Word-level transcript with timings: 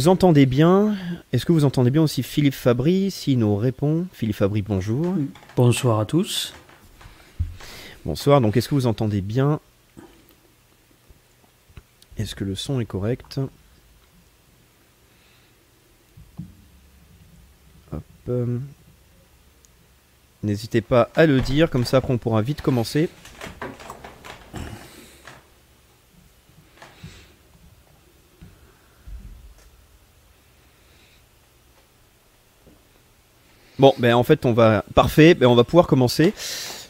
Vous 0.00 0.08
entendez 0.08 0.46
bien 0.46 0.96
Est-ce 1.30 1.44
que 1.44 1.52
vous 1.52 1.66
entendez 1.66 1.90
bien 1.90 2.00
aussi 2.00 2.22
Philippe 2.22 2.54
Fabry 2.54 3.10
S'il 3.10 3.38
nous 3.38 3.54
répond, 3.54 4.06
Philippe 4.14 4.36
Fabry, 4.36 4.62
bonjour. 4.62 5.14
Bonsoir 5.56 6.00
à 6.00 6.06
tous. 6.06 6.54
Bonsoir, 8.06 8.40
donc 8.40 8.56
est-ce 8.56 8.66
que 8.70 8.74
vous 8.74 8.86
entendez 8.86 9.20
bien 9.20 9.60
Est-ce 12.16 12.34
que 12.34 12.44
le 12.44 12.54
son 12.54 12.80
est 12.80 12.86
correct 12.86 13.40
Hop. 17.92 18.02
euh. 18.30 18.58
N'hésitez 20.42 20.80
pas 20.80 21.10
à 21.14 21.26
le 21.26 21.42
dire, 21.42 21.68
comme 21.68 21.84
ça 21.84 21.98
après 21.98 22.14
on 22.14 22.18
pourra 22.18 22.40
vite 22.40 22.62
commencer. 22.62 23.10
Bon, 33.80 33.94
ben 33.96 34.12
en 34.12 34.24
fait 34.24 34.44
on 34.44 34.52
va 34.52 34.84
parfait, 34.94 35.32
ben 35.32 35.46
on 35.46 35.54
va 35.54 35.64
pouvoir 35.64 35.86
commencer. 35.86 36.34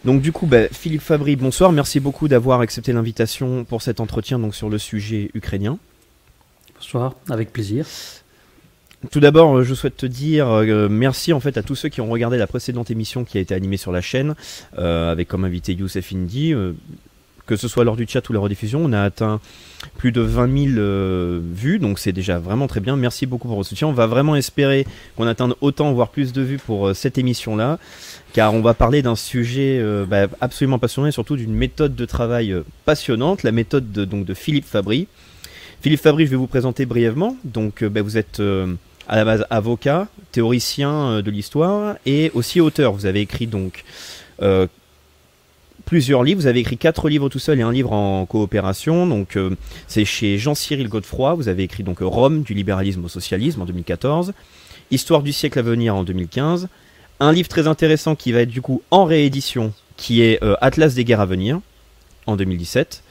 Donc 0.04 0.22
du 0.22 0.32
coup, 0.32 0.46
ben, 0.46 0.68
Philippe 0.72 1.02
Fabry, 1.02 1.36
bonsoir, 1.36 1.70
merci 1.70 2.00
beaucoup 2.00 2.26
d'avoir 2.26 2.62
accepté 2.62 2.92
l'invitation 2.92 3.62
pour 3.64 3.80
cet 3.80 4.00
entretien 4.00 4.40
donc 4.40 4.56
sur 4.56 4.68
le 4.68 4.76
sujet 4.76 5.30
ukrainien. 5.34 5.78
Bonsoir, 6.74 7.14
avec 7.28 7.52
plaisir. 7.52 7.86
Tout 9.12 9.20
d'abord, 9.20 9.58
euh, 9.58 9.62
je 9.62 9.72
souhaite 9.72 9.98
te 9.98 10.06
dire 10.06 10.48
euh, 10.48 10.88
merci 10.90 11.32
en 11.32 11.38
fait 11.38 11.56
à 11.56 11.62
tous 11.62 11.76
ceux 11.76 11.90
qui 11.90 12.00
ont 12.00 12.10
regardé 12.10 12.38
la 12.38 12.48
précédente 12.48 12.90
émission 12.90 13.24
qui 13.24 13.38
a 13.38 13.40
été 13.40 13.54
animée 13.54 13.76
sur 13.76 13.92
la 13.92 14.00
chaîne 14.00 14.34
euh, 14.76 15.12
avec 15.12 15.28
comme 15.28 15.44
invité 15.44 15.74
Youssef 15.74 16.12
Indy. 16.12 16.52
euh, 16.54 16.72
que 17.50 17.56
ce 17.56 17.66
soit 17.66 17.82
lors 17.82 17.96
du 17.96 18.06
chat 18.06 18.26
ou 18.30 18.32
la 18.32 18.38
rediffusion, 18.38 18.80
on 18.84 18.92
a 18.92 19.02
atteint 19.02 19.40
plus 19.98 20.12
de 20.12 20.20
20 20.20 20.68
000 20.68 20.78
euh, 20.78 21.40
vues, 21.42 21.80
donc 21.80 21.98
c'est 21.98 22.12
déjà 22.12 22.38
vraiment 22.38 22.68
très 22.68 22.78
bien. 22.78 22.94
Merci 22.94 23.26
beaucoup 23.26 23.48
pour 23.48 23.56
votre 23.56 23.68
soutien. 23.68 23.88
On 23.88 23.92
va 23.92 24.06
vraiment 24.06 24.36
espérer 24.36 24.86
qu'on 25.16 25.26
atteigne 25.26 25.54
autant, 25.60 25.92
voire 25.92 26.10
plus 26.10 26.32
de 26.32 26.42
vues 26.42 26.58
pour 26.58 26.86
euh, 26.86 26.94
cette 26.94 27.18
émission-là, 27.18 27.80
car 28.34 28.54
on 28.54 28.60
va 28.60 28.72
parler 28.72 29.02
d'un 29.02 29.16
sujet 29.16 29.80
euh, 29.80 30.06
bah, 30.06 30.28
absolument 30.40 30.78
passionnant 30.78 31.08
et 31.08 31.10
surtout 31.10 31.34
d'une 31.34 31.52
méthode 31.52 31.96
de 31.96 32.04
travail 32.04 32.54
passionnante, 32.84 33.42
la 33.42 33.50
méthode 33.50 33.90
de, 33.90 34.04
donc, 34.04 34.26
de 34.26 34.34
Philippe 34.34 34.66
Fabry. 34.66 35.08
Philippe 35.80 36.02
Fabry, 36.02 36.26
je 36.26 36.30
vais 36.30 36.36
vous 36.36 36.46
présenter 36.46 36.86
brièvement. 36.86 37.36
Donc, 37.42 37.82
bah, 37.82 38.02
vous 38.02 38.16
êtes 38.16 38.40
à 39.08 39.16
la 39.16 39.24
base 39.24 39.44
avocat, 39.50 40.06
théoricien 40.30 41.20
de 41.20 41.30
l'histoire 41.32 41.96
et 42.06 42.30
aussi 42.34 42.60
auteur. 42.60 42.92
Vous 42.92 43.06
avez 43.06 43.22
écrit 43.22 43.48
donc 43.48 43.82
plusieurs 45.90 46.22
livres. 46.22 46.40
Vous 46.40 46.46
avez 46.46 46.60
écrit 46.60 46.78
quatre 46.78 47.08
livres 47.08 47.28
tout 47.28 47.40
seul 47.40 47.58
et 47.58 47.62
un 47.62 47.72
livre 47.72 47.92
en 47.92 48.24
coopération. 48.24 49.08
Donc, 49.08 49.34
euh, 49.34 49.56
c'est 49.88 50.04
chez 50.04 50.38
Jean-Cyril 50.38 50.88
Godefroy. 50.88 51.34
Vous 51.34 51.48
avez 51.48 51.64
écrit 51.64 51.82
donc 51.82 51.98
Rome, 52.00 52.42
du 52.42 52.54
libéralisme 52.54 53.04
au 53.04 53.08
socialisme 53.08 53.60
en 53.60 53.64
2014, 53.64 54.32
Histoire 54.92 55.24
du 55.24 55.32
siècle 55.32 55.58
à 55.58 55.62
venir 55.62 55.96
en 55.96 56.04
2015, 56.04 56.68
un 57.18 57.32
livre 57.32 57.48
très 57.48 57.66
intéressant 57.66 58.14
qui 58.14 58.30
va 58.30 58.42
être 58.42 58.50
du 58.50 58.62
coup 58.62 58.82
en 58.92 59.04
réédition, 59.04 59.72
qui 59.96 60.22
est 60.22 60.40
euh, 60.44 60.54
Atlas 60.60 60.94
des 60.94 61.04
guerres 61.04 61.20
à 61.20 61.26
venir 61.26 61.60
en 62.26 62.36
2017. 62.36 63.02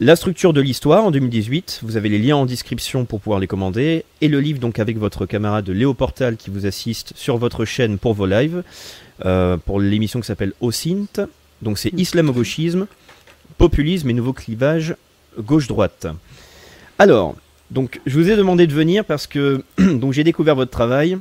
La 0.00 0.16
structure 0.16 0.52
de 0.52 0.60
l'histoire 0.60 1.04
en 1.04 1.12
2018, 1.12 1.82
vous 1.84 1.96
avez 1.96 2.08
les 2.08 2.18
liens 2.18 2.36
en 2.36 2.46
description 2.46 3.04
pour 3.04 3.20
pouvoir 3.20 3.38
les 3.38 3.46
commander, 3.46 4.04
et 4.20 4.26
le 4.26 4.40
livre 4.40 4.58
donc 4.58 4.80
avec 4.80 4.98
votre 4.98 5.24
camarade 5.24 5.68
Léo 5.70 5.94
Portal 5.94 6.36
qui 6.36 6.50
vous 6.50 6.66
assiste 6.66 7.12
sur 7.14 7.36
votre 7.36 7.64
chaîne 7.64 7.98
pour 7.98 8.14
vos 8.14 8.26
lives, 8.26 8.64
euh, 9.24 9.56
pour 9.56 9.80
l'émission 9.80 10.20
qui 10.20 10.26
s'appelle 10.26 10.52
OSINT. 10.60 11.28
Donc 11.62 11.78
c'est 11.78 11.92
islamo-gauchisme, 11.92 12.86
populisme 13.58 14.10
et 14.10 14.12
nouveau 14.12 14.32
clivage 14.32 14.96
gauche-droite. 15.38 16.06
Alors, 16.98 17.36
donc 17.70 18.00
je 18.06 18.18
vous 18.18 18.30
ai 18.30 18.36
demandé 18.36 18.66
de 18.66 18.72
venir 18.72 19.04
parce 19.04 19.26
que 19.26 19.62
donc 19.78 20.12
j'ai 20.12 20.24
découvert 20.24 20.54
votre 20.54 20.70
travail 20.70 21.18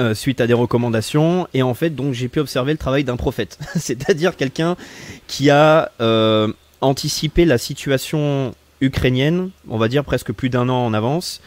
euh, 0.00 0.14
suite 0.14 0.40
à 0.40 0.46
des 0.46 0.54
recommandations 0.54 1.46
et 1.52 1.62
en 1.62 1.74
fait 1.74 1.90
donc 1.90 2.14
j'ai 2.14 2.28
pu 2.28 2.40
observer 2.40 2.72
le 2.72 2.78
travail 2.78 3.04
d'un 3.04 3.16
prophète, 3.16 3.58
c'est-à-dire 3.76 4.36
quelqu'un 4.36 4.76
qui 5.26 5.50
a 5.50 5.90
euh, 6.00 6.52
anticipé 6.80 7.44
la 7.44 7.58
situation 7.58 8.54
ukrainienne, 8.80 9.50
on 9.68 9.78
va 9.78 9.88
dire 9.88 10.04
presque 10.04 10.32
plus 10.32 10.50
d'un 10.50 10.68
an 10.68 10.86
en 10.86 10.94
avance, 10.94 11.40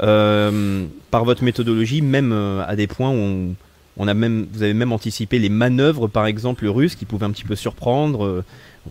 euh, 0.00 0.86
par 1.10 1.24
votre 1.24 1.42
méthodologie, 1.42 2.02
même 2.02 2.32
à 2.66 2.76
des 2.76 2.86
points 2.86 3.10
où 3.10 3.54
on 3.96 4.08
a 4.08 4.14
même, 4.14 4.46
vous 4.52 4.62
avez 4.62 4.74
même 4.74 4.92
anticipé 4.92 5.38
les 5.38 5.48
manœuvres, 5.48 6.08
par 6.08 6.26
exemple 6.26 6.66
russes, 6.66 6.96
qui 6.96 7.04
pouvaient 7.04 7.26
un 7.26 7.30
petit 7.30 7.44
peu 7.44 7.54
surprendre. 7.56 8.24
Euh, 8.24 8.44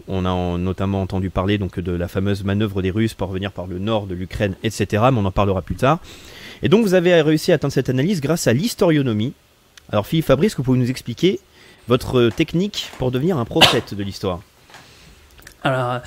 on 0.08 0.26
a 0.26 0.30
en- 0.30 0.58
notamment 0.58 1.02
entendu 1.02 1.30
parler 1.30 1.58
donc 1.58 1.80
de 1.80 1.92
la 1.92 2.08
fameuse 2.08 2.44
manœuvre 2.44 2.82
des 2.82 2.90
Russes 2.90 3.14
pour 3.14 3.28
revenir 3.28 3.52
par 3.52 3.68
le 3.68 3.78
nord 3.80 4.08
de 4.08 4.16
l'Ukraine, 4.16 4.56
etc. 4.64 5.04
Mais 5.12 5.20
on 5.20 5.26
en 5.26 5.32
parlera 5.32 5.62
plus 5.62 5.76
tard. 5.76 6.00
Et 6.64 6.70
donc 6.70 6.84
vous 6.84 6.94
avez 6.96 7.22
réussi 7.22 7.52
à 7.52 7.56
atteindre 7.56 7.74
cette 7.74 7.90
analyse 7.90 8.20
grâce 8.22 8.48
à 8.48 8.54
l'historionomie. 8.54 9.34
Alors 9.92 10.08
Philippe 10.08 10.26
Fabrice, 10.26 10.56
vous 10.56 10.64
pouvez 10.64 10.80
nous 10.80 10.90
expliquer 10.90 11.40
votre 11.88 12.30
technique 12.30 12.90
pour 12.98 13.12
devenir 13.12 13.38
un 13.38 13.46
prophète 13.46 13.94
de 13.94 14.02
l'histoire? 14.02 14.40
Alors, 15.64 16.00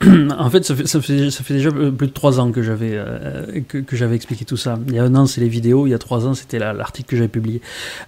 en 0.38 0.50
fait, 0.50 0.62
ça 0.64 0.74
fait, 0.76 0.86
fait, 1.30 1.54
déjà 1.54 1.70
plus 1.70 2.06
de 2.06 2.12
trois 2.12 2.38
ans 2.38 2.52
que 2.52 2.62
j'avais 2.62 2.90
euh, 2.92 3.60
que, 3.66 3.96
j'avais 3.96 4.14
expliqué 4.16 4.44
tout 4.44 4.56
ça. 4.58 4.78
Il 4.88 4.94
y 4.94 4.98
a 4.98 5.04
un 5.04 5.14
an, 5.14 5.24
c'est 5.26 5.40
les 5.40 5.48
vidéos. 5.48 5.86
Il 5.86 5.90
y 5.90 5.94
a 5.94 5.98
trois 5.98 6.26
ans, 6.26 6.34
c'était 6.34 6.58
la- 6.58 6.74
l'article 6.74 7.08
que 7.08 7.16
j'avais 7.16 7.28
publié. 7.28 7.62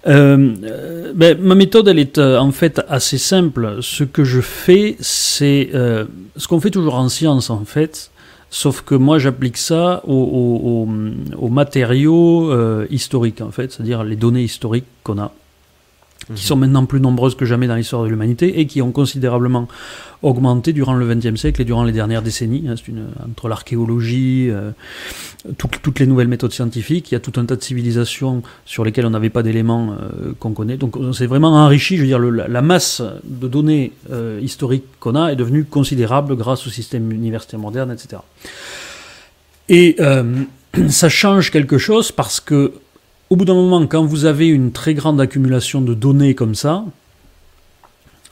Euh, 0.07 0.53
euh, 0.63 1.13
ben, 1.15 1.37
ma 1.41 1.55
méthode, 1.55 1.87
elle 1.87 1.97
est 1.99 2.19
en 2.19 2.51
fait 2.51 2.79
assez 2.87 3.17
simple. 3.17 3.77
Ce 3.81 4.03
que 4.03 4.23
je 4.23 4.39
fais, 4.41 4.97
c'est 4.99 5.69
ce 5.73 6.47
qu'on 6.47 6.59
fait 6.59 6.69
toujours 6.71 6.95
en 6.95 7.09
science, 7.09 7.49
en 7.49 7.65
fait. 7.65 8.11
Sauf 8.51 8.81
que 8.81 8.95
moi, 8.95 9.19
j'applique 9.19 9.57
ça 9.57 10.01
aux, 10.07 10.13
aux- 10.13 10.87
aux- 10.87 11.45
aux 11.45 11.49
matériaux 11.49 12.51
historiques, 12.89 13.41
en 13.41 13.51
fait, 13.51 13.71
c'est-à-dire 13.71 14.03
les 14.03 14.15
données 14.15 14.43
historiques 14.43 14.85
qu'on 15.03 15.17
a 15.19 15.31
qui 16.35 16.45
sont 16.45 16.55
maintenant 16.55 16.85
plus 16.85 17.01
nombreuses 17.01 17.35
que 17.35 17.45
jamais 17.45 17.67
dans 17.67 17.75
l'histoire 17.75 18.03
de 18.03 18.07
l'humanité 18.07 18.59
et 18.59 18.67
qui 18.67 18.81
ont 18.81 18.91
considérablement 18.91 19.67
augmenté 20.21 20.73
durant 20.73 20.93
le 20.93 21.07
XXe 21.07 21.39
siècle 21.39 21.61
et 21.61 21.65
durant 21.65 21.83
les 21.83 21.91
dernières 21.91 22.21
décennies. 22.21 22.65
hein. 22.67 22.75
Une, 22.87 23.07
entre 23.29 23.47
l'archéologie, 23.47 24.49
euh, 24.49 24.71
toutes, 25.57 25.99
les 25.99 26.07
nouvelles 26.07 26.27
méthodes 26.27 26.51
scientifiques, 26.51 27.11
il 27.11 27.15
y 27.15 27.17
a 27.17 27.19
tout 27.19 27.33
un 27.37 27.45
tas 27.45 27.55
de 27.55 27.63
civilisations 27.63 28.43
sur 28.65 28.83
lesquelles 28.83 29.05
on 29.05 29.11
n'avait 29.11 29.29
pas 29.29 29.43
d'éléments 29.43 29.93
euh, 29.93 30.33
qu'on 30.39 30.51
connaît. 30.51 30.77
Donc 30.77 30.97
on 30.97 31.13
s'est 31.13 31.25
vraiment 31.25 31.53
enrichi, 31.53 31.95
je 31.95 32.01
veux 32.01 32.07
dire, 32.07 32.19
la, 32.19 32.61
masse 32.61 33.01
de 33.23 33.47
données 33.47 33.93
euh, 34.11 34.39
historiques 34.41 34.85
qu'on 34.99 35.15
a 35.15 35.31
est 35.31 35.35
devenue 35.35 35.63
considérable 35.63 36.35
grâce 36.35 36.67
au 36.67 36.69
système 36.69 37.11
universitaire 37.11 37.59
moderne, 37.59 37.91
etc. 37.91 38.21
Et 39.69 39.97
ça 40.89 41.09
change 41.09 41.51
quelque 41.51 41.77
chose 41.77 42.11
parce 42.11 42.39
que 42.39 42.73
au 43.29 43.35
bout 43.35 43.45
d'un 43.45 43.53
moment, 43.53 43.85
quand 43.85 44.05
vous 44.05 44.25
avez 44.25 44.47
une 44.47 44.71
très 44.71 44.93
grande 44.93 45.21
accumulation 45.21 45.81
de 45.81 45.93
données 45.93 46.33
comme 46.33 46.55
ça, 46.55 46.83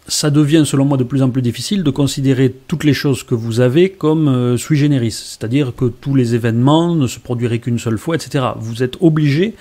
ça 0.07 0.29
devient, 0.29 0.63
selon 0.65 0.85
moi, 0.85 0.97
de 0.97 1.03
plus 1.03 1.21
en 1.21 1.29
plus 1.29 1.41
difficile 1.41 1.83
de 1.83 1.91
considérer 1.91 2.53
toutes 2.67 2.83
les 2.83 2.93
choses 2.93 3.23
que 3.23 3.35
vous 3.35 3.59
avez 3.59 3.89
comme 3.89 4.27
euh, 4.29 4.57
sui 4.57 4.77
generis, 4.77 5.11
c'est-à-dire 5.11 5.73
que 5.75 5.85
tous 5.85 6.15
les 6.15 6.33
événements 6.33 6.95
ne 6.95 7.07
se 7.07 7.19
produiraient 7.19 7.59
qu'une 7.59 7.77
seule 7.77 7.97
fois, 7.97 8.15
etc. 8.15 8.45
Vous 8.57 8.83
êtes 8.83 8.97
obligé 9.01 9.53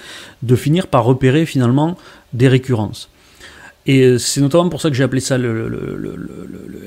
de 0.42 0.56
finir 0.56 0.86
par 0.86 1.04
repérer 1.04 1.46
finalement 1.46 1.98
des 2.32 2.48
récurrences. 2.48 3.10
Et 3.86 4.02
euh, 4.02 4.18
c'est 4.18 4.40
notamment 4.40 4.68
pour 4.68 4.80
ça 4.80 4.90
que 4.90 4.96
j'ai 4.96 5.04
appelé 5.04 5.20
ça 5.20 5.38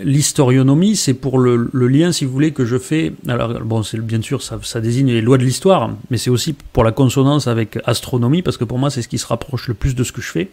l'historionomie, 0.04 0.96
c'est 0.96 1.14
pour 1.14 1.40
le, 1.40 1.70
le 1.72 1.88
lien, 1.88 2.12
si 2.12 2.26
vous 2.26 2.32
voulez, 2.32 2.52
que 2.52 2.66
je 2.66 2.78
fais. 2.78 3.14
Alors, 3.28 3.54
bon, 3.62 3.84
c'est 3.84 4.00
bien 4.00 4.22
sûr, 4.22 4.42
ça, 4.42 4.60
ça 4.64 4.82
désigne 4.82 5.08
les 5.08 5.22
lois 5.22 5.38
de 5.38 5.44
l'histoire, 5.44 5.92
mais 6.10 6.18
c'est 6.18 6.30
aussi 6.30 6.54
pour 6.74 6.84
la 6.84 6.92
consonance 6.92 7.48
avec 7.48 7.80
astronomie, 7.86 8.42
parce 8.42 8.58
que 8.58 8.66
pour 8.66 8.80
moi, 8.80 8.90
c'est 8.90 9.02
ce 9.02 9.08
qui 9.08 9.18
se 9.18 9.28
rapproche 9.28 9.68
le 9.70 9.74
plus 9.74 9.96
de 9.96 10.04
ce 10.04 10.12
que 10.12 10.22
je 10.22 10.30
fais. 10.30 10.50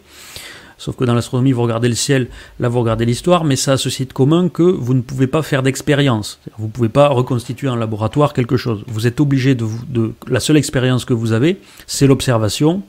Sauf 0.79 0.95
que 0.95 1.05
dans 1.05 1.15
l'astronomie, 1.15 1.53
vous 1.53 1.63
regardez 1.63 1.89
le 1.89 1.95
ciel, 1.95 2.29
là 2.61 2.69
vous 2.69 2.81
regardez 2.81 3.07
l'histoire, 3.07 3.45
mais 3.45 3.57
ça 3.57 3.73
a 3.73 3.77
ceci 3.79 4.05
de 4.05 4.13
commun 4.13 4.51
que 4.51 4.63
vous 4.63 4.93
ne 4.93 5.01
pouvez 5.01 5.27
pas 5.27 5.43
faire 5.43 5.63
d'expérience. 5.63 6.39
Vous 6.59 6.67
ne 6.67 6.71
pouvez 6.71 6.91
pas 6.91 7.09
reconstituer 7.09 7.69
en 7.69 7.77
laboratoire 7.77 8.35
quelque 8.35 8.59
chose. 8.59 8.85
Vous 8.87 9.07
êtes 9.07 9.19
obligé 9.19 9.55
de, 9.55 9.65
de 9.89 10.13
la 10.29 10.39
seule 10.39 10.59
expérience 10.59 11.07
que 11.07 11.15
vous 11.15 11.33
avez, 11.33 11.59
c'est 11.87 12.07
l'observation. 12.07 12.83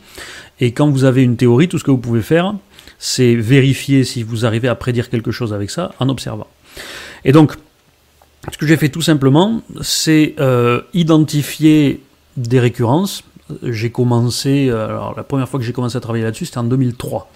Et 0.59 0.73
quand 0.73 0.89
vous 0.89 1.05
avez 1.05 1.23
une 1.23 1.37
théorie, 1.37 1.69
tout 1.69 1.79
ce 1.79 1.85
que 1.85 1.91
vous 1.91 1.97
pouvez 1.97 2.21
faire, 2.21 2.55
c'est 2.99 3.35
vérifier 3.35 4.03
si 4.03 4.23
vous 4.23 4.45
arrivez 4.45 4.67
à 4.67 4.75
prédire 4.75 5.09
quelque 5.09 5.31
chose 5.31 5.53
avec 5.53 5.69
ça 5.69 5.93
en 5.99 6.09
observant. 6.09 6.47
Et 7.25 7.31
donc, 7.31 7.53
ce 8.51 8.57
que 8.57 8.65
j'ai 8.65 8.77
fait 8.77 8.89
tout 8.89 9.01
simplement, 9.01 9.61
c'est 9.81 10.35
euh, 10.39 10.81
identifier 10.93 12.01
des 12.37 12.59
récurrences. 12.59 13.23
J'ai 13.63 13.91
commencé, 13.91 14.69
euh, 14.69 14.87
alors 14.87 15.13
la 15.15 15.23
première 15.23 15.47
fois 15.49 15.59
que 15.59 15.65
j'ai 15.65 15.73
commencé 15.73 15.97
à 15.97 15.99
travailler 15.99 16.23
là-dessus, 16.23 16.45
c'était 16.45 16.57
en 16.59 16.63
2003. 16.63 17.29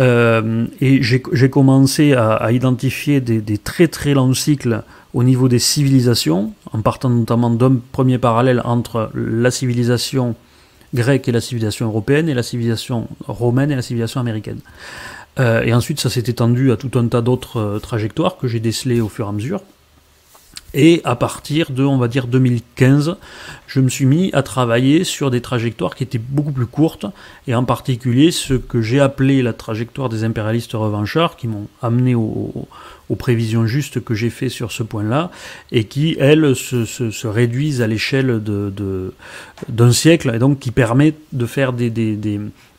Euh, 0.00 0.66
et 0.80 1.02
j'ai 1.02 1.50
commencé 1.50 2.14
à, 2.14 2.52
identifier 2.52 3.20
des 3.20 3.58
très 3.58 3.88
très 3.88 4.14
longs 4.14 4.34
cycles 4.34 4.82
au 5.12 5.24
niveau 5.24 5.48
des 5.48 5.58
civilisations, 5.58 6.52
en 6.72 6.80
partant 6.82 7.10
notamment 7.10 7.50
d'un 7.50 7.76
premier 7.92 8.18
parallèle 8.18 8.62
entre 8.64 9.10
la 9.14 9.50
civilisation 9.50 10.36
grecque 10.94 11.28
et 11.28 11.32
la 11.32 11.40
civilisation 11.40 11.86
européenne, 11.86 12.28
et 12.28 12.34
la 12.34 12.42
civilisation 12.42 13.08
romaine 13.26 13.70
et 13.70 13.76
la 13.76 13.82
civilisation 13.82 14.20
américaine. 14.20 14.60
Euh, 15.38 15.62
et 15.62 15.72
ensuite, 15.72 16.00
ça 16.00 16.10
s'est 16.10 16.24
étendu 16.26 16.72
à 16.72 16.76
tout 16.76 16.98
un 16.98 17.06
tas 17.06 17.20
d'autres 17.20 17.60
euh, 17.60 17.78
trajectoires 17.78 18.36
que 18.36 18.48
j'ai 18.48 18.60
décelées 18.60 19.00
au 19.00 19.08
fur 19.08 19.26
et 19.26 19.28
à 19.28 19.32
mesure. 19.32 19.60
Et 20.74 21.00
à 21.04 21.16
partir 21.16 21.70
de, 21.70 21.82
on 21.82 21.96
va 21.96 22.08
dire, 22.08 22.26
2015, 22.26 23.16
je 23.66 23.80
me 23.80 23.88
suis 23.88 24.04
mis 24.04 24.30
à 24.34 24.42
travailler 24.42 25.02
sur 25.04 25.30
des 25.30 25.40
trajectoires 25.40 25.94
qui 25.94 26.02
étaient 26.02 26.18
beaucoup 26.18 26.52
plus 26.52 26.66
courtes, 26.66 27.06
et 27.46 27.54
en 27.54 27.64
particulier 27.64 28.30
ce 28.30 28.54
que 28.54 28.82
j'ai 28.82 29.00
appelé 29.00 29.40
la 29.42 29.54
trajectoire 29.54 30.10
des 30.10 30.24
impérialistes 30.24 30.72
revanchards, 30.72 31.36
qui 31.36 31.48
m'ont 31.48 31.68
amené 31.80 32.14
aux 33.08 33.16
prévisions 33.16 33.66
justes 33.66 34.00
que 34.02 34.14
j'ai 34.14 34.30
fait 34.30 34.48
sur 34.48 34.72
ce 34.72 34.82
point-là, 34.82 35.30
et 35.72 35.84
qui, 35.84 36.16
elles, 36.18 36.54
se, 36.54 37.26
réduisent 37.26 37.82
à 37.82 37.86
l'échelle 37.86 38.42
d'un 38.42 39.10
de, 39.68 39.90
siècle, 39.90 40.32
et 40.34 40.38
donc 40.38 40.58
qui 40.58 40.70
permettent 40.70 41.20
de 41.32 41.46
faire 41.46 41.72
des, 41.72 41.90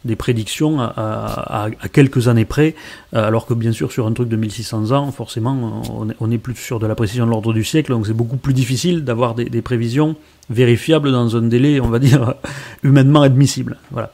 des 0.05 0.15
prédictions 0.15 0.79
à, 0.79 1.67
quelques 1.91 2.27
années 2.27 2.45
près, 2.45 2.75
euh, 3.13 3.27
alors 3.27 3.45
que 3.45 3.53
bien 3.53 3.71
sûr 3.71 3.91
sur 3.91 4.07
un 4.07 4.13
truc 4.13 4.29
de 4.29 4.35
1600 4.35 4.91
ans, 4.91 5.11
forcément, 5.11 5.81
on 6.19 6.31
est, 6.31 6.37
plus 6.37 6.55
sur 6.55 6.79
de 6.79 6.87
la 6.87 6.95
précision 6.95 7.25
de 7.25 7.31
l'ordre 7.31 7.53
du 7.53 7.63
siècle, 7.63 7.91
donc 7.91 8.07
c'est 8.07 8.13
beaucoup 8.13 8.37
plus 8.37 8.53
difficile 8.53 9.03
d'avoir 9.03 9.35
des, 9.35 9.61
prévisions 9.61 10.15
vérifiables 10.49 11.11
dans 11.11 11.35
un 11.35 11.43
délai, 11.43 11.79
on 11.79 11.89
va 11.89 11.99
dire, 11.99 12.35
humainement 12.83 13.21
admissible. 13.21 13.77
Voilà. 13.91 14.11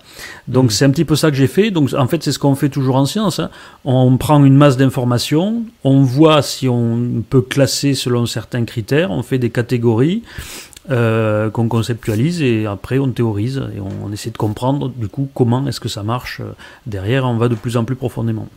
Donc 0.48 0.66
mmh. 0.66 0.70
c'est 0.72 0.86
un 0.86 0.90
petit 0.90 1.06
peu 1.06 1.16
ça 1.16 1.32
que 1.32 1.38
j'ai 1.38 1.48
fait. 1.48 1.72
Donc 1.72 1.94
en 1.94 2.08
fait, 2.08 2.24
c'est 2.24 2.32
ce 2.32 2.40
qu'on 2.40 2.56
fait 2.56 2.70
toujours 2.70 2.96
en 2.98 3.06
science. 3.06 3.40
Hein. 3.40 3.50
On 3.84 4.18
prend 4.18 4.44
une 4.44 4.58
masse 4.58 4.78
d'informations, 4.78 5.64
on 5.84 6.02
voit 6.02 6.42
si 6.42 6.68
on 6.68 7.24
peut 7.30 7.42
classer 7.42 7.94
selon 7.94 8.26
certains 8.26 8.66
critères, 8.66 9.12
on 9.12 9.24
fait 9.24 9.40
des 9.40 9.50
catégories, 9.50 10.24
euh, 10.92 11.50
qu'on 11.50 11.68
conceptualise 11.68 12.44
et 12.44 12.68
après 12.68 13.00
on 13.00 13.10
théorise 13.10 13.60
et 13.76 13.80
on, 13.80 14.12
essaie 14.14 14.30
de 14.30 14.38
comprendre 14.38 14.90
du 14.90 15.08
coup 15.08 15.28
comment 15.34 15.66
est-ce 15.66 15.80
que 15.80 15.90
ça 15.90 16.04
marche 16.04 16.42
euh, 16.42 16.52
derrière, 16.86 17.26
on 17.26 17.38
va 17.38 17.48
de 17.48 17.56
plus 17.56 17.76
en 17.76 17.86
plus 17.86 17.96
profondément. 17.96 18.48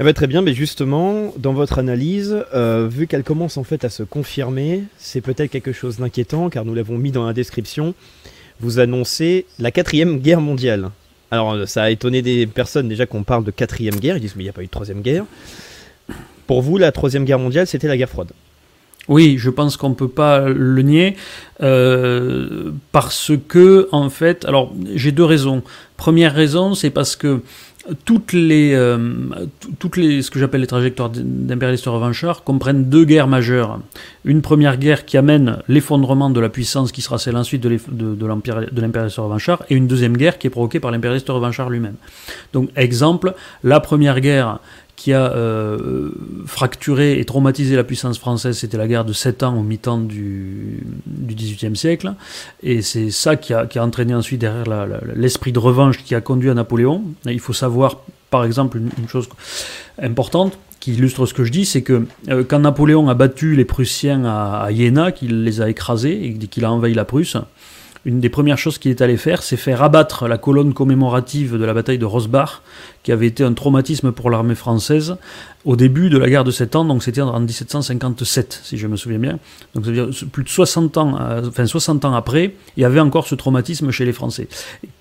Eh 0.00 0.04
ben, 0.04 0.14
très 0.14 0.26
bien, 0.26 0.40
mais 0.40 0.54
justement, 0.54 1.34
dans 1.36 1.52
votre 1.52 1.78
analyse, 1.78 2.44
euh, 2.54 2.88
vu 2.90 3.06
qu'elle 3.06 3.22
commence 3.22 3.58
en 3.58 3.64
fait 3.64 3.84
à 3.84 3.90
se 3.90 4.02
confirmer, 4.02 4.84
c'est 4.96 5.20
peut-être 5.20 5.50
quelque 5.50 5.72
chose 5.72 5.98
d'inquiétant 5.98 6.48
car 6.48 6.64
nous 6.64 6.74
l'avons 6.74 6.96
mis 6.96 7.10
dans 7.10 7.26
la 7.26 7.34
description. 7.34 7.94
Vous 8.60 8.78
annoncez 8.78 9.44
la 9.58 9.70
quatrième 9.70 10.18
guerre 10.18 10.40
mondiale. 10.40 10.90
Alors 11.30 11.68
ça 11.68 11.84
a 11.84 11.90
étonné 11.90 12.22
des 12.22 12.46
personnes 12.46 12.88
déjà 12.88 13.06
qu'on 13.06 13.22
parle 13.22 13.44
de 13.44 13.50
quatrième 13.50 13.96
guerre, 13.96 14.16
ils 14.16 14.20
disent 14.20 14.36
mais 14.36 14.42
il 14.42 14.46
n'y 14.46 14.50
a 14.50 14.54
pas 14.54 14.62
eu 14.62 14.66
de 14.66 14.70
troisième 14.70 15.02
guerre. 15.02 15.24
Pour 16.46 16.62
vous, 16.62 16.78
la 16.78 16.90
troisième 16.90 17.24
guerre 17.24 17.38
mondiale, 17.38 17.66
c'était 17.66 17.88
la 17.88 17.96
guerre 17.96 18.08
froide. 18.08 18.32
Oui, 19.08 19.36
je 19.36 19.50
pense 19.50 19.76
qu'on 19.76 19.88
ne 19.88 19.94
peut 19.94 20.08
pas 20.08 20.48
le 20.48 20.82
nier 20.82 21.16
euh, 21.60 22.70
parce 22.92 23.32
que, 23.48 23.88
en 23.90 24.10
fait, 24.10 24.44
alors 24.44 24.72
j'ai 24.94 25.10
deux 25.10 25.24
raisons. 25.24 25.62
Première 25.96 26.32
raison, 26.32 26.74
c'est 26.74 26.90
parce 26.90 27.16
que 27.16 27.42
toutes 28.04 28.32
les, 28.32 28.74
euh, 28.74 28.98
toutes 29.78 29.96
les, 29.96 30.22
ce 30.22 30.30
que 30.30 30.38
j'appelle 30.38 30.60
les 30.60 30.66
trajectoires 30.66 31.10
d'impérialistes 31.10 31.86
revanchards 31.86 32.44
comprennent 32.44 32.84
deux 32.84 33.04
guerres 33.04 33.26
majeures. 33.26 33.80
Une 34.24 34.40
première 34.40 34.76
guerre 34.76 35.04
qui 35.04 35.16
amène 35.16 35.58
l'effondrement 35.68 36.30
de 36.30 36.38
la 36.38 36.48
puissance 36.48 36.92
qui 36.92 37.02
sera 37.02 37.18
celle 37.18 37.36
ensuite 37.36 37.62
de, 37.62 37.78
de, 37.90 38.14
de 38.14 38.80
l'impérialiste 38.80 39.18
revanchard 39.18 39.64
et 39.68 39.74
une 39.74 39.86
deuxième 39.86 40.16
guerre 40.16 40.38
qui 40.38 40.46
est 40.46 40.50
provoquée 40.50 40.80
par 40.80 40.90
l'impérialiste 40.90 41.28
revanchard 41.28 41.70
lui-même. 41.70 41.96
Donc, 42.52 42.70
exemple, 42.76 43.34
la 43.64 43.80
première 43.80 44.20
guerre 44.20 44.60
qui 45.02 45.12
a 45.12 45.32
euh, 45.32 46.10
fracturé 46.46 47.18
et 47.18 47.24
traumatisé 47.24 47.74
la 47.74 47.82
puissance 47.82 48.20
française, 48.20 48.56
c'était 48.56 48.76
la 48.76 48.86
guerre 48.86 49.04
de 49.04 49.12
7 49.12 49.42
ans 49.42 49.58
au 49.58 49.64
mi-temps 49.64 49.98
du, 49.98 50.78
XVIIIe 51.08 51.74
siècle. 51.74 52.14
Et 52.62 52.82
c'est 52.82 53.10
ça 53.10 53.34
qui 53.34 53.52
a, 53.52 53.66
entraîné 53.78 54.14
ensuite 54.14 54.40
derrière 54.42 54.86
l'esprit 55.16 55.50
de 55.50 55.58
revanche 55.58 56.04
qui 56.04 56.14
a 56.14 56.20
conduit 56.20 56.50
à 56.50 56.54
Napoléon. 56.54 57.02
il 57.26 57.40
faut 57.40 57.52
savoir, 57.52 58.02
par 58.30 58.44
exemple, 58.44 58.78
une, 58.78 59.08
chose 59.08 59.28
importante 60.00 60.56
qui 60.78 60.92
illustre 60.92 61.26
ce 61.26 61.34
que 61.34 61.42
je 61.42 61.50
dis, 61.50 61.64
c'est 61.64 61.82
que 61.82 62.06
euh, 62.28 62.44
quand 62.46 62.60
Napoléon 62.60 63.08
a 63.08 63.14
battu 63.14 63.56
les 63.56 63.64
Prussiens 63.64 64.24
à, 64.24 64.62
à 64.62 64.70
Iéna, 64.70 65.10
qu'il 65.10 65.42
les 65.42 65.60
a 65.60 65.68
écrasés 65.68 66.26
et 66.26 66.34
qu'il 66.34 66.64
a 66.64 66.70
envahi 66.70 66.94
la 66.94 67.04
Prusse, 67.04 67.36
une 68.04 68.20
des 68.20 68.28
premières 68.28 68.58
choses 68.58 68.78
qu'il 68.78 68.90
est 68.90 69.00
allé 69.00 69.16
faire, 69.16 69.42
c'est 69.42 69.56
faire 69.56 69.82
abattre 69.82 70.26
la 70.26 70.38
colonne 70.38 70.74
commémorative 70.74 71.56
de 71.56 71.64
la 71.64 71.72
bataille 71.72 71.98
de 71.98 72.04
Rosbach, 72.04 72.62
qui 73.02 73.12
avait 73.12 73.26
été 73.26 73.42
un 73.42 73.52
traumatisme 73.52 74.12
pour 74.12 74.30
l'armée 74.30 74.54
française 74.54 75.16
au 75.64 75.76
début 75.76 76.10
de 76.10 76.18
la 76.18 76.28
guerre 76.28 76.44
de 76.44 76.50
7 76.50 76.76
ans, 76.76 76.84
donc 76.84 77.02
c'était 77.02 77.20
en 77.20 77.38
1757, 77.38 78.62
si 78.64 78.78
je 78.78 78.86
me 78.88 78.96
souviens 78.96 79.18
bien. 79.18 79.38
Donc 79.74 79.84
ça 79.84 79.92
veut 79.92 80.06
dire 80.06 80.28
plus 80.30 80.42
de 80.42 80.48
60 80.48 80.96
ans, 80.98 81.16
euh, 81.20 81.42
enfin 81.46 81.66
60 81.66 82.04
ans 82.04 82.14
après, 82.14 82.54
il 82.76 82.82
y 82.82 82.84
avait 82.84 83.00
encore 83.00 83.28
ce 83.28 83.34
traumatisme 83.36 83.90
chez 83.92 84.04
les 84.04 84.12
Français, 84.12 84.48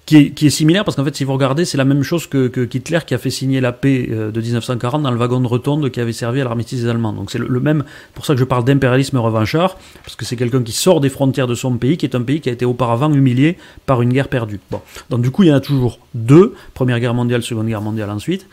qui 0.05 0.17
est, 0.17 0.29
qui 0.31 0.47
est 0.47 0.51
similaire 0.51 0.83
parce 0.83 0.95
qu'en 0.97 1.03
fait, 1.03 1.15
si 1.15 1.23
vous 1.23 1.33
regardez, 1.33 1.65
c'est 1.65 1.77
la 1.77 1.85
même 1.85 2.03
chose 2.03 2.27
que, 2.27 2.47
que, 2.47 2.61
Hitler 2.61 2.99
qui 3.07 3.15
a 3.15 3.17
fait 3.17 3.31
signer 3.31 3.59
la 3.59 3.71
paix 3.71 4.07
euh, 4.11 4.31
de 4.31 4.39
1940 4.39 5.01
dans 5.01 5.11
le 5.11 5.17
wagon 5.17 5.41
de 5.41 5.47
rotonde 5.47 5.89
qui 5.89 5.99
avait 5.99 6.13
servi 6.13 6.41
à 6.41 6.43
l'armistice 6.43 6.81
des 6.81 6.89
Allemands. 6.89 7.13
Donc 7.13 7.31
c'est 7.31 7.39
le, 7.39 7.59
même, 7.59 7.83
pour 8.13 8.25
ça 8.25 8.33
que 8.35 8.39
je 8.39 8.45
parle 8.45 8.63
d'impérialisme 8.63 9.17
revanchard, 9.17 9.77
parce 10.03 10.15
que 10.15 10.25
c'est 10.25 10.35
quelqu'un 10.35 10.61
qui 10.61 10.73
sort 10.73 11.01
des 11.01 11.09
frontières 11.09 11.47
de 11.47 11.55
son 11.55 11.75
pays, 11.77 11.97
qui 11.97 12.05
est 12.05 12.15
un 12.15 12.21
pays 12.21 12.39
qui 12.39 12.49
a 12.49 12.51
été 12.51 12.65
auparavant 12.65 13.11
humilié 13.11 13.57
par 13.87 14.03
une 14.03 14.13
guerre 14.13 14.27
perdue. 14.27 14.59
Bon, 14.69 14.81
donc 15.09 15.21
du 15.21 15.31
coup, 15.31 15.41
il 15.41 15.49
y 15.49 15.51
en 15.51 15.55
a 15.55 15.59
toujours 15.59 15.99
deux, 16.13 16.53
Première 16.75 16.99
Guerre 16.99 17.13
mondiale, 17.15 17.41
Seconde 17.41 17.67
Guerre 17.67 17.81
mondiale 17.81 17.90
ensuite. 18.09 18.47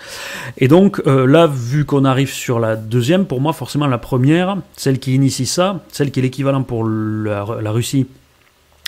Et 0.59 0.69
donc 0.69 1.01
euh, 1.07 1.27
là, 1.27 1.47
vu 1.47 1.85
qu'on 1.85 2.05
arrive 2.05 2.31
sur 2.31 2.59
la 2.59 2.77
deuxième, 2.77 3.27
pour 3.27 3.41
moi, 3.41 3.53
forcément 3.53 3.87
la 3.87 3.99
première, 3.99 4.57
celle 4.77 4.99
qui 4.99 5.15
initie 5.15 5.47
ça, 5.47 5.81
celle 5.93 6.11
qui 6.11 6.21
est 6.21 6.23
l'équivalent 6.23 6.63
pour 6.63 6.85
la, 6.87 7.45
Russie 7.71 8.07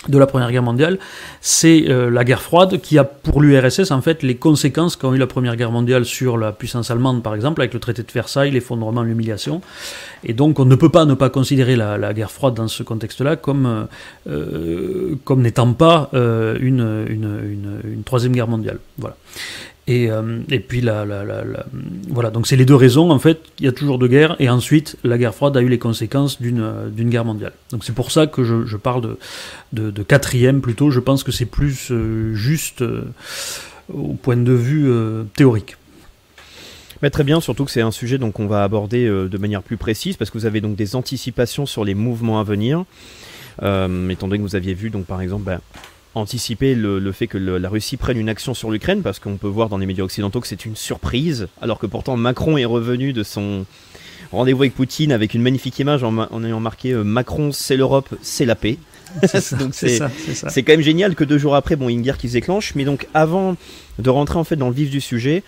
de 0.09 0.17
la 0.17 0.27
Première 0.27 0.51
Guerre 0.51 0.63
mondiale, 0.63 0.99
c'est 1.43 1.85
euh, 1.89 2.09
la 2.09 2.25
guerre 2.25 2.41
froide 2.41 2.81
qui 2.81 2.97
a 2.97 3.05
pour 3.05 3.43
l'URSS 3.43 3.91
en 3.91 4.01
fait 4.01 4.23
les 4.23 4.35
conséquences 4.35 4.97
qu'a 4.97 5.09
eu 5.09 5.19
la 5.19 5.27
Première 5.27 5.57
Guerre 5.57 5.71
mondiale 5.71 6.07
sur 6.07 6.39
la 6.39 6.53
puissance 6.53 6.91
allemande 6.91 7.23
par 7.23 7.35
exemple 7.35 7.61
avec 7.61 7.75
le 7.75 7.81
traité 7.81 8.03
de 8.03 8.11
Versailles, 8.11 8.51
l'effondrement, 8.51 9.03
l'humiliation. 9.03 9.61
Et 10.25 10.33
donc 10.33 10.59
on 10.59 10.65
ne 10.65 10.75
peut 10.75 10.89
pas 10.89 11.05
ne 11.05 11.13
pas 11.13 11.29
considérer 11.29 11.77
la, 11.77 12.15
guerre 12.15 12.31
froide 12.31 12.55
dans 12.55 12.69
ce 12.69 12.83
contexte-là 12.83 13.37
comme, 13.37 13.89
euh, 14.27 15.17
comme 15.25 15.43
n'étant 15.43 15.73
pas 15.75 16.09
une, 16.13 17.05
une, 17.09 17.81
une, 17.85 18.03
troisième 18.05 18.33
guerre 18.33 18.49
mondiale. 18.49 18.79
Voilà. 18.97 19.17
Et, 19.91 20.09
euh, 20.09 20.39
et 20.49 20.61
puis 20.61 20.85
voilà, 22.09 22.31
donc 22.31 22.47
c'est 22.47 22.55
les 22.55 22.65
deux 22.65 22.77
raisons 22.77 23.11
en 23.11 23.19
fait. 23.19 23.41
Il 23.59 23.65
y 23.65 23.69
a 23.69 23.73
toujours 23.73 23.99
deux 23.99 24.07
guerres 24.07 24.37
et 24.39 24.49
ensuite 24.49 24.97
la 25.03 25.19
guerre 25.19 25.35
froide 25.35 25.57
a 25.57 25.63
eu 25.63 25.69
les 25.69 25.81
conséquences 25.81 26.41
d'une 26.41 26.91
d'une 26.93 27.11
guerre 27.11 27.25
mondiale. 27.25 27.55
Donc 27.73 27.83
c'est 27.83 27.93
pour 27.93 28.13
ça 28.13 28.29
que 28.29 28.45
je, 28.45 28.67
je 28.67 28.77
parle 28.77 29.17
de, 29.73 29.91
de, 29.91 30.03
quatrième 30.05 30.61
plutôt. 30.61 30.93
Je 30.93 31.01
pense 31.01 31.25
que 31.25 31.33
c'est 31.33 31.45
plus 31.45 31.91
euh, 31.91 32.35
juste 32.35 32.83
euh, 32.83 33.03
au 33.93 34.15
point 34.15 34.37
de 34.37 34.53
vue 34.53 34.89
théorique. 35.35 35.77
Mais 37.03 37.11
très 37.11 37.25
bien, 37.25 37.41
surtout 37.41 37.65
que 37.65 37.73
c'est 37.73 37.81
un 37.81 37.91
sujet 37.91 38.17
donc 38.17 38.39
on 38.39 38.47
va 38.47 38.63
aborder 38.63 39.09
de 39.09 39.39
manière 39.39 39.65
plus 39.65 39.77
précise 39.77 40.17
parce 40.17 40.31
que 40.31 40.39
vous 40.39 40.47
avez 40.47 40.61
donc 40.61 40.77
des 40.77 40.95
anticipations 40.95 41.67
sur 41.67 41.85
les 41.85 41.97
mouvements 41.97 42.39
à 42.39 42.45
venir. 42.45 42.85
étant 43.59 44.29
donné 44.29 44.39
que 44.39 44.43
vous 44.43 44.55
aviez 44.55 44.75
vu 44.75 44.91
donc 44.91 45.07
par 45.07 45.21
exemple 45.21 45.43
ben, 45.47 45.61
anticiper 46.15 46.75
le, 46.75 47.13
fait 47.13 47.27
que 47.27 47.39
la 47.39 47.69
Russie 47.69 47.97
prenne 47.97 48.19
une 48.19 48.29
action 48.29 48.55
sur 48.55 48.71
l'Ukraine, 48.71 49.03
parce 49.03 49.19
qu'on 49.19 49.37
peut 49.37 49.49
voir 49.49 49.69
dans 49.69 49.79
les 49.79 49.87
médias 49.87 50.05
occidentaux 50.05 50.41
que 50.41 50.49
c'est 50.49 50.65
une 50.65 50.77
surprise, 50.77 51.49
alors 51.61 51.79
que 51.79 51.87
pourtant 51.87 52.17
Macron 52.17 52.57
est 52.57 52.65
revenu 52.65 53.13
de 53.13 53.23
son 53.23 53.65
rendez-vous 54.33 54.63
avec 54.63 54.75
Poutine 54.75 55.13
avec 55.13 55.35
une 55.35 55.43
magnifique 55.43 55.79
image 55.79 56.05
en, 56.05 56.45
ayant 56.45 56.61
marqué 56.61 56.93
euh, 56.93 57.03
Macron 57.03 57.51
c'est 57.53 57.77
l'Europe, 57.77 58.15
c'est 58.23 58.45
la 58.45 58.55
paix. 58.55 58.79
donc 59.59 59.75
c'est 59.75 59.99
quand 60.63 60.73
même 60.73 60.83
génial 60.83 61.17
que 61.17 61.25
deux 61.25 61.39
jours 61.39 61.57
après, 61.57 61.75
bon, 61.75 61.89
une 61.89 62.03
guerre 62.03 62.19
qui 62.19 62.29
se 62.29 62.35
déclenche, 62.35 62.75
mais 62.77 62.85
donc 62.85 63.09
avant 63.13 63.57
de 63.99 64.11
rentrer 64.11 64.39
en 64.39 64.45
fait 64.45 64.57
dans 64.57 64.69
le 64.69 64.75
vif 64.75 64.91
du 64.91 65.01
sujet, 65.01 65.43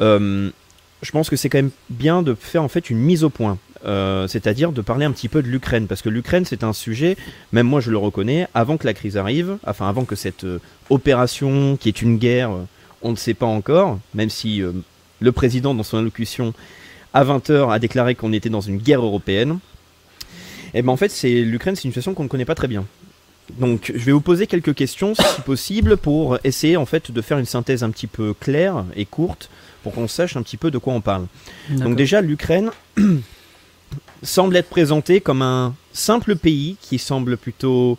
euh, 0.00 0.50
je 1.02 1.10
pense 1.12 1.30
que 1.30 1.36
c'est 1.36 1.48
quand 1.48 1.58
même 1.58 1.70
bien 1.90 2.22
de 2.22 2.34
faire 2.34 2.62
en 2.62 2.68
fait 2.68 2.90
une 2.90 2.98
mise 2.98 3.22
au 3.22 3.30
point. 3.30 3.58
Euh, 3.84 4.26
c'est-à-dire 4.28 4.72
de 4.72 4.80
parler 4.80 5.04
un 5.04 5.12
petit 5.12 5.28
peu 5.28 5.42
de 5.42 5.48
l'Ukraine, 5.48 5.86
parce 5.86 6.00
que 6.00 6.08
l'Ukraine 6.08 6.46
c'est 6.46 6.64
un 6.64 6.72
sujet, 6.72 7.16
même 7.52 7.66
moi 7.66 7.80
je 7.80 7.90
le 7.90 7.98
reconnais, 7.98 8.48
avant 8.54 8.78
que 8.78 8.86
la 8.86 8.94
crise 8.94 9.18
arrive, 9.18 9.58
enfin 9.66 9.88
avant 9.88 10.04
que 10.04 10.16
cette 10.16 10.44
euh, 10.44 10.58
opération 10.88 11.76
qui 11.76 11.88
est 11.88 12.00
une 12.00 12.16
guerre, 12.16 12.50
euh, 12.50 12.64
on 13.02 13.10
ne 13.10 13.16
sait 13.16 13.34
pas 13.34 13.46
encore, 13.46 13.98
même 14.14 14.30
si 14.30 14.62
le 15.20 15.32
président 15.32 15.74
dans 15.74 15.82
son 15.82 15.98
allocution 15.98 16.54
à 17.12 17.22
20h 17.22 17.70
a 17.70 17.78
déclaré 17.78 18.14
qu'on 18.14 18.32
était 18.32 18.48
dans 18.48 18.62
une 18.62 18.78
guerre 18.78 19.04
européenne, 19.04 19.58
et 20.72 20.78
eh 20.78 20.82
ben 20.82 20.90
en 20.90 20.96
fait 20.96 21.10
c'est 21.10 21.42
l'Ukraine 21.42 21.76
c'est 21.76 21.84
une 21.84 21.90
situation 21.90 22.14
qu'on 22.14 22.24
ne 22.24 22.28
connaît 22.28 22.46
pas 22.46 22.54
très 22.54 22.68
bien. 22.68 22.86
Donc 23.58 23.92
je 23.94 24.02
vais 24.02 24.12
vous 24.12 24.22
poser 24.22 24.46
quelques 24.46 24.74
questions 24.74 25.14
si 25.14 25.40
possible 25.44 25.98
pour 25.98 26.38
essayer 26.44 26.78
en 26.78 26.86
fait 26.86 27.10
de 27.10 27.20
faire 27.20 27.38
une 27.38 27.44
synthèse 27.44 27.84
un 27.84 27.90
petit 27.90 28.06
peu 28.06 28.32
claire 28.32 28.86
et 28.96 29.04
courte 29.04 29.50
pour 29.82 29.92
qu'on 29.92 30.08
sache 30.08 30.38
un 30.38 30.42
petit 30.42 30.56
peu 30.56 30.70
de 30.70 30.78
quoi 30.78 30.94
on 30.94 31.02
parle. 31.02 31.26
Donc 31.68 31.96
déjà 31.96 32.22
l'Ukraine 32.22 32.70
semble 34.24 34.56
être 34.56 34.68
présenté 34.68 35.20
comme 35.20 35.42
un 35.42 35.74
simple 35.92 36.36
pays 36.36 36.76
qui 36.80 36.98
semble 36.98 37.36
plutôt 37.36 37.98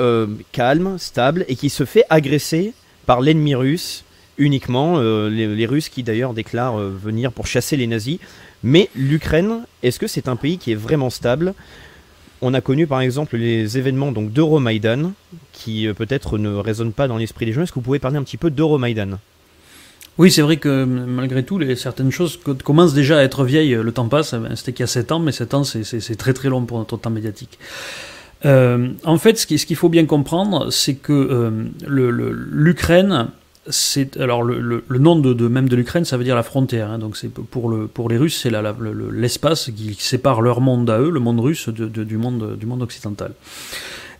euh, 0.00 0.26
calme, 0.52 0.98
stable, 0.98 1.44
et 1.48 1.56
qui 1.56 1.70
se 1.70 1.84
fait 1.84 2.04
agresser 2.10 2.72
par 3.06 3.20
l'ennemi 3.20 3.54
russe 3.54 4.04
uniquement, 4.36 4.94
euh, 4.96 5.30
les, 5.30 5.66
Russes 5.66 5.88
qui 5.88 6.02
d'ailleurs 6.02 6.34
déclarent 6.34 6.80
euh, 6.80 6.90
venir 6.90 7.30
pour 7.30 7.46
chasser 7.46 7.76
les 7.76 7.86
nazis. 7.86 8.18
Mais 8.64 8.90
l'Ukraine, 8.96 9.64
est-ce 9.84 10.00
que 10.00 10.08
c'est 10.08 10.26
un 10.26 10.34
pays 10.34 10.58
qui 10.58 10.72
est 10.72 10.76
vraiment 10.76 11.10
stable? 11.10 11.54
On 12.42 12.52
a 12.54 12.60
connu 12.60 12.88
par 12.88 13.00
exemple 13.00 13.36
les 13.36 13.78
événements 13.78 14.10
d'Euromaïdan, 14.10 15.12
qui 15.52 15.86
peut-être 15.96 16.36
ne 16.38 16.56
résonnent 16.56 16.92
pas 16.92 17.06
dans 17.06 17.16
l'esprit 17.16 17.46
des 17.46 17.52
gens. 17.52 17.62
Est-ce 17.62 17.70
que 17.70 17.76
vous 17.76 17.82
pouvez 17.82 18.00
parler 18.00 18.16
un 18.16 18.24
petit 18.24 18.36
peu 18.36 18.50
d'Euromaïdan 18.50 19.18
Oui, 20.16 20.30
c'est 20.30 20.42
vrai 20.42 20.58
que 20.58 20.84
malgré 20.84 21.42
tout, 21.42 21.60
certaines 21.74 22.12
choses 22.12 22.38
commencent 22.62 22.94
déjà 22.94 23.18
à 23.18 23.22
être 23.22 23.44
vieilles. 23.44 23.74
Le 23.74 23.92
temps 23.92 24.08
passe, 24.08 24.34
ben, 24.34 24.54
c'était 24.54 24.72
qu'il 24.72 24.82
y 24.82 24.84
a 24.84 24.88
7 24.88 25.12
ans, 25.12 25.18
mais 25.18 25.32
7 25.32 25.54
ans, 25.54 25.64
c'est 25.64 26.16
très 26.16 26.32
très 26.32 26.48
long 26.48 26.64
pour 26.64 26.78
notre 26.78 26.96
temps 26.96 27.10
médiatique. 27.10 27.58
Euh, 28.44 28.88
en 29.04 29.18
fait, 29.18 29.38
ce 29.38 29.46
qu'il 29.46 29.76
faut 29.76 29.88
bien 29.88 30.06
comprendre, 30.06 30.70
c'est 30.70 30.94
que 30.94 31.12
euh, 31.12 31.50
l'Ukraine, 31.86 33.28
alors 34.20 34.42
le, 34.42 34.84
nom 34.98 35.16
même 35.48 35.68
de 35.68 35.76
l'Ukraine, 35.76 36.04
ça 36.04 36.16
veut 36.16 36.24
dire 36.24 36.36
la 36.36 36.42
frontière. 36.42 36.90
Hein. 36.90 36.98
donc 36.98 37.16
pour 37.50 37.68
le 37.68 37.88
les 38.08 38.16
Russes, 38.18 38.38
c'est 38.40 38.52
l'espace 39.12 39.70
qui 39.74 39.94
sépare 39.98 40.42
leur 40.42 40.60
monde 40.60 40.88
à 40.90 41.00
eux, 41.00 41.10
le 41.10 41.20
monde 41.20 41.40
russe, 41.40 41.68
du 41.68 42.16
monde 42.18 42.82
occidental. 42.82 43.32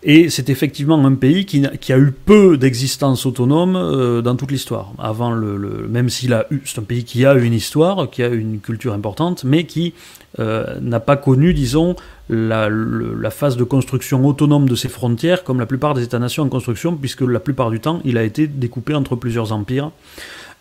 Et 0.07 0.29
c'est 0.29 0.51
effectivement 0.51 1.03
un 1.03 1.15
pays 1.15 1.47
qui, 1.47 1.65
a 1.65 1.99
eu 1.99 2.13
peu 2.13 2.59
d'existence 2.59 3.25
autonome 3.25 3.75
euh, 3.75 4.21
dans 4.21 4.37
toute 4.37 4.51
l'histoire. 4.51 4.93
Avant 4.99 5.31
le, 5.31 5.89
même 5.89 6.11
s'il 6.11 6.35
a 6.35 6.47
eu, 6.51 6.61
c'est 6.67 6.79
un 6.79 6.83
pays 6.83 7.05
qui 7.05 7.25
a 7.25 7.33
une 7.33 7.55
histoire, 7.55 8.11
qui 8.11 8.23
a 8.23 8.29
une 8.29 8.61
culture 8.61 8.93
importante, 8.93 9.45
mais 9.45 9.65
qui 9.65 9.95
euh, 10.39 10.79
n'a 10.83 11.01
pas 11.01 11.17
connu, 11.17 11.55
disons, 11.55 11.97
la, 12.29 12.69
la, 12.69 13.31
phase 13.31 13.57
de 13.57 13.65
construction 13.65 14.27
autonome 14.27 14.69
de 14.69 14.75
ses 14.75 14.91
frontières, 14.91 15.43
comme 15.43 15.59
la 15.59 15.67
plupart 15.67 15.95
des 15.95 16.03
États-nations 16.03 16.43
en 16.43 16.49
construction, 16.51 16.95
puisque 16.97 17.23
la 17.23 17.41
plupart 17.41 17.71
du 17.71 17.81
temps, 17.81 18.03
il 18.05 18.19
a 18.19 18.25
été 18.25 18.47
découpé 18.47 18.95
entre 18.95 19.17
plusieurs 19.17 19.53
empires. 19.53 19.91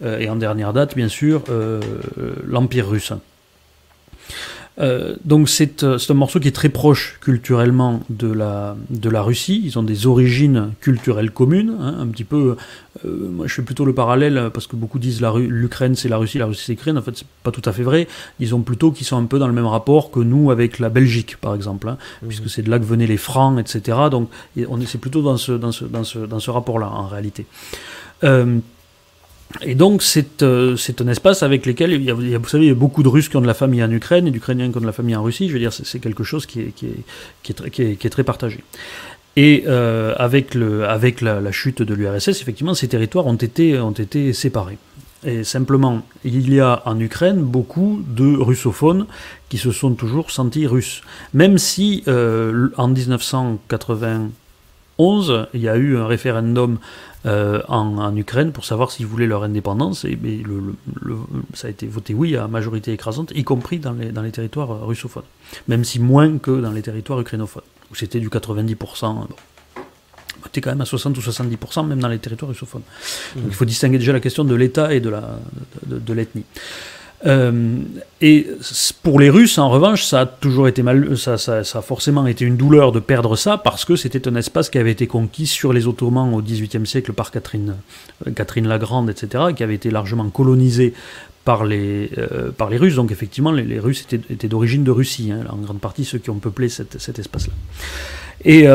Euh, 0.06 0.20
et 0.20 0.30
en 0.30 0.38
dernière 0.38 0.72
date, 0.72 0.96
bien 0.96 1.10
sûr, 1.10 1.44
l'Empire 2.48 2.88
russe. 2.88 3.12
Euh, 4.80 5.16
donc 5.24 5.48
euh, 5.84 5.98
c'est 5.98 6.12
un 6.12 6.16
morceau 6.16 6.40
qui 6.40 6.48
est 6.48 6.52
très 6.52 6.70
proche 6.70 7.20
culturellement 7.22 8.02
de 8.10 8.32
la, 8.32 8.76
de 8.90 9.10
la 9.10 9.22
Russie. 9.22 9.62
Ils 9.64 9.78
ont 9.78 9.84
des 9.84 10.08
origines 10.08 10.72
culturelles 10.82 11.32
communes, 11.32 11.76
hein, 11.80 11.98
un 12.00 12.08
petit 12.08 12.24
peu. 12.24 12.56
Euh, 13.06 13.30
moi, 13.30 13.48
je 13.48 13.54
fais 13.54 13.62
plutôt 13.62 13.86
le 13.86 13.94
parallèle 13.94 14.50
parce 14.54 14.68
que 14.68 14.76
beaucoup 14.76 15.00
disent 15.00 15.22
l'Ukraine 15.22 15.96
c'est 15.96 16.10
la 16.10 16.18
Russie, 16.18 16.38
la 16.38 16.48
Russie 16.48 16.64
c'est 16.66 16.74
l'Ukraine. 16.74 16.98
En 16.98 17.02
fait, 17.02 17.18
c'est 17.18 17.28
pas 17.44 17.52
tout 17.52 17.68
à 17.70 17.74
fait 17.74 17.84
vrai. 17.84 18.08
Ils 18.40 18.56
ont 18.56 18.62
plutôt 18.62 18.92
qui 18.92 19.04
sont 19.04 19.18
un 19.18 19.26
peu 19.26 19.40
dans 19.40 19.48
le 19.48 19.54
même 19.54 19.68
rapport 19.68 20.12
que 20.12 20.20
nous 20.20 20.52
avec 20.52 20.80
la 20.80 20.90
Belgique, 20.90 21.38
par 21.38 21.56
exemple, 21.56 21.90
hein, 21.90 21.98
mmh. 22.22 22.28
puisque 22.28 22.50
c'est 22.50 22.64
de 22.64 22.70
là 22.70 22.80
que 22.80 22.86
venaient 22.86 23.08
les 23.08 23.18
francs, 23.18 23.60
etc. 23.60 23.98
Donc, 24.10 24.30
on 24.68 24.82
est 24.82 24.86
c'est 24.86 24.98
plutôt 24.98 25.22
dans 25.22 25.38
ce 25.38 25.52
dans 25.54 25.72
ce 25.72 25.86
dans 25.86 26.04
ce, 26.04 26.20
dans 26.20 26.40
ce 26.40 26.52
rapport-là 26.52 26.88
en 26.88 27.08
réalité. 27.08 27.46
Et 29.62 29.76
donc, 29.76 30.04
euh, 30.42 30.76
c'est 30.76 31.02
un 31.02 31.08
espace 31.08 31.44
avec 31.44 31.66
lequel, 31.66 31.92
il 31.94 32.04
y, 32.04 32.10
a, 32.10 32.14
vous 32.14 32.48
savez, 32.48 32.66
il 32.66 32.70
y 32.70 32.72
a 32.72 32.76
beaucoup 32.76 33.04
de 33.04 33.08
Russes 33.08 33.30
qui 33.30 33.38
ont 33.38 33.42
de 33.42 33.48
la 33.48 33.54
famille 33.54 33.84
en 33.84 33.92
Ukraine 33.92 34.28
et 34.28 34.32
d'Ukrainiens 34.32 34.72
qui 34.72 34.78
ont 34.78 34.82
de 34.82 34.86
la 34.86 34.92
famille 34.92 35.16
en 35.16 35.24
Russie. 35.24 35.48
Je 35.48 35.54
veux 35.54 35.60
dire, 35.60 35.74
c'est 35.74 36.00
quelque 36.00 36.24
chose 36.24 36.46
qui 36.46 36.62
est, 36.62 36.72
qui 36.76 36.88
est, 36.88 37.70
qui 37.70 38.08
est, 38.08 38.10
très, 38.10 38.24
partagé. 38.24 38.64
Et 39.36 39.64
euh, 39.68 40.14
avec, 40.18 40.56
le, 40.56 40.88
avec 40.88 41.22
la, 41.22 41.52
chute 41.52 41.82
de 41.82 41.94
l'URSS, 41.94 42.42
effectivement, 42.42 42.74
ces 42.74 42.88
territoires 42.88 43.28
ont 43.28 43.36
été, 43.36 43.80
ont 43.80 43.92
été 43.92 44.34
séparés. 44.34 44.78
Et 45.26 45.44
simplement, 45.44 46.02
il 46.26 46.54
y 46.54 46.60
a 46.60 46.82
en 46.86 47.00
Ukraine 47.00 47.42
beaucoup 47.42 48.04
de 48.06 48.36
russophones 48.36 49.06
qui 49.50 49.58
se 49.58 49.72
sont 49.72 49.94
toujours 49.94 50.32
sentis 50.32 50.68
russes. 50.68 51.02
Même 51.34 51.58
si 51.58 52.04
euh, 52.08 52.70
en 52.78 52.94
1991, 55.00 55.48
il 55.54 55.62
y 55.62 55.70
a 55.70 55.76
eu 55.76 55.98
un 55.98 56.08
référendum 56.08 56.78
euh, 57.26 57.62
en, 57.68 58.16
Ukraine 58.16 58.52
pour 58.52 58.66
savoir 58.66 58.92
s'ils 58.92 59.06
voulaient 59.06 59.28
leur 59.28 59.44
indépendance. 59.44 60.06
Et, 60.06 60.18
ça 61.54 61.68
a 61.68 61.70
été 61.72 61.88
voté 61.88 62.14
oui 62.14 62.36
à 62.36 62.48
majorité 62.48 62.92
écrasante, 62.92 63.32
y 63.36 63.44
compris 63.44 63.80
dans 63.80 63.94
les, 63.94 64.32
territoires 64.32 64.86
russophones, 64.86 65.24
même 65.68 65.84
si 65.84 66.00
moins 66.00 66.38
que 66.38 66.60
dans 66.62 66.72
les 66.72 66.82
territoires 66.82 67.20
ukrainophones, 67.20 67.64
où 67.92 67.96
c'était 67.96 68.20
du 68.20 68.30
90%. 68.30 68.76
Bon. 68.76 69.28
Quand 70.56 70.68
même 70.68 70.82
à 70.82 70.86
60 70.86 71.18
ou 71.18 71.22
70%, 71.22 71.88
même 71.88 72.00
dans 72.00 72.10
les 72.10 72.20
territoires 72.20 72.50
russophones. 72.50 72.84
Il 73.36 73.54
faut 73.54 73.66
distinguer 73.66 73.98
déjà 73.98 74.14
la 74.14 74.20
question 74.20 74.44
de 74.44 74.54
l'État 74.54 74.94
et 74.94 75.00
de 75.00 76.14
l'ethnie. 76.14 76.44
Euh, 77.26 77.78
et 78.22 78.48
pour 79.02 79.20
les 79.20 79.30
Russes, 79.30 79.58
en 79.58 79.70
revanche, 79.70 80.04
ça 80.04 80.22
a 80.22 80.26
toujours 80.26 80.68
été 80.68 80.84
mal, 80.84 81.18
ça, 81.18 81.38
ça, 81.38 81.60
a 81.60 81.82
forcément 81.82 82.28
été 82.28 82.44
une 82.46 82.58
douleur 82.58 82.92
de 82.92 83.00
perdre 83.00 83.36
ça 83.36 83.58
parce 83.58 83.86
que 83.86 83.96
c'était 83.96 84.28
un 84.28 84.36
espace 84.36 84.70
qui 84.70 84.78
avait 84.78 84.92
été 84.92 85.08
conquis 85.08 85.48
sur 85.48 85.72
les 85.72 85.88
Ottomans 85.88 86.34
au 86.34 86.42
XVIIIe 86.42 86.86
siècle 86.86 87.14
par 87.14 87.32
Catherine, 87.32 87.76
euh, 88.28 88.32
Catherine 88.32 88.68
la 88.68 88.78
Grande, 88.78 89.10
etc., 89.10 89.46
qui 89.56 89.64
avait 89.64 89.76
été 89.76 89.90
largement 89.90 90.30
colonisé 90.30 90.94
par 91.46 91.66
les, 91.66 92.10
euh, 92.18 92.52
par 92.52 92.70
les 92.70 92.78
Russes. 92.78 92.96
Donc 92.96 93.12
effectivement, 93.12 93.52
les, 93.52 93.80
Russes 93.80 94.06
étaient, 94.12 94.48
d'origine 94.48 94.84
de 94.84 94.92
Russie, 94.92 95.32
hein, 95.32 95.46
en 95.50 95.58
grande 95.58 95.80
partie 95.80 96.06
ceux 96.06 96.18
qui 96.18 96.30
ont 96.30 96.40
peuplé 96.40 96.68
cet 96.70 97.20
espace-là. 97.20 97.54
Et 98.46 98.68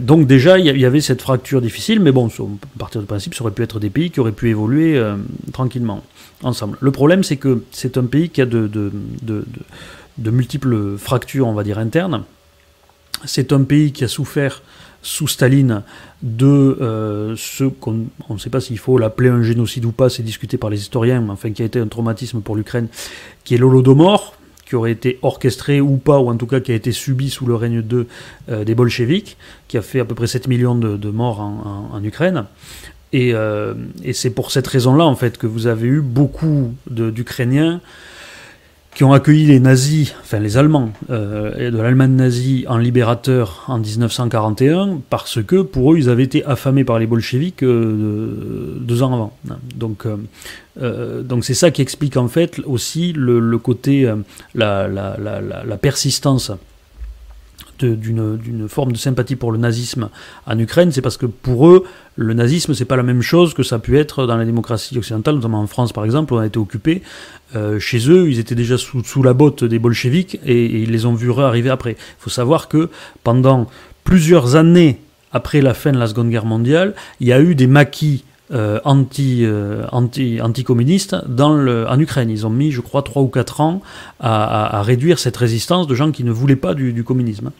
donc 0.00 0.26
déjà, 0.26 0.58
il 0.58 0.66
y 0.66 0.84
avait 0.84 1.00
cette 1.00 1.22
fracture 1.22 1.60
difficile, 1.60 2.00
mais 2.00 2.10
bon, 2.10 2.26
à 2.28 2.78
partir 2.78 3.00
du 3.00 3.06
principe, 3.06 3.34
ça 3.34 3.42
aurait 3.42 3.52
pu 3.52 3.62
être 3.62 3.78
des 3.78 3.90
pays 3.90 4.10
qui 4.10 4.18
auraient 4.18 4.32
pu 4.32 4.50
évoluer 4.50 5.00
tranquillement 5.52 6.02
ensemble. 6.42 6.76
Le 6.80 6.90
problème, 6.90 7.22
c'est 7.22 7.36
que 7.36 7.62
c'est 7.70 7.96
un 7.96 8.04
pays 8.04 8.28
qui 8.28 8.42
a 8.42 8.46
de, 8.46 8.68
de, 8.68 10.30
multiples 10.30 10.96
fractures, 10.98 11.46
on 11.46 11.54
va 11.54 11.64
dire, 11.64 11.78
internes. 11.78 12.24
C'est 13.24 13.52
un 13.52 13.62
pays 13.62 13.92
qui 13.92 14.04
a 14.04 14.08
souffert 14.08 14.62
sous 15.02 15.28
Staline 15.28 15.82
de 16.22 16.46
euh, 16.46 17.34
ce 17.36 17.64
qu'on 17.64 18.06
ne 18.30 18.38
sait 18.38 18.50
pas 18.50 18.60
s'il 18.60 18.78
faut 18.78 18.96
l'appeler 18.98 19.28
un 19.28 19.42
génocide 19.42 19.84
ou 19.84 19.92
pas, 19.92 20.08
c'est 20.08 20.22
discuté 20.22 20.56
par 20.56 20.70
les 20.70 20.80
historiens, 20.80 21.20
mais 21.20 21.30
enfin 21.30 21.50
qui 21.50 21.62
a 21.62 21.66
été 21.66 21.78
un 21.78 21.86
traumatisme 21.86 22.40
pour 22.40 22.56
l'Ukraine, 22.56 22.88
qui 23.44 23.54
est 23.54 23.58
l'Holodomor, 23.58 24.34
qui 24.74 24.76
aurait 24.76 24.90
été 24.90 25.20
orchestré 25.22 25.80
ou 25.80 25.98
pas, 25.98 26.18
ou 26.18 26.28
en 26.28 26.36
tout 26.36 26.48
cas 26.48 26.58
qui 26.58 26.72
a 26.72 26.74
été 26.74 26.90
subi 26.90 27.30
sous 27.30 27.46
le 27.46 27.54
règne 27.54 27.80
de, 27.80 28.08
euh, 28.48 28.64
des 28.64 28.74
bolcheviks, 28.74 29.36
qui 29.68 29.78
a 29.78 29.82
fait 29.82 30.00
à 30.00 30.04
peu 30.04 30.16
près 30.16 30.26
7 30.26 30.48
millions 30.48 30.74
de, 30.74 31.10
morts 31.10 31.38
en, 31.38 32.02
Ukraine. 32.02 32.46
Euh, 33.14 33.74
et, 34.02 34.12
c'est 34.12 34.30
pour 34.30 34.50
cette 34.50 34.66
raison-là, 34.66 35.04
en 35.04 35.14
fait, 35.14 35.38
que 35.38 35.46
vous 35.46 35.68
avez 35.68 35.86
eu 35.86 36.00
beaucoup 36.00 36.74
d'Ukrainiens 36.90 37.80
qui 38.94 39.04
ont 39.04 39.12
accueilli 39.12 39.46
les 39.46 39.60
nazis, 39.60 40.14
enfin 40.20 40.38
les 40.38 40.56
Allemands, 40.56 40.92
euh, 41.10 41.70
de 41.70 41.76
l'Allemagne 41.76 42.12
nazie 42.12 42.64
en 42.68 42.78
libérateur 42.78 43.64
en 43.68 43.78
1941, 43.78 45.00
parce 45.10 45.42
que 45.42 45.62
pour 45.62 45.92
eux, 45.92 45.98
ils 45.98 46.08
avaient 46.08 46.22
été 46.22 46.44
affamés 46.44 46.84
par 46.84 46.98
les 46.98 47.06
bolcheviks 47.06 47.62
euh, 47.62 48.76
deux 48.80 49.02
ans 49.02 49.12
avant. 49.12 49.36
Donc, 49.74 50.06
donc 50.76 51.44
c'est 51.44 51.54
ça 51.54 51.70
qui 51.70 51.82
explique 51.82 52.16
en 52.16 52.28
fait 52.28 52.60
aussi 52.66 53.12
le, 53.12 53.58
côté, 53.58 54.10
la, 54.54 54.88
la, 54.88 55.16
la, 55.18 55.40
la 55.40 55.76
persistance 55.76 56.52
d'une 57.78 58.68
forme 58.68 58.92
de 58.92 58.96
sympathie 58.96 59.36
pour 59.36 59.52
le 59.52 59.58
nazisme 59.58 60.08
en 60.46 60.58
Ukraine, 60.58 60.92
c'est 60.92 61.02
parce 61.02 61.16
que 61.16 61.26
pour 61.26 61.68
eux, 61.68 61.84
le 62.16 62.34
nazisme, 62.34 62.74
c'est 62.74 62.84
pas 62.84 62.96
la 62.96 63.02
même 63.02 63.22
chose 63.22 63.54
que 63.54 63.62
ça 63.62 63.76
a 63.76 63.78
pu 63.78 63.98
être 63.98 64.26
dans 64.26 64.36
la 64.36 64.44
démocratie 64.44 64.96
occidentale, 64.96 65.36
notamment 65.36 65.60
en 65.60 65.66
France 65.66 65.92
par 65.92 66.04
exemple, 66.04 66.32
où 66.32 66.36
on 66.36 66.40
a 66.40 66.46
été 66.46 66.58
occupé. 66.58 67.02
Euh, 67.56 67.78
chez 67.80 68.10
eux, 68.10 68.30
ils 68.30 68.38
étaient 68.38 68.54
déjà 68.54 68.78
sous, 68.78 69.02
sous 69.04 69.22
la 69.22 69.32
botte 69.32 69.64
des 69.64 69.78
bolcheviks 69.78 70.38
et, 70.44 70.64
ils 70.64 70.90
les 70.90 71.06
ont 71.06 71.14
vus 71.14 71.32
arriver 71.32 71.70
après. 71.70 71.92
Il 71.92 72.20
faut 72.20 72.30
savoir 72.30 72.68
que 72.68 72.90
pendant 73.22 73.68
plusieurs 74.04 74.56
années 74.56 75.00
après 75.32 75.60
la 75.60 75.74
fin 75.74 75.92
de 75.92 75.98
la 75.98 76.06
Seconde 76.06 76.30
Guerre 76.30 76.46
mondiale, 76.46 76.94
il 77.20 77.26
y 77.26 77.32
a 77.32 77.40
eu 77.40 77.54
des 77.54 77.66
maquis 77.66 78.24
euh, 78.52 78.78
anti, 78.84 79.40
euh, 79.46 79.86
anti, 79.90 80.38
anticommunistes 80.42 81.16
en 81.38 81.98
Ukraine. 81.98 82.28
Ils 82.28 82.46
ont 82.46 82.50
mis, 82.50 82.72
je 82.72 82.82
crois, 82.82 83.00
3 83.00 83.22
ou 83.22 83.28
4 83.28 83.62
ans 83.62 83.80
à, 84.20 84.82
réduire 84.82 85.18
cette 85.18 85.38
résistance 85.38 85.86
de 85.86 85.94
gens 85.94 86.12
qui 86.12 86.24
ne 86.24 86.30
voulaient 86.30 86.54
pas 86.54 86.74
du, 86.74 87.04
communisme. 87.04 87.52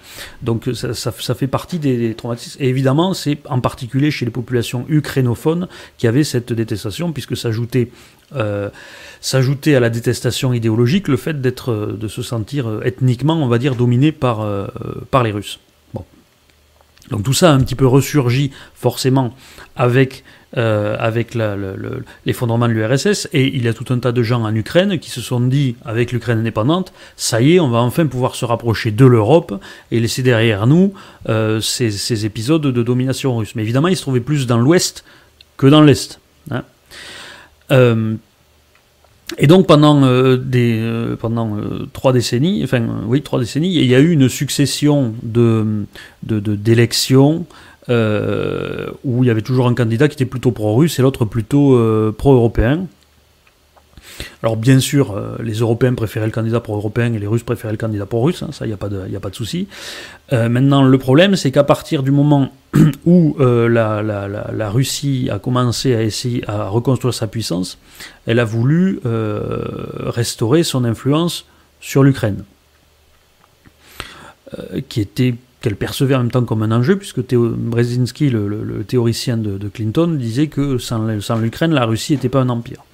Donc 0.42 0.68
ça, 0.74 1.12
fait 1.12 1.46
partie 1.46 1.78
des, 1.78 2.14
traumatismes. 2.14 2.62
Et 2.62 2.68
évidemment, 2.68 3.14
c'est 3.14 3.38
en 3.48 3.60
particulier 3.60 4.10
chez 4.10 4.26
les 4.26 4.30
populations 4.30 4.84
ukrainophones 4.90 5.68
qui 5.96 6.06
avaient 6.06 6.22
cette 6.22 6.52
détestation, 6.52 7.12
puisque 7.12 7.34
s'ajoutait 7.34 7.90
euh, 8.36 8.68
à 9.32 9.80
la 9.80 9.88
détestation 9.88 10.52
idéologique 10.52 11.08
le 11.08 11.16
fait 11.16 11.40
d'être, 11.40 11.96
de 11.98 12.08
se 12.08 12.20
sentir 12.20 12.82
ethniquement, 12.84 13.42
on 13.42 13.48
va 13.48 13.56
dire, 13.56 13.74
dominé 13.74 14.12
par, 14.12 14.46
par 15.10 15.22
les 15.22 15.32
Russes. 15.32 15.60
Bon. 15.94 16.04
Donc 17.10 17.22
tout 17.22 17.32
ça 17.32 17.52
a 17.52 17.54
un 17.54 17.60
petit 17.60 17.74
peu 17.74 17.86
ressurgi 17.86 18.50
forcément 18.74 19.32
avec 19.76 20.24
euh, 20.56 20.96
avec 21.00 21.34
l'effondrement 22.26 22.68
de 22.68 22.72
l'URSS, 22.72 23.28
et 23.32 23.56
il 23.56 23.64
y 23.64 23.68
a 23.68 23.74
tout 23.74 23.92
un 23.92 23.98
tas 23.98 24.12
de 24.12 24.22
gens 24.22 24.44
en 24.44 24.54
Ukraine 24.54 25.00
qui 25.00 25.10
se 25.10 25.20
sont 25.20 25.40
dit, 25.40 25.74
avec 25.84 26.12
l'Ukraine 26.12 26.38
indépendante, 26.38 26.92
ça 27.16 27.40
y 27.40 27.56
est, 27.56 27.60
on 27.60 27.70
va 27.70 27.80
enfin 27.80 28.06
pouvoir 28.06 28.36
se 28.36 28.44
rapprocher 28.44 28.92
de 28.92 29.04
l'Europe 29.04 29.60
et 29.90 29.98
laisser 29.98 30.22
derrière 30.22 30.68
nous 30.68 30.94
euh, 31.28 31.60
ces, 31.60 32.24
épisodes 32.24 32.62
de 32.62 32.82
domination 32.84 33.36
russe. 33.36 33.56
Mais 33.56 33.62
évidemment, 33.62 33.88
ils 33.88 33.96
se 33.96 34.02
trouvaient 34.02 34.20
plus 34.20 34.46
dans 34.46 34.58
l'Ouest 34.58 35.04
que 35.56 35.66
dans 35.66 35.82
l'Est. 35.82 36.20
Hein. 36.52 36.62
Euh, 37.72 38.14
et 39.38 39.48
donc 39.48 39.66
pendant 39.66 40.02
pendant 41.18 41.56
trois 41.92 42.12
décennies, 42.12 42.62
enfin 42.62 42.86
oui 43.06 43.22
trois 43.22 43.40
décennies, 43.40 43.74
il 43.74 43.86
y 43.86 43.94
a 43.94 43.98
eu 43.98 44.10
une 44.10 44.28
succession 44.28 45.14
de 45.22 45.86
d'élections 46.22 47.46
euh, 47.90 48.90
où 49.04 49.22
il 49.22 49.26
y 49.26 49.30
avait 49.30 49.42
toujours 49.42 49.66
un 49.66 49.74
candidat 49.74 50.08
qui 50.08 50.14
était 50.14 50.24
plutôt 50.24 50.52
pro-russe 50.52 50.98
et 50.98 51.02
l'autre 51.02 51.26
plutôt 51.26 51.76
euh, 51.76 52.14
pro-européen. 52.16 52.86
Alors 54.42 54.56
bien 54.56 54.78
sûr, 54.78 55.20
les 55.42 55.54
Européens 55.54 55.92
préféraient 55.94 56.26
le 56.26 56.32
candidat 56.32 56.60
pour 56.60 56.76
européen 56.76 57.12
et 57.12 57.18
les 57.18 57.26
Russes 57.26 57.42
préféraient 57.42 57.72
le 57.72 57.78
candidat 57.78 58.06
pour 58.06 58.24
russe, 58.24 58.44
hein, 58.44 58.50
ça, 58.52 58.64
il 58.64 58.68
n'y 58.68 58.74
a 58.74 58.76
pas 58.76 58.88
de, 58.88 59.34
souci. 59.34 59.66
maintenant, 60.30 60.84
le 60.84 60.98
problème, 60.98 61.34
c'est 61.34 61.50
qu'à 61.50 61.64
partir 61.64 62.04
du 62.04 62.12
moment 62.12 62.52
où 63.06 63.36
la, 63.40 64.02
la, 64.02 64.28
la, 64.28 64.70
Russie 64.70 65.30
a 65.32 65.40
commencé 65.40 65.96
à 65.96 66.02
essayer 66.02 66.48
à 66.48 66.68
reconstruire 66.68 67.12
sa 67.12 67.26
puissance, 67.26 67.78
elle 68.26 68.38
a 68.38 68.44
voulu 68.44 69.00
restaurer 69.04 70.62
son 70.62 70.84
influence 70.84 71.46
sur 71.80 72.04
l'Ukraine, 72.04 72.44
qui 74.88 75.00
était 75.00 75.34
qu'elle 75.64 75.76
percevait 75.76 76.14
en 76.14 76.18
même 76.18 76.30
temps 76.30 76.44
comme 76.44 76.62
un 76.62 76.70
enjeu, 76.72 76.96
puisque 76.96 77.26
Théo, 77.26 77.54
Brzezinski, 77.56 78.28
le, 78.28 78.84
théoricien 78.86 79.38
de, 79.38 79.68
Clinton, 79.68 80.08
disait 80.08 80.48
que 80.48 80.76
sans, 80.76 81.38
l'Ukraine, 81.38 81.72
la 81.72 81.86
Russie 81.86 82.12
n'était 82.12 82.28
pas 82.28 82.42
un 82.42 82.50
empire. 82.50 82.84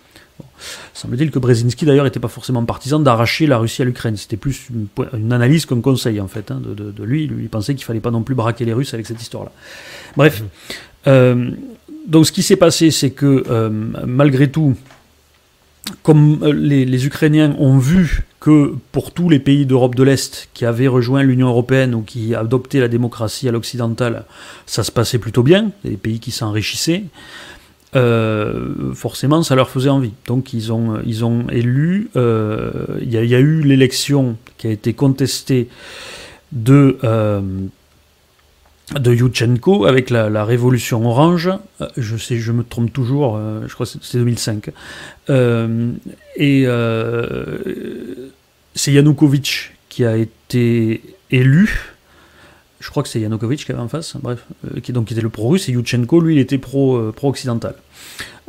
Semble-t-il 0.94 1.32
que 1.32 1.40
Brzezinski 1.40 1.84
d'ailleurs 1.84 2.04
n'était 2.04 2.20
pas 2.20 2.28
forcément 2.28 2.64
partisan 2.64 3.00
d'arracher 3.00 3.48
la 3.48 3.58
Russie 3.58 3.82
à 3.82 3.84
l'Ukraine. 3.84 4.16
C'était 4.16 4.36
plus 4.36 4.68
une, 4.70 5.32
analyse 5.32 5.66
qu'un 5.66 5.80
conseil 5.80 6.20
en 6.20 6.28
fait 6.28 6.52
hein, 6.52 6.62
de, 6.62 7.02
lui. 7.02 7.24
Il 7.24 7.48
pensait 7.48 7.74
qu'il 7.74 7.84
fallait 7.84 7.98
pas 7.98 8.12
non 8.12 8.22
plus 8.22 8.36
braquer 8.36 8.64
les 8.64 8.72
Russes 8.72 8.94
avec 8.94 9.04
cette 9.04 9.20
histoire-là. 9.20 9.50
Bref. 10.16 10.40
Mmh. 10.40 10.44
Euh, 11.08 11.50
donc 12.06 12.26
ce 12.26 12.30
qui 12.30 12.44
s'est 12.44 12.56
passé, 12.56 12.92
c'est 12.92 13.10
que 13.10 13.42
euh, 13.50 13.68
malgré 14.06 14.48
tout, 14.48 14.76
comme 16.04 16.38
euh, 16.44 16.52
les, 16.52 17.04
Ukrainiens 17.04 17.56
ont 17.58 17.78
vu 17.78 18.22
que 18.40 18.74
pour 18.90 19.12
tous 19.12 19.28
les 19.28 19.38
pays 19.38 19.66
d'Europe 19.66 19.94
de 19.94 20.02
l'Est 20.02 20.48
qui 20.54 20.64
avaient 20.64 20.88
rejoint 20.88 21.22
l'Union 21.22 21.48
européenne 21.48 21.94
ou 21.94 22.00
qui 22.00 22.34
adoptaient 22.34 22.80
la 22.80 22.88
démocratie 22.88 23.48
à 23.48 23.52
l'occidentale, 23.52 24.24
ça 24.66 24.82
se 24.82 24.90
passait 24.90 25.18
plutôt 25.18 25.42
bien, 25.42 25.70
des 25.84 25.98
pays 25.98 26.20
qui 26.20 26.30
s'enrichissaient, 26.30 27.04
euh, 27.96 28.94
forcément 28.94 29.42
ça 29.42 29.54
leur 29.54 29.68
faisait 29.68 29.90
envie. 29.90 30.12
Donc 30.26 30.54
ils 30.54 30.72
ont, 30.72 31.00
ils 31.04 31.24
ont 31.24 31.48
élu, 31.50 32.10
euh, 32.16 32.70
il 33.02 33.12
y, 33.12 33.34
a 33.34 33.40
eu 33.40 33.60
l'élection 33.60 34.36
qui 34.56 34.68
a 34.68 34.70
été 34.70 34.94
contestée 34.94 35.68
de 36.52 36.98
de 38.98 39.14
Yushchenko 39.14 39.84
avec 39.84 40.10
la, 40.10 40.44
révolution 40.44 41.04
orange. 41.06 41.50
Euh, 41.80 41.88
je 41.96 42.16
sais, 42.16 42.38
je 42.38 42.52
me 42.52 42.64
trompe 42.64 42.92
toujours, 42.92 43.36
euh, 43.36 43.62
je 43.66 43.74
crois 43.74 43.86
que 43.86 43.92
c'est 44.00 44.18
2005. 44.18 44.70
Euh, 45.28 45.92
et 46.36 46.66
c'est 48.74 48.92
Yanukovych 48.92 49.74
qui 49.88 50.04
a 50.04 50.16
été 50.16 51.02
élu. 51.30 51.92
Je 52.80 52.88
crois 52.88 53.02
que 53.02 53.08
c'est 53.08 53.20
Yanukovych 53.20 53.64
qui 53.64 53.72
avait 53.72 53.80
en 53.80 53.88
face, 53.88 54.16
bref, 54.20 54.44
qui, 54.82 54.92
donc, 54.92 55.12
était 55.12 55.20
le 55.20 55.28
pro-russe, 55.28 55.68
et 55.68 55.72
Yushchenko, 55.72 56.20
lui, 56.20 56.36
il 56.36 56.38
était 56.40 56.58
pro-occidental. 56.58 57.74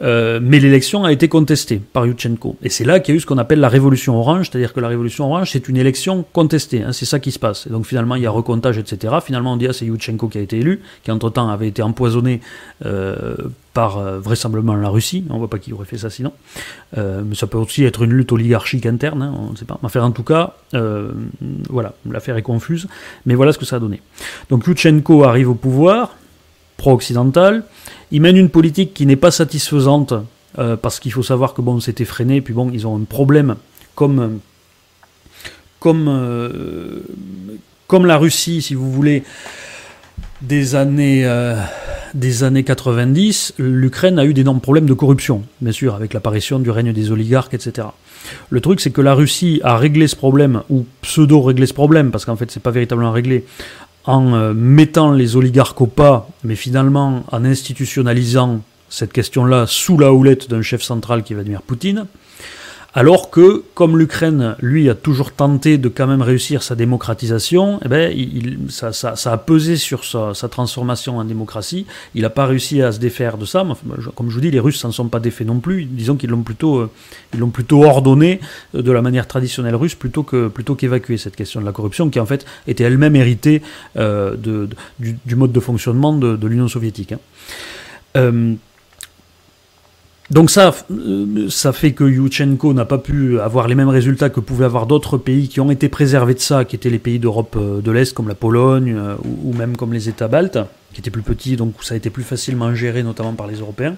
Euh, 0.01 0.39
mais 0.41 0.59
l'élection 0.59 1.03
a 1.03 1.11
été 1.11 1.27
contestée 1.27 1.81
par 1.93 2.05
Yushchenko. 2.05 2.55
Et 2.63 2.69
c'est 2.69 2.83
là 2.83 2.99
qu'il 2.99 3.13
y 3.13 3.15
a 3.15 3.17
eu 3.17 3.19
ce 3.19 3.25
qu'on 3.25 3.37
appelle 3.37 3.59
la 3.59 3.69
révolution 3.69 4.17
orange, 4.17 4.49
c'est-à-dire 4.49 4.73
que 4.73 4.79
la 4.79 4.87
révolution 4.87 5.25
orange, 5.25 5.51
c'est 5.51 5.69
une 5.69 5.77
élection 5.77 6.25
contestée. 6.33 6.81
Hein, 6.81 6.91
c'est 6.91 7.05
ça 7.05 7.19
qui 7.19 7.31
se 7.31 7.39
passe. 7.39 7.67
Et 7.67 7.69
donc 7.69 7.85
finalement, 7.85 8.15
il 8.15 8.23
y 8.23 8.25
a 8.25 8.31
recomptage, 8.31 8.77
etc. 8.77 9.15
Finalement, 9.23 9.53
on 9.53 9.57
dit, 9.57 9.67
ah, 9.67 9.73
c'est 9.73 9.85
Yushchenko 9.85 10.27
qui 10.27 10.39
a 10.39 10.41
été 10.41 10.57
élu, 10.57 10.81
qui 11.03 11.11
entre-temps 11.11 11.49
avait 11.49 11.67
été 11.67 11.83
empoisonné 11.83 12.41
euh, 12.85 13.35
par 13.73 13.99
euh, 13.99 14.19
vraisemblablement 14.19 14.75
la 14.75 14.89
Russie. 14.89 15.23
On 15.29 15.35
ne 15.35 15.39
voit 15.39 15.49
pas 15.49 15.59
qui 15.59 15.71
aurait 15.71 15.85
fait 15.85 15.99
ça 15.99 16.09
sinon. 16.09 16.33
mais 16.95 17.35
ça 17.35 17.47
peut 17.47 17.57
aussi 17.57 17.83
être 17.83 18.01
une 18.03 18.11
lutte 18.11 18.31
oligarchique 18.31 18.85
interne, 18.85 19.21
hein, 19.21 19.33
on 19.37 19.51
ne 19.51 19.55
sait 19.55 19.65
pas. 19.65 19.79
Enfin, 19.83 20.01
en 20.01 20.11
tout 20.11 20.23
cas, 20.23 20.55
voilà, 21.69 21.93
l'affaire 22.09 22.37
est 22.37 22.41
confuse. 22.41 22.87
Mais 23.25 23.35
voilà 23.35 23.53
ce 23.53 23.59
que 23.59 23.65
ça 23.65 23.75
a 23.75 23.79
donné. 23.79 24.01
Donc 24.49 24.65
Yushchenko 24.65 25.23
arrive 25.23 25.49
au 25.49 25.55
pouvoir, 25.55 26.15
pro-occidental. 26.77 27.63
Ils 28.11 28.21
mènent 28.21 28.37
une 28.37 28.49
politique 28.49 28.93
qui 28.93 29.05
n'est 29.05 29.15
pas 29.15 29.31
satisfaisante 29.31 30.13
euh, 30.59 30.75
parce 30.75 30.99
qu'il 30.99 31.11
faut 31.11 31.23
savoir 31.23 31.53
que 31.53 31.61
bon, 31.61 31.79
c'était 31.79 32.05
freiné, 32.05 32.41
puis 32.41 32.53
bon, 32.53 32.69
ils 32.73 32.85
ont 32.85 32.97
un 32.97 33.03
problème 33.03 33.55
comme 33.95 34.39
comme 35.79 36.07
euh, 36.07 36.99
comme 37.87 38.05
la 38.05 38.17
Russie, 38.17 38.61
si 38.61 38.75
vous 38.75 38.91
voulez, 38.91 39.23
des 40.41 40.75
années 40.75 41.25
euh, 41.25 41.55
des 42.13 42.43
années 42.43 42.63
90, 42.63 43.55
l'Ukraine 43.57 44.19
a 44.19 44.25
eu 44.25 44.33
d'énormes 44.33 44.59
problèmes 44.59 44.85
de 44.85 44.93
corruption, 44.93 45.43
bien 45.61 45.71
sûr, 45.71 45.95
avec 45.95 46.13
l'apparition 46.13 46.59
du 46.59 46.69
règne 46.69 46.93
des 46.93 47.11
oligarques, 47.11 47.53
etc. 47.53 47.87
Le 48.49 48.61
truc, 48.61 48.81
c'est 48.81 48.91
que 48.91 49.01
la 49.01 49.13
Russie 49.13 49.61
a 49.63 49.77
réglé 49.77 50.07
ce 50.07 50.15
problème, 50.15 50.63
ou 50.69 50.85
pseudo-réglé 51.01 51.65
ce 51.65 51.73
problème, 51.73 52.11
parce 52.11 52.25
qu'en 52.25 52.35
fait, 52.35 52.51
c'est 52.51 52.61
pas 52.61 52.71
véritablement 52.71 53.11
réglé, 53.11 53.45
en 54.05 54.33
euh, 54.33 54.53
mettant 54.53 55.11
les 55.11 55.35
oligarques 55.35 55.81
au 55.81 55.87
pas, 55.87 56.27
mais 56.43 56.55
finalement 56.55 57.23
en 57.31 57.45
institutionnalisant 57.45 58.61
cette 58.89 59.13
question-là 59.13 59.65
sous 59.67 59.97
la 59.97 60.11
houlette 60.13 60.49
d'un 60.49 60.61
chef 60.61 60.81
central 60.81 61.23
qui 61.23 61.33
est 61.33 61.35
Vladimir 61.35 61.61
Poutine. 61.61 62.05
Alors 62.93 63.29
que, 63.29 63.63
comme 63.73 63.97
l'Ukraine, 63.97 64.55
lui, 64.59 64.89
a 64.89 64.95
toujours 64.95 65.31
tenté 65.31 65.77
de 65.77 65.87
quand 65.87 66.07
même 66.07 66.21
réussir 66.21 66.61
sa 66.61 66.75
démocratisation, 66.75 67.79
eh 67.85 67.87
ben, 67.87 68.11
il, 68.13 68.69
ça, 68.69 68.91
ça, 68.91 69.15
ça, 69.15 69.31
a 69.31 69.37
pesé 69.37 69.77
sur 69.77 70.03
sa, 70.03 70.33
sa, 70.33 70.49
transformation 70.49 71.17
en 71.17 71.23
démocratie. 71.23 71.85
Il 72.15 72.23
n'a 72.23 72.29
pas 72.29 72.45
réussi 72.45 72.81
à 72.81 72.91
se 72.91 72.99
défaire 72.99 73.37
de 73.37 73.45
ça. 73.45 73.65
Comme 74.15 74.29
je 74.29 74.35
vous 74.35 74.41
dis, 74.41 74.51
les 74.51 74.59
Russes 74.59 74.77
s'en 74.77 74.91
sont 74.91 75.07
pas 75.07 75.21
défaits 75.21 75.47
non 75.47 75.59
plus. 75.59 75.85
Disons 75.85 76.17
qu'ils 76.17 76.31
l'ont 76.31 76.43
plutôt, 76.43 76.79
euh, 76.79 76.89
ils 77.33 77.39
l'ont 77.39 77.49
plutôt 77.49 77.85
ordonné 77.85 78.41
euh, 78.75 78.81
de 78.81 78.91
la 78.91 79.01
manière 79.01 79.25
traditionnelle 79.25 79.75
russe 79.75 79.95
plutôt 79.95 80.23
que 80.23 80.49
plutôt 80.49 80.75
qu'évacuer 80.75 81.17
cette 81.17 81.37
question 81.37 81.61
de 81.61 81.65
la 81.65 81.71
corruption 81.71 82.09
qui 82.09 82.19
en 82.19 82.25
fait 82.25 82.45
était 82.67 82.83
elle-même 82.83 83.15
héritée 83.15 83.61
euh, 83.95 84.35
de, 84.35 84.67
du, 84.99 85.17
du, 85.25 85.35
mode 85.35 85.53
de 85.53 85.59
fonctionnement 85.61 86.13
de, 86.13 86.35
de 86.35 86.47
l'Union 86.47 86.67
soviétique. 86.67 87.13
Hein. 87.13 87.19
Euh, 88.17 88.55
donc 90.31 90.49
ça, 90.49 90.73
euh, 90.89 91.49
ça 91.49 91.73
fait 91.73 91.91
que 91.91 92.05
Yushchenko 92.05 92.73
n'a 92.73 92.85
pas 92.85 92.97
pu 92.97 93.37
avoir 93.41 93.67
les 93.67 93.75
mêmes 93.75 93.89
résultats 93.89 94.29
que 94.29 94.39
pouvaient 94.39 94.63
avoir 94.63 94.85
d'autres 94.85 95.17
pays 95.17 95.49
qui 95.49 95.59
ont 95.59 95.69
été 95.69 95.89
préservés 95.89 96.35
de 96.35 96.39
ça, 96.39 96.63
qui 96.63 96.77
étaient 96.77 96.89
les 96.89 96.99
pays 96.99 97.19
d'Europe 97.19 97.57
euh, 97.59 97.81
de 97.81 97.91
l'Est 97.91 98.13
comme 98.13 98.29
la 98.29 98.35
Pologne 98.35 98.95
euh, 98.97 99.15
ou 99.43 99.51
même 99.51 99.75
comme 99.75 99.91
les 99.91 100.07
États 100.07 100.29
baltes, 100.29 100.57
qui 100.93 101.01
étaient 101.01 101.11
plus 101.11 101.21
petits, 101.21 101.57
donc 101.57 101.73
ça 101.81 101.95
a 101.95 101.97
été 101.97 102.09
plus 102.09 102.23
facilement 102.23 102.73
géré 102.73 103.03
notamment 103.03 103.33
par 103.33 103.45
les 103.45 103.57
Européens. 103.57 103.97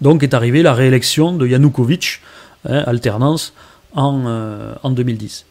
Donc 0.00 0.22
est 0.22 0.34
arrivée 0.34 0.62
la 0.62 0.72
réélection 0.72 1.32
de 1.32 1.48
Yanukovych, 1.48 2.20
hein, 2.68 2.84
alternance, 2.86 3.54
en, 3.94 4.76
en 4.82 4.90
2010. 4.90 5.44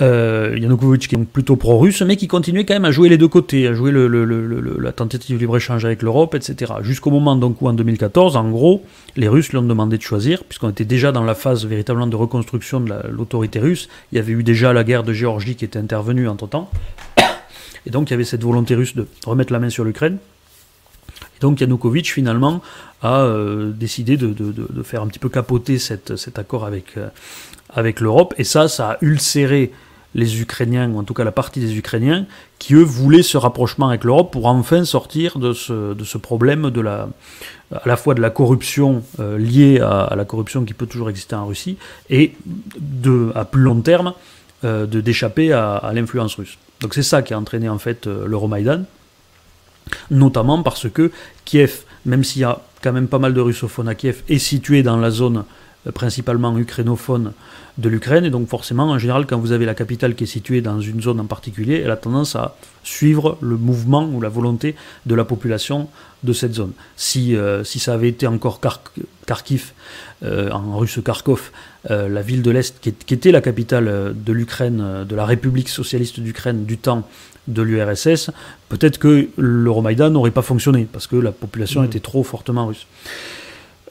Euh, 0.00 0.58
Yanukovych 0.58 1.06
qui 1.06 1.14
est 1.14 1.24
plutôt 1.24 1.54
pro-russe, 1.54 2.02
mais 2.02 2.16
qui 2.16 2.26
continuait 2.26 2.64
quand 2.64 2.74
même 2.74 2.84
à 2.84 2.90
jouer 2.90 3.08
les 3.08 3.18
deux 3.18 3.28
côtés, 3.28 3.68
à 3.68 3.74
jouer 3.74 3.92
la 3.92 4.92
tentative 4.92 5.36
de 5.36 5.40
libre-échange 5.40 5.84
avec 5.84 6.02
l'Europe, 6.02 6.34
etc. 6.34 6.74
Jusqu'au 6.82 7.10
moment 7.10 7.36
donc 7.36 7.62
où 7.62 7.68
en 7.68 7.72
2014, 7.72 8.36
en 8.36 8.50
gros, 8.50 8.82
les 9.16 9.28
Russes 9.28 9.50
lui 9.50 9.58
ont 9.58 9.62
demandé 9.62 9.96
de 9.96 10.02
choisir, 10.02 10.42
puisqu'on 10.44 10.70
était 10.70 10.84
déjà 10.84 11.12
dans 11.12 11.22
la 11.22 11.34
phase 11.34 11.64
véritablement 11.64 12.08
de 12.08 12.16
reconstruction 12.16 12.80
de 12.80 12.92
l'autorité 13.08 13.60
russe. 13.60 13.88
Il 14.10 14.16
y 14.16 14.18
avait 14.18 14.32
eu 14.32 14.42
déjà 14.42 14.72
la 14.72 14.82
guerre 14.82 15.04
de 15.04 15.12
Géorgie 15.12 15.54
qui 15.54 15.64
était 15.64 15.78
intervenue 15.78 16.28
entre-temps. 16.28 16.70
Et 17.86 17.90
donc 17.90 18.10
il 18.10 18.12
y 18.12 18.14
avait 18.14 18.24
cette 18.24 18.42
volonté 18.42 18.74
russe 18.74 18.96
de 18.96 19.06
remettre 19.26 19.52
la 19.52 19.60
main 19.60 19.70
sur 19.70 19.84
l'Ukraine. 19.84 20.18
Et 21.36 21.40
donc 21.40 21.60
Yanukovych 21.60 22.12
finalement 22.12 22.62
a 23.02 23.20
euh, 23.20 23.70
décidé 23.70 24.16
de, 24.16 24.34
faire 24.82 25.02
un 25.02 25.06
petit 25.06 25.18
peu 25.18 25.28
capoter 25.28 25.78
cet 25.78 26.38
accord 26.38 26.64
avec, 26.64 26.96
euh, 26.96 27.08
avec 27.74 28.00
l'Europe. 28.00 28.34
Et 28.38 28.44
ça, 28.44 28.68
ça 28.68 28.92
a 28.92 28.96
ulcéré 29.00 29.72
les 30.14 30.40
Ukrainiens, 30.40 30.88
ou 30.90 30.98
en 30.98 31.04
tout 31.04 31.14
cas 31.14 31.24
la 31.24 31.32
partie 31.32 31.60
des 31.60 31.76
Ukrainiens, 31.76 32.26
qui 32.58 32.74
eux 32.74 32.82
voulaient 32.82 33.22
ce 33.22 33.36
rapprochement 33.36 33.88
avec 33.88 34.04
l'Europe 34.04 34.32
pour 34.32 34.46
enfin 34.46 34.84
sortir 34.84 35.38
de 35.38 35.52
ce, 35.52 35.92
de 35.92 36.04
ce 36.04 36.18
problème 36.18 36.70
de 36.70 36.80
la, 36.80 37.08
à 37.72 37.86
la 37.86 37.96
fois 37.96 38.14
de 38.14 38.20
la 38.20 38.30
corruption 38.30 39.02
euh, 39.18 39.38
liée 39.38 39.80
à, 39.80 40.14
la 40.16 40.24
corruption 40.24 40.64
qui 40.64 40.74
peut 40.74 40.86
toujours 40.86 41.10
exister 41.10 41.34
en 41.34 41.46
Russie, 41.46 41.76
et 42.10 42.32
de, 42.78 43.32
à 43.34 43.44
plus 43.44 43.62
long 43.62 43.80
terme, 43.80 44.14
euh, 44.64 44.86
de 44.86 45.00
d'échapper 45.00 45.52
à, 45.52 45.90
l'influence 45.92 46.36
russe. 46.36 46.58
Donc 46.80 46.94
c'est 46.94 47.02
ça 47.02 47.22
qui 47.22 47.34
a 47.34 47.38
entraîné 47.38 47.68
en 47.68 47.78
fait 47.78 48.06
euh, 48.06 48.26
l'Euromaïdan, 48.26 48.84
notamment 50.10 50.62
parce 50.62 50.88
que 50.88 51.10
Kiev, 51.44 51.82
même 52.06 52.22
s'il 52.22 52.42
y 52.42 52.44
a 52.44 52.60
quand 52.82 52.92
même 52.92 53.08
pas 53.08 53.18
mal 53.18 53.34
de 53.34 53.40
russophones 53.40 53.88
à 53.88 53.94
Kiev, 53.94 54.22
est 54.28 54.38
situé 54.38 54.82
dans 54.82 54.96
la 54.96 55.10
zone 55.10 55.44
principalement 55.92 56.56
ukrainophone 56.56 57.32
de 57.78 57.88
l'Ukraine. 57.88 58.24
Et 58.24 58.30
donc 58.30 58.48
forcément, 58.48 58.84
en 58.84 58.98
général, 58.98 59.26
quand 59.26 59.38
vous 59.38 59.52
avez 59.52 59.66
la 59.66 59.74
capitale 59.74 60.14
qui 60.14 60.24
est 60.24 60.28
située 60.28 60.60
dans 60.60 60.80
une 60.80 61.02
zone 61.02 61.20
en 61.20 61.26
particulier, 61.26 61.82
elle 61.84 61.90
a 61.90 61.96
tendance 61.96 62.36
à 62.36 62.56
suivre 62.82 63.38
le 63.40 63.56
mouvement 63.56 64.04
ou 64.04 64.20
la 64.20 64.28
volonté 64.28 64.74
de 65.06 65.14
la 65.14 65.24
population 65.24 65.88
de 66.22 66.32
cette 66.32 66.54
zone. 66.54 66.72
Si, 66.96 67.36
euh, 67.36 67.64
si 67.64 67.78
ça 67.78 67.94
avait 67.94 68.08
été 68.08 68.26
encore 68.26 68.60
Kharkiv, 69.26 69.72
euh, 70.22 70.50
en 70.50 70.78
russe 70.78 70.98
Kharkov, 71.04 71.50
euh, 71.90 72.08
la 72.08 72.22
ville 72.22 72.42
de 72.42 72.50
l'Est, 72.50 72.80
qui, 72.80 73.14
était 73.14 73.32
la 73.32 73.40
capitale 73.40 74.14
de 74.14 74.32
l'Ukraine, 74.32 75.04
de 75.06 75.16
la 75.16 75.24
République 75.24 75.68
socialiste 75.68 76.20
d'Ukraine 76.20 76.64
du 76.64 76.78
temps 76.78 77.06
de 77.46 77.60
l'URSS, 77.60 78.30
peut-être 78.70 78.98
que 78.98 79.28
l'Euromaïdan 79.36 80.08
n'aurait 80.08 80.30
pas 80.30 80.42
fonctionné, 80.42 80.88
parce 80.90 81.06
que 81.06 81.16
la 81.16 81.32
population 81.32 81.82
mmh. 81.82 81.86
était 81.86 82.00
trop 82.00 82.22
fortement 82.22 82.66
russe. 82.66 82.86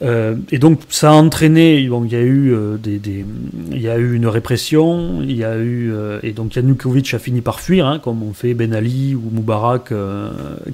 Euh, 0.04 0.36
et 0.52 0.60
donc 0.60 0.82
ça 0.90 1.12
a 1.12 1.14
entraîné, 1.14 1.78
il 1.78 1.90
y 2.12 2.16
a 2.16 2.22
eu 2.22 2.56
des, 2.78 3.26
il 3.72 3.82
y 3.82 3.88
a 3.90 3.98
eu 3.98 4.16
une 4.16 4.28
répression, 4.28 5.22
il 5.22 5.36
y 5.36 5.44
a 5.44 5.58
eu 5.58 5.94
et 6.24 6.34
donc 6.34 6.56
Yanukovych 6.56 7.14
a 7.14 7.20
fini 7.20 7.42
par 7.42 7.62
fuir, 7.62 7.88
hein, 7.88 8.00
comme 8.00 8.22
ont 8.22 8.34
fait 8.34 8.54
Ben 8.54 8.74
Ali 8.74 9.16
ou 9.16 9.30
Moubarak 9.32 9.94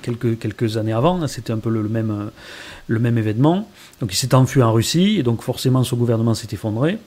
quelques 0.01 0.77
années 0.77 0.93
avant. 0.93 1.27
C'était 1.27 1.53
un 1.53 1.59
peu 1.59 1.69
le, 1.69 1.83
même 1.87 2.31
le 2.87 2.99
même 2.99 3.17
événement. 3.17 3.69
Donc 4.01 4.13
il 4.13 4.17
s'est 4.17 4.33
enfui 4.33 4.63
en 4.63 4.73
Russie 4.73 5.17
et 5.19 5.23
donc 5.23 5.41
forcément 5.43 5.83
son 5.83 5.95
gouvernement 5.95 6.33
s'est 6.33 6.49
effondré. 6.51 6.97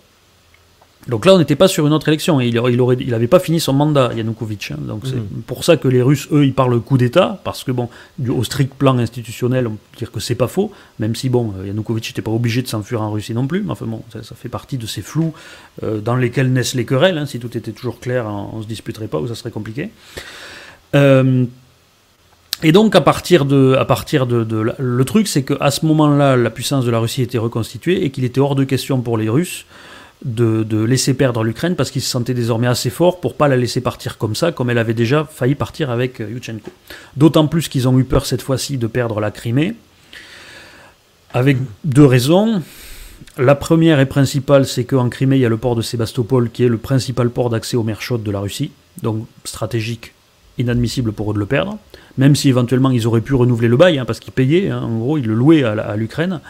Donc 1.08 1.26
là, 1.26 1.34
on 1.34 1.38
n'était 1.38 1.56
pas 1.56 1.66
sur 1.66 1.86
une 1.86 1.92
autre 1.92 2.08
élection. 2.08 2.40
Et 2.40 2.46
il 2.46 2.54
n'avait 2.54 2.72
il 2.72 3.08
il 3.20 3.28
pas 3.28 3.40
fini 3.40 3.58
son 3.58 3.72
mandat, 3.72 4.12
Yanukovych. 4.14 4.70
Hein. 4.70 4.78
Donc 4.82 5.02
c'est 5.04 5.16
mhm. 5.16 5.42
pour 5.46 5.64
ça 5.64 5.76
que 5.76 5.88
les 5.88 6.00
Russes, 6.00 6.28
eux, 6.30 6.44
ils 6.44 6.54
parlent 6.54 6.78
coup 6.80 6.96
d'État, 6.96 7.40
parce 7.42 7.64
que, 7.64 7.72
bon, 7.72 7.88
au 8.28 8.44
strict 8.44 8.74
plan 8.74 8.96
institutionnel, 8.98 9.66
on 9.66 9.72
peut 9.72 9.98
dire 9.98 10.12
que 10.12 10.20
c'est 10.20 10.36
pas 10.36 10.46
faux, 10.46 10.70
même 11.00 11.16
si, 11.16 11.28
bon, 11.28 11.54
euh, 11.58 11.66
Yanukovych 11.66 12.10
n'était 12.10 12.22
pas 12.22 12.30
obligé 12.30 12.62
de 12.62 12.68
s'enfuir 12.68 13.02
en 13.02 13.10
Russie 13.10 13.34
non 13.34 13.46
plus. 13.46 13.62
Mais 13.62 13.72
enfin, 13.72 13.86
bon, 13.86 14.02
ça, 14.10 14.34
fait 14.36 14.48
partie 14.48 14.78
de 14.78 14.86
ces 14.86 15.02
flous 15.02 15.34
euh, 15.82 16.00
dans 16.00 16.14
lesquels 16.14 16.52
naissent 16.52 16.74
les 16.74 16.84
querelles. 16.84 17.18
Hein. 17.18 17.26
Si 17.26 17.40
tout 17.40 17.56
était 17.56 17.72
toujours 17.72 17.98
clair, 17.98 18.26
on 18.26 18.58
ne 18.58 18.62
se 18.62 18.68
disputerait 18.68 19.08
pas 19.08 19.18
ou 19.18 19.26
ça 19.26 19.34
serait 19.34 19.50
compliqué. 19.50 19.90
Euh, 20.94 21.46
et 22.62 22.70
donc 22.70 22.94
à 22.94 23.00
partir 23.00 23.44
de, 23.44 23.74
à 23.76 23.84
partir 23.84 24.26
de, 24.26 24.44
de 24.44 24.72
le 24.78 25.04
truc, 25.04 25.26
c'est 25.26 25.42
qu'à 25.42 25.72
ce 25.72 25.84
moment-là, 25.86 26.36
la 26.36 26.50
puissance 26.50 26.84
de 26.84 26.92
la 26.92 27.00
Russie 27.00 27.22
était 27.22 27.38
reconstituée 27.38 28.04
et 28.04 28.10
qu'il 28.10 28.24
était 28.24 28.40
hors 28.40 28.54
de 28.54 28.62
question 28.62 29.00
pour 29.00 29.18
les 29.18 29.28
Russes 29.28 29.66
de, 30.24 30.84
laisser 30.84 31.14
perdre 31.14 31.42
l'Ukraine 31.42 31.76
parce 31.76 31.90
qu'ils 31.90 32.02
se 32.02 32.10
sentaient 32.10 32.34
désormais 32.34 32.66
assez 32.66 32.90
forts 32.90 33.20
pour 33.20 33.34
pas 33.34 33.48
la 33.48 33.56
laisser 33.56 33.80
partir 33.80 34.18
comme 34.18 34.34
ça, 34.34 34.52
comme 34.52 34.70
elle 34.70 34.78
avait 34.78 34.94
déjà 34.94 35.24
failli 35.24 35.54
partir 35.54 35.90
avec 35.90 36.20
euh, 36.20 36.30
Yushchenko. 36.30 36.70
D'autant 37.16 37.46
plus 37.46 37.68
qu'ils 37.68 37.88
ont 37.88 37.98
eu 37.98 38.04
peur 38.04 38.26
cette 38.26 38.42
fois-ci 38.42 38.78
de 38.78 38.86
perdre 38.86 39.20
la 39.20 39.30
Crimée, 39.30 39.74
avec 41.34 41.56
deux 41.84 42.06
raisons. 42.06 42.62
La 43.38 43.54
première 43.54 44.00
et 44.00 44.06
principale, 44.06 44.66
c'est 44.66 44.84
qu'en 44.84 45.08
Crimée, 45.08 45.36
il 45.36 45.40
y 45.40 45.46
a 45.46 45.48
le 45.48 45.56
port 45.56 45.74
de 45.74 45.82
Sébastopol, 45.82 46.50
qui 46.50 46.64
est 46.64 46.68
le 46.68 46.78
principal 46.78 47.30
port 47.30 47.50
d'accès 47.50 47.76
aux 47.76 47.82
mers 47.82 48.02
chaudes 48.02 48.22
de 48.22 48.30
la 48.30 48.40
Russie, 48.40 48.72
donc 49.02 49.26
stratégique, 49.44 50.12
inadmissible 50.58 51.12
pour 51.12 51.30
eux 51.30 51.34
de 51.34 51.38
le 51.38 51.46
perdre, 51.46 51.78
même 52.18 52.36
si 52.36 52.48
éventuellement 52.48 52.90
ils 52.90 53.06
auraient 53.06 53.22
pu 53.22 53.34
renouveler 53.34 53.68
le 53.68 53.76
bail, 53.76 53.98
hein, 53.98 54.04
parce 54.04 54.20
qu'ils 54.20 54.32
payaient, 54.32 54.68
hein, 54.68 54.82
en 54.82 54.98
gros, 54.98 55.18
ils 55.18 55.26
le 55.26 55.34
louaient 55.34 55.64
à 55.64 55.96
l'Ukraine. 55.96 56.40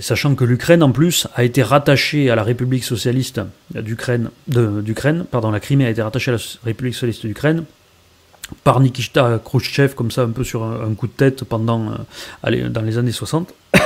Sachant 0.00 0.36
que 0.36 0.44
l'Ukraine, 0.44 0.82
en 0.84 0.92
plus, 0.92 1.26
a 1.34 1.42
été 1.42 1.62
rattachée 1.62 2.30
à 2.30 2.36
la 2.36 2.44
République 2.44 2.84
socialiste 2.84 3.40
d'Ukraine, 3.74 4.30
d'Ukraine, 4.46 5.24
pardon, 5.28 5.50
la 5.50 5.58
Crimée 5.58 5.86
a 5.86 5.90
été 5.90 6.02
rattachée 6.02 6.30
à 6.30 6.34
la 6.34 6.40
République 6.64 6.94
socialiste 6.94 7.26
d'Ukraine 7.26 7.64
par 8.62 8.78
Nikita 8.80 9.40
Khrushchev, 9.44 9.94
comme 9.94 10.10
ça, 10.12 10.22
un 10.22 10.30
peu 10.30 10.44
sur 10.44 10.62
un, 10.62 10.94
coup 10.94 11.08
de 11.08 11.12
tête 11.12 11.42
pendant, 11.44 11.92
euh, 12.44 12.68
dans 12.68 12.82
les 12.82 12.96
années 12.96 13.12
60. 13.12 13.52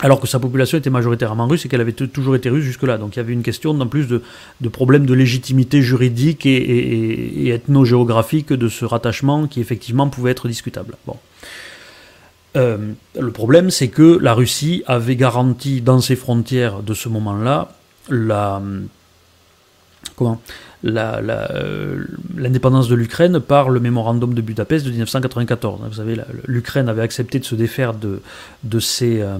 Alors 0.00 0.20
que 0.20 0.26
sa 0.26 0.38
population 0.38 0.78
était 0.78 0.90
majoritairement 0.90 1.46
russe 1.46 1.66
et 1.66 1.68
qu'elle 1.68 1.80
avait 1.80 1.92
toujours 1.92 2.34
été 2.34 2.48
russe 2.48 2.64
jusque-là. 2.64 2.96
Donc 2.98 3.16
il 3.16 3.18
y 3.18 3.20
avait 3.20 3.32
une 3.34 3.42
question, 3.42 3.78
en 3.78 3.86
plus, 3.86 4.06
de, 4.06 4.22
de 4.60 4.68
problèmes 4.68 5.04
de 5.04 5.14
légitimité 5.14 5.82
juridique 5.82 6.46
et, 6.46 6.56
et, 6.56 7.46
et 7.46 7.48
ethno-géographique 7.50 8.52
de 8.52 8.68
ce 8.68 8.84
rattachement 8.86 9.46
qui, 9.46 9.60
effectivement, 9.60 10.08
pouvait 10.08 10.30
être 10.30 10.48
discutable. 10.48 10.96
Bon. 11.06 11.16
Euh, 12.56 12.92
le 13.18 13.30
problème, 13.30 13.70
c'est 13.70 13.88
que 13.88 14.18
la 14.18 14.34
Russie 14.34 14.82
avait 14.86 15.16
garanti 15.16 15.80
dans 15.80 16.00
ses 16.00 16.16
frontières 16.16 16.82
de 16.82 16.94
ce 16.94 17.08
moment-là 17.08 17.68
la 18.08 18.62
comment 20.14 20.40
euh, 20.84 22.04
l'indépendance 22.36 22.88
de 22.88 22.94
l'Ukraine 22.94 23.40
par 23.40 23.70
le 23.70 23.80
mémorandum 23.80 24.34
de 24.34 24.40
Budapest 24.40 24.86
de 24.86 24.90
1994. 24.90 25.80
Vous 25.88 25.94
savez, 25.94 26.16
l'Ukraine 26.46 26.88
avait 26.88 27.02
accepté 27.02 27.38
de 27.38 27.44
se 27.44 27.54
défaire 27.54 27.92
de, 27.94 28.20
de, 28.62 28.78
ses, 28.78 29.20
euh, 29.20 29.38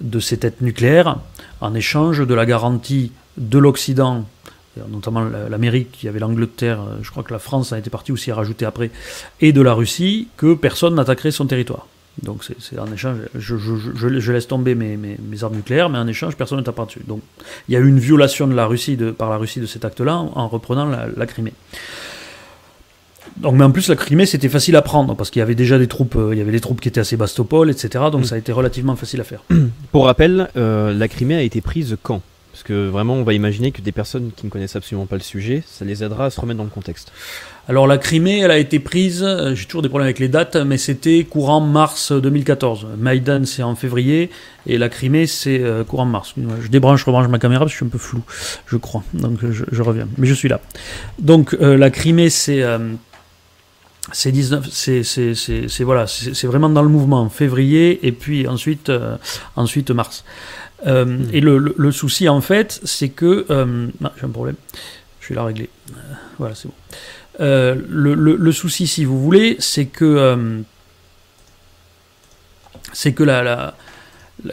de 0.00 0.20
ses 0.20 0.38
têtes 0.38 0.60
nucléaires 0.60 1.18
en 1.60 1.74
échange 1.74 2.26
de 2.26 2.34
la 2.34 2.46
garantie 2.46 3.12
de 3.36 3.58
l'Occident 3.58 4.24
notamment 4.88 5.22
l'Amérique, 5.24 6.02
il 6.02 6.06
y 6.06 6.08
avait 6.08 6.20
l'Angleterre, 6.20 6.80
je 7.02 7.10
crois 7.10 7.22
que 7.22 7.32
la 7.32 7.40
France 7.40 7.72
a 7.72 7.78
été 7.78 7.90
partie 7.90 8.12
aussi 8.12 8.30
à 8.30 8.36
rajouter 8.36 8.64
après, 8.64 8.90
et 9.40 9.52
de 9.52 9.60
la 9.60 9.74
Russie, 9.74 10.28
que 10.36 10.54
personne 10.54 10.94
n'attaquerait 10.94 11.32
son 11.32 11.46
territoire. 11.46 11.86
Donc 12.22 12.44
c'est 12.44 12.78
en 12.78 12.92
échange, 12.92 13.16
je, 13.34 13.56
je, 13.56 14.20
je, 14.20 14.32
laisse 14.32 14.46
tomber 14.46 14.74
mes, 14.74 14.96
mes, 14.96 15.16
mes, 15.18 15.44
armes 15.44 15.56
nucléaires, 15.56 15.88
mais 15.88 15.98
en 15.98 16.06
échange, 16.06 16.36
personne 16.36 16.58
ne 16.58 16.62
tape 16.62 16.84
dessus. 16.86 17.00
Donc 17.06 17.22
il 17.68 17.74
y 17.74 17.76
a 17.76 17.80
eu 17.80 17.88
une 17.88 17.98
violation 17.98 18.46
de 18.46 18.54
la 18.54 18.66
Russie 18.66 18.96
de, 18.96 19.10
par 19.10 19.30
la 19.30 19.36
Russie 19.36 19.60
de 19.60 19.66
cet 19.66 19.84
acte-là 19.84 20.16
en, 20.16 20.48
reprenant 20.48 20.86
la, 20.86 21.26
Crimée. 21.26 21.52
Donc, 23.36 23.54
mais 23.54 23.64
en 23.64 23.70
plus, 23.70 23.88
la 23.88 23.96
Crimée, 23.96 24.26
c'était 24.26 24.48
facile 24.48 24.76
à 24.76 24.82
prendre 24.82 25.14
parce 25.14 25.30
qu'il 25.30 25.40
y 25.40 25.42
avait 25.42 25.54
déjà 25.54 25.78
des 25.78 25.86
troupes, 25.86 26.16
euh, 26.16 26.30
il 26.32 26.38
y 26.38 26.40
avait 26.42 26.52
des 26.52 26.60
troupes 26.60 26.80
qui 26.80 26.88
étaient 26.88 27.00
à 27.00 27.04
Sébastopol, 27.04 27.70
etc. 27.70 28.04
Donc, 28.10 28.22
mm. 28.22 28.24
ça 28.24 28.34
a 28.34 28.38
été 28.38 28.52
relativement 28.52 28.96
facile 28.96 29.20
à 29.20 29.24
faire. 29.24 29.42
Pour 29.92 30.06
rappel, 30.06 30.48
euh, 30.56 30.92
la 30.92 31.08
Crimée 31.08 31.36
a 31.36 31.42
été 31.42 31.60
prise 31.60 31.96
quand? 32.02 32.20
Parce 32.52 32.64
que 32.64 32.88
vraiment, 32.88 33.14
on 33.14 33.22
va 33.22 33.32
imaginer 33.32 33.70
que 33.70 33.80
des 33.80 33.92
personnes 33.92 34.32
qui 34.34 34.44
ne 34.46 34.50
connaissent 34.50 34.76
absolument 34.76 35.06
pas 35.06 35.16
le 35.16 35.22
sujet, 35.22 35.62
ça 35.66 35.84
les 35.84 36.02
aidera 36.02 36.26
à 36.26 36.30
se 36.30 36.40
remettre 36.40 36.58
dans 36.58 36.64
le 36.64 36.70
contexte. 36.70 37.12
Alors 37.68 37.86
la 37.86 37.98
Crimée, 37.98 38.40
elle 38.40 38.50
a 38.50 38.58
été 38.58 38.80
prise, 38.80 39.22
euh, 39.22 39.54
j'ai 39.54 39.64
toujours 39.66 39.82
des 39.82 39.88
problèmes 39.88 40.06
avec 40.06 40.18
les 40.18 40.28
dates, 40.28 40.56
mais 40.56 40.76
c'était 40.76 41.22
courant 41.22 41.60
mars 41.60 42.10
2014. 42.10 42.88
Maïdan, 42.98 43.44
c'est 43.44 43.62
en 43.62 43.76
février, 43.76 44.30
et 44.66 44.76
la 44.76 44.88
Crimée, 44.88 45.28
c'est 45.28 45.60
euh, 45.60 45.84
courant 45.84 46.04
mars. 46.04 46.34
Je 46.60 46.66
débranche, 46.66 47.04
rebranche 47.04 47.28
ma 47.28 47.38
caméra 47.38 47.60
parce 47.60 47.70
que 47.70 47.74
je 47.74 47.84
suis 47.84 47.86
un 47.86 47.90
peu 47.90 47.98
flou, 47.98 48.22
je 48.66 48.76
crois. 48.76 49.04
Donc 49.14 49.38
je, 49.48 49.82
reviens, 49.82 50.08
mais 50.18 50.26
je 50.26 50.34
suis 50.34 50.48
là. 50.48 50.60
Donc 51.20 51.56
euh, 51.60 51.76
la 51.76 51.90
Crimée, 51.90 52.30
c'est... 52.30 52.64
c'est 54.10 54.32
19, 54.32 54.66
c'est 54.72 55.84
voilà, 55.84 56.08
c'est 56.08 56.46
vraiment 56.48 56.70
dans 56.70 56.82
le 56.82 56.88
mouvement 56.88 57.28
février 57.28 58.04
et 58.04 58.10
puis 58.10 58.48
ensuite 58.48 58.90
ensuite 59.54 59.92
mars. 59.92 60.24
Hmm. 60.84 61.24
Et 61.32 61.40
le, 61.40 61.92
souci 61.92 62.28
en 62.28 62.40
fait, 62.40 62.80
c'est 62.84 63.10
que 63.10 63.46
ah, 63.50 64.12
j'ai 64.18 64.26
un 64.26 64.30
problème. 64.30 64.56
Je 65.20 65.28
vais 65.28 65.34
la 65.34 65.44
régler. 65.44 65.68
voilà, 66.38 66.54
c'est 66.54 66.68
bon. 66.68 66.74
Euh, 67.40 67.74
le, 67.88 68.52
souci, 68.52 68.86
si 68.86 69.04
vous 69.04 69.20
voulez, 69.20 69.56
c'est 69.60 69.86
que 69.86 70.04
euh, 70.04 70.60
c'est 72.92 73.12
que 73.12 73.22
la, 73.22 73.74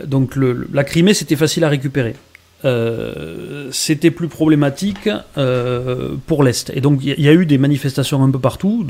donc 0.06 0.36
la 0.36 0.84
Crimée, 0.84 1.14
c'était 1.14 1.36
facile 1.36 1.64
à 1.64 1.70
récupérer. 1.70 2.16
Euh, 2.66 3.70
c'était 3.72 4.10
plus 4.10 4.28
problématique 4.28 5.10
pour 6.26 6.44
l'Est. 6.44 6.72
Et 6.76 6.82
donc 6.82 7.02
il 7.04 7.22
y, 7.22 7.30
a 7.30 7.34
eu 7.34 7.46
des 7.46 7.58
manifestations 7.58 8.24
un 8.24 8.32
peu 8.32 8.40
partout, 8.40 8.86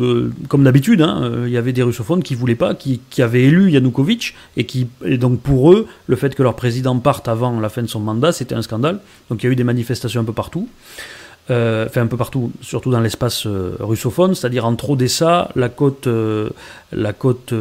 comme 0.48 0.64
d'habitude, 0.64 1.02
hein, 1.02 1.44
il 1.46 1.52
y 1.52 1.58
avait 1.58 1.74
des 1.74 1.84
russophones 1.84 2.24
qui 2.24 2.36
voulaient 2.36 2.56
pas, 2.56 2.76
qui, 2.76 3.02
avaient 3.22 3.44
élu 3.44 3.72
Yanukovych, 3.72 4.36
et, 4.56 4.66
qui, 4.66 4.88
et 5.04 5.18
donc 5.18 5.42
pour 5.42 5.74
eux, 5.74 5.88
le 6.08 6.16
fait 6.16 6.34
que 6.34 6.44
leur 6.44 6.56
président 6.56 6.98
parte 7.00 7.28
avant 7.28 7.60
la 7.60 7.70
fin 7.70 7.82
de 7.82 7.88
son 7.88 8.00
mandat, 8.00 8.32
c'était 8.32 8.56
un 8.56 8.62
scandale. 8.62 9.00
Donc 9.30 9.44
il 9.44 9.48
y 9.48 9.50
a 9.50 9.52
eu 9.52 9.56
des 9.56 9.66
manifestations 9.66 10.22
un 10.22 10.26
peu 10.26 10.34
partout. 10.34 10.70
Euh, 11.50 11.88
un 11.96 12.08
peu 12.08 12.18
partout, 12.18 12.52
surtout 12.62 12.92
dans 12.92 13.00
l'espace 13.00 13.48
euh, 13.48 13.78
russophone, 13.80 14.36
c'est-à-dire 14.36 14.66
entre 14.66 14.90
Odessa, 14.90 15.50
la 15.56 15.70
côte, 15.70 16.08
euh, 16.08 16.50
la, 16.92 17.14
côte, 17.14 17.54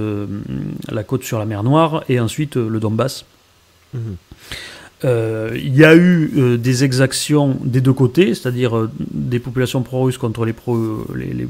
la 0.88 1.04
côte 1.04 1.22
sur 1.22 1.38
la 1.38 1.44
mer 1.44 1.62
Noire 1.62 2.02
et 2.08 2.18
ensuite 2.18 2.56
le 2.56 2.80
Donbass. 2.80 3.24
Mhm. 3.94 4.16
Il 5.04 5.76
y 5.76 5.84
a 5.84 5.94
eu 5.94 6.58
des 6.58 6.84
exactions 6.84 7.56
des 7.62 7.80
deux 7.80 7.92
côtés, 7.92 8.34
c'est-à-dire 8.34 8.88
des 8.98 9.38
populations 9.38 9.82
pro-russes 9.82 10.18
contre 10.18 10.44
les, 10.44 10.52
pro, 10.52 11.06
les, 11.14 11.46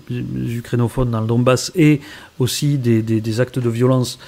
ukrainophones 0.56 1.10
dans 1.10 1.20
le 1.20 1.26
Donbass 1.26 1.72
et 1.74 2.00
aussi 2.38 2.76
des, 2.76 3.40
actes 3.40 3.58
de 3.58 3.70
violence 3.70 4.18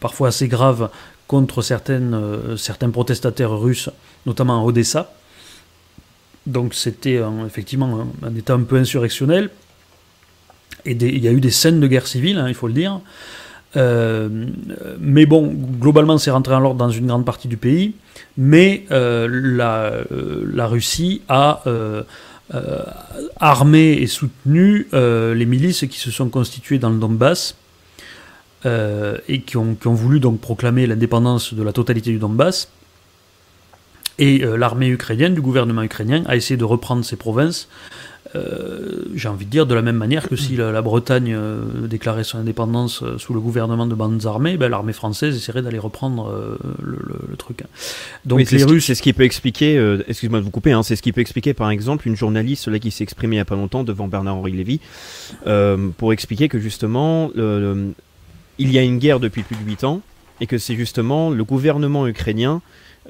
parfois 0.00 0.28
assez 0.28 0.48
graves 0.48 0.88
contre 1.28 1.60
certaines, 1.62 2.18
certains 2.56 2.90
protestataires 2.90 3.56
russes, 3.56 3.90
notamment 4.24 4.60
à 4.60 4.64
Odessa. 4.64 5.12
Donc 6.46 6.74
c'était 6.74 7.20
effectivement 7.46 8.06
un, 8.22 8.34
État 8.34 8.54
un 8.54 8.62
peu 8.62 8.76
insurrectionnel. 8.76 9.50
Et 10.84 10.92
il 10.92 11.18
y 11.18 11.28
a 11.28 11.32
eu 11.32 11.40
des 11.40 11.50
scènes 11.50 11.80
de 11.80 11.86
guerre 11.88 12.06
civile, 12.06 12.38
hein, 12.38 12.48
il 12.48 12.54
faut 12.54 12.68
le 12.68 12.72
dire. 12.72 13.00
Euh, 13.76 14.28
mais 14.98 15.26
bon, 15.26 15.52
globalement, 15.80 16.18
c'est 16.18 16.30
rentré 16.30 16.54
en 16.54 16.60
l'ordre 16.60 16.78
dans 16.78 16.90
une 16.90 17.06
grande 17.06 17.24
partie 17.24 17.48
du 17.48 17.56
pays. 17.56 17.94
Mais 18.36 18.84
euh, 18.90 19.28
la, 19.30 19.92
euh, 20.12 20.50
la, 20.52 20.66
Russie 20.66 21.22
a 21.28 21.62
armé 23.40 23.92
et 23.92 24.06
soutenu 24.06 24.86
les 24.92 25.46
milices 25.46 25.84
qui 25.90 25.98
se 25.98 26.10
sont 26.10 26.28
constituées 26.28 26.78
dans 26.78 26.90
le 26.90 26.98
Donbass 26.98 27.56
et 28.64 29.40
qui 29.42 29.56
ont, 29.56 29.76
voulu 29.84 30.20
donc 30.20 30.40
proclamer 30.40 30.86
l'indépendance 30.86 31.54
de 31.54 31.62
la 31.62 31.72
totalité 31.72 32.10
du 32.10 32.18
Donbass. 32.18 32.68
Et 34.18 34.38
l'armée 34.38 34.88
ukrainienne, 34.88 35.34
du 35.34 35.42
gouvernement 35.42 35.82
ukrainien, 35.82 36.22
a 36.26 36.36
essayé 36.36 36.56
de 36.56 36.64
reprendre 36.64 37.04
ces 37.04 37.16
provinces. 37.16 37.68
Euh, 38.36 39.04
j'ai 39.14 39.28
envie 39.28 39.46
de 39.46 39.50
dire 39.50 39.66
de 39.66 39.74
la 39.74 39.82
même 39.82 39.96
manière 39.96 40.28
que 40.28 40.36
si 40.36 40.56
la, 40.56 40.82
Bretagne 40.82 41.32
euh, 41.34 41.86
déclarait 41.86 42.24
son 42.24 42.38
indépendance 42.38 43.02
sous 43.18 43.34
le 43.34 43.40
gouvernement 43.40 43.86
de 43.86 43.94
bandes 43.94 44.24
armées, 44.26 44.56
ben, 44.56 44.68
l'armée 44.68 44.92
française 44.92 45.36
essaierait 45.36 45.62
d'aller 45.62 45.78
reprendre 45.78 46.58
le, 46.82 47.36
truc. 47.36 47.64
Donc 48.24 48.50
les 48.50 48.64
Russes, 48.64 48.86
c'est 48.86 48.94
ce 48.94 49.02
qui 49.02 49.12
peut 49.12 49.24
expliquer. 49.24 49.76
Excuse-moi 50.08 50.40
de 50.40 50.44
vous 50.44 50.50
couper. 50.50 50.72
Hein, 50.72 50.82
c'est 50.82 50.96
ce 50.96 51.02
qui 51.02 51.12
peut 51.12 51.20
expliquer, 51.20 51.54
par 51.54 51.70
exemple, 51.70 52.08
une 52.08 52.16
journaliste 52.16 52.68
là 52.68 52.78
qui 52.78 52.90
s'est 52.90 53.04
exprimée 53.04 53.36
il 53.36 53.38
y 53.38 53.42
a 53.42 53.44
pas 53.44 53.56
longtemps 53.56 53.84
devant 53.84 54.08
Bernard-Henri 54.08 54.52
Lévy 54.52 54.80
pour 55.96 56.12
expliquer 56.12 56.48
que 56.48 56.58
justement 56.58 57.30
il 58.58 58.70
y 58.70 58.78
a 58.78 58.82
une 58.82 58.98
guerre 58.98 59.20
depuis 59.20 59.42
plus 59.42 59.56
de 59.56 59.64
8 59.64 59.84
ans 59.84 60.00
et 60.40 60.46
que 60.46 60.58
c'est 60.58 60.76
justement 60.76 61.30
le 61.30 61.44
gouvernement 61.44 62.06
ukrainien 62.06 62.60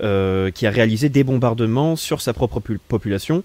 euh, 0.01 0.51
qui 0.51 0.67
a 0.67 0.71
réalisé 0.71 1.09
des 1.09 1.25
bombardements 1.25 1.97
sur 1.97 2.21
sa 2.21 2.33
propre 2.33 2.61
population. 2.89 3.43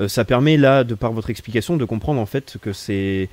Euh, 0.00 0.08
ça 0.08 0.24
permet 0.24 0.56
là, 0.56 0.84
de 0.84 0.94
par 0.94 1.12
votre 1.12 1.30
explication, 1.30 1.76
de 1.76 1.84
comprendre 1.84 2.20
en 2.20 2.26
fait 2.26 2.56
que 2.60 2.72
c'est 2.72 3.28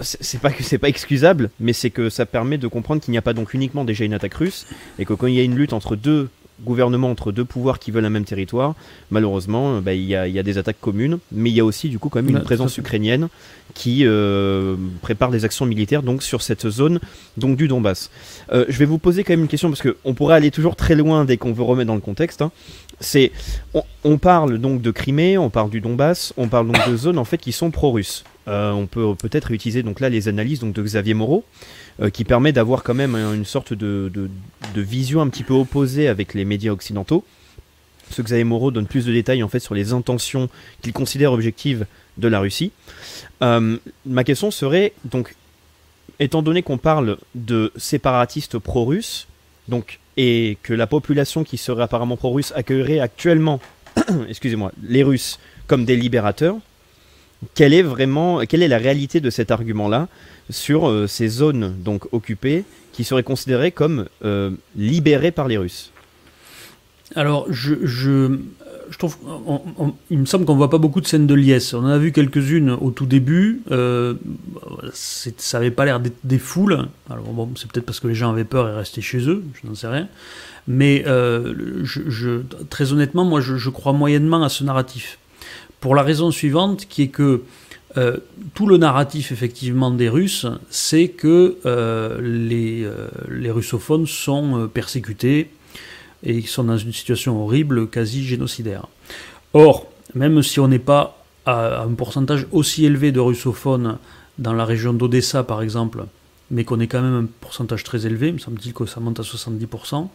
c'est 0.00 0.40
pas 0.40 0.50
que 0.50 0.62
c'est 0.62 0.78
pas 0.78 0.88
excusable, 0.88 1.50
mais 1.58 1.72
c'est 1.72 1.90
que 1.90 2.10
ça 2.10 2.26
permet 2.26 2.58
de 2.58 2.66
comprendre 2.66 3.00
qu'il 3.00 3.12
n'y 3.12 3.18
a 3.18 3.22
pas 3.22 3.32
donc 3.32 3.54
uniquement 3.54 3.84
déjà 3.84 4.04
une 4.04 4.14
attaque 4.14 4.34
russe 4.34 4.66
et 4.98 5.04
que 5.04 5.14
quand 5.14 5.26
il 5.26 5.34
y 5.34 5.40
a 5.40 5.42
une 5.42 5.56
lutte 5.56 5.72
entre 5.72 5.96
deux 5.96 6.28
gouvernement 6.64 7.10
entre 7.10 7.32
deux 7.32 7.44
pouvoirs 7.44 7.78
qui 7.78 7.90
veulent 7.90 8.04
un 8.04 8.10
même 8.10 8.24
territoire, 8.24 8.74
malheureusement, 9.10 9.76
euh, 9.76 9.80
bah, 9.80 9.94
il 9.94 10.04
y, 10.04 10.14
a, 10.14 10.42
des 10.42 10.58
attaques 10.58 10.80
communes, 10.80 11.18
mais 11.30 11.50
il 11.50 11.56
y 11.56 11.60
a 11.60 11.64
aussi 11.64 11.88
du 11.88 11.98
coup 11.98 12.08
quand 12.08 12.22
même 12.22 12.36
une 12.36 12.42
présence 12.42 12.76
ukrainienne 12.78 13.28
qui 13.74 14.02
euh, 14.04 14.76
prépare 15.00 15.30
des 15.30 15.44
actions 15.44 15.64
militaires 15.64 16.02
donc 16.02 16.22
sur 16.22 16.42
cette 16.42 16.68
zone 16.68 17.00
donc 17.36 17.56
du 17.56 17.68
Donbass. 17.68 18.10
Euh, 18.52 18.64
je 18.68 18.78
vais 18.78 18.84
vous 18.84 18.98
poser 18.98 19.24
quand 19.24 19.32
même 19.32 19.42
une 19.42 19.48
question 19.48 19.70
parce 19.70 19.82
qu'on 19.82 20.14
pourrait 20.14 20.36
aller 20.36 20.50
toujours 20.50 20.76
très 20.76 20.94
loin 20.94 21.24
dès 21.24 21.36
qu'on 21.36 21.52
veut 21.52 21.62
remettre 21.62 21.88
dans 21.88 21.94
le 21.94 22.00
contexte. 22.00 22.42
Hein. 22.42 22.52
C'est 23.00 23.32
on, 24.04 24.18
parle 24.18 24.58
donc 24.58 24.80
de 24.80 24.90
Crimée, 24.90 25.38
on 25.38 25.50
parle 25.50 25.70
du 25.70 25.80
Donbass, 25.80 26.32
on 26.36 26.48
parle 26.48 26.68
donc 26.68 26.88
de 26.88 26.96
zones 26.96 27.18
en 27.18 27.24
fait 27.24 27.38
qui 27.38 27.50
sont 27.50 27.70
pro-russes. 27.70 28.24
on 28.46 28.86
peut 28.88 29.14
peut-être 29.16 29.50
utiliser 29.50 29.82
donc 29.82 29.98
là 29.98 30.08
les 30.08 30.28
analyses 30.28 30.60
donc 30.60 30.72
de 30.74 30.82
Xavier 30.82 31.14
Moreau. 31.14 31.44
Euh, 32.00 32.08
qui 32.08 32.24
permet 32.24 32.52
d'avoir 32.52 32.84
quand 32.84 32.94
même 32.94 33.14
une 33.14 33.44
sorte 33.44 33.74
de, 33.74 34.10
vision 34.74 35.20
un 35.20 35.28
petit 35.28 35.42
peu 35.42 35.52
opposée 35.52 36.08
avec 36.08 36.32
les 36.32 36.46
médias 36.46 36.72
occidentaux. 36.72 37.22
Ce 38.10 38.22
Xavier 38.22 38.44
Moreau 38.44 38.70
donne 38.70 38.86
plus 38.86 39.04
de 39.04 39.12
détails 39.12 39.42
en 39.42 39.48
fait 39.48 39.60
sur 39.60 39.74
les 39.74 39.92
intentions 39.92 40.48
qu'il 40.80 40.94
considère 40.94 41.32
objectives 41.32 41.84
de 42.16 42.28
la 42.28 42.40
Russie. 42.40 42.72
Euh, 43.42 43.76
ma 44.06 44.24
question 44.24 44.50
serait 44.50 44.94
donc, 45.04 45.34
étant 46.18 46.40
donné 46.40 46.62
qu'on 46.62 46.78
parle 46.78 47.18
de 47.34 47.72
séparatistes 47.76 48.58
pro-russes, 48.58 49.26
donc 49.68 49.98
et 50.16 50.56
que 50.62 50.72
la 50.72 50.86
population 50.86 51.44
qui 51.44 51.58
serait 51.58 51.82
apparemment 51.82 52.16
pro-russe 52.16 52.52
accueillerait 52.56 53.00
actuellement, 53.00 53.60
excusez-moi, 54.28 54.72
les 54.82 55.02
Russes 55.02 55.38
comme 55.66 55.84
des 55.84 55.96
libérateurs, 55.96 56.56
quelle 57.54 57.74
est 57.74 57.82
vraiment, 57.82 58.40
quelle 58.40 58.62
est 58.62 58.68
la 58.68 58.78
réalité 58.78 59.20
de 59.20 59.30
cet 59.30 59.50
argument-là 59.50 60.08
sur 60.50 60.88
euh, 60.88 61.06
ces 61.06 61.28
zones 61.28 61.74
donc 61.82 62.12
occupées 62.12 62.64
qui 62.92 63.04
seraient 63.04 63.22
considérées 63.22 63.72
comme 63.72 64.06
euh, 64.24 64.50
libérées 64.76 65.32
par 65.32 65.48
les 65.48 65.58
Russes? 65.58 65.92
Alors, 67.14 67.46
je, 67.50 68.38
trouve, 68.98 69.16
il 70.10 70.18
me 70.18 70.24
semble 70.24 70.46
qu'on 70.46 70.54
voit 70.54 70.70
pas 70.70 70.78
beaucoup 70.78 71.02
de 71.02 71.06
scènes 71.06 71.26
de 71.26 71.34
liesse. 71.34 71.74
On 71.74 71.80
en 71.80 71.88
a 71.88 71.98
vu 71.98 72.10
quelques-unes 72.10 72.70
au 72.70 72.90
tout 72.90 73.04
début. 73.04 73.60
Euh, 73.70 74.14
ça 74.94 75.58
avait 75.58 75.70
pas 75.70 75.84
l'air 75.84 76.00
des 76.24 76.38
foules. 76.38 76.86
Alors 77.10 77.24
bon, 77.24 77.50
c'est 77.56 77.70
peut-être 77.70 77.84
parce 77.84 78.00
que 78.00 78.08
les 78.08 78.14
gens 78.14 78.30
avaient 78.30 78.44
peur 78.44 78.68
et 78.68 78.74
restaient 78.74 79.02
chez 79.02 79.28
eux. 79.28 79.44
Je 79.62 79.68
n'en 79.68 79.74
sais 79.74 79.88
rien. 79.88 80.08
Mais 80.66 81.04
très 82.70 82.92
honnêtement, 82.92 83.26
moi, 83.26 83.42
je, 83.42 83.68
crois 83.68 83.92
moyennement 83.92 84.42
à 84.42 84.48
ce 84.48 84.64
narratif. 84.64 85.18
Pour 85.82 85.96
la 85.96 86.04
raison 86.04 86.30
suivante, 86.30 86.86
qui 86.88 87.02
est 87.02 87.08
que 87.08 87.42
euh, 87.96 88.18
tout 88.54 88.68
le 88.68 88.76
narratif 88.76 89.32
effectivement 89.32 89.90
des 89.90 90.08
Russes, 90.08 90.46
c'est 90.70 91.08
que 91.08 91.58
euh, 91.66 92.20
les, 92.22 92.84
euh, 92.84 93.08
les, 93.28 93.50
russophones 93.50 94.06
sont 94.06 94.70
persécutés 94.72 95.50
et 96.22 96.40
sont 96.42 96.62
dans 96.62 96.78
une 96.78 96.92
situation 96.92 97.42
horrible, 97.42 97.88
quasi 97.88 98.24
génocidaire. 98.24 98.86
Or, 99.54 99.88
même 100.14 100.40
si 100.44 100.60
on 100.60 100.68
n'est 100.68 100.78
pas 100.78 101.24
à 101.46 101.82
un 101.82 101.94
pourcentage 101.94 102.46
aussi 102.52 102.84
élevé 102.84 103.10
de 103.10 103.18
russophones 103.18 103.98
dans 104.38 104.52
la 104.52 104.64
région 104.64 104.92
d'Odessa 104.92 105.42
par 105.42 105.62
exemple, 105.62 106.04
mais 106.52 106.62
qu'on 106.62 106.78
est 106.78 106.86
quand 106.86 107.02
même 107.02 107.24
un 107.24 107.28
pourcentage 107.40 107.82
très 107.82 108.06
élevé, 108.06 108.28
il 108.28 108.34
me 108.34 108.38
semble-t-il 108.38 108.72
que 108.72 108.86
ça 108.86 109.00
monte 109.00 109.18
à 109.18 109.24
70%, 109.24 110.06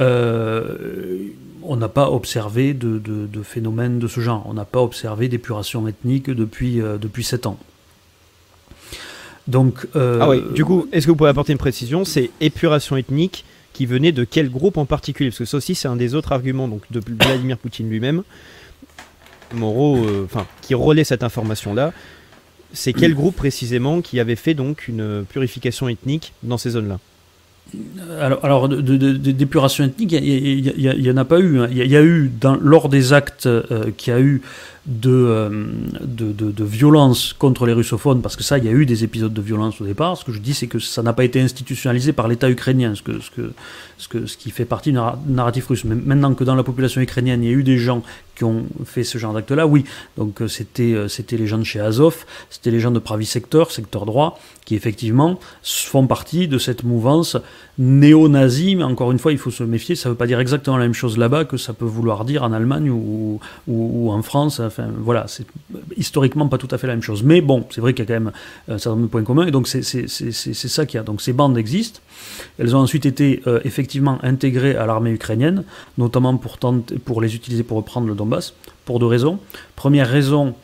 euh, 0.00 1.28
on 1.62 1.76
n'a 1.76 1.88
pas 1.88 2.10
observé 2.10 2.74
de, 2.74 3.42
phénomènes 3.42 3.98
de 3.98 4.08
ce 4.08 4.20
genre. 4.20 4.44
On 4.46 4.54
n'a 4.54 4.64
pas 4.64 4.80
observé 4.80 5.28
d'épuration 5.28 5.88
ethnique 5.88 6.30
depuis, 6.30 6.80
euh, 6.80 6.98
depuis 6.98 7.24
7 7.24 7.46
ans. 7.46 7.58
Donc, 9.48 9.86
euh, 9.94 10.18
ah 10.20 10.28
oui, 10.28 10.42
du 10.54 10.64
coup, 10.64 10.88
est-ce 10.92 11.06
que 11.06 11.12
vous 11.12 11.16
pouvez 11.16 11.30
apporter 11.30 11.52
une 11.52 11.58
précision? 11.58 12.04
C'est 12.04 12.30
épuration 12.40 12.96
ethnique 12.96 13.44
qui 13.72 13.86
venait 13.86 14.12
de 14.12 14.24
quel 14.24 14.50
groupe 14.50 14.76
en 14.76 14.86
particulier? 14.86 15.30
Parce 15.30 15.38
que 15.38 15.44
ça 15.44 15.56
aussi, 15.56 15.74
c'est 15.74 15.88
un 15.88 15.96
des 15.96 16.14
autres 16.14 16.32
arguments 16.32 16.68
de 16.68 17.00
Vladimir 17.06 17.56
Poutine 17.58 17.88
lui-même, 17.88 18.22
Moreau, 19.54 20.04
enfin, 20.24 20.46
qui 20.62 20.74
relaie 20.74 21.04
cette 21.04 21.22
information-là. 21.22 21.92
C'est 22.72 22.92
quel 22.92 23.14
groupe 23.14 23.36
précisément 23.36 24.00
qui 24.00 24.18
avait 24.18 24.34
fait 24.34 24.54
donc 24.54 24.88
une 24.88 25.24
purification 25.28 25.88
ethnique 25.88 26.32
dans 26.42 26.58
ces 26.58 26.70
zones-là? 26.70 26.98
Alors, 28.20 28.44
alors 28.44 28.68
d'épuration 28.68 29.84
ethnique, 29.84 30.12
il 30.12 31.02
n'y 31.02 31.10
en 31.10 31.16
a 31.16 31.24
pas 31.24 31.40
eu. 31.40 31.60
Hein. 31.60 31.68
Il 31.70 31.78
y, 31.78 31.96
a 31.96 32.02
eu, 32.02 32.30
lors 32.60 32.88
des 32.88 33.12
actes 33.12 33.46
euh, 33.46 33.90
qu'il 33.96 34.12
y 34.12 34.16
a 34.16 34.20
eu 34.20 34.40
euh, 35.04 35.66
de, 36.00 36.30
de, 36.30 36.52
de, 36.52 36.64
violence 36.64 37.32
contre 37.32 37.66
les 37.66 37.72
russophones, 37.72 38.22
parce 38.22 38.36
que 38.36 38.44
ça, 38.44 38.58
il 38.58 38.64
y 38.64 38.68
a 38.68 38.70
eu 38.70 38.86
des 38.86 39.02
épisodes 39.02 39.34
de 39.34 39.42
violence 39.42 39.80
au 39.80 39.84
départ. 39.84 40.16
Ce 40.16 40.24
que 40.24 40.30
je 40.30 40.38
dis, 40.38 40.54
c'est 40.54 40.68
que 40.68 40.78
ça 40.78 41.02
n'a 41.02 41.12
pas 41.12 41.24
été 41.24 41.40
institutionnalisé 41.40 42.12
par 42.12 42.28
l'État 42.28 42.48
ukrainien, 42.48 42.94
ce, 42.94 43.02
que, 43.02 43.18
ce, 43.18 43.30
que, 43.32 43.52
ce, 43.98 44.06
que, 44.06 44.26
ce 44.26 44.36
qui 44.36 44.52
fait 44.52 44.64
partie 44.64 44.92
du 44.92 44.98
narratif 45.26 45.66
russe. 45.66 45.84
Mais 45.84 45.96
maintenant 45.96 46.34
que 46.34 46.44
dans 46.44 46.54
la 46.54 46.62
population 46.62 47.00
ukrainienne, 47.00 47.42
il 47.42 47.50
y 47.50 47.52
a 47.52 47.56
eu 47.56 47.64
des 47.64 47.78
gens 47.78 48.04
qui 48.36 48.44
ont 48.44 48.64
fait 48.84 49.02
ce 49.02 49.18
genre 49.18 49.32
d'acte-là, 49.32 49.66
oui. 49.66 49.84
Donc 50.16 50.40
euh, 50.40 50.46
euh, 50.78 51.08
c'était 51.08 51.36
les 51.36 51.46
gens 51.48 51.58
de 51.58 51.64
chez 51.64 51.80
Azov, 51.80 52.24
c'était 52.50 52.70
les 52.70 52.78
gens 52.78 52.92
de 52.92 53.00
Pravi 53.00 53.26
Sector, 53.26 53.72
secteur 53.72 54.06
droit, 54.06 54.38
qui 54.66 54.74
effectivement 54.74 55.38
font 55.62 56.06
partie 56.06 56.48
de 56.48 56.58
cette 56.58 56.82
mouvance 56.84 57.38
néo-nazi, 57.78 58.74
mais 58.74 58.82
encore 58.82 59.12
une 59.12 59.18
fois, 59.18 59.32
il 59.32 59.38
faut 59.38 59.50
se 59.50 59.62
méfier, 59.62 59.94
ça 59.94 60.08
ne 60.08 60.12
veut 60.12 60.16
pas 60.16 60.26
dire 60.26 60.40
exactement 60.40 60.76
la 60.76 60.84
même 60.84 60.94
chose 60.94 61.16
là-bas 61.16 61.44
que 61.44 61.56
ça 61.56 61.72
peut 61.72 61.84
vouloir 61.84 62.24
dire 62.24 62.42
en 62.42 62.52
Allemagne 62.52 62.90
ou, 62.90 63.40
en 64.10 64.22
France. 64.22 64.60
Enfin, 64.60 64.88
voilà, 64.98 65.26
c'est 65.28 65.46
historiquement 65.96 66.48
pas 66.48 66.58
tout 66.58 66.68
à 66.70 66.78
fait 66.78 66.86
la 66.86 66.94
même 66.94 67.02
chose. 67.02 67.22
Mais 67.22 67.40
bon, 67.40 67.66
c'est 67.70 67.80
vrai 67.80 67.94
qu'il 67.94 68.04
y 68.04 68.10
a 68.10 68.14
quand 68.14 68.24
même 68.24 68.32
un 68.68 68.78
certain 68.78 68.90
nombre 68.90 69.02
de 69.02 69.10
points 69.10 69.22
communs, 69.22 69.46
et 69.46 69.50
donc 69.50 69.68
c'est 69.68 69.82
ça 69.82 70.86
qu'il 70.86 70.98
y 70.98 71.00
a. 71.00 71.04
Donc 71.04 71.22
ces 71.22 71.32
bandes 71.32 71.56
existent. 71.56 72.00
Elles 72.58 72.74
ont 72.74 72.80
ensuite 72.80 73.06
été 73.06 73.42
euh, 73.46 73.60
effectivement 73.64 74.18
intégrées 74.22 74.74
à 74.74 74.86
l'armée 74.86 75.10
ukrainienne, 75.10 75.62
notamment 75.96 76.36
pour 76.36 77.20
les 77.20 77.36
utiliser 77.36 77.62
pour 77.62 77.76
reprendre 77.76 78.08
le 78.08 78.14
Donbass, 78.14 78.54
pour 78.84 78.98
deux 78.98 79.06
raisons. 79.06 79.38
Première 79.76 80.08
raison, 80.08 80.54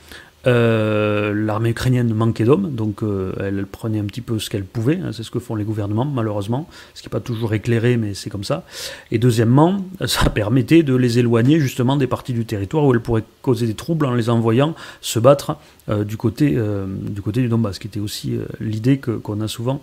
euh, 0.47 1.33
l'armée 1.35 1.71
ukrainienne 1.71 2.13
manquait 2.13 2.45
d'hommes, 2.45 2.75
donc 2.75 3.03
euh, 3.03 3.33
elle 3.39 3.65
prenait 3.65 4.01
un 4.01 4.05
petit 4.05 4.21
peu 4.21 4.41
ce 4.41 4.51
qu'elle 4.51 4.65
pouvait, 4.65 4.99
hein, 4.99 5.11
c'est 5.13 5.23
ce 5.23 5.31
que 5.31 5.39
font 5.39 5.55
les 5.55 5.65
gouvernements 5.65 6.05
malheureusement, 6.05 6.69
ce 6.95 7.03
qui 7.03 7.09
n'est 7.09 7.13
pas 7.13 7.21
toujours 7.21 7.55
éclairé 7.55 7.97
mais 7.97 8.15
c'est 8.15 8.29
comme 8.31 8.43
ça. 8.43 8.65
Et 9.13 9.19
deuxièmement, 9.19 9.85
ça 10.07 10.31
permettait 10.35 10.83
de 10.83 10.97
les 10.97 11.21
éloigner 11.21 11.61
justement 11.61 11.97
des 11.97 12.09
parties 12.09 12.33
du 12.33 12.45
territoire 12.45 12.85
où 12.85 12.93
elles 12.93 13.01
pourraient 13.01 13.25
causer 13.43 13.67
des 13.67 13.75
troubles 13.75 14.07
en 14.07 14.15
les 14.15 14.31
envoyant 14.31 14.75
se 15.01 15.21
battre 15.21 15.57
euh, 15.89 16.03
du, 16.03 16.17
côté, 16.17 16.59
du 16.87 17.23
côté 17.23 17.41
du 17.41 17.49
Donbass, 17.49 17.79
qui 17.79 17.87
était 17.87 18.01
aussi 18.01 18.37
l'idée 18.61 18.99
qu'on 18.99 19.41
a 19.41 19.49
souvent 19.49 19.81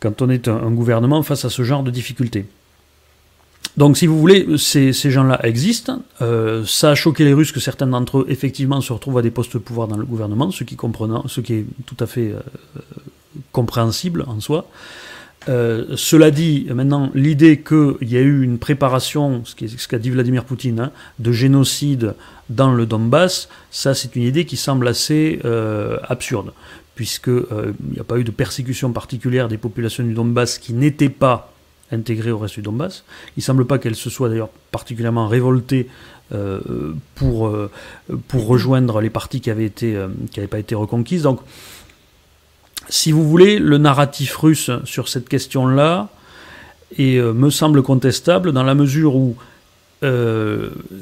quand 0.00 0.20
on 0.20 0.28
est 0.28 0.48
un 0.48 0.70
gouvernement 0.70 1.22
face 1.22 1.46
à 1.46 1.50
ce 1.50 1.62
genre 1.62 1.82
de 1.82 1.90
difficultés. 1.90 2.44
Donc, 3.76 3.96
si 3.96 4.06
vous 4.06 4.18
voulez, 4.18 4.46
ces, 4.56 4.92
gens-là 4.92 5.44
existent. 5.44 6.00
Euh, 6.22 6.64
ça 6.64 6.90
a 6.90 6.94
choqué 6.94 7.24
les 7.24 7.34
Russes 7.34 7.50
que 7.50 7.58
certains 7.58 7.88
d'entre 7.88 8.18
eux, 8.18 8.26
effectivement, 8.28 8.80
se 8.80 8.92
retrouvent 8.92 9.18
à 9.18 9.22
des 9.22 9.32
postes 9.32 9.54
de 9.54 9.58
pouvoir 9.58 9.88
dans 9.88 9.96
le 9.96 10.04
gouvernement, 10.04 10.50
ce 10.52 10.62
qui, 10.62 10.76
ce 11.26 11.40
qui 11.40 11.54
est 11.54 11.66
tout 11.84 11.96
à 11.98 12.06
fait 12.06 12.30
euh, 12.30 12.40
compréhensible 13.50 14.24
en 14.28 14.38
soi. 14.40 14.68
Euh, 15.48 15.86
cela 15.96 16.30
dit, 16.30 16.68
maintenant, 16.72 17.10
l'idée 17.14 17.60
qu'il 17.60 18.08
y 18.08 18.16
a 18.16 18.20
eu 18.20 18.42
une 18.42 18.58
préparation, 18.58 19.42
ce 19.44 19.88
qu'a 19.88 19.98
dit 19.98 20.10
Vladimir 20.10 20.44
Poutine, 20.44 20.78
hein, 20.78 20.90
de 21.18 21.32
génocide 21.32 22.14
dans 22.50 22.72
le 22.72 22.86
Donbass, 22.86 23.48
ça 23.72 23.92
c'est 23.94 24.14
une 24.14 24.22
idée 24.22 24.44
qui 24.44 24.56
semble 24.56 24.86
assez 24.86 25.40
absurde, 26.08 26.52
puisqu'il 26.94 27.92
n'y 27.92 27.98
a 27.98 28.04
pas 28.04 28.18
eu 28.18 28.24
de 28.24 28.30
persécution 28.30 28.92
particulière 28.92 29.48
des 29.48 29.58
populations 29.58 30.04
du 30.04 30.14
Donbass 30.14 30.58
qui 30.58 30.72
n'étaient 30.72 31.08
pas 31.08 31.53
intégrée 31.94 32.30
au 32.30 32.38
reste 32.38 32.56
du 32.56 32.62
Donbass. 32.62 33.04
Il 33.36 33.40
ne 33.40 33.42
semble 33.42 33.66
pas 33.66 33.78
qu'elle 33.78 33.94
se 33.94 34.10
soit 34.10 34.28
d'ailleurs 34.28 34.50
particulièrement 34.70 35.28
révoltée 35.28 35.88
euh, 36.32 36.94
pour, 37.14 37.48
euh, 37.48 37.70
pour 38.28 38.46
rejoindre 38.46 39.02
les 39.02 39.10
parties 39.10 39.42
qui 39.42 39.50
n'avaient 39.50 39.70
euh, 39.82 40.08
pas 40.50 40.58
été 40.58 40.74
reconquises. 40.74 41.22
Donc, 41.22 41.40
si 42.88 43.12
vous 43.12 43.28
voulez, 43.28 43.58
le 43.58 43.76
narratif 43.76 44.34
russe 44.36 44.70
sur 44.84 45.08
cette 45.08 45.28
question-là 45.28 46.08
me 46.98 47.50
semble 47.50 47.82
contestable 47.82 48.52
dans 48.52 48.62
la 48.62 48.74
mesure 48.74 49.16
où 49.16 49.36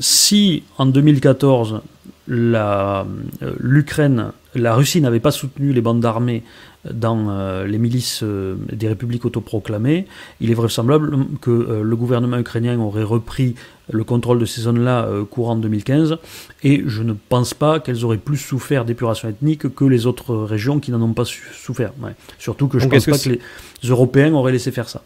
si 0.01 0.63
en 0.79 0.87
2014 0.87 1.83
l'Ukraine, 2.29 4.33
la 4.55 4.75
Russie 4.75 5.01
n'avait 5.01 5.21
pas 5.21 5.33
soutenu 5.33 5.73
les 5.73 5.81
bandes 5.81 6.01
d'armées 6.01 6.45
dans 6.91 7.31
euh, 7.31 7.67
les 7.67 7.79
milices 7.79 8.23
euh, 8.23 8.57
des 8.73 8.89
républiques 8.89 9.25
autoproclamées, 9.25 10.07
il 10.41 10.51
est 10.51 10.55
vraisemblable 10.55 11.17
que 11.41 11.51
euh, 11.51 11.83
le 11.83 11.97
gouvernement 11.97 12.39
ukrainien 12.39 12.79
aurait 12.81 13.05
repris 13.05 13.55
le 13.91 14.05
contrôle 14.05 14.39
de 14.39 14.45
ces 14.45 14.63
zones-là 14.63 15.09
courant 15.29 15.57
2015, 15.57 16.17
et 16.63 16.83
je 16.87 17.03
ne 17.03 17.13
pense 17.13 17.53
pas 17.53 17.81
qu'elles 17.81 18.05
auraient 18.05 18.17
plus 18.17 18.39
souffert 18.39 18.85
d'épuration 18.85 19.29
ethnique 19.29 19.75
que 19.75 19.85
les 19.85 20.07
autres 20.07 20.35
régions 20.37 20.79
qui 20.79 20.93
n'en 20.93 21.03
ont 21.03 21.13
pas 21.13 21.25
souffert. 21.25 21.93
Surtout 22.39 22.69
que 22.69 22.79
je 22.79 22.87
ne 22.87 22.91
pense 22.91 23.05
pas 23.05 23.19
que, 23.19 23.29
les 23.29 23.89
Européens 23.89 24.33
auraient 24.35 24.53
laissé 24.53 24.71
faire 24.71 24.89
ça. 24.89 25.03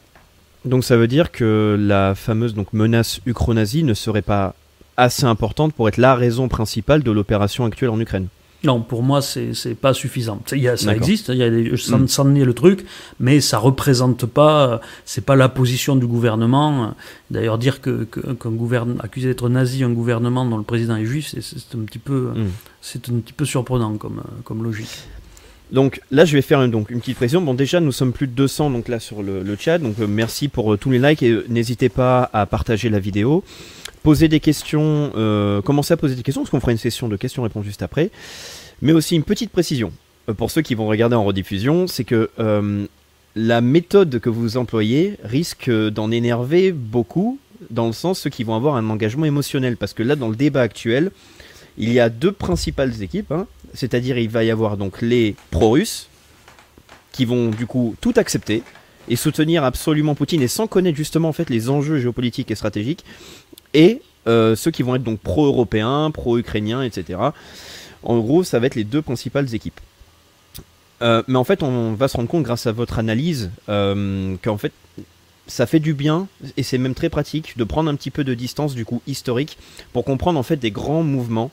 Donc 0.66 0.84
ça 0.84 0.96
veut 0.96 1.08
dire 1.08 1.32
que 1.32 1.76
la 1.80 2.14
fameuse 2.14 2.54
donc, 2.54 2.72
menace 2.74 3.20
ukronazie 3.26 3.82
ne 3.82 3.94
serait 3.94 4.22
pas 4.22 4.54
assez 4.96 5.24
importante 5.24 5.72
pour 5.72 5.88
être 5.88 5.96
la 5.96 6.14
raison 6.14 6.48
principale 6.48 7.02
de 7.02 7.10
l'opération 7.10 7.64
actuelle 7.64 7.90
en 7.90 7.98
Ukraine. 7.98 8.28
Non, 8.66 8.80
pour 8.80 9.02
moi, 9.02 9.22
c'est 9.22 9.74
pas 9.80 9.94
suffisant. 9.94 10.40
Il 10.52 10.58
y 10.58 10.68
a, 10.68 10.76
ça 10.76 10.94
existe, 10.94 11.28
y 11.28 11.42
a 11.42 11.50
des, 11.50 11.76
sans, 11.76 12.24
nier 12.24 12.44
le 12.44 12.54
truc, 12.54 12.84
mais 13.20 13.40
ça 13.40 13.58
représente 13.58 14.26
pas, 14.26 14.80
c'est 15.04 15.24
pas 15.24 15.36
la 15.36 15.48
position 15.48 15.96
du 15.96 16.06
gouvernement. 16.06 16.94
D'ailleurs, 17.30 17.58
dire 17.58 17.80
que, 17.80 18.04
qu'un 18.04 18.50
gouvernement 18.50 19.00
accusé 19.00 19.28
d'être 19.28 19.48
nazi, 19.48 19.84
un 19.84 19.92
gouvernement 19.92 20.44
dont 20.44 20.58
le 20.58 20.64
président 20.64 20.96
est 20.96 21.06
juif, 21.06 21.34
c'est 21.40 21.76
un 21.76 21.84
petit 21.84 21.98
peu, 21.98 22.32
mm. 22.34 22.50
c'est 22.80 23.08
un 23.08 23.14
petit 23.20 23.32
peu 23.32 23.44
surprenant 23.44 23.96
comme, 23.96 24.22
comme 24.44 24.62
logique. 24.62 25.06
Donc 25.72 26.00
là, 26.10 26.24
je 26.24 26.32
vais 26.34 26.42
faire 26.42 26.62
une, 26.62 26.70
donc, 26.70 26.90
une 26.90 27.00
petite 27.00 27.16
précision. 27.16 27.40
Bon, 27.40 27.54
déjà, 27.54 27.80
nous 27.80 27.92
sommes 27.92 28.12
plus 28.12 28.26
de 28.26 28.32
200 28.32 28.70
donc 28.70 28.88
là 28.88 29.00
sur 29.00 29.22
le, 29.22 29.42
le 29.42 29.56
chat. 29.58 29.78
Donc 29.78 29.98
euh, 30.00 30.06
merci 30.06 30.48
pour 30.48 30.72
euh, 30.72 30.76
tous 30.76 30.90
les 30.90 30.98
likes 30.98 31.22
et 31.22 31.30
euh, 31.30 31.44
n'hésitez 31.48 31.88
pas 31.88 32.30
à 32.32 32.46
partager 32.46 32.88
la 32.88 33.00
vidéo. 33.00 33.42
Poser 34.02 34.28
des 34.28 34.38
questions, 34.38 35.10
commencer 35.64 35.92
à 35.92 35.96
poser 35.96 36.14
des 36.14 36.22
questions 36.22 36.42
parce 36.42 36.50
qu'on 36.52 36.60
fera 36.60 36.70
une 36.70 36.78
session 36.78 37.08
de 37.08 37.16
questions-réponses 37.16 37.64
juste 37.64 37.82
après. 37.82 38.12
Mais 38.82 38.92
aussi 38.92 39.16
une 39.16 39.24
petite 39.24 39.50
précision 39.50 39.92
pour 40.36 40.50
ceux 40.50 40.62
qui 40.62 40.74
vont 40.74 40.88
regarder 40.88 41.14
en 41.14 41.24
rediffusion, 41.24 41.86
c'est 41.86 42.02
que 42.02 42.30
la 43.36 43.60
méthode 43.60 44.18
que 44.18 44.30
vous 44.30 44.56
employez 44.56 45.18
risque 45.22 45.70
d'en 45.70 46.10
énerver 46.10 46.72
beaucoup 46.72 47.38
dans 47.70 47.86
le 47.86 47.92
sens 47.92 48.20
ceux 48.20 48.30
qui 48.30 48.44
vont 48.44 48.54
avoir 48.54 48.76
un 48.76 48.88
engagement 48.88 49.26
émotionnel 49.26 49.76
parce 49.76 49.92
que 49.92 50.02
là 50.02 50.16
dans 50.16 50.28
le 50.28 50.36
débat 50.36 50.62
actuel 50.62 51.10
il 51.78 51.92
y 51.92 52.00
a 52.00 52.08
deux 52.08 52.32
principales 52.32 53.02
équipes, 53.02 53.32
hein. 53.32 53.46
c'est-à-dire 53.74 54.16
il 54.16 54.30
va 54.30 54.44
y 54.44 54.50
avoir 54.50 54.78
donc 54.78 55.02
les 55.02 55.34
pro-russes 55.50 56.08
qui 57.12 57.26
vont 57.26 57.50
du 57.50 57.66
coup 57.66 57.94
tout 58.00 58.14
accepter 58.16 58.62
et 59.08 59.16
soutenir 59.16 59.62
absolument 59.64 60.14
Poutine 60.14 60.40
et 60.40 60.48
sans 60.48 60.66
connaître 60.66 60.96
justement 60.96 61.28
en 61.28 61.32
fait 61.34 61.50
les 61.50 61.68
enjeux 61.68 61.98
géopolitiques 61.98 62.50
et 62.50 62.54
stratégiques 62.54 63.04
et 63.74 64.00
euh, 64.26 64.56
ceux 64.56 64.70
qui 64.70 64.82
vont 64.82 64.94
être 64.94 65.04
donc 65.04 65.20
pro-européens, 65.20 66.10
pro-ukrainiens, 66.10 66.82
etc. 66.82 67.18
En 68.02 68.18
gros, 68.18 68.44
ça 68.44 68.58
va 68.58 68.66
être 68.66 68.74
les 68.74 68.84
deux 68.84 69.02
principales 69.02 69.54
équipes. 69.54 69.80
Euh, 71.02 71.22
mais 71.28 71.36
en 71.36 71.44
fait, 71.44 71.62
on 71.62 71.92
va 71.94 72.08
se 72.08 72.16
rendre 72.16 72.28
compte 72.28 72.42
grâce 72.42 72.66
à 72.66 72.72
votre 72.72 72.98
analyse 72.98 73.50
euh, 73.68 74.36
qu'en 74.42 74.56
fait, 74.56 74.72
ça 75.46 75.66
fait 75.66 75.80
du 75.80 75.94
bien 75.94 76.26
et 76.56 76.62
c'est 76.62 76.78
même 76.78 76.94
très 76.94 77.08
pratique 77.08 77.56
de 77.56 77.64
prendre 77.64 77.90
un 77.90 77.94
petit 77.94 78.10
peu 78.10 78.24
de 78.24 78.34
distance 78.34 78.74
du 78.74 78.84
coup 78.84 79.00
historique 79.06 79.58
pour 79.92 80.04
comprendre 80.04 80.40
en 80.40 80.42
fait 80.42 80.56
des 80.56 80.72
grands 80.72 81.04
mouvements 81.04 81.52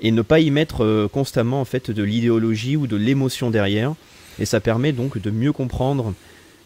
et 0.00 0.10
ne 0.10 0.22
pas 0.22 0.40
y 0.40 0.50
mettre 0.50 0.82
euh, 0.84 1.08
constamment 1.08 1.60
en 1.60 1.64
fait 1.64 1.90
de 1.90 2.02
l'idéologie 2.02 2.76
ou 2.76 2.86
de 2.86 2.96
l'émotion 2.96 3.50
derrière. 3.50 3.94
Et 4.38 4.46
ça 4.46 4.60
permet 4.60 4.92
donc 4.92 5.18
de 5.18 5.30
mieux 5.30 5.52
comprendre 5.52 6.14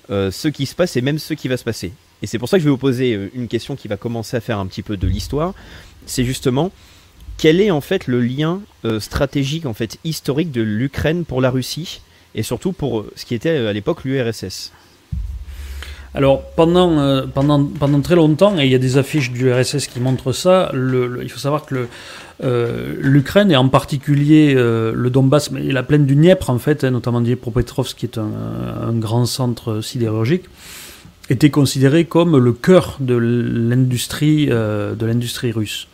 ce 0.08 0.48
qui 0.48 0.66
se 0.66 0.74
passe 0.74 0.96
et 0.96 1.00
même 1.00 1.18
ce 1.18 1.34
qui 1.34 1.48
va 1.48 1.56
se 1.56 1.64
passer. 1.64 1.92
Et 2.22 2.26
c'est 2.26 2.38
pour 2.38 2.48
ça 2.48 2.58
que 2.58 2.60
je 2.60 2.66
vais 2.66 2.70
vous 2.70 2.76
poser 2.76 3.30
une 3.34 3.48
question 3.48 3.74
qui 3.74 3.88
va 3.88 3.96
commencer 3.96 4.36
à 4.36 4.40
faire 4.40 4.58
un 4.58 4.66
petit 4.66 4.82
peu 4.82 4.96
de 4.96 5.08
l'histoire. 5.08 5.54
C'est 6.06 6.24
justement 6.24 6.70
quel 7.38 7.60
est 7.60 7.70
en 7.70 7.80
fait 7.80 8.06
le 8.06 8.20
lien 8.20 8.60
stratégique 8.98 9.66
en 9.66 9.74
fait 9.74 9.98
historique 10.04 10.52
de 10.52 10.62
l'Ukraine 10.62 11.24
pour 11.24 11.40
la 11.40 11.50
Russie 11.50 12.00
et 12.34 12.42
surtout 12.42 12.72
pour 12.72 13.04
ce 13.16 13.24
qui 13.24 13.34
était 13.34 13.50
à 13.50 13.72
l'époque 13.72 14.04
l'URSS. 14.04 14.72
Alors 16.14 16.42
pendant, 16.54 18.00
très 18.02 18.14
longtemps, 18.14 18.56
et 18.58 18.64
il 18.64 18.70
y 18.70 18.74
a 18.74 18.78
des 18.78 18.98
affiches 18.98 19.32
du 19.32 19.52
RSS 19.52 19.88
qui 19.88 19.98
montrent 19.98 20.32
ça, 20.32 20.70
il 20.72 21.28
faut 21.28 21.40
savoir 21.40 21.66
que 21.66 21.88
euh, 22.42 22.94
L'Ukraine 23.00 23.50
et 23.50 23.56
en 23.56 23.68
particulier 23.68 24.54
euh, 24.56 24.92
le 24.94 25.10
Donbass 25.10 25.50
et 25.56 25.72
la 25.72 25.82
plaine 25.82 26.06
du 26.06 26.16
Dniepr 26.16 26.50
en 26.50 26.58
fait, 26.58 26.82
hein, 26.84 26.90
notamment 26.90 27.20
Dniepropetrovsk 27.20 27.96
qui 27.96 28.06
est 28.06 28.18
un, 28.18 28.92
grand 28.92 29.26
centre 29.26 29.80
sidérurgique, 29.80 30.44
était 31.30 31.50
considéré 31.50 32.04
comme 32.04 32.36
le 32.36 32.52
cœur 32.52 32.96
de 33.00 33.14
l'industrie 33.16 34.48
euh, 34.50 34.94
de 34.94 35.06
l'industrie 35.06 35.52
russe. 35.52 35.88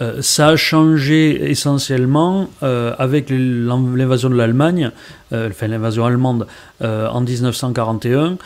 Euh, 0.00 0.22
ça 0.22 0.48
a 0.48 0.56
changé 0.56 1.50
essentiellement 1.50 2.48
euh, 2.62 2.94
avec 2.98 3.30
l'invasion 3.30 4.30
de 4.30 4.36
l'Allemagne, 4.36 4.92
euh, 5.32 5.48
enfin 5.50 5.66
l'invasion 5.66 6.04
allemande 6.04 6.46
en 6.80 7.20
1941, 7.20 8.38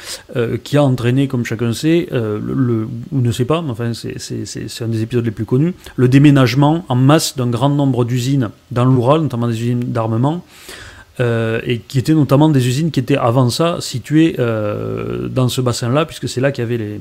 qui 0.64 0.78
a 0.78 0.82
entraîné, 0.82 1.28
comme 1.28 1.44
chacun 1.44 1.74
sait, 1.74 2.08
ou 2.12 3.20
ne 3.20 3.32
sait 3.32 3.44
pas, 3.44 3.60
mais 3.60 3.72
enfin 3.72 3.92
c'est 3.92 4.82
un 4.82 4.88
des 4.88 5.02
épisodes 5.02 5.24
les 5.24 5.30
plus 5.30 5.44
connus, 5.44 5.74
le 5.96 6.08
déménagement 6.08 6.86
en 6.88 6.94
masse 6.94 7.36
d'un 7.36 7.48
grand 7.48 7.68
nombre 7.68 8.06
d'usines 8.06 8.48
dans 8.70 8.86
l'Oural, 8.86 9.20
notamment 9.20 9.48
des 9.48 9.60
usines 9.60 9.84
d'armement. 9.92 10.42
et 11.20 11.82
qui 11.86 11.98
étaient 11.98 12.14
notamment 12.14 12.48
des 12.48 12.66
usines 12.66 12.90
qui 12.90 13.00
étaient 13.00 13.18
avant 13.18 13.50
ça 13.50 13.76
situées 13.80 14.34
dans 14.38 15.48
ce 15.48 15.60
bassin-là, 15.60 16.06
puisque 16.06 16.30
c'est 16.30 16.40
là 16.40 16.52
qu'il 16.52 16.62
y 16.62 16.66
avait 16.66 16.78
les, 16.78 17.00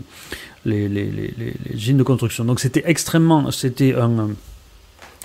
les, 0.66 0.88
les, 0.88 1.34
usines 1.74 1.98
de 1.98 2.04
construction. 2.04 2.46
Donc 2.46 2.60
c'était 2.60 2.84
extrêmement, 2.86 3.52
c'était 3.52 3.96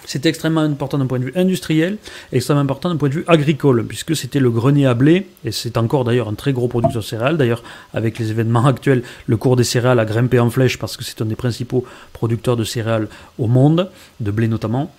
c'était 0.07 0.29
extrêmement 0.29 0.61
important 0.61 0.99
d'un 0.99 1.07
point 1.07 1.18
de 1.18 1.25
vue 1.25 1.33
industriel, 1.35 1.99
extrêmement 2.33 2.62
important 2.62 2.88
d'un 2.88 2.96
point 2.96 3.09
de 3.09 3.14
vue 3.14 3.25
agricole, 3.27 3.85
puisque 3.85 4.14
c'était 4.14 4.38
le 4.38 4.51
grenier 4.51 4.87
à 4.87 4.94
blé, 4.94 5.27
et 5.44 5.51
c'est 5.51 5.77
encore 5.77 6.05
d'ailleurs 6.05 6.29
un 6.29 6.35
très 6.35 6.53
gros 6.53 6.68
producteur 6.68 7.03
de 7.03 7.07
céréales. 7.07 7.37
D'ailleurs, 7.37 7.62
avec 7.92 8.18
les 8.18 8.31
événements 8.31 8.66
actuels, 8.66 9.03
le 9.27 9.37
cours 9.37 9.57
des 9.57 9.64
céréales 9.64 9.99
a 9.99 10.05
grimpé 10.05 10.38
en 10.38 10.49
flèche 10.49 10.79
parce 10.79 10.96
que 10.96 11.03
c'est 11.03 11.20
un 11.22 11.27
des 11.27 11.35
principaux 11.35 11.85
producteurs 12.12 12.57
de 12.57 12.64
céréales 12.64 13.09
au 13.38 13.49
monde, 13.49 13.90
de 14.20 14.31
blé 14.31 14.46
notamment. 14.46 14.92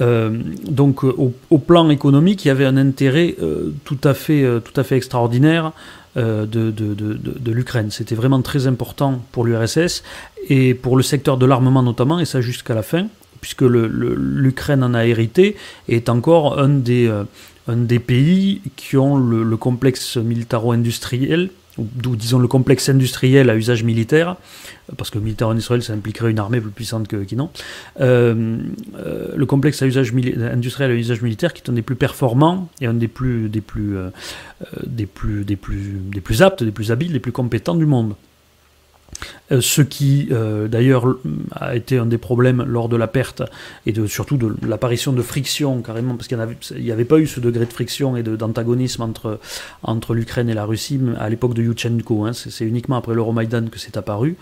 Euh, 0.00 0.36
donc 0.64 1.04
au, 1.04 1.58
plan 1.58 1.88
économique, 1.88 2.44
il 2.44 2.48
y 2.48 2.50
avait 2.50 2.64
un 2.64 2.76
intérêt 2.76 3.36
euh, 3.40 3.72
tout, 3.84 3.98
à 4.04 4.12
fait, 4.12 4.42
euh, 4.42 4.60
tout 4.60 4.78
à 4.78 4.84
fait 4.84 4.96
extraordinaire 4.96 5.72
de, 6.16 6.44
de, 6.44 6.70
de, 6.70 6.94
de 6.94 7.52
l'Ukraine. 7.52 7.90
C'était 7.90 8.14
vraiment 8.14 8.42
très 8.42 8.66
important 8.66 9.20
pour 9.32 9.44
l'URSS 9.44 10.02
et 10.48 10.74
pour 10.74 10.96
le 10.96 11.02
secteur 11.02 11.38
de 11.38 11.46
l'armement 11.46 11.82
notamment, 11.82 12.20
et 12.20 12.24
ça 12.24 12.40
jusqu'à 12.40 12.74
la 12.74 12.82
fin, 12.82 13.08
puisque 13.40 13.62
l'Ukraine 13.62 14.82
en 14.82 14.94
a 14.94 15.06
hérité 15.06 15.56
et 15.88 15.96
est 15.96 16.08
encore 16.08 16.58
un 16.58 16.68
des, 16.68 17.10
un 17.66 17.76
des 17.76 17.98
pays 17.98 18.60
qui 18.76 18.96
ont 18.96 19.18
le 19.18 19.56
complexe 19.56 20.16
militaro-industriel 20.16 21.50
d'où 21.78 22.16
disons 22.16 22.38
le 22.38 22.48
complexe 22.48 22.88
industriel 22.88 23.50
à 23.50 23.56
usage 23.56 23.82
militaire, 23.82 24.36
parce 24.96 25.10
que 25.10 25.18
militaire 25.18 25.48
industriel 25.48 25.82
ça 25.82 25.92
impliquerait 25.92 26.30
une 26.30 26.38
armée 26.38 26.60
plus 26.60 26.70
puissante 26.70 27.08
que 27.08 27.16
qui 27.24 27.36
non, 27.36 27.50
euh, 28.00 28.58
euh, 28.96 29.32
le 29.34 29.46
complexe 29.46 29.82
à 29.82 29.86
usage 29.86 30.12
industriel 30.12 30.90
à 30.90 30.94
usage 30.94 31.22
militaire 31.22 31.52
qui 31.52 31.62
est 31.62 31.70
un 31.70 31.74
des 31.74 31.82
plus 31.82 31.96
performants 31.96 32.68
et 32.80 32.86
un 32.86 32.94
des 32.94 33.08
plus 33.08 33.48
des 33.48 33.60
plus 33.60 33.96
euh, 33.96 34.10
des 34.86 35.06
plus 35.06 35.44
des 35.44 35.56
plus 35.56 36.00
des 36.12 36.20
plus 36.20 36.42
aptes, 36.42 36.62
des 36.62 36.72
plus 36.72 36.92
habiles, 36.92 37.12
des 37.12 37.20
plus 37.20 37.32
compétents 37.32 37.74
du 37.74 37.86
monde. 37.86 38.14
Euh, 39.54 39.60
ce 39.60 39.82
qui 39.82 40.28
euh, 40.30 40.68
d'ailleurs 40.68 41.16
a 41.52 41.76
été 41.76 41.98
un 41.98 42.06
des 42.06 42.18
problèmes 42.18 42.62
lors 42.62 42.88
de 42.88 42.96
la 42.96 43.06
perte 43.06 43.42
et 43.86 43.92
de, 43.92 44.06
surtout 44.06 44.36
de 44.36 44.54
l'apparition 44.66 45.12
de 45.12 45.22
friction 45.22 45.80
carrément 45.82 46.16
parce 46.16 46.28
qu'il 46.28 46.38
n'y 46.78 46.90
avait, 46.90 47.04
pas 47.04 47.18
eu 47.18 47.26
ce 47.26 47.40
degré 47.40 47.64
de 47.66 47.72
friction 47.72 48.16
et 48.16 48.22
d'antagonisme 48.22 49.02
entre, 49.02 49.38
entre 49.82 50.14
l'Ukraine 50.14 50.48
et 50.48 50.54
la 50.54 50.64
Russie 50.64 51.00
à 51.18 51.28
l'époque 51.28 51.54
de 51.54 51.62
Yushchenko. 51.62 52.24
Hein. 52.24 52.32
c'est 52.32 52.64
uniquement 52.64 52.96
après 52.96 53.14
l'Euromaïdan 53.14 53.66
que 53.70 53.78
c'est 53.78 53.96
apparu. 53.96 54.36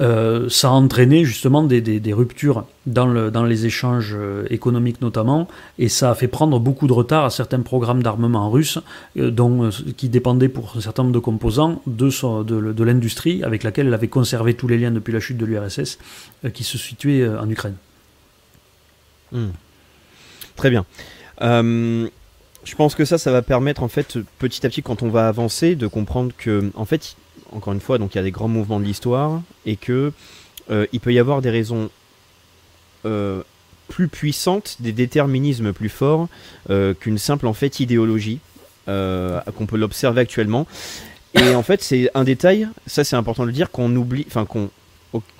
Euh, 0.00 0.48
ça 0.48 0.68
a 0.68 0.70
entraîné 0.70 1.24
justement 1.24 1.64
des, 1.64 1.80
des, 1.80 2.12
ruptures 2.12 2.64
dans, 2.86 3.06
le, 3.06 3.30
dans, 3.30 3.44
les 3.44 3.66
échanges 3.66 4.16
économiques 4.48 5.00
notamment, 5.02 5.48
et 5.78 5.88
ça 5.88 6.10
a 6.10 6.14
fait 6.14 6.28
prendre 6.28 6.58
beaucoup 6.60 6.86
de 6.86 6.92
retard 6.92 7.24
à 7.24 7.30
certains 7.30 7.60
programmes 7.60 8.02
d'armement 8.02 8.50
russes, 8.50 8.78
dont, 9.16 9.68
qui 9.96 10.08
dépendaient 10.08 10.48
pour 10.48 10.74
un 10.76 10.80
certain 10.80 11.02
nombre 11.02 11.14
de 11.14 11.18
composants 11.18 11.82
de, 11.86 12.08
de, 12.44 12.72
de 12.72 12.84
l'industrie 12.84 13.42
avec 13.42 13.62
laquelle 13.64 13.88
elle 13.88 13.94
avait 13.94 14.08
conservé 14.08 14.39
tous 14.56 14.68
les 14.68 14.78
liens 14.78 14.90
depuis 14.90 15.12
la 15.12 15.20
chute 15.20 15.36
de 15.36 15.44
l'URSS, 15.44 15.98
qui 16.52 16.64
se 16.64 16.78
situait 16.78 17.28
en 17.28 17.48
Ukraine. 17.48 17.76
Hmm. 19.32 19.50
Très 20.56 20.70
bien. 20.70 20.84
je 21.40 22.74
pense 22.76 22.94
que 22.94 23.04
ça, 23.04 23.18
ça 23.18 23.32
va 23.32 23.42
permettre 23.42 23.82
en 23.82 23.88
fait 23.88 24.18
petit 24.38 24.66
à 24.66 24.68
petit, 24.68 24.82
quand 24.82 25.02
on 25.02 25.08
va 25.08 25.28
avancer, 25.28 25.74
de 25.74 25.86
comprendre 25.86 26.32
que 26.36 26.70
en 26.74 26.84
fait, 26.84 27.16
encore 27.52 27.72
une 27.72 27.80
fois, 27.80 27.98
donc 27.98 28.14
il 28.14 28.18
y 28.18 28.20
a 28.20 28.24
des 28.24 28.30
grands 28.30 28.48
mouvements 28.48 28.80
de 28.80 28.84
l'histoire 28.84 29.40
et 29.66 29.76
que 29.76 30.12
euh, 30.70 30.86
il 30.92 31.00
peut 31.00 31.12
y 31.12 31.18
avoir 31.18 31.42
des 31.42 31.50
raisons 31.50 31.90
euh, 33.04 33.42
plus 33.88 34.08
puissantes, 34.08 34.76
des 34.80 34.92
déterminismes 34.92 35.72
plus 35.72 35.88
forts 35.88 36.28
euh, 36.70 36.94
qu'une 36.94 37.18
simple 37.18 37.46
en 37.46 37.54
fait 37.54 37.80
idéologie 37.80 38.40
qu'on 38.86 39.66
peut 39.68 39.76
l'observer 39.76 40.20
actuellement. 40.20 40.66
Et 41.34 41.54
en 41.54 41.62
fait, 41.62 41.82
c'est 41.82 42.10
un 42.14 42.24
détail, 42.24 42.68
ça 42.86 43.04
c'est 43.04 43.16
important 43.16 43.42
de 43.42 43.48
le 43.48 43.52
dire, 43.52 43.70
qu'on 43.70 43.94
oublie, 43.94 44.24
enfin 44.26 44.44
qu'on 44.44 44.70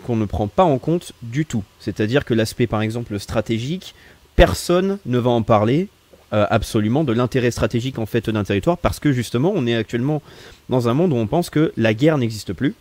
qu'on 0.05 0.17
ne 0.17 0.25
prend 0.25 0.49
pas 0.49 0.65
en 0.65 0.79
compte 0.79 1.13
du 1.23 1.47
tout. 1.47 1.63
C'est-à-dire 1.79 2.25
que 2.25 2.35
l'aspect 2.35 2.67
par 2.67 2.83
exemple 2.83 3.19
stratégique, 3.21 3.95
personne 4.35 4.99
ne 5.07 5.19
va 5.19 5.31
en 5.31 5.43
parler 5.43 5.89
euh, 6.33 6.47
absolument 6.51 7.05
de 7.05 7.13
l'intérêt 7.13 7.51
stratégique 7.51 7.99
en 7.99 8.07
fait 8.07 8.31
d'un 8.31 8.45
territoire 8.45 8.79
parce 8.79 9.01
que 9.01 9.13
justement 9.13 9.53
on 9.55 9.67
est 9.67 9.75
actuellement 9.75 10.23
dans 10.69 10.89
un 10.89 10.95
monde 10.95 11.13
où 11.13 11.17
on 11.17 11.27
pense 11.27 11.51
que 11.51 11.73
la 11.77 11.95
guerre 11.95 12.19
n'existe 12.19 12.53
plus, 12.53 12.75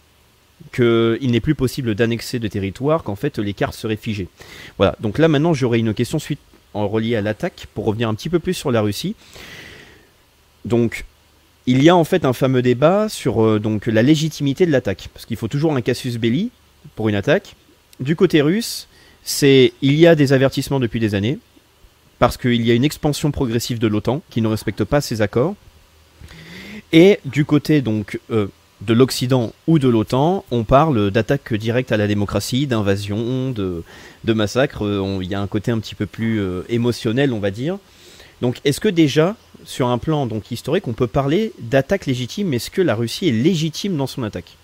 qu'il 0.74 1.32
n'est 1.32 1.40
plus 1.40 1.56
possible 1.56 1.96
d'annexer 1.96 2.40
de 2.40 2.48
territoire, 2.48 3.04
qu'en 3.04 3.16
fait 3.16 3.38
les 3.40 3.54
cartes 3.54 3.76
seraient 3.76 3.96
figées. 3.96 4.28
Voilà, 4.78 4.96
donc 5.00 5.18
là 5.18 5.28
maintenant 5.28 5.54
j'aurais 5.54 5.80
une 5.80 5.94
question 5.94 6.20
suite 6.20 6.40
en 6.74 6.88
reliée 6.88 7.16
à 7.16 7.22
l'attaque 7.22 7.68
pour 7.74 7.86
revenir 7.86 8.10
un 8.10 8.16
petit 8.16 8.30
peu 8.30 8.40
plus 8.40 8.54
sur 8.54 8.72
la 8.72 8.82
Russie. 8.82 9.16
Donc 10.66 11.06
il 11.70 11.84
y 11.84 11.90
a 11.90 11.96
en 11.96 12.04
fait 12.04 12.26
un 12.26 12.34
fameux 12.34 12.64
débat 12.64 13.10
sur 13.10 13.46
euh, 13.46 13.60
donc 13.60 13.86
la 13.86 14.02
légitimité 14.02 14.66
de 14.66 14.72
l'attaque, 14.72 15.08
parce 15.14 15.28
qu'il 15.28 15.38
faut 15.38 15.48
toujours 15.48 15.76
un 15.76 15.82
casus 15.82 16.18
belli 16.18 16.50
pour 16.96 17.10
une 17.10 17.16
attaque. 17.16 17.56
Du 18.00 18.16
côté 18.16 18.42
russe, 18.42 18.88
c'est 19.24 19.74
il 19.84 19.94
y 19.94 20.08
a 20.08 20.16
des 20.16 20.34
avertissements 20.34 20.80
depuis 20.80 21.00
des 21.00 21.14
années, 21.14 21.38
parce 22.18 22.38
qu'il 22.38 22.66
y 22.66 22.72
a 22.72 22.74
une 22.74 22.84
expansion 22.84 23.30
progressive 23.30 23.78
de 23.78 23.86
l'OTAN 23.86 24.24
qui 24.32 24.42
ne 24.42 24.48
respecte 24.48 24.84
pas 24.84 25.00
ces 25.00 25.22
accords. 25.22 25.54
Et 26.92 27.20
du 27.24 27.46
côté 27.46 27.82
donc 27.82 28.20
euh, 28.32 28.48
de 28.82 28.94
l'Occident 28.96 29.54
ou 29.68 29.78
de 29.78 29.88
l'OTAN, 29.88 30.46
on 30.50 30.64
parle 30.64 31.12
d'attaque 31.12 31.54
directe 31.54 31.92
à 31.92 31.98
la 31.98 32.08
démocratie, 32.08 32.66
d'invasion, 32.66 33.52
de, 33.52 33.84
de 34.24 34.34
massacre. 34.34 34.84
Euh, 34.84 35.20
il 35.22 35.30
y 35.30 35.36
a 35.36 35.40
un 35.40 35.46
côté 35.46 35.70
un 35.70 35.78
petit 35.78 35.94
peu 35.94 36.08
plus 36.08 36.42
émotionnel, 36.68 37.32
on 37.32 37.40
va 37.40 37.52
dire. 37.52 37.78
Donc 38.42 38.60
est-ce 38.64 38.80
que 38.80 38.90
déjà, 38.90 39.36
sur 39.66 39.88
un 39.88 39.98
plan 39.98 40.26
donc 40.26 40.52
historique, 40.52 40.88
on 40.88 40.94
peut 40.94 41.08
parler 41.08 41.54
d'attaque 41.60 42.06
légitime? 42.06 42.54
Est-ce 42.54 42.72
que 42.72 42.82
la 42.82 42.96
Russie 42.96 43.28
est 43.28 43.32
légitime 43.32 43.98
dans 43.98 44.08
son 44.08 44.24
attaque? 44.24 44.58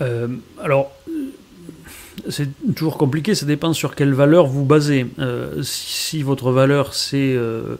Euh, 0.00 0.28
Alors, 0.62 0.90
c'est 2.28 2.48
toujours 2.74 2.96
compliqué, 2.98 3.34
ça 3.34 3.46
dépend 3.46 3.72
sur 3.72 3.94
quelle 3.94 4.14
valeur 4.14 4.46
vous 4.46 4.64
basez. 4.64 5.06
Euh, 5.18 5.62
si, 5.62 6.22
votre 6.22 6.50
valeur, 6.50 6.94
c'est... 6.94 7.34
Euh, 7.34 7.76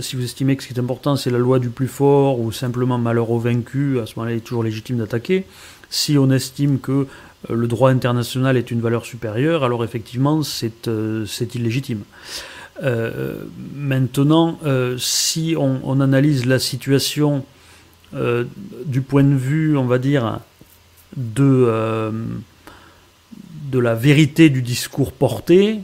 si 0.00 0.16
vous 0.16 0.24
estimez 0.24 0.56
que 0.56 0.62
ce 0.62 0.68
qui 0.68 0.74
est 0.74 0.80
important, 0.80 1.14
c'est 1.14 1.30
la 1.30 1.36
loi 1.36 1.58
du 1.58 1.68
plus 1.68 1.88
fort 1.88 2.40
ou 2.40 2.52
simplement 2.52 2.96
malheur 2.96 3.30
au 3.30 3.38
vaincu, 3.38 4.00
à 4.00 4.06
ce 4.06 4.14
moment-là, 4.16 4.32
il 4.34 4.38
est 4.38 4.40
toujours 4.40 4.62
légitime 4.62 4.96
d'attaquer. 4.96 5.44
Si 5.90 6.16
on 6.16 6.30
estime 6.30 6.78
que 6.80 7.06
le 7.50 7.66
droit 7.66 7.90
international 7.90 8.56
est 8.56 8.70
une 8.70 8.80
valeur 8.80 9.04
supérieure, 9.04 9.62
alors 9.62 9.84
effectivement, 9.84 10.42
c'est 10.42 11.54
illégitime. 11.54 12.04
Euh, 12.82 13.44
maintenant, 13.74 14.58
euh, 14.64 14.98
si 14.98 15.54
on, 15.56 16.00
analyse 16.00 16.44
la 16.44 16.58
situation 16.58 17.44
euh, 18.14 18.44
du 18.86 19.00
point 19.00 19.22
de 19.22 19.36
vue, 19.36 19.76
on 19.76 19.86
va 19.86 19.98
dire, 19.98 20.40
de, 21.16 22.12
de 23.70 23.78
la 23.78 23.94
vérité 23.94 24.50
du 24.50 24.62
discours 24.62 25.12
porté, 25.12 25.80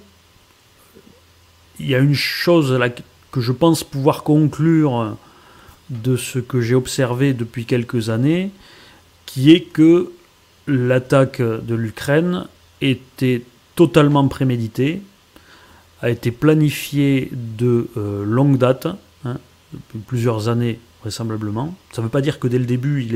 il 1.78 1.88
y 1.88 1.94
a 1.94 1.98
une 1.98 2.14
chose 2.14 2.78
que 3.30 3.40
je 3.40 3.52
pense 3.52 3.84
pouvoir 3.84 4.22
conclure 4.24 5.16
de 5.88 6.16
ce 6.16 6.38
que 6.38 6.60
j'ai 6.60 6.74
observé 6.74 7.32
depuis 7.32 7.64
quelques 7.64 8.10
années, 8.10 8.50
qui 9.26 9.52
est 9.52 9.62
que 9.62 10.10
l'attaque 10.66 11.40
de 11.40 11.74
l'Ukraine 11.74 12.46
était 12.80 13.42
totalement 13.76 14.26
préméditée, 14.28 15.02
a 16.02 16.10
été 16.10 16.30
planifié 16.30 17.30
de 17.32 17.88
euh, 17.96 18.24
longue 18.24 18.58
date, 18.58 18.86
hein, 19.24 19.36
plusieurs 20.06 20.48
années 20.48 20.78
vraisemblablement. 21.02 21.74
Ça 21.92 22.02
ne 22.02 22.06
veut 22.06 22.10
pas 22.10 22.20
dire 22.20 22.38
que 22.38 22.48
dès 22.48 22.58
le 22.58 22.66
début, 22.66 23.06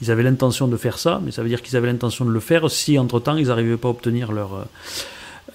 ils 0.00 0.10
avaient 0.10 0.22
l'intention 0.22 0.66
de 0.68 0.76
faire 0.76 0.98
ça, 0.98 1.20
mais 1.24 1.30
ça 1.30 1.42
veut 1.42 1.48
dire 1.48 1.62
qu'ils 1.62 1.76
avaient 1.76 1.86
l'intention 1.86 2.24
de 2.24 2.30
le 2.30 2.40
faire 2.40 2.70
si, 2.70 2.98
entre-temps, 2.98 3.36
ils 3.36 3.48
n'arrivaient 3.48 3.76
pas 3.76 3.88
à 3.88 3.90
obtenir 3.92 4.32
leur, 4.32 4.54
euh, 4.54 4.64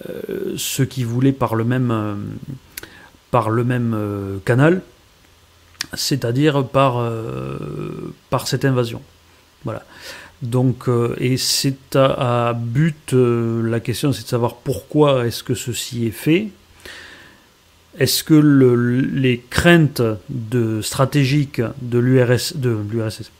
euh, 0.08 0.54
ce 0.56 0.82
qu'ils 0.82 1.06
voulaient 1.06 1.32
par 1.32 1.54
le 1.54 1.64
même, 1.64 2.36
par 3.30 3.50
le 3.50 3.64
même 3.64 3.96
canal, 4.44 4.82
c'est-à-dire 5.94 6.66
par, 6.66 7.10
par 8.30 8.48
cette 8.48 8.64
invasion. 8.64 9.02
Voilà. 9.64 9.84
Donc, 10.42 10.88
et 11.18 11.36
c'est 11.36 11.96
à, 11.96 12.54
but, 12.56 13.12
la 13.12 13.80
question 13.80 14.12
c'est 14.12 14.22
de 14.22 14.28
savoir 14.28 14.54
pourquoi 14.56 15.26
est-ce 15.26 15.42
que 15.42 15.54
ceci 15.54 16.06
est 16.06 16.12
fait, 16.12 16.50
est-ce 17.98 18.22
que 18.22 18.34
les 18.34 19.42
craintes 19.50 20.02
stratégiques 20.82 21.60
de 21.82 21.98
l'URSS, 21.98 22.56
de, 22.56 22.78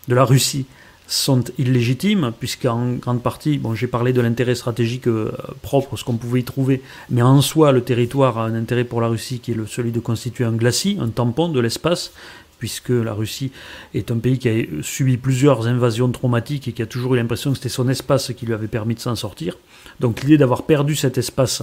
la 0.08 0.24
Russie, 0.24 0.66
sont 1.06 1.44
illégitimes, 1.58 2.32
puisqu'en 2.38 2.94
grande 2.94 3.22
partie, 3.22 3.60
j'ai 3.74 3.86
parlé 3.86 4.12
de 4.12 4.20
l'intérêt 4.20 4.54
stratégique 4.54 5.06
euh, 5.06 5.32
propre, 5.62 5.96
ce 5.96 6.04
qu'on 6.04 6.18
pouvait 6.18 6.40
y 6.40 6.44
trouver, 6.44 6.82
mais 7.08 7.22
en 7.22 7.40
soi, 7.40 7.72
le 7.72 7.80
territoire 7.80 8.36
a 8.36 8.44
un 8.44 8.54
intérêt 8.54 8.84
pour 8.84 9.00
la 9.00 9.08
Russie 9.08 9.38
qui 9.38 9.52
est 9.52 9.66
celui 9.66 9.90
de 9.90 10.00
constituer 10.00 10.44
un 10.44 10.52
glacis, 10.52 10.98
un 11.00 11.08
tampon 11.08 11.48
de 11.48 11.60
l'espace, 11.60 12.12
puisque 12.58 12.90
la 12.90 13.12
Russie 13.12 13.52
est 13.94 14.10
un 14.10 14.18
pays 14.18 14.38
qui 14.38 14.48
a 14.48 14.82
subi 14.82 15.16
plusieurs 15.16 15.66
invasions 15.66 16.10
traumatiques 16.10 16.68
et 16.68 16.72
qui 16.72 16.82
a 16.82 16.86
toujours 16.86 17.14
eu 17.14 17.18
l'impression 17.18 17.50
que 17.50 17.56
c'était 17.56 17.68
son 17.68 17.88
espace 17.88 18.32
qui 18.36 18.46
lui 18.46 18.54
avait 18.54 18.68
permis 18.68 18.94
de 18.94 19.00
s'en 19.00 19.16
sortir. 19.16 19.56
Donc 20.00 20.22
l'idée 20.22 20.38
d'avoir 20.38 20.64
perdu 20.64 20.96
cet 20.96 21.18
espace 21.18 21.62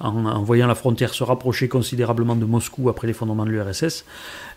en, 0.00 0.42
voyant 0.42 0.68
la 0.68 0.76
frontière 0.76 1.12
se 1.12 1.24
rapprocher 1.24 1.66
considérablement 1.66 2.36
de 2.36 2.44
Moscou 2.44 2.88
après 2.88 3.08
l'effondrement 3.08 3.44
de 3.44 3.50
l'URSS, 3.50 4.04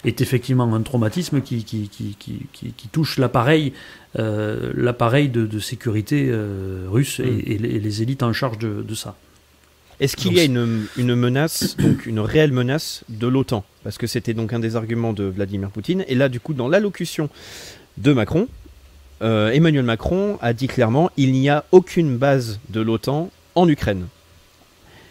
est 0.05 0.22
effectivement 0.22 0.72
un 0.72 0.82
traumatisme 0.82 1.41
qui, 1.41 1.63
qui, 1.63 1.89
qui, 1.89 2.15
qui 2.53 2.88
touche 2.89 3.17
l'appareil 3.17 3.74
euh, 4.19 4.74
l'appareil 4.76 5.30
de, 5.30 5.59
sécurité 5.59 6.28
euh, 6.30 6.86
russe 6.89 7.22
et, 7.22 7.24
hmm. 7.24 7.63
les, 7.63 8.01
élites 8.01 8.24
en 8.24 8.34
charge 8.34 8.57
de, 8.57 8.93
ça. 8.93 9.15
Est-ce 10.02 10.18
qu'il 10.18 10.34
y 10.34 10.39
a 10.39 10.43
une, 10.43 10.88
une, 10.97 11.14
menace, 11.14 11.78
donc 11.78 12.08
une 12.08 12.20
réelle 12.20 12.52
menace 12.52 13.04
de 13.08 13.28
l'OTAN? 13.28 13.64
Parce 13.84 13.99
que 13.99 14.08
c'était 14.08 14.34
donc 14.34 14.52
un 14.52 14.60
des 14.60 14.76
arguments 14.76 15.14
de 15.14 15.26
Vladimir 15.26 15.70
Poutine. 15.70 16.04
Et 16.08 16.16
là, 16.16 16.28
du 16.28 16.39
coup, 16.39 16.56
dans 16.56 16.68
l'allocution 16.68 17.30
de 17.97 18.12
Macron, 18.12 18.47
euh, 19.22 19.52
Emmanuel 19.52 19.86
Macron 19.86 20.39
a 20.41 20.54
dit 20.54 20.68
clairement 20.68 21.12
il 21.18 21.32
n'y 21.34 21.49
a 21.49 21.66
aucune 21.72 22.18
base 22.18 22.60
de 22.70 22.82
l'OTAN 22.82 23.30
en 23.54 23.70
Ukraine. 23.70 24.08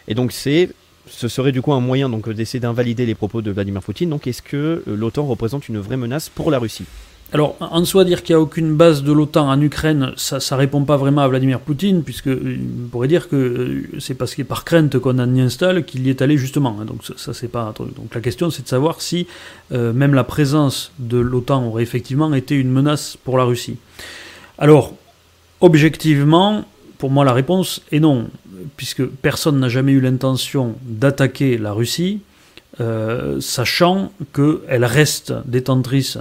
Et 0.09 0.13
donc 0.13 0.33
c'est 0.33 0.69
ce 1.07 1.27
serait 1.27 1.51
du 1.51 1.61
coup 1.61 1.73
un 1.73 1.79
moyen 1.79 2.09
donc 2.09 2.29
d'essayer 2.29 2.59
d'invalider 2.59 3.05
les 3.05 3.15
propos 3.15 3.41
de 3.41 3.51
Vladimir 3.51 3.81
Poutine. 3.81 4.09
Donc 4.09 4.27
est-ce 4.27 4.41
que 4.41 4.57
euh, 4.57 4.83
l'OTAN 4.87 5.25
représente 5.25 5.69
une 5.69 5.79
vraie 5.79 5.97
menace 5.97 6.27
pour 6.27 6.51
la 6.51 6.59
Russie? 6.59 6.85
Alors, 7.33 7.55
en 7.59 7.85
soi, 7.85 8.03
dire 8.03 8.23
qu'il 8.23 8.35
n'y 8.35 8.39
a 8.39 8.41
aucune 8.41 8.75
base 8.75 9.03
de 9.03 9.11
l'OTAN 9.11 9.49
en 9.49 9.61
Ukraine, 9.61 10.11
ça 10.17 10.37
ne 10.37 10.57
répond 10.57 10.83
pas 10.83 10.97
vraiment 10.97 11.21
à 11.21 11.27
Vladimir 11.27 11.59
Poutine, 11.61 12.03
puisque 12.03 12.27
euh, 12.27 12.57
pourrait 12.91 13.07
dire 13.07 13.29
que 13.29 13.35
euh, 13.35 13.99
c'est 13.99 14.15
parce 14.15 14.35
qu'il 14.35 14.41
est 14.41 14.45
par 14.45 14.65
crainte 14.65 14.97
qu'on 14.99 15.17
en 15.17 15.33
y 15.33 15.39
installe 15.39 15.85
qu'il 15.85 16.05
y 16.05 16.09
est 16.09 16.21
allé 16.21 16.37
justement. 16.37 16.77
Hein. 16.81 16.85
Donc, 16.85 17.03
ça, 17.15 17.33
c'est 17.33 17.47
pas 17.47 17.73
Donc, 17.77 18.13
la 18.13 18.21
question, 18.21 18.49
c'est 18.49 18.63
de 18.63 18.67
savoir 18.67 19.01
si 19.01 19.27
même 19.69 20.13
la 20.13 20.25
présence 20.25 20.91
de 20.99 21.17
l'OTAN 21.17 21.65
aurait 21.65 21.83
effectivement 21.83 22.33
été 22.33 22.55
une 22.55 22.69
menace 22.69 23.17
pour 23.23 23.37
la 23.37 23.45
Russie. 23.45 23.77
Alors, 24.57 24.93
objectivement, 25.61 26.65
pour 26.97 27.09
moi, 27.09 27.23
la 27.23 27.33
réponse 27.33 27.81
est 27.91 28.01
non 28.01 28.27
puisque 28.77 29.05
personne 29.05 29.59
n'a 29.59 29.69
jamais 29.69 29.91
eu 29.91 30.01
l'intention 30.01 30.75
d'attaquer 30.83 31.57
la 31.57 31.73
Russie, 31.73 32.19
euh, 32.79 33.39
sachant 33.41 34.11
qu'elle 34.33 34.85
reste 34.85 35.33
détentrice 35.45 36.17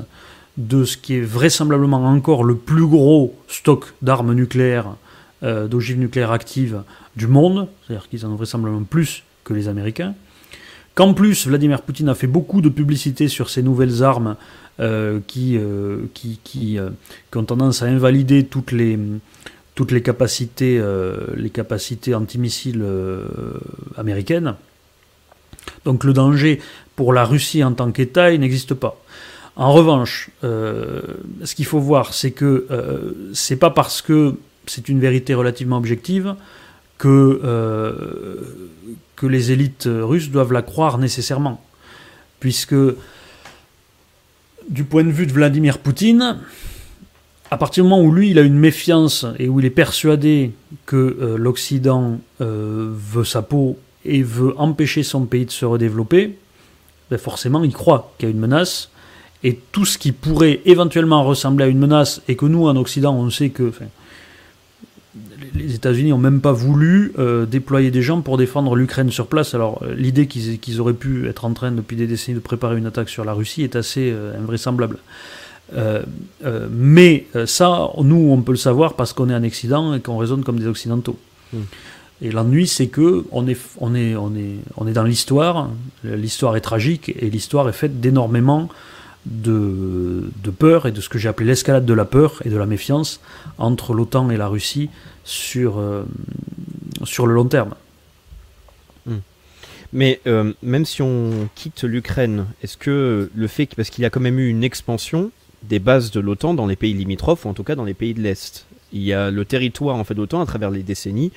de 0.57 0.85
ce 0.85 0.97
qui 0.97 1.17
est 1.17 1.21
vraisemblablement 1.21 2.05
encore 2.05 2.45
le 2.45 2.57
plus 2.57 2.87
gros 2.87 3.35
stock 3.49 3.87
d'armes 4.03 4.35
nucléaires, 4.35 4.97
euh, 5.43 5.69
d'ogives 5.69 5.99
nucléaires 5.99 6.33
actives 6.33 6.83
du 7.17 7.27
monde, 7.27 7.69
c'est-à-dire 7.87 8.09
qu'ils 8.09 8.27
en 8.27 8.31
ont 8.31 8.37
vraisemblablement 8.37 8.85
plus 8.85 9.23
que 9.45 9.55
les 9.55 9.69
Américains, 9.69 10.15
qu'en 10.95 11.15
plus 11.15 11.47
Vladimir 11.47 11.83
Poutine 11.83 12.09
a 12.09 12.15
fait 12.15 12.27
beaucoup 12.27 12.61
de 12.61 12.69
publicité 12.69 13.29
sur 13.29 13.49
ces 13.51 13.63
nouvelles 13.63 14.03
armes 14.03 14.37
euh, 14.81 15.21
qui, 15.27 15.59
qui, 16.15 16.79
ont 17.35 17.45
tendance 17.45 17.83
à 17.83 17.87
invalider 17.87 18.45
toutes 18.45 18.73
les 18.73 18.99
toutes 19.81 19.93
les 19.93 20.03
capacités, 20.03 20.79
euh, 20.79 21.17
les 21.37 21.49
capacités 21.49 22.15
antimissiles 22.15 22.83
euh, 22.83 23.25
américaines. 23.97 24.57
Donc 25.87 26.05
le 26.05 26.13
danger 26.13 26.61
pour 26.97 27.15
la 27.15 27.25
Russie 27.25 27.65
en 27.65 27.73
tant 27.73 27.91
qu'État, 27.91 28.37
n'existe 28.37 28.75
pas. 28.75 29.01
En 29.57 29.73
revanche, 29.73 30.31
euh, 30.45 31.01
ce 31.45 31.55
qu'il 31.55 31.65
faut 31.65 31.81
voir, 31.81 32.15
c'est 32.15 32.31
que 32.31 32.67
c'est 33.35 33.57
pas 33.57 33.71
parce 33.71 34.01
que 34.01 34.35
c'est 34.67 34.89
une 34.89 35.01
vérité 35.01 35.35
relativement 35.35 35.77
objective 35.77 36.35
que, 36.99 37.41
que 39.17 39.27
les 39.27 39.53
élites 39.53 39.89
russes 39.89 40.31
doivent 40.31 40.53
la 40.53 40.63
croire 40.63 40.99
nécessairement. 40.99 41.63
Puisque, 42.39 42.77
du 44.69 44.85
point 44.85 45.05
de 45.05 45.11
vue 45.11 45.27
de 45.27 45.33
Vladimir 45.33 45.79
Poutine, 45.79 46.39
à 47.51 47.57
partir 47.57 47.83
du 47.83 47.91
moment 47.91 48.03
où 48.03 48.13
lui, 48.13 48.31
il 48.31 48.39
a 48.39 48.43
une 48.43 48.59
méfiance 48.59 49.27
et 49.39 49.49
où 49.49 49.59
il 49.59 49.67
est 49.67 49.71
persuadé 49.71 50.53
que 50.87 50.97
euh, 50.97 51.37
l'Occident 51.37 52.21
euh, 52.41 52.93
veut 52.93 53.25
sa 53.25 53.43
peau 53.43 53.77
et 54.05 54.23
veut 54.23 54.55
empêcher 54.57 55.03
son 55.03 55.25
pays 55.25 55.47
de 55.47 55.51
se 55.51 55.65
redévelopper, 55.65 56.39
ben 57.11 57.19
forcément, 57.19 57.65
il 57.65 57.73
croit 57.73 58.15
qu'il 58.19 58.29
y 58.29 58.33
a 58.33 58.33
une 58.33 58.41
menace. 58.41 58.91
Et 59.43 59.59
tout 59.73 59.87
ce 59.87 59.99
qui 59.99 60.13
pourrait 60.13 60.61
éventuellement 60.65 61.25
ressembler 61.25 61.65
à 61.65 61.69
une 61.69 61.79
menace, 61.79 62.23
et 62.29 62.37
que 62.37 62.47
nous, 62.47 62.67
en 62.67 62.77
Occident, 62.77 63.15
on 63.15 63.31
sait 63.31 63.51
que 63.51 63.73
les 65.55 65.75
États-Unis 65.75 66.11
n'ont 66.11 66.19
même 66.19 66.41
pas 66.41 66.53
voulu 66.53 67.13
euh, 67.19 67.47
déployer 67.47 67.91
des 67.91 68.03
gens 68.03 68.21
pour 68.21 68.37
défendre 68.37 68.77
l'Ukraine 68.77 69.11
sur 69.11 69.27
place. 69.27 69.55
Alors, 69.55 69.83
l'idée 69.97 70.27
qu'ils 70.27 70.81
auraient 70.81 70.93
pu 70.93 71.27
être 71.29 71.45
en 71.45 71.53
train, 71.53 71.73
depuis 71.73 71.97
des 71.97 72.07
décennies, 72.07 72.37
de 72.37 72.43
préparer 72.43 72.77
une 72.77 72.87
attaque 72.87 73.09
sur 73.09 73.25
la 73.25 73.33
Russie 73.33 73.63
est 73.63 73.77
assez 73.77 74.15
invraisemblable. 74.39 74.99
Euh, 75.75 76.03
euh, 76.45 76.69
mais 76.71 77.27
euh, 77.37 77.47
ça, 77.47 77.91
nous, 78.03 78.31
on 78.31 78.43
peut 78.43 78.53
le 78.53 78.59
savoir 78.59 78.95
parce 78.95 79.13
qu'on 79.13 79.29
est 79.31 79.35
un 79.35 79.45
Occident 79.45 79.95
et 79.95 80.01
qu'on 80.01 80.17
raisonne 80.17 80.43
comme 80.43 80.59
des 80.59 80.67
Occidentaux. 80.67 81.19
Hmm. 81.53 81.63
Et 82.23 82.31
l'ennui, 82.31 82.67
c'est 82.67 82.89
que 82.89 83.25
on 83.33 83.47
est, 83.49 83.59
on 83.79 83.95
est, 83.95 84.15
on 84.15 84.35
est, 84.37 84.57
on 84.77 84.87
est 84.87 84.93
dans 84.93 85.05
l'histoire. 85.05 85.71
L'histoire 86.05 86.57
est 86.57 86.61
tragique 86.61 87.15
et 87.19 87.31
l'histoire 87.31 87.69
est 87.69 87.73
faite 87.73 88.01
d'énormément 88.01 88.69
de, 89.27 90.31
de 90.43 90.51
peur 90.51 90.87
et 90.87 90.93
de 90.93 91.01
ce 91.01 91.09
que 91.09 91.19
j'ai 91.19 91.29
appelé 91.29 91.47
l'escalade 91.47 91.85
de 91.85 91.95
la 91.95 92.05
peur 92.05 92.41
et 92.45 92.49
de 92.49 92.57
la 92.57 92.67
méfiance 92.67 93.21
entre 93.59 93.93
l'OTAN 93.93 94.31
et 94.31 94.37
la 94.37 94.49
Russie 94.49 94.89
sur, 95.25 95.79
euh, 95.79 96.05
sur 97.05 97.27
le 97.27 97.35
long 97.35 97.47
terme. 97.47 97.75
Hmm. 99.07 99.19
Mais 99.93 100.21
euh, 100.27 100.53
même 100.63 100.85
si 100.85 101.03
on 101.03 101.49
quitte 101.55 101.85
l'Ukraine, 101.85 102.47
est-ce 102.63 102.77
que 102.77 103.31
le 103.35 103.47
fait, 103.47 103.69
parce 103.77 103.91
qu'il 103.91 104.03
y 104.03 104.07
a 104.07 104.11
quand 104.11 104.21
même 104.21 104.39
eu 104.39 104.49
une 104.49 104.65
expansion 104.65 105.31
des 105.63 105.79
bases 105.79 106.11
de 106.11 106.21
l'OTAN 106.21 106.55
dans 106.55 106.67
les 106.67 106.77
pays 106.77 106.95
limitrophes, 106.95 107.45
ou 107.45 107.49
en 107.49 107.55
tout 107.55 107.65
cas 107.65 107.75
dans 107.75 107.85
les 107.85 107.95
pays 107.95 108.15
de 108.15 108.23
l'Est, 108.23 108.67
il 108.93 109.03
y 109.03 109.13
a 109.13 109.31
le 109.31 109.45
territoire 109.45 109.97
en 109.97 110.03
fait 110.03 110.15
d'OTAN 110.15 110.41
à 110.41 110.47
travers 110.47 110.71
les 110.71 110.83
décennies 110.83 111.31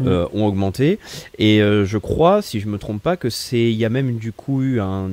hmm. 0.00 0.08
euh, 0.08 0.26
ont 0.32 0.46
augmenté 0.46 0.98
et 1.38 1.60
je 1.60 1.98
crois 1.98 2.42
si 2.42 2.58
je 2.58 2.66
me 2.66 2.78
trompe 2.78 3.00
pas 3.00 3.16
que 3.16 3.30
c'est 3.30 3.70
il 3.70 3.76
y 3.76 3.84
a 3.84 3.88
même 3.88 4.16
du 4.16 4.32
coup 4.32 4.60
eu 4.62 4.80
un, 4.80 5.08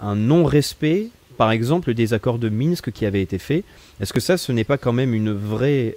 un 0.00 0.16
non 0.16 0.44
respect 0.44 1.10
par 1.36 1.50
exemple 1.50 1.94
des 1.94 2.14
accords 2.14 2.38
de 2.38 2.48
Minsk 2.48 2.92
qui 2.92 3.06
avaient 3.06 3.22
été 3.22 3.38
faits 3.38 3.64
est-ce 4.00 4.12
que 4.12 4.20
ça 4.20 4.36
ce 4.36 4.52
n'est 4.52 4.64
pas 4.64 4.78
quand 4.78 4.92
même 4.92 5.14
une 5.14 5.32
vraie 5.32 5.96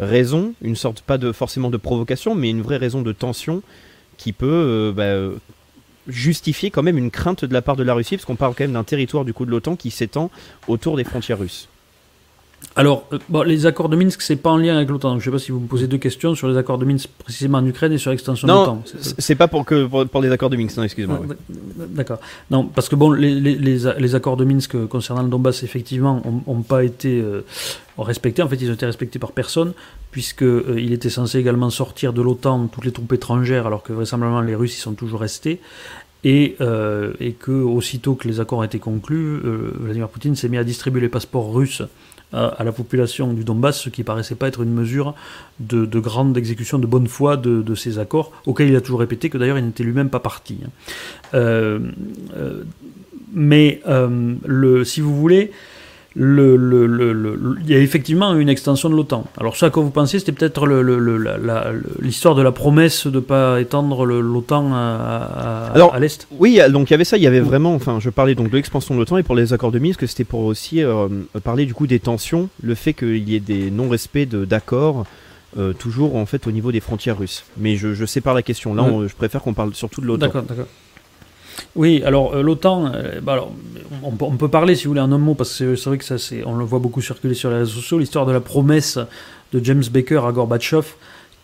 raison, 0.00 0.52
une 0.62 0.76
sorte 0.76 1.00
pas 1.00 1.18
de 1.18 1.32
forcément 1.32 1.70
de 1.70 1.76
provocation, 1.76 2.34
mais 2.34 2.50
une 2.50 2.62
vraie 2.62 2.76
raison 2.76 3.02
de 3.02 3.12
tension 3.12 3.62
qui 4.16 4.32
peut 4.32 4.46
euh, 4.46 4.92
bah, 4.92 5.38
justifier 6.08 6.70
quand 6.70 6.82
même 6.82 6.98
une 6.98 7.10
crainte 7.10 7.44
de 7.44 7.52
la 7.52 7.62
part 7.62 7.76
de 7.76 7.82
la 7.82 7.94
Russie, 7.94 8.16
parce 8.16 8.24
qu'on 8.24 8.36
parle 8.36 8.54
quand 8.54 8.64
même 8.64 8.72
d'un 8.72 8.84
territoire 8.84 9.24
du 9.24 9.32
coup 9.32 9.46
de 9.46 9.50
l'OTAN 9.50 9.76
qui 9.76 9.90
s'étend 9.90 10.30
autour 10.68 10.96
des 10.96 11.04
frontières 11.04 11.38
russes? 11.38 11.68
Alors, 12.78 13.06
euh, 13.12 13.44
les 13.44 13.64
accords 13.64 13.88
de 13.88 13.96
Minsk, 13.96 14.20
c'est 14.20 14.36
pas 14.36 14.50
en 14.50 14.58
lien 14.58 14.76
avec 14.76 14.90
l'OTAN. 14.90 15.12
Je 15.12 15.16
ne 15.16 15.20
sais 15.24 15.30
pas 15.30 15.38
si 15.38 15.50
vous 15.50 15.60
me 15.60 15.66
posez 15.66 15.86
deux 15.86 15.96
questions 15.96 16.34
sur 16.34 16.46
les 16.46 16.58
accords 16.58 16.76
de 16.76 16.84
Minsk 16.84 17.08
précisément 17.18 17.56
en 17.56 17.66
Ukraine 17.66 17.92
et 17.92 17.98
sur 17.98 18.10
l'extension 18.10 18.46
de 18.46 18.52
l'OTAN. 18.52 18.74
Non, 18.74 18.82
c'est 19.16 19.34
pas 19.34 19.48
pour 19.48 19.64
que 19.64 19.86
pour, 19.86 20.20
les 20.20 20.30
accords 20.30 20.50
de 20.50 20.58
Minsk. 20.58 20.76
Non, 20.76 20.82
excuse-moi. 20.82 21.22
D'accord. 21.48 22.18
Non, 22.50 22.64
parce 22.66 22.90
que 22.90 22.94
bon, 22.94 23.12
les, 23.12 23.34
les, 23.40 23.56
les, 23.56 24.14
accords 24.14 24.36
de 24.36 24.44
Minsk 24.44 24.76
concernant 24.88 25.22
le 25.22 25.30
Donbass, 25.30 25.62
effectivement, 25.62 26.22
n'ont 26.46 26.60
pas 26.60 26.84
été 26.84 27.18
euh, 27.18 27.46
respectés. 27.96 28.42
En 28.42 28.48
fait, 28.48 28.56
ils 28.56 28.70
ont 28.70 28.74
été 28.74 28.84
respectés 28.84 29.18
par 29.18 29.32
personne, 29.32 29.72
puisque 30.10 30.42
euh, 30.42 30.74
il 30.76 30.92
était 30.92 31.10
censé 31.10 31.38
également 31.38 31.70
sortir 31.70 32.12
de 32.12 32.20
l'OTAN 32.20 32.66
toutes 32.66 32.84
les 32.84 32.92
troupes 32.92 33.12
étrangères, 33.14 33.66
alors 33.66 33.82
que 33.84 33.94
vraisemblablement 33.94 34.42
les 34.42 34.54
Russes 34.54 34.76
y 34.76 34.80
sont 34.80 34.92
toujours 34.92 35.20
restés. 35.20 35.60
Et, 36.24 36.56
et 37.20 37.32
que 37.34 37.52
aussitôt 37.52 38.16
que 38.16 38.26
les 38.26 38.40
accords 38.40 38.58
ont 38.58 38.64
été 38.64 38.80
conclus, 38.80 39.38
Vladimir 39.78 40.08
Poutine 40.08 40.34
s'est 40.34 40.48
mis 40.48 40.56
à 40.56 40.64
distribuer 40.64 41.00
les 41.00 41.08
passeports 41.08 41.52
russes 41.52 41.82
à, 42.32 42.64
la 42.64 42.72
population 42.72 43.32
du 43.32 43.44
Donbass, 43.44 43.80
ce 43.80 43.88
qui 43.88 44.02
paraissait 44.02 44.34
pas 44.34 44.48
être 44.48 44.62
une 44.62 44.72
mesure 44.72 45.14
de, 45.60 45.86
grande 45.98 46.36
exécution 46.36 46.78
de 46.78 46.86
bonne 46.86 47.06
foi 47.06 47.36
de, 47.36 47.74
ces 47.74 47.98
accords, 47.98 48.32
auxquels 48.46 48.68
il 48.68 48.76
a 48.76 48.80
toujours 48.80 49.00
répété 49.00 49.30
que 49.30 49.38
d'ailleurs 49.38 49.58
il 49.58 49.64
n'était 49.64 49.84
lui-même 49.84 50.10
pas 50.10 50.20
parti. 50.20 50.58
Hein. 50.64 50.70
Euh, 51.34 51.78
euh, 52.36 52.64
mais 53.32 53.80
euh, 53.86 54.34
le, 54.44 54.84
si 54.84 55.00
vous 55.00 55.14
voulez, 55.14 55.52
le, 56.18 56.56
le, 56.56 56.86
le, 56.86 57.38
il 57.62 57.70
y 57.70 57.74
a 57.74 57.78
effectivement 57.78 58.34
une 58.34 58.48
extension 58.48 58.88
de 58.88 58.94
l'OTAN. 58.94 59.24
Alors 59.38 59.56
ça, 59.56 59.68
que 59.68 59.78
vous 59.78 59.90
pensez, 59.90 60.18
c'était 60.18 60.32
peut-être 60.32 60.66
l'histoire 62.00 62.34
de 62.34 62.42
la 62.42 62.52
promesse 62.52 63.06
de 63.06 63.16
ne 63.16 63.20
pas 63.20 63.60
étendre 63.60 64.06
l'OTAN 64.06 64.72
à, 64.72 65.72
à, 65.74 66.00
l'Est? 66.00 66.26
Oui, 66.38 66.58
donc 66.70 66.88
il 66.88 66.92
y 66.92 66.94
avait 66.94 67.04
ça, 67.04 67.18
il 67.18 67.22
y 67.22 67.26
avait 67.26 67.40
vraiment, 67.40 67.74
enfin 67.74 67.98
je 68.00 68.08
parlais 68.08 68.34
donc 68.34 68.50
de 68.50 68.56
l'expansion 68.56 68.94
de 68.94 69.00
l'OTAN 69.00 69.18
et 69.18 69.22
pour 69.22 69.34
les 69.34 69.52
accords 69.52 69.72
de 69.72 69.78
Minsk, 69.78 70.08
c'était 70.08 70.24
pour 70.24 70.44
aussi 70.44 70.82
euh, 70.82 71.08
parler 71.44 71.66
du 71.66 71.74
coup 71.74 71.86
des 71.86 72.00
tensions, 72.00 72.48
le 72.62 72.74
fait 72.74 72.94
qu'il 72.94 73.28
y 73.28 73.34
ait 73.34 73.40
des 73.40 73.70
non-respects 73.70 74.28
d'accords. 74.28 75.04
Euh, 75.58 75.72
toujours 75.72 76.16
en 76.16 76.26
fait 76.26 76.46
au 76.46 76.50
niveau 76.50 76.70
des 76.70 76.80
frontières 76.80 77.18
russes. 77.18 77.44
Mais 77.56 77.76
je, 77.76 77.94
je 77.94 78.04
sépare 78.04 78.34
la 78.34 78.42
question. 78.42 78.74
Là, 78.74 78.84
je 79.06 79.14
préfère 79.14 79.40
qu'on 79.40 79.54
parle 79.54 79.72
surtout 79.74 80.02
de 80.02 80.06
l'OTAN. 80.06 80.26
D'accord, 80.26 80.42
d'accord. 80.42 80.66
Oui, 81.76 82.02
alors 82.04 82.34
euh, 82.34 82.42
l'OTAN, 82.42 82.90
euh, 82.94 83.20
bah, 83.20 83.34
alors, 83.34 83.52
on, 84.02 84.36
peut 84.36 84.48
parler, 84.48 84.74
si 84.74 84.84
vous 84.84 84.90
voulez, 84.90 85.02
en 85.02 85.12
un 85.12 85.18
mot, 85.18 85.34
parce 85.34 85.58
que 85.58 85.76
c'est 85.76 85.90
vrai 85.90 85.98
que 85.98 86.04
ça, 86.04 86.16
on 86.46 86.56
le 86.56 86.64
voit 86.64 86.78
beaucoup 86.78 87.02
circuler 87.02 87.34
sur 87.34 87.50
les 87.50 87.58
réseaux 87.58 87.80
sociaux, 87.80 87.98
l'histoire 87.98 88.24
de 88.24 88.32
la 88.32 88.40
promesse 88.40 88.98
de 89.52 89.62
James 89.62 89.84
Baker 89.90 90.22
à 90.26 90.32
Gorbatchev 90.32 90.86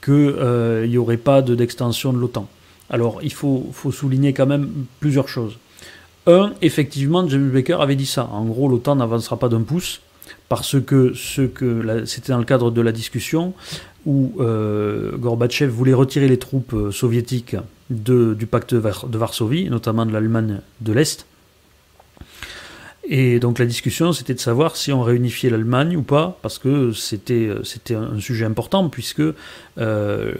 qu'il 0.02 0.14
euh, 0.14 0.86
n'y 0.86 0.96
aurait 0.96 1.18
pas 1.18 1.42
de, 1.42 1.54
d'extension 1.54 2.12
de 2.12 2.18
l'OTAN. 2.18 2.48
Alors, 2.90 3.20
il 3.22 3.32
faut, 3.32 3.70
souligner 3.92 4.32
quand 4.32 4.46
même 4.46 4.70
plusieurs 5.00 5.28
choses. 5.28 5.58
Un, 6.26 6.54
effectivement, 6.62 7.28
James 7.28 7.50
Baker 7.50 7.78
avait 7.80 7.96
dit 7.96 8.06
ça. 8.06 8.28
En 8.32 8.44
gros, 8.44 8.68
l'OTAN 8.68 8.96
n'avancera 8.96 9.38
pas 9.38 9.48
d'un 9.48 9.62
pouce, 9.62 10.00
parce 10.48 10.80
que, 10.80 11.12
c'était 11.14 12.32
dans 12.32 12.38
le 12.38 12.44
cadre 12.44 12.70
de 12.70 12.80
la 12.80 12.92
discussion 12.92 13.52
où 14.06 14.32
Gorbatchev 15.18 15.70
voulait 15.70 15.94
retirer 15.94 16.26
les 16.26 16.38
troupes 16.38 16.74
soviétiques 16.90 17.56
du 17.92 18.46
pacte 18.46 18.74
de 18.74 19.18
Varsovie, 19.18 19.68
notamment 19.68 20.06
de 20.06 20.12
l'Allemagne 20.12 20.60
de 20.80 20.92
l'Est. 20.92 21.26
Et 23.04 23.40
donc 23.40 23.58
la 23.58 23.66
discussion, 23.66 24.12
c'était 24.12 24.34
de 24.34 24.40
savoir 24.40 24.76
si 24.76 24.92
on 24.92 25.02
réunifiait 25.02 25.50
l'Allemagne 25.50 25.96
ou 25.96 26.02
pas, 26.02 26.38
parce 26.40 26.58
que 26.58 26.92
c'était 26.92 27.50
un 27.94 28.20
sujet 28.20 28.44
important, 28.44 28.88
puisque 28.88 29.22
euh, 29.78 30.32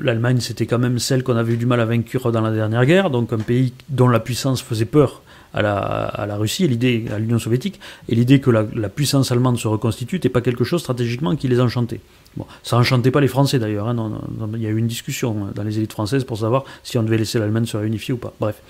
l'Allemagne, 0.00 0.40
c'était 0.40 0.66
quand 0.66 0.80
même 0.80 0.98
celle 0.98 1.22
qu'on 1.22 1.36
avait 1.36 1.54
eu 1.54 1.56
du 1.56 1.66
mal 1.66 1.80
à 1.80 1.84
vaincre 1.84 2.32
dans 2.32 2.40
la 2.40 2.50
dernière 2.50 2.84
guerre, 2.86 3.10
donc 3.10 3.32
un 3.32 3.38
pays 3.38 3.72
dont 3.88 4.08
la 4.08 4.18
puissance 4.18 4.60
faisait 4.62 4.84
peur 4.84 5.22
à 5.56 6.26
la, 6.26 6.36
Russie, 6.36 6.68
l'idée 6.68 7.06
à 7.12 7.18
l'Union 7.18 7.38
soviétique, 7.38 7.80
et 8.08 8.14
l'idée 8.14 8.40
que 8.40 8.50
la, 8.50 8.88
puissance 8.88 9.32
allemande 9.32 9.58
se 9.58 9.68
reconstitue 9.68 10.16
n'était 10.16 10.28
pas 10.28 10.40
quelque 10.40 10.64
chose 10.64 10.80
stratégiquement 10.80 11.34
qui 11.36 11.48
les 11.48 11.60
enchantait. 11.60 12.00
Bon, 12.36 12.46
ça 12.62 12.76
enchantait 12.76 13.10
pas 13.10 13.20
les 13.20 13.28
Français 13.28 13.58
d'ailleurs, 13.58 13.88
hein, 13.88 14.20
il 14.54 14.62
y 14.62 14.66
a 14.66 14.70
eu 14.70 14.76
une 14.76 14.86
discussion 14.86 15.48
dans 15.54 15.62
les 15.62 15.78
élites 15.78 15.92
françaises 15.92 16.24
pour 16.24 16.38
savoir 16.38 16.64
si 16.82 16.98
on 16.98 17.02
devait 17.02 17.18
laisser 17.18 17.38
l'Allemagne 17.38 17.64
se 17.64 17.76
réunifier 17.76 18.12
ou 18.14 18.18
pas. 18.18 18.34
Bref. 18.38 18.60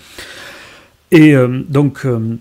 Et 1.11 1.35
euh, 1.35 1.63
donc, 1.69 2.05
euh, 2.05 2.37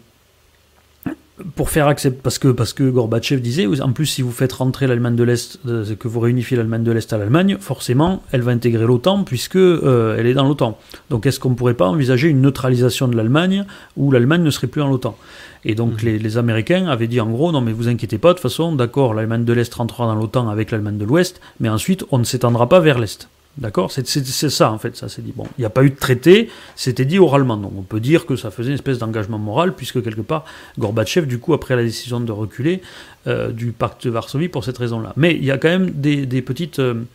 pour 1.56 1.70
faire 1.70 1.88
accepter, 1.88 2.20
parce 2.24 2.40
que, 2.40 2.48
parce 2.48 2.72
que 2.72 2.90
Gorbatchev 2.90 3.42
disait, 3.42 3.68
en 3.82 3.92
plus, 3.92 4.06
si 4.06 4.22
vous 4.22 4.32
faites 4.32 4.54
rentrer 4.54 4.88
l'Allemagne 4.88 5.16
de 5.16 5.24
l'Est, 5.24 5.60
euh, 5.68 5.96
que 5.96 6.08
vous 6.08 6.22
réunifiez 6.22 6.56
l'Allemagne 6.56 6.84
de 6.84 6.92
l'Est 6.92 7.12
à 7.12 7.18
l'Allemagne, 7.18 7.58
forcément, 7.60 8.24
elle 8.32 8.42
va 8.42 8.52
intégrer 8.52 8.86
l'OTAN, 8.86 9.24
puisque 9.24 9.58
euh, 9.58 10.16
elle 10.18 10.28
est 10.28 10.34
dans 10.34 10.48
l'OTAN. 10.48 10.78
Donc, 11.10 11.26
est-ce 11.26 11.40
qu'on 11.40 11.50
ne 11.50 11.56
pourrait 11.56 11.74
pas 11.74 11.88
envisager 11.88 12.30
une 12.30 12.42
neutralisation 12.42 13.10
de 13.10 13.18
l'Allemagne, 13.18 13.66
où 13.98 14.12
l'Allemagne 14.12 14.44
ne 14.44 14.50
serait 14.50 14.68
plus 14.68 14.80
dans 14.80 14.88
l'OTAN? 14.88 15.18
Et 15.66 15.76
donc, 15.76 16.04
mmh. 16.04 16.06
les, 16.06 16.20
les, 16.20 16.38
Américains 16.38 16.88
avaient 16.88 17.08
dit, 17.08 17.20
en 17.20 17.30
gros, 17.30 17.52
non, 17.52 17.60
mais 17.60 17.74
vous 17.74 17.90
inquiétez 17.90 18.18
pas, 18.18 18.30
de 18.30 18.34
toute 18.34 18.44
façon, 18.44 18.74
d'accord, 18.74 19.14
l'Allemagne 19.14 19.44
de 19.44 19.54
l'Est 19.54 19.74
rentrera 19.74 20.06
dans 20.08 20.16
l'OTAN 20.16 20.48
avec 20.48 20.72
l'Allemagne 20.72 20.98
de 20.98 21.06
l'Ouest, 21.06 21.42
mais 21.60 21.68
ensuite, 21.68 22.06
on 22.12 22.18
ne 22.18 22.24
s'étendra 22.24 22.70
pas 22.70 22.80
vers 22.80 22.98
l'Est. 22.98 23.28
D'accord 23.58 23.90
c'est, 23.90 24.06
ça, 24.50 24.72
en 24.72 24.78
fait, 24.78 24.98
ça 24.98 25.08
s'est 25.08 25.22
dit. 25.22 25.32
Bon, 25.34 25.46
il 25.58 25.62
n'y 25.62 25.66
a 25.66 25.70
pas 25.70 25.84
eu 25.86 25.90
de 25.90 25.96
traité, 25.96 26.50
c'était 26.76 27.06
dit 27.06 27.20
oralement. 27.20 27.56
Donc 27.56 27.72
on 27.78 27.84
peut 27.84 28.02
dire 28.02 28.26
que 28.26 28.36
ça 28.36 28.52
faisait 28.52 28.70
une 28.70 28.76
espèce 28.76 28.98
d'engagement 28.98 29.38
moral, 29.38 29.74
puisque 29.74 30.04
quelque 30.04 30.22
part, 30.22 30.44
Gorbatchev, 30.78 31.26
du 31.26 31.40
coup, 31.40 31.54
après 31.54 31.78
la 31.78 31.84
décision 31.84 32.20
de 32.20 32.32
reculer 32.34 32.82
euh, 33.28 33.52
du 33.52 33.72
pacte 33.72 34.06
de 34.06 34.10
Varsovie 34.10 34.50
pour 34.50 34.66
cette 34.66 34.78
raison-là. 34.78 35.14
Mais 35.16 35.36
il 35.36 35.46
y 35.46 35.52
a 35.52 35.58
quand 35.58 35.70
même 35.70 35.90
des, 35.92 36.26
petites, 36.42 36.80
euh, 36.80 37.06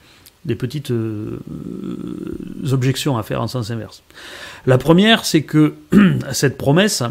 euh, 0.91 1.39
objections 2.73 3.19
à 3.19 3.23
faire 3.23 3.43
en 3.43 3.47
sens 3.47 3.71
inverse. 3.71 4.03
La 4.65 4.79
première, 4.79 5.27
c'est 5.27 5.43
que 5.43 5.75
cette 6.33 6.57
promesse 6.57 7.03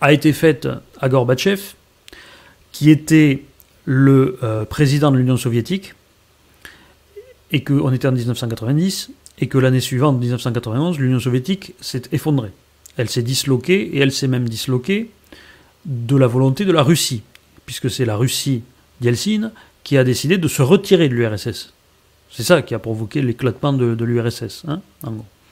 a 0.00 0.12
été 0.12 0.32
faite 0.32 0.68
à 1.00 1.08
Gorbatchev, 1.08 1.60
qui 2.70 2.88
était 2.88 3.42
le 3.84 4.38
président 4.70 5.10
de 5.10 5.16
l'Union 5.16 5.36
soviétique, 5.36 5.94
et 7.52 7.62
qu'on 7.62 7.92
était 7.92 8.08
en 8.08 8.12
1990, 8.12 9.10
et 9.38 9.46
que 9.46 9.58
l'année 9.58 9.80
suivante, 9.80 10.18
1991, 10.18 10.98
l'Union 10.98 11.20
soviétique 11.20 11.74
s'est 11.80 12.02
effondrée. 12.12 12.50
Elle 12.96 13.08
s'est 13.08 13.22
disloquée, 13.22 13.96
et 13.96 13.98
elle 13.98 14.12
s'est 14.12 14.28
même 14.28 14.48
disloquée 14.48 15.10
de 15.84 16.16
la 16.16 16.26
volonté 16.26 16.64
de 16.64 16.72
la 16.72 16.82
Russie, 16.82 17.22
puisque 17.66 17.90
c'est 17.90 18.04
la 18.04 18.16
Russie 18.16 18.62
d'Yeltsin 19.00 19.52
qui 19.84 19.96
a 19.96 20.04
décidé 20.04 20.38
de 20.38 20.48
se 20.48 20.62
retirer 20.62 21.08
de 21.08 21.14
l'URSS. 21.14 21.72
C'est 22.30 22.44
ça 22.44 22.62
qui 22.62 22.74
a 22.74 22.78
provoqué 22.78 23.20
l'éclatement 23.20 23.72
de, 23.72 24.04
l'URSS. 24.04 24.64
Hein, 24.66 24.80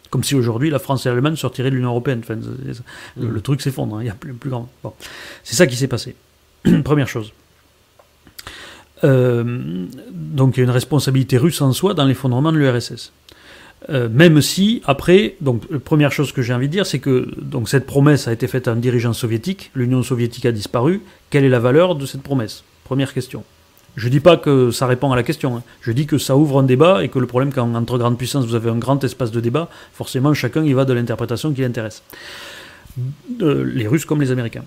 Comme 0.08 0.24
si 0.24 0.34
aujourd'hui 0.34 0.70
la 0.70 0.78
France 0.78 1.04
et 1.04 1.10
l'Allemagne 1.10 1.36
sortiraient 1.36 1.70
de 1.70 1.74
l'Union 1.74 1.90
Européenne. 1.90 2.22
le, 3.16 3.26
mm. 3.28 3.42
truc 3.42 3.60
s'effondre, 3.60 3.96
hein, 3.96 4.02
il 4.02 4.06
y 4.06 4.10
a 4.10 4.14
plus, 4.14 4.32
plus 4.32 4.50
grand. 4.50 4.70
Bon. 4.82 4.94
C'est 5.44 5.56
ça 5.56 5.66
qui 5.66 5.76
s'est 5.76 5.88
passé. 5.88 6.14
Première 6.84 7.08
chose. 7.08 7.32
Euh, 9.04 9.86
donc 10.10 10.56
il 10.56 10.60
y 10.60 10.62
a 10.62 10.64
une 10.64 10.70
responsabilité 10.70 11.38
russe 11.38 11.60
en 11.62 11.72
soi 11.72 11.94
dans 11.94 12.04
l'effondrement 12.04 12.52
de 12.52 12.58
l'URSS. 12.58 13.12
Euh, 13.88 14.08
même 14.10 14.42
si, 14.42 14.82
après, 14.84 15.36
donc 15.40 15.62
la 15.70 15.78
première 15.78 16.12
chose 16.12 16.32
que 16.32 16.42
j'ai 16.42 16.52
envie 16.52 16.68
de 16.68 16.72
dire, 16.72 16.86
c'est 16.86 16.98
que 16.98 17.30
donc, 17.40 17.68
cette 17.68 17.86
promesse 17.86 18.28
a 18.28 18.32
été 18.32 18.46
faite 18.46 18.68
à 18.68 18.72
un 18.72 18.76
dirigeant 18.76 19.14
soviétique, 19.14 19.70
l'Union 19.74 20.02
soviétique 20.02 20.44
a 20.44 20.52
disparu, 20.52 21.00
quelle 21.30 21.44
est 21.44 21.48
la 21.48 21.60
valeur 21.60 21.94
de 21.94 22.04
cette 22.04 22.22
promesse? 22.22 22.62
Première 22.84 23.14
question. 23.14 23.42
Je 23.96 24.06
ne 24.06 24.12
dis 24.12 24.20
pas 24.20 24.36
que 24.36 24.70
ça 24.70 24.86
répond 24.86 25.10
à 25.12 25.16
la 25.16 25.22
question, 25.22 25.56
hein. 25.56 25.62
je 25.80 25.92
dis 25.92 26.06
que 26.06 26.18
ça 26.18 26.36
ouvre 26.36 26.60
un 26.60 26.62
débat 26.62 27.02
et 27.02 27.08
que 27.08 27.18
le 27.18 27.26
problème, 27.26 27.52
quand 27.52 27.74
entre 27.74 27.98
grandes 27.98 28.18
puissances 28.18 28.44
vous 28.44 28.54
avez 28.54 28.70
un 28.70 28.78
grand 28.78 29.02
espace 29.02 29.32
de 29.32 29.40
débat, 29.40 29.68
forcément 29.92 30.32
chacun 30.34 30.62
y 30.62 30.72
va 30.74 30.84
de 30.84 30.92
l'interprétation 30.92 31.52
qui 31.52 31.62
l'intéresse. 31.62 32.02
Les 33.40 33.88
Russes 33.88 34.04
comme 34.04 34.20
les 34.20 34.30
Américains. 34.30 34.64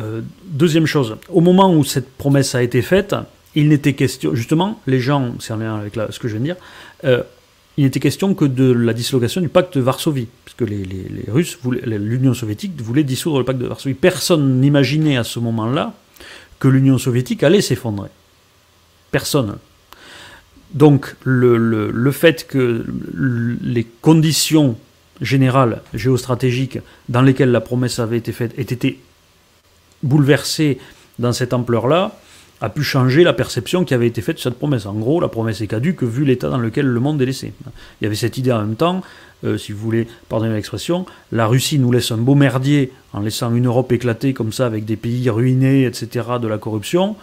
Euh, 0.00 0.22
deuxième 0.44 0.86
chose, 0.86 1.16
au 1.28 1.40
moment 1.40 1.72
où 1.72 1.84
cette 1.84 2.10
promesse 2.16 2.54
a 2.54 2.62
été 2.62 2.82
faite, 2.82 3.14
il 3.54 3.68
n'était 3.68 3.94
question, 3.94 4.34
justement, 4.34 4.80
les 4.86 5.00
gens, 5.00 5.34
c'est 5.40 5.52
en 5.52 5.56
lien 5.56 5.76
avec 5.76 5.94
ce 6.10 6.18
que 6.18 6.28
je 6.28 6.36
viens 6.36 6.40
de 6.40 6.44
dire, 6.44 6.56
euh, 7.04 7.22
il 7.76 7.84
n'était 7.84 8.00
question 8.00 8.34
que 8.34 8.44
de 8.44 8.70
la 8.72 8.92
dislocation 8.92 9.40
du 9.40 9.48
pacte 9.48 9.76
de 9.76 9.82
Varsovie, 9.82 10.28
puisque 10.44 10.68
les, 10.70 10.86
Russes, 11.28 11.58
l'Union 11.64 12.34
soviétique 12.34 12.80
voulait 12.80 13.02
dissoudre 13.02 13.38
le 13.38 13.44
pacte 13.44 13.58
de 13.58 13.66
Varsovie. 13.66 13.94
Personne 13.94 14.60
n'imaginait 14.60 15.16
à 15.16 15.24
ce 15.24 15.40
moment-là 15.40 15.94
que 16.60 16.68
l'Union 16.68 16.98
soviétique 16.98 17.42
allait 17.42 17.60
s'effondrer. 17.60 18.10
Personne. 19.10 19.56
Donc 20.72 21.14
le, 21.24 21.56
le, 21.56 21.90
le, 21.90 22.10
fait 22.12 22.46
que 22.46 22.84
les 23.62 23.84
conditions 23.84 24.76
générales 25.20 25.82
géostratégiques 25.94 26.78
dans 27.08 27.22
lesquelles 27.22 27.52
la 27.52 27.60
promesse 27.60 27.98
avait 27.98 28.18
été 28.18 28.32
faite 28.32 28.52
aient 28.58 28.62
été 28.62 29.00
bouleversées 30.02 30.78
dans 31.18 31.32
cette 31.32 31.52
ampleur-là, 31.52 32.18
a 32.64 32.70
pu 32.70 32.82
changer 32.82 33.24
la 33.24 33.34
perception 33.34 33.84
qui 33.84 33.92
avait 33.92 34.06
été 34.06 34.22
faite 34.22 34.36
de 34.36 34.40
cette 34.40 34.54
promesse. 34.54 34.86
En 34.86 34.94
gros, 34.94 35.20
la 35.20 35.28
promesse 35.28 35.60
est 35.60 35.66
caduque 35.66 36.02
vu 36.02 36.24
l'état 36.24 36.48
dans 36.48 36.58
lequel 36.58 36.86
le 36.86 36.98
monde 36.98 37.20
est 37.20 37.26
laissé. 37.26 37.52
Il 38.00 38.04
y 38.04 38.06
avait 38.06 38.16
cette 38.16 38.38
idée 38.38 38.52
en 38.52 38.60
même 38.60 38.74
temps, 38.74 39.02
euh, 39.44 39.58
si 39.58 39.72
vous 39.72 39.78
voulez 39.78 40.08
pardonner 40.30 40.54
l'expression, 40.54 41.04
la 41.30 41.46
Russie 41.46 41.78
nous 41.78 41.92
laisse 41.92 42.10
un 42.10 42.16
beau 42.16 42.34
merdier 42.34 42.90
en 43.12 43.20
laissant 43.20 43.54
une 43.54 43.66
Europe 43.66 43.92
éclatée 43.92 44.32
comme 44.32 44.50
ça 44.50 44.64
avec 44.64 44.86
des 44.86 44.96
pays 44.96 45.28
ruinés, 45.28 45.84
etc., 45.84 46.26
de 46.40 46.48
la 46.48 46.56
corruption. 46.56 47.16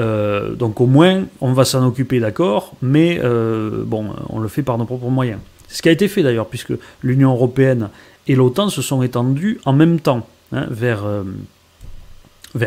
Euh, 0.00 0.54
donc 0.54 0.82
au 0.82 0.86
moins, 0.86 1.24
on 1.40 1.54
va 1.54 1.64
s'en 1.64 1.86
occuper, 1.86 2.20
d'accord, 2.20 2.74
mais 2.82 3.18
euh, 3.24 3.84
bon, 3.86 4.10
on 4.28 4.38
le 4.38 4.48
fait 4.48 4.62
par 4.62 4.76
nos 4.76 4.84
propres 4.84 5.08
moyens. 5.08 5.40
C'est 5.68 5.78
ce 5.78 5.82
qui 5.82 5.88
a 5.88 5.92
été 5.92 6.08
fait 6.08 6.22
d'ailleurs, 6.22 6.48
puisque 6.48 6.74
l'Union 7.02 7.32
européenne 7.32 7.88
et 8.26 8.34
l'OTAN 8.34 8.68
se 8.68 8.82
sont 8.82 9.02
étendus 9.02 9.60
en 9.64 9.72
même 9.72 9.98
temps 9.98 10.26
hein, 10.52 10.66
vers 10.68 11.14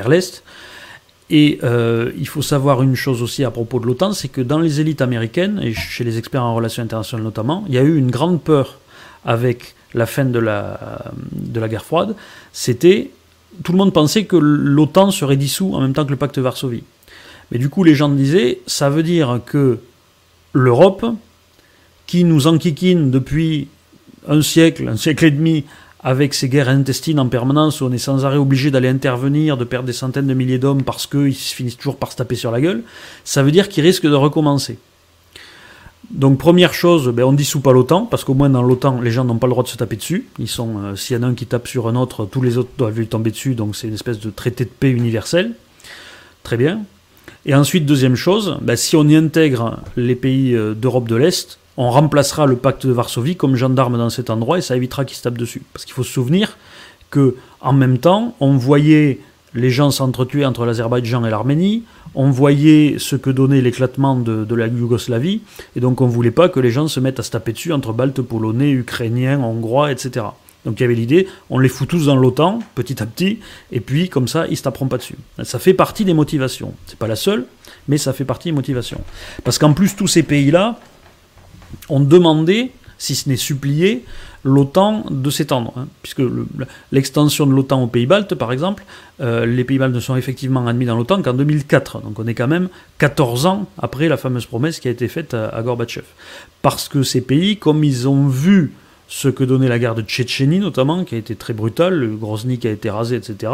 l'Est. 0.09 0.43
Et 1.29 1.59
euh, 1.63 2.11
il 2.17 2.27
faut 2.27 2.41
savoir 2.41 2.81
une 2.81 2.95
chose 2.95 3.21
aussi 3.21 3.43
à 3.43 3.51
propos 3.51 3.79
de 3.79 3.85
l'OTAN, 3.85 4.13
c'est 4.13 4.29
que 4.29 4.41
dans 4.41 4.59
les 4.59 4.79
élites 4.79 5.01
américaines, 5.01 5.59
et 5.61 5.73
chez 5.73 6.03
les 6.03 6.17
experts 6.17 6.43
en 6.43 6.55
relations 6.55 6.83
internationales 6.83 7.23
notamment, 7.23 7.65
il 7.67 7.75
y 7.75 7.77
a 7.77 7.83
eu 7.83 7.97
une 7.97 8.11
grande 8.11 8.41
peur 8.41 8.79
avec 9.25 9.75
la 9.93 10.05
fin 10.05 10.25
de 10.25 10.39
la, 10.39 11.11
de 11.33 11.59
la 11.59 11.67
guerre 11.67 11.83
froide. 11.83 12.15
C'était, 12.53 13.11
tout 13.63 13.73
le 13.73 13.77
monde 13.77 13.93
pensait 13.93 14.23
que 14.25 14.37
l'OTAN 14.37 15.11
serait 15.11 15.35
dissous 15.35 15.73
en 15.73 15.81
même 15.81 15.93
temps 15.93 16.05
que 16.05 16.11
le 16.11 16.17
pacte 16.17 16.35
de 16.35 16.41
Varsovie. 16.41 16.83
Mais 17.51 17.59
du 17.59 17.69
coup, 17.69 17.83
les 17.83 17.95
gens 17.95 18.09
disaient, 18.09 18.59
ça 18.67 18.89
veut 18.89 19.03
dire 19.03 19.41
que 19.45 19.79
l'Europe, 20.53 21.05
qui 22.05 22.23
nous 22.23 22.47
enquiquine 22.47 23.11
depuis 23.11 23.67
un 24.27 24.41
siècle, 24.41 24.87
un 24.87 24.97
siècle 24.97 25.25
et 25.25 25.31
demi, 25.31 25.65
avec 26.03 26.33
ces 26.33 26.49
guerres 26.49 26.69
intestines 26.69 27.19
en 27.19 27.27
permanence 27.27 27.81
où 27.81 27.85
on 27.85 27.91
est 27.91 27.97
sans 27.97 28.25
arrêt 28.25 28.37
obligé 28.37 28.71
d'aller 28.71 28.89
intervenir, 28.89 29.57
de 29.57 29.63
perdre 29.63 29.87
des 29.87 29.93
centaines 29.93 30.27
de 30.27 30.33
milliers 30.33 30.59
d'hommes 30.59 30.83
parce 30.83 31.07
qu'ils 31.07 31.33
finissent 31.33 31.77
toujours 31.77 31.97
par 31.97 32.11
se 32.11 32.17
taper 32.17 32.35
sur 32.35 32.51
la 32.51 32.61
gueule, 32.61 32.83
ça 33.23 33.43
veut 33.43 33.51
dire 33.51 33.69
qu'ils 33.69 33.83
risquent 33.83 34.07
de 34.07 34.15
recommencer. 34.15 34.77
Donc 36.11 36.37
première 36.37 36.73
chose, 36.73 37.09
ben, 37.09 37.23
on 37.23 37.33
dissout 37.33 37.59
pas 37.59 37.73
l'OTAN, 37.73 38.05
parce 38.05 38.23
qu'au 38.23 38.33
moins 38.33 38.49
dans 38.49 38.61
l'OTAN, 38.61 39.01
les 39.01 39.11
gens 39.11 39.25
n'ont 39.25 39.37
pas 39.37 39.47
le 39.47 39.51
droit 39.51 39.63
de 39.63 39.67
se 39.67 39.75
taper 39.75 39.97
dessus. 39.97 40.27
Ils 40.39 40.47
sont, 40.47 40.77
euh, 40.77 40.95
s'il 40.95 41.17
y 41.17 41.19
en 41.19 41.23
a 41.23 41.27
un 41.27 41.33
qui 41.33 41.45
tape 41.45 41.67
sur 41.67 41.87
un 41.87 41.95
autre, 41.95 42.25
tous 42.25 42.41
les 42.41 42.57
autres 42.57 42.69
doivent 42.77 42.97
lui 42.97 43.07
tomber 43.07 43.31
dessus, 43.31 43.55
donc 43.55 43.75
c'est 43.75 43.87
une 43.87 43.93
espèce 43.93 44.19
de 44.19 44.29
traité 44.29 44.63
de 44.63 44.69
paix 44.69 44.89
universel. 44.89 45.53
Très 46.43 46.55
bien. 46.55 46.83
Et 47.45 47.53
ensuite, 47.53 47.85
deuxième 47.85 48.15
chose, 48.15 48.57
ben, 48.61 48.77
si 48.77 48.95
on 48.95 49.05
y 49.07 49.15
intègre 49.15 49.79
les 49.97 50.15
pays 50.15 50.55
euh, 50.55 50.73
d'Europe 50.73 51.09
de 51.09 51.15
l'Est, 51.15 51.59
on 51.77 51.89
remplacera 51.91 52.45
le 52.45 52.55
pacte 52.55 52.85
de 52.85 52.91
Varsovie 52.91 53.35
comme 53.35 53.55
gendarme 53.55 53.97
dans 53.97 54.09
cet 54.09 54.29
endroit 54.29 54.57
et 54.57 54.61
ça 54.61 54.75
évitera 54.75 55.05
qu'ils 55.05 55.17
se 55.17 55.23
tapent 55.23 55.37
dessus. 55.37 55.61
Parce 55.73 55.85
qu'il 55.85 55.93
faut 55.93 56.03
se 56.03 56.11
souvenir 56.11 56.57
que 57.09 57.35
en 57.61 57.73
même 57.73 57.99
temps, 57.99 58.35
on 58.39 58.57
voyait 58.57 59.19
les 59.53 59.69
gens 59.69 59.91
s'entretuer 59.91 60.45
entre 60.45 60.65
l'Azerbaïdjan 60.65 61.25
et 61.25 61.29
l'Arménie, 61.29 61.83
on 62.15 62.29
voyait 62.29 62.95
ce 62.99 63.15
que 63.15 63.29
donnait 63.29 63.61
l'éclatement 63.61 64.15
de, 64.15 64.55
la 64.55 64.67
Yougoslavie, 64.67 65.41
et 65.75 65.79
donc 65.79 66.01
on 66.01 66.07
ne 66.07 66.11
voulait 66.11 66.31
pas 66.31 66.49
que 66.49 66.59
les 66.59 66.71
gens 66.71 66.87
se 66.87 66.99
mettent 66.99 67.19
à 67.19 67.23
se 67.23 67.31
taper 67.31 67.53
dessus 67.53 67.73
entre 67.73 67.93
Baltes, 67.93 68.21
Polonais, 68.21 68.71
Ukrainiens, 68.71 69.39
Hongrois, 69.39 69.91
etc. 69.91 70.25
Donc 70.65 70.79
il 70.79 70.81
y 70.81 70.83
avait 70.83 70.95
l'idée, 70.95 71.27
on 71.49 71.59
les 71.59 71.69
fout 71.69 71.87
tous 71.87 72.07
dans 72.07 72.15
l'OTAN, 72.15 72.59
petit 72.75 73.01
à 73.01 73.05
petit, 73.05 73.39
et 73.71 73.79
puis 73.79 74.09
comme 74.09 74.27
ça, 74.27 74.47
ils 74.47 74.57
se 74.57 74.63
taperont 74.63 74.87
pas 74.87 74.97
dessus. 74.97 75.15
Ça 75.43 75.59
fait 75.59 75.73
partie 75.73 76.05
des 76.05 76.13
motivations. 76.13 76.73
C'est 76.87 76.99
pas 76.99 77.07
la 77.07 77.15
seule, 77.15 77.45
mais 77.87 77.97
ça 77.97 78.13
fait 78.13 78.25
partie 78.25 78.49
des 78.49 78.55
motivations. 78.55 79.01
Parce 79.43 79.57
qu'en 79.57 79.73
plus, 79.73 79.95
tous 79.95 80.07
ces 80.07 80.23
pays-là, 80.23 80.79
ont 81.89 81.99
demandé, 81.99 82.71
si 82.97 83.15
ce 83.15 83.29
n'est 83.29 83.35
supplié, 83.35 84.05
l'OTAN 84.43 85.05
de 85.09 85.29
s'étendre. 85.29 85.73
Hein, 85.75 85.87
puisque 86.01 86.21
l'extension 86.91 87.45
de 87.45 87.51
l'OTAN 87.53 87.83
aux 87.83 87.87
Pays-Baltes, 87.87 88.35
par 88.35 88.51
exemple, 88.51 88.85
euh, 89.19 89.45
les 89.45 89.63
Pays-Baltes 89.63 89.93
ne 89.93 89.99
sont 89.99 90.15
effectivement 90.15 90.65
admis 90.67 90.85
dans 90.85 90.95
l'OTAN 90.95 91.21
qu'en 91.21 91.33
2004. 91.33 92.01
Donc 92.01 92.19
on 92.19 92.27
est 92.27 92.33
quand 92.33 92.47
même 92.47 92.69
14 92.99 93.45
ans 93.45 93.67
après 93.77 94.07
la 94.07 94.17
fameuse 94.17 94.45
promesse 94.45 94.79
qui 94.79 94.87
a 94.87 94.91
été 94.91 95.07
faite 95.07 95.33
à, 95.33 95.49
à 95.49 95.61
Gorbatchev. 95.61 96.05
Parce 96.61 96.87
que 96.87 97.03
ces 97.03 97.21
pays, 97.21 97.57
comme 97.57 97.83
ils 97.83 98.07
ont 98.07 98.27
vu 98.27 98.71
ce 99.07 99.29
que 99.29 99.43
donnait 99.43 99.69
la 99.69 99.79
guerre 99.79 99.95
de 99.95 100.01
Tchétchénie 100.01 100.59
notamment, 100.59 101.03
qui 101.03 101.15
a 101.15 101.17
été 101.17 101.35
très 101.35 101.53
brutale, 101.53 101.95
le 101.95 102.15
Grozny 102.15 102.57
qui 102.59 102.67
a 102.67 102.71
été 102.71 102.89
rasé, 102.89 103.15
etc., 103.15 103.51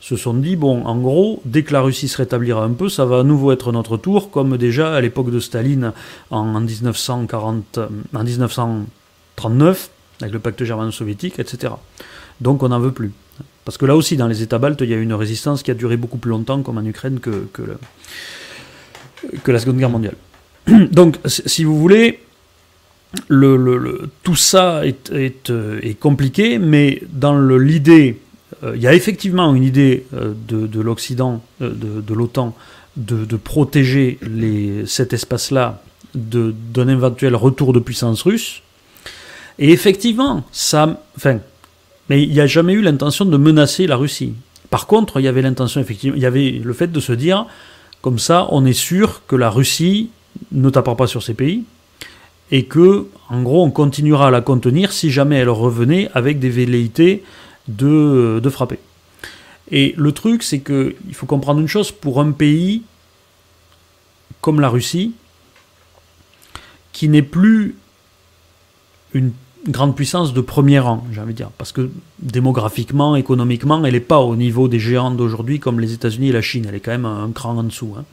se 0.00 0.16
sont 0.16 0.34
dit, 0.34 0.56
bon, 0.56 0.84
en 0.84 0.96
gros, 0.96 1.40
dès 1.44 1.62
que 1.62 1.72
la 1.72 1.80
Russie 1.80 2.08
se 2.08 2.18
rétablira 2.18 2.62
un 2.62 2.72
peu, 2.72 2.88
ça 2.88 3.04
va 3.04 3.20
à 3.20 3.22
nouveau 3.22 3.52
être 3.52 3.72
notre 3.72 3.96
tour, 3.96 4.30
comme 4.30 4.56
déjà 4.56 4.94
à 4.94 5.00
l'époque 5.00 5.30
de 5.30 5.40
Staline 5.40 5.92
en, 6.30 6.60
1940, 6.60 7.80
en 8.14 8.24
1939, 8.24 9.90
avec 10.20 10.32
le 10.32 10.38
pacte 10.38 10.62
germano-soviétique, 10.62 11.38
etc. 11.38 11.72
Donc 12.40 12.62
on 12.62 12.68
n'en 12.68 12.80
veut 12.80 12.92
plus. 12.92 13.12
Parce 13.64 13.78
que 13.78 13.86
là 13.86 13.96
aussi, 13.96 14.16
dans 14.16 14.28
les 14.28 14.42
États 14.42 14.58
baltes, 14.58 14.80
il 14.82 14.90
y 14.90 14.94
a 14.94 14.98
une 14.98 15.14
résistance 15.14 15.62
qui 15.62 15.70
a 15.72 15.74
duré 15.74 15.96
beaucoup 15.96 16.18
plus 16.18 16.30
longtemps, 16.30 16.62
comme 16.62 16.78
en 16.78 16.84
Ukraine, 16.84 17.18
que 17.18 17.48
la 19.50 19.58
Seconde 19.58 19.78
Guerre 19.78 19.90
mondiale. 19.90 20.16
Donc, 20.92 21.18
si 21.24 21.64
vous 21.64 21.78
voulez, 21.78 22.20
tout 24.22 24.36
ça 24.36 24.86
est, 24.86 25.10
euh, 25.10 25.80
est, 25.82 25.98
compliqué, 25.98 26.58
mais 26.58 27.02
dans 27.10 27.38
l'idée, 27.38 28.18
euh, 28.64 28.72
il 28.76 28.82
y 28.82 28.86
a 28.86 28.94
effectivement 28.94 29.54
une 29.54 29.64
idée 29.64 30.06
euh, 30.14 30.32
de, 30.48 30.80
l'Occident, 30.80 31.42
de, 31.60 32.14
l'OTAN, 32.14 32.54
de, 32.96 33.36
protéger 33.36 34.18
cet 34.86 35.12
espace-là 35.12 35.82
d'un 36.14 36.88
éventuel 36.88 37.34
retour 37.36 37.72
de 37.72 37.80
puissance 37.80 38.22
russe. 38.22 38.62
Et 39.58 39.70
effectivement, 39.70 40.44
ça, 40.52 41.02
enfin, 41.16 41.38
mais 42.08 42.22
il 42.22 42.30
n'y 42.30 42.40
a 42.40 42.46
jamais 42.46 42.74
eu 42.74 42.82
l'intention 42.82 43.24
de 43.24 43.36
menacer 43.36 43.86
la 43.86 43.96
Russie. 43.96 44.34
Par 44.70 44.86
contre, 44.86 45.20
il 45.20 45.24
y 45.24 45.28
avait 45.28 45.42
l'intention, 45.42 45.80
effectivement, 45.80 46.16
il 46.16 46.22
y 46.22 46.26
avait 46.26 46.60
le 46.62 46.72
fait 46.72 46.90
de 46.90 47.00
se 47.00 47.12
dire, 47.12 47.46
comme 48.02 48.18
ça, 48.18 48.46
on 48.50 48.64
est 48.64 48.72
sûr 48.72 49.22
que 49.26 49.36
la 49.36 49.50
Russie 49.50 50.10
ne 50.52 50.70
tapera 50.70 50.96
pas 50.96 51.06
sur 51.06 51.22
ces 51.22 51.34
pays, 51.34 51.64
et 52.50 52.64
que, 52.64 53.06
en 53.28 53.42
gros, 53.42 53.64
on 53.64 53.70
continuera 53.70 54.28
à 54.28 54.30
la 54.30 54.40
contenir 54.40 54.92
si 54.92 55.10
jamais 55.10 55.36
elle 55.36 55.48
revenait 55.48 56.08
avec 56.14 56.38
des 56.38 56.50
velléités 56.50 57.24
de, 57.68 58.40
frapper. 58.50 58.78
Et 59.70 59.94
le 59.96 60.12
truc, 60.12 60.42
c'est 60.42 60.60
qu'il 60.60 61.14
faut 61.14 61.26
comprendre 61.26 61.60
une 61.60 61.68
chose, 61.68 61.90
pour 61.90 62.20
un 62.20 62.30
pays 62.30 62.82
comme 64.40 64.60
la 64.60 64.68
Russie, 64.68 65.12
qui 66.92 67.08
n'est 67.08 67.22
plus 67.22 67.74
une 69.12 69.32
grande 69.68 69.96
puissance 69.96 70.32
de 70.32 70.40
premier 70.40 70.78
rang, 70.78 71.04
j'ai 71.12 71.20
envie 71.20 71.32
de 71.32 71.38
dire, 71.38 71.50
parce 71.58 71.72
que 71.72 71.90
démographiquement, 72.20 73.16
économiquement, 73.16 73.84
elle 73.84 73.94
n'est 73.94 74.00
pas 74.00 74.20
au 74.20 74.36
niveau 74.36 74.68
des 74.68 74.78
géants 74.78 75.10
d'aujourd'hui 75.10 75.58
comme 75.58 75.80
les 75.80 75.92
États-Unis 75.92 76.28
et 76.28 76.32
la 76.32 76.42
Chine, 76.42 76.66
elle 76.68 76.76
est 76.76 76.80
quand 76.80 76.92
même 76.92 77.04
un 77.04 77.30
cran 77.32 77.56
en 77.56 77.64
dessous. 77.64 77.94
Hein. 77.98 78.04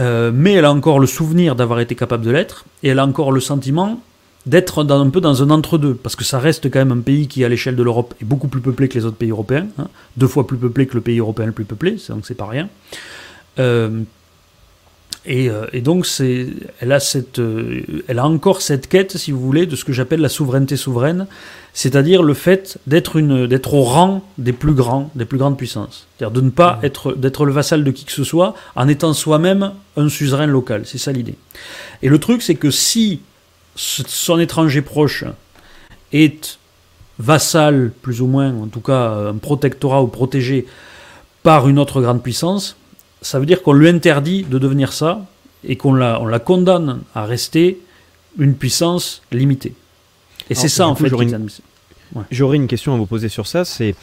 Euh, 0.00 0.30
mais 0.34 0.52
elle 0.52 0.64
a 0.64 0.72
encore 0.72 0.98
le 0.98 1.06
souvenir 1.06 1.54
d'avoir 1.54 1.80
été 1.80 1.94
capable 1.94 2.24
de 2.24 2.30
l'être, 2.30 2.64
et 2.82 2.88
elle 2.88 2.98
a 2.98 3.06
encore 3.06 3.32
le 3.32 3.40
sentiment 3.40 4.00
d'être 4.46 4.84
un 4.90 5.10
peu 5.10 5.20
dans 5.20 5.42
un 5.42 5.50
entre-deux, 5.50 5.94
parce 5.94 6.16
que 6.16 6.24
ça 6.24 6.38
reste 6.38 6.70
quand 6.70 6.80
même 6.80 6.92
un 6.92 7.00
pays 7.00 7.28
qui, 7.28 7.44
à 7.44 7.48
l'échelle 7.48 7.76
de 7.76 7.82
l'Europe, 7.82 8.14
est 8.20 8.24
beaucoup 8.24 8.48
plus 8.48 8.60
peuplé 8.60 8.88
que 8.88 8.98
les 8.98 9.04
autres 9.04 9.16
pays 9.16 9.30
européens, 9.30 9.66
hein. 9.78 9.88
deux 10.16 10.26
fois 10.26 10.46
plus 10.46 10.56
peuplé 10.56 10.86
que 10.86 10.94
le 10.94 11.00
pays 11.00 11.18
européen 11.18 11.46
le 11.46 11.52
plus 11.52 11.64
peuplé, 11.64 11.96
donc 12.08 12.24
c'est 12.24 12.34
pas 12.34 12.46
rien. 12.46 12.68
Euh, 13.58 14.00
euh, 15.28 15.66
et, 15.72 15.80
donc, 15.80 16.06
elle, 16.20 16.92
a 16.92 17.00
cette, 17.00 17.38
euh, 17.38 17.82
elle 18.08 18.18
a 18.18 18.26
encore 18.26 18.60
cette 18.60 18.88
quête, 18.88 19.16
si 19.16 19.30
vous 19.30 19.40
voulez, 19.40 19.66
de 19.66 19.76
ce 19.76 19.84
que 19.84 19.92
j'appelle 19.92 20.20
la 20.20 20.28
souveraineté 20.28 20.76
souveraine, 20.76 21.26
c'est-à-dire 21.74 22.22
le 22.22 22.34
fait 22.34 22.78
d'être, 22.86 23.20
au 23.72 23.82
rang 23.82 24.22
des 24.38 24.52
plus 24.52 24.74
grands, 24.74 25.10
des 25.14 25.24
plus 25.24 25.38
grandes 25.38 25.56
puissances. 25.56 26.06
C'est-à-dire 26.16 26.34
de 26.34 26.40
ne 26.40 26.50
pas 26.50 26.74
mmh. 26.82 26.84
être, 26.86 27.12
d'être 27.12 27.46
le 27.46 27.52
vassal 27.52 27.84
de 27.84 27.90
qui 27.90 28.04
que 28.04 28.12
ce 28.12 28.24
soit 28.24 28.54
en 28.74 28.88
étant 28.88 29.12
soi-même 29.12 29.72
un 29.96 30.08
suzerain 30.08 30.46
local. 30.46 30.82
C'est 30.84 30.98
ça 30.98 31.12
l'idée. 31.12 31.36
Et 32.02 32.08
le 32.08 32.18
truc, 32.18 32.42
c'est 32.42 32.56
que 32.56 32.70
si 32.70 33.20
son 33.76 34.38
étranger 34.38 34.82
proche 34.82 35.24
est 36.12 36.58
vassal, 37.18 37.92
plus 38.02 38.20
ou 38.20 38.26
moins, 38.26 38.52
en 38.54 38.66
tout 38.66 38.80
cas 38.80 39.28
un 39.28 39.36
protectorat 39.36 40.02
ou 40.02 40.08
protégé 40.08 40.66
par 41.42 41.68
une 41.68 41.78
autre 41.78 42.02
grande 42.02 42.22
puissance, 42.22 42.76
ça 43.22 43.38
veut 43.38 43.46
dire 43.46 43.62
qu'on 43.62 43.72
lui 43.72 43.88
interdit 43.88 44.42
de 44.42 44.58
devenir 44.58 44.92
ça 44.92 45.24
et 45.64 45.76
qu'on 45.76 45.94
la, 45.94 46.20
on 46.20 46.26
la 46.26 46.38
condamne 46.38 47.00
à 47.14 47.24
rester 47.24 47.80
une 48.38 48.54
puissance 48.54 49.22
limitée. 49.30 49.74
Et 50.50 50.54
c'est 50.54 50.68
ça, 50.68 50.88
en 50.88 50.94
fait, 50.94 51.10
J'aurais 52.30 52.56
une 52.56 52.66
question 52.66 52.92
à 52.92 52.98
vous 52.98 53.06
poser 53.06 53.30
sur 53.30 53.46
ça, 53.46 53.64
c'est 53.64 53.94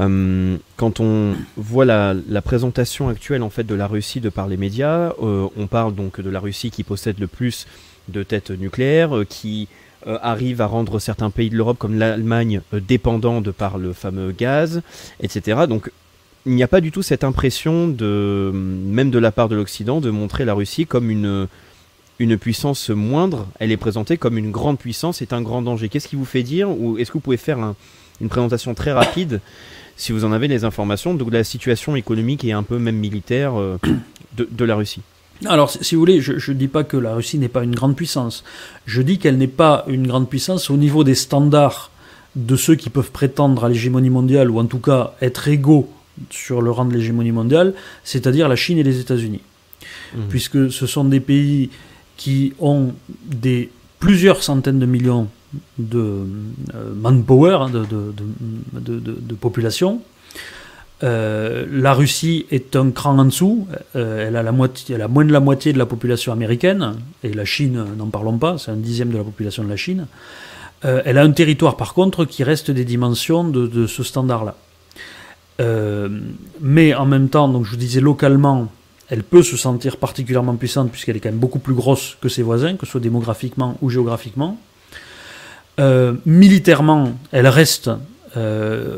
euh, 0.00 0.56
quand 0.76 1.00
on 1.00 1.34
voit 1.58 1.84
la, 1.84 2.14
présentation 2.42 3.10
actuelle 3.10 3.42
en 3.42 3.50
fait 3.50 3.64
de 3.64 3.74
la 3.74 3.86
Russie 3.86 4.20
de 4.20 4.30
par 4.30 4.48
les 4.48 4.56
médias, 4.56 5.12
euh, 5.22 5.48
on 5.56 5.66
parle 5.66 5.94
donc 5.94 6.18
de 6.18 6.30
la 6.30 6.40
Russie 6.40 6.70
qui 6.70 6.82
possède 6.82 7.18
le 7.18 7.26
plus 7.26 7.66
de 8.08 8.22
têtes 8.22 8.50
nucléaires, 8.50 9.10
qui 9.28 9.68
arrive 10.06 10.60
à 10.60 10.66
rendre 10.66 10.98
certains 10.98 11.30
pays 11.30 11.48
de 11.48 11.56
l'Europe 11.56 11.78
comme 11.78 11.96
l'Allemagne 11.96 12.60
dépendants 12.72 13.40
de 13.40 13.52
par 13.52 13.78
le 13.78 13.92
fameux 13.92 14.32
gaz, 14.32 14.82
etc. 15.20 15.60
Donc 15.68 15.92
il 16.46 16.54
n'y 16.54 16.62
a 16.62 16.68
pas 16.68 16.80
du 16.80 16.90
tout 16.90 17.02
cette 17.02 17.24
impression 17.24 17.88
de, 17.88 18.50
même 18.52 19.10
de 19.10 19.18
la 19.18 19.30
part 19.30 19.48
de 19.48 19.56
l'Occident, 19.56 20.00
de 20.00 20.10
montrer 20.10 20.44
la 20.44 20.54
Russie 20.54 20.86
comme 20.86 21.10
une, 21.10 21.48
puissance 22.38 22.90
moindre. 22.90 23.48
Elle 23.58 23.72
est 23.72 23.76
présentée 23.76 24.16
comme 24.16 24.38
une 24.38 24.50
grande 24.50 24.78
puissance 24.78 25.22
et 25.22 25.28
un 25.32 25.42
grand 25.42 25.62
danger. 25.62 25.88
Qu'est-ce 25.88 26.08
qui 26.08 26.16
vous 26.16 26.24
fait 26.24 26.42
dire, 26.42 26.70
ou 26.70 26.98
est-ce 26.98 27.10
que 27.10 27.14
vous 27.14 27.20
pouvez 27.20 27.36
faire 27.36 27.74
une 28.20 28.28
présentation 28.28 28.74
très 28.74 28.92
rapide, 28.92 29.40
si 29.96 30.12
vous 30.12 30.24
en 30.24 30.32
avez 30.32 30.48
les 30.48 30.64
informations, 30.64 31.14
de 31.14 31.30
la 31.30 31.44
situation 31.44 31.96
économique 31.96 32.44
et 32.44 32.52
un 32.52 32.62
peu 32.62 32.78
même 32.78 32.96
militaire 32.96 33.58
euh, 33.58 33.78
de, 34.36 34.64
la 34.64 34.76
Russie? 34.76 35.02
Alors, 35.46 35.70
si 35.70 35.94
vous 35.94 36.00
voulez, 36.00 36.20
je 36.20 36.52
ne 36.52 36.56
dis 36.56 36.68
pas 36.68 36.84
que 36.84 36.96
la 36.96 37.14
Russie 37.14 37.38
n'est 37.38 37.48
pas 37.48 37.64
une 37.64 37.74
grande 37.74 37.96
puissance. 37.96 38.44
Je 38.86 39.02
dis 39.02 39.18
qu'elle 39.18 39.38
n'est 39.38 39.48
pas 39.48 39.84
une 39.88 40.06
grande 40.06 40.28
puissance 40.28 40.70
au 40.70 40.76
niveau 40.76 41.02
des 41.02 41.16
standards 41.16 41.90
de 42.36 42.56
ceux 42.56 42.76
qui 42.76 42.88
peuvent 42.88 43.10
prétendre 43.10 43.64
à 43.64 43.68
l'hégémonie 43.68 44.10
mondiale, 44.10 44.50
ou 44.50 44.58
en 44.58 44.66
tout 44.66 44.78
cas 44.78 45.14
être 45.20 45.48
égaux 45.48 45.88
sur 46.30 46.62
le 46.62 46.70
rang 46.70 46.84
de 46.84 46.94
l'hégémonie 46.94 47.32
mondiale, 47.32 47.74
c'est-à-dire 48.04 48.48
la 48.48 48.56
Chine 48.56 48.78
et 48.78 48.82
les 48.82 49.00
États-Unis. 49.00 49.40
Mmh. 50.14 50.18
Puisque 50.28 50.70
ce 50.70 50.86
sont 50.86 51.04
des 51.04 51.20
pays 51.20 51.70
qui 52.16 52.52
ont 52.60 52.92
des 53.24 53.70
plusieurs 53.98 54.42
centaines 54.42 54.78
de 54.78 54.86
millions 54.86 55.28
de 55.78 55.98
euh, 56.74 56.94
manpower, 56.94 57.58
hein, 57.60 57.70
de, 57.70 57.84
de, 58.72 59.34
population. 59.34 60.00
Euh, 61.02 61.66
la 61.70 61.94
Russie 61.94 62.46
est 62.50 62.76
un 62.76 62.90
cran 62.90 63.18
en 63.18 63.24
dessous, 63.24 63.66
euh, 63.96 64.28
elle, 64.28 64.36
a 64.36 64.42
la 64.42 64.52
moitié, 64.52 64.94
elle 64.94 65.02
a 65.02 65.08
moins 65.08 65.24
de 65.24 65.32
la 65.32 65.40
moitié 65.40 65.72
de 65.72 65.78
la 65.78 65.86
population 65.86 66.32
américaine, 66.32 66.94
et 67.24 67.32
la 67.32 67.44
Chine, 67.44 67.84
n'en 67.98 68.06
parlons 68.06 68.38
pas, 68.38 68.56
c'est 68.58 68.70
un 68.70 68.76
dixième 68.76 69.10
de 69.10 69.18
la 69.18 69.24
population 69.24 69.64
de 69.64 69.68
la 69.68 69.76
Chine. 69.76 70.06
elle 70.82 71.18
a 71.18 71.22
un 71.22 71.32
territoire 71.32 71.76
par 71.76 71.94
contre 71.94 72.24
qui 72.24 72.44
reste 72.44 72.70
des 72.70 72.84
dimensions 72.84 73.44
de, 73.44 73.86
ce 73.86 74.02
standard-là. 74.02 74.56
Euh, 75.60 76.08
mais 76.60 76.94
en 76.94 77.06
même 77.06 77.28
temps, 77.28 77.48
donc 77.48 77.64
je 77.64 77.70
vous 77.70 77.76
disais 77.76 78.00
localement, 78.00 78.68
elle 79.08 79.22
peut 79.22 79.42
se 79.42 79.56
sentir 79.56 79.96
particulièrement 79.96 80.56
puissante 80.56 80.90
puisqu'elle 80.90 81.16
est 81.16 81.20
quand 81.20 81.28
même 81.28 81.38
beaucoup 81.38 81.58
plus 81.58 81.74
grosse 81.74 82.16
que 82.20 82.28
ses 82.28 82.42
voisins, 82.42 82.76
que 82.76 82.86
ce 82.86 82.92
soit 82.92 83.00
démographiquement 83.00 83.76
ou 83.82 83.90
géographiquement. 83.90 84.58
Euh, 85.80 86.14
militairement, 86.26 87.12
elle 87.30 87.46
reste 87.46 87.90
euh, 88.34 88.96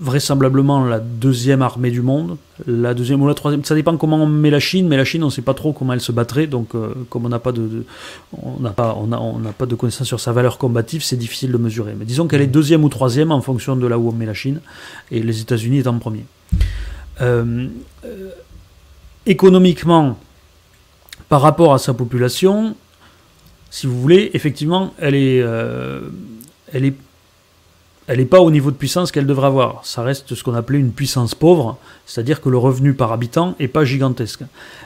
vraisemblablement 0.00 0.84
la 0.86 0.98
deuxième 0.98 1.60
armée 1.60 1.90
du 1.90 2.00
monde, 2.00 2.38
la 2.66 2.94
deuxième 2.94 3.20
ou 3.20 3.28
la 3.28 3.34
troisième. 3.34 3.62
Ça 3.64 3.74
dépend 3.74 3.96
comment 3.96 4.22
on 4.22 4.26
met 4.26 4.50
la 4.50 4.60
Chine, 4.60 4.88
mais 4.88 4.96
la 4.96 5.04
Chine, 5.04 5.22
on 5.22 5.26
ne 5.26 5.30
sait 5.30 5.42
pas 5.42 5.52
trop 5.52 5.72
comment 5.72 5.92
elle 5.92 6.00
se 6.00 6.12
battrait. 6.12 6.46
Donc, 6.46 6.74
euh, 6.74 6.94
comme 7.10 7.26
on 7.26 7.28
n'a 7.28 7.38
pas 7.38 7.52
de, 7.52 7.84
on 8.42 8.60
n'a 8.60 8.70
pas, 8.70 8.96
on 8.96 9.06
n'a 9.06 9.52
pas 9.52 9.66
de 9.66 9.74
connaissance 9.74 10.06
sur 10.06 10.20
sa 10.20 10.32
valeur 10.32 10.56
combative, 10.56 11.02
c'est 11.02 11.16
difficile 11.16 11.52
de 11.52 11.58
mesurer. 11.58 11.94
Mais 11.98 12.06
disons 12.06 12.26
qu'elle 12.26 12.40
est 12.40 12.46
deuxième 12.46 12.84
ou 12.84 12.88
troisième 12.88 13.32
en 13.32 13.42
fonction 13.42 13.76
de 13.76 13.86
là 13.86 13.98
où 13.98 14.08
on 14.08 14.12
met 14.12 14.26
la 14.26 14.34
Chine, 14.34 14.60
et 15.10 15.22
les 15.22 15.40
États-Unis 15.42 15.80
étant 15.80 15.98
premier. 15.98 16.24
Euh, 17.20 17.68
économiquement, 19.26 20.18
par 21.28 21.42
rapport 21.42 21.74
à 21.74 21.78
sa 21.78 21.92
population, 21.92 22.76
si 23.70 23.86
vous 23.86 24.00
voulez, 24.00 24.30
effectivement, 24.32 24.94
elle 24.98 25.14
est, 25.14 25.44
elle 26.72 26.84
est 26.84 26.94
elle 28.06 28.18
n'est 28.18 28.24
pas 28.24 28.40
au 28.40 28.50
niveau 28.50 28.70
de 28.70 28.76
puissance 28.76 29.12
qu'elle 29.12 29.26
devrait 29.26 29.46
avoir. 29.46 29.84
Ça 29.84 30.02
reste 30.02 30.34
ce 30.34 30.42
qu'on 30.44 30.54
appelait 30.54 30.78
une 30.78 30.92
puissance 30.92 31.34
pauvre, 31.34 31.78
c'est-à-dire 32.06 32.40
que 32.40 32.48
le 32.48 32.58
revenu 32.58 32.94
par 32.94 33.12
habitant 33.12 33.54
n'est 33.58 33.68
pas 33.68 33.84
gigantesque. 33.84 34.42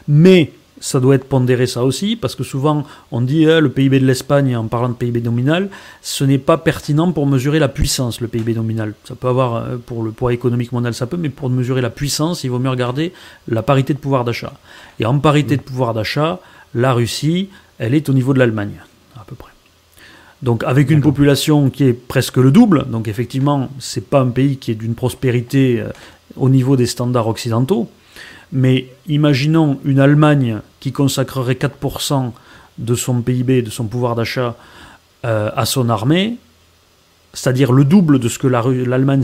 Mais 0.06 0.52
ça 0.80 1.00
doit 1.00 1.16
être 1.16 1.24
pondéré 1.24 1.66
ça 1.66 1.84
aussi, 1.84 2.14
parce 2.14 2.34
que 2.36 2.44
souvent 2.44 2.84
on 3.10 3.20
dit 3.20 3.46
hein, 3.46 3.60
le 3.60 3.68
PIB 3.68 3.98
de 4.00 4.06
l'Espagne, 4.06 4.56
en 4.56 4.66
parlant 4.66 4.90
de 4.90 4.94
PIB 4.94 5.20
nominal, 5.20 5.68
ce 6.02 6.24
n'est 6.24 6.38
pas 6.38 6.56
pertinent 6.56 7.10
pour 7.12 7.26
mesurer 7.26 7.58
la 7.58 7.68
puissance, 7.68 8.20
le 8.20 8.28
PIB 8.28 8.54
nominal. 8.54 8.94
Ça 9.04 9.14
peut 9.14 9.28
avoir, 9.28 9.56
euh, 9.56 9.76
pour 9.76 10.02
le 10.02 10.12
poids 10.12 10.32
économique 10.32 10.72
mondial, 10.72 10.94
ça 10.94 11.06
peut, 11.06 11.16
mais 11.16 11.30
pour 11.30 11.50
mesurer 11.50 11.80
la 11.80 11.90
puissance, 11.90 12.44
il 12.44 12.50
vaut 12.50 12.60
mieux 12.60 12.70
regarder 12.70 13.12
la 13.48 13.62
parité 13.62 13.94
de 13.94 13.98
pouvoir 13.98 14.24
d'achat. 14.24 14.52
Et 15.00 15.06
en 15.06 15.18
parité 15.18 15.56
de 15.56 15.62
pouvoir 15.62 15.94
d'achat, 15.94 16.38
la 16.74 16.92
Russie, 16.92 17.48
elle 17.78 17.94
est 17.94 18.08
au 18.08 18.12
niveau 18.12 18.32
de 18.32 18.38
l'Allemagne. 18.38 18.80
Donc 20.43 20.62
avec 20.64 20.91
une 20.91 21.01
population 21.01 21.68
qui 21.68 21.84
est 21.84 21.93
presque 21.93 22.36
le 22.36 22.51
double, 22.51 22.86
donc 22.89 23.09
effectivement, 23.09 23.68
c'est 23.80 24.09
pas 24.09 24.20
un 24.20 24.28
pays 24.28 24.57
qui 24.57 24.70
est 24.70 24.76
d'une 24.76 24.95
prospérité 24.95 25.80
euh, 25.80 25.89
au 26.36 26.49
niveau 26.49 26.76
des 26.76 26.86
standards 26.86 27.26
occidentaux, 27.26 27.91
mais 28.53 28.86
imaginons 29.09 29.78
une 29.84 29.99
Allemagne 29.99 30.61
qui 30.80 30.93
consacrerait 30.93 31.55
4% 31.55 32.30
de 32.78 32.95
son 32.95 33.20
PIB, 33.20 33.62
de 33.62 33.70
son 33.70 33.86
pouvoir 33.86 34.14
d'achat 34.14 34.57
euh, 35.24 35.51
à 35.57 35.66
son 35.66 35.89
armée, 35.89 36.36
c'est-à-dire 37.34 37.72
le 37.72 37.84
double 37.84 38.20
de 38.20 38.28
ce 38.28 38.39
que 38.39 38.47
l'Allemagne 38.47 39.22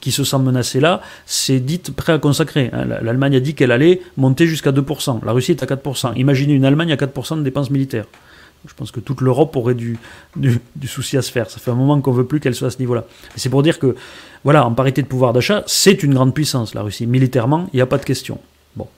qui 0.00 0.12
se 0.12 0.24
sent 0.24 0.38
menacée 0.38 0.80
là, 0.80 1.00
s'est 1.24 1.60
dite 1.60 1.94
prêt 1.94 2.12
à 2.12 2.18
consacrer. 2.18 2.70
Hein. 2.72 2.84
L'Allemagne 3.02 3.36
a 3.36 3.40
dit 3.40 3.54
qu'elle 3.54 3.72
allait 3.72 4.02
monter 4.16 4.46
jusqu'à 4.46 4.72
2%. 4.72 5.24
La 5.24 5.32
Russie 5.32 5.52
est 5.52 5.62
à 5.62 5.66
4%. 5.66 6.12
Imaginez 6.16 6.54
une 6.54 6.64
Allemagne 6.64 6.92
à 6.92 6.96
4% 6.96 7.38
de 7.38 7.42
dépenses 7.42 7.70
militaires. 7.70 8.06
Je 8.66 8.74
pense 8.74 8.90
que 8.90 9.00
toute 9.00 9.20
l'Europe 9.20 9.54
aurait 9.56 9.74
du, 9.74 9.98
du, 10.36 10.60
souci 10.86 11.16
à 11.16 11.22
se 11.22 11.30
faire. 11.30 11.50
Ça 11.50 11.58
fait 11.58 11.70
un 11.70 11.74
moment 11.74 12.00
qu'on 12.00 12.12
veut 12.12 12.26
plus 12.26 12.40
qu'elle 12.40 12.54
soit 12.54 12.68
à 12.68 12.70
ce 12.70 12.78
niveau-là. 12.78 13.04
C'est 13.36 13.48
pour 13.48 13.62
dire 13.62 13.78
que, 13.78 13.96
voilà, 14.44 14.66
en 14.66 14.72
parité 14.72 15.02
de 15.02 15.06
pouvoir 15.06 15.32
d'achat, 15.32 15.62
c'est 15.66 16.02
une 16.02 16.14
grande 16.14 16.34
puissance, 16.34 16.74
la 16.74 16.82
Russie. 16.82 17.06
Militairement, 17.06 17.68
il 17.72 17.76
n'y 17.76 17.82
a 17.82 17.86
pas 17.86 17.98
de 17.98 18.04
question. 18.04 18.38
Bon. 18.74 18.88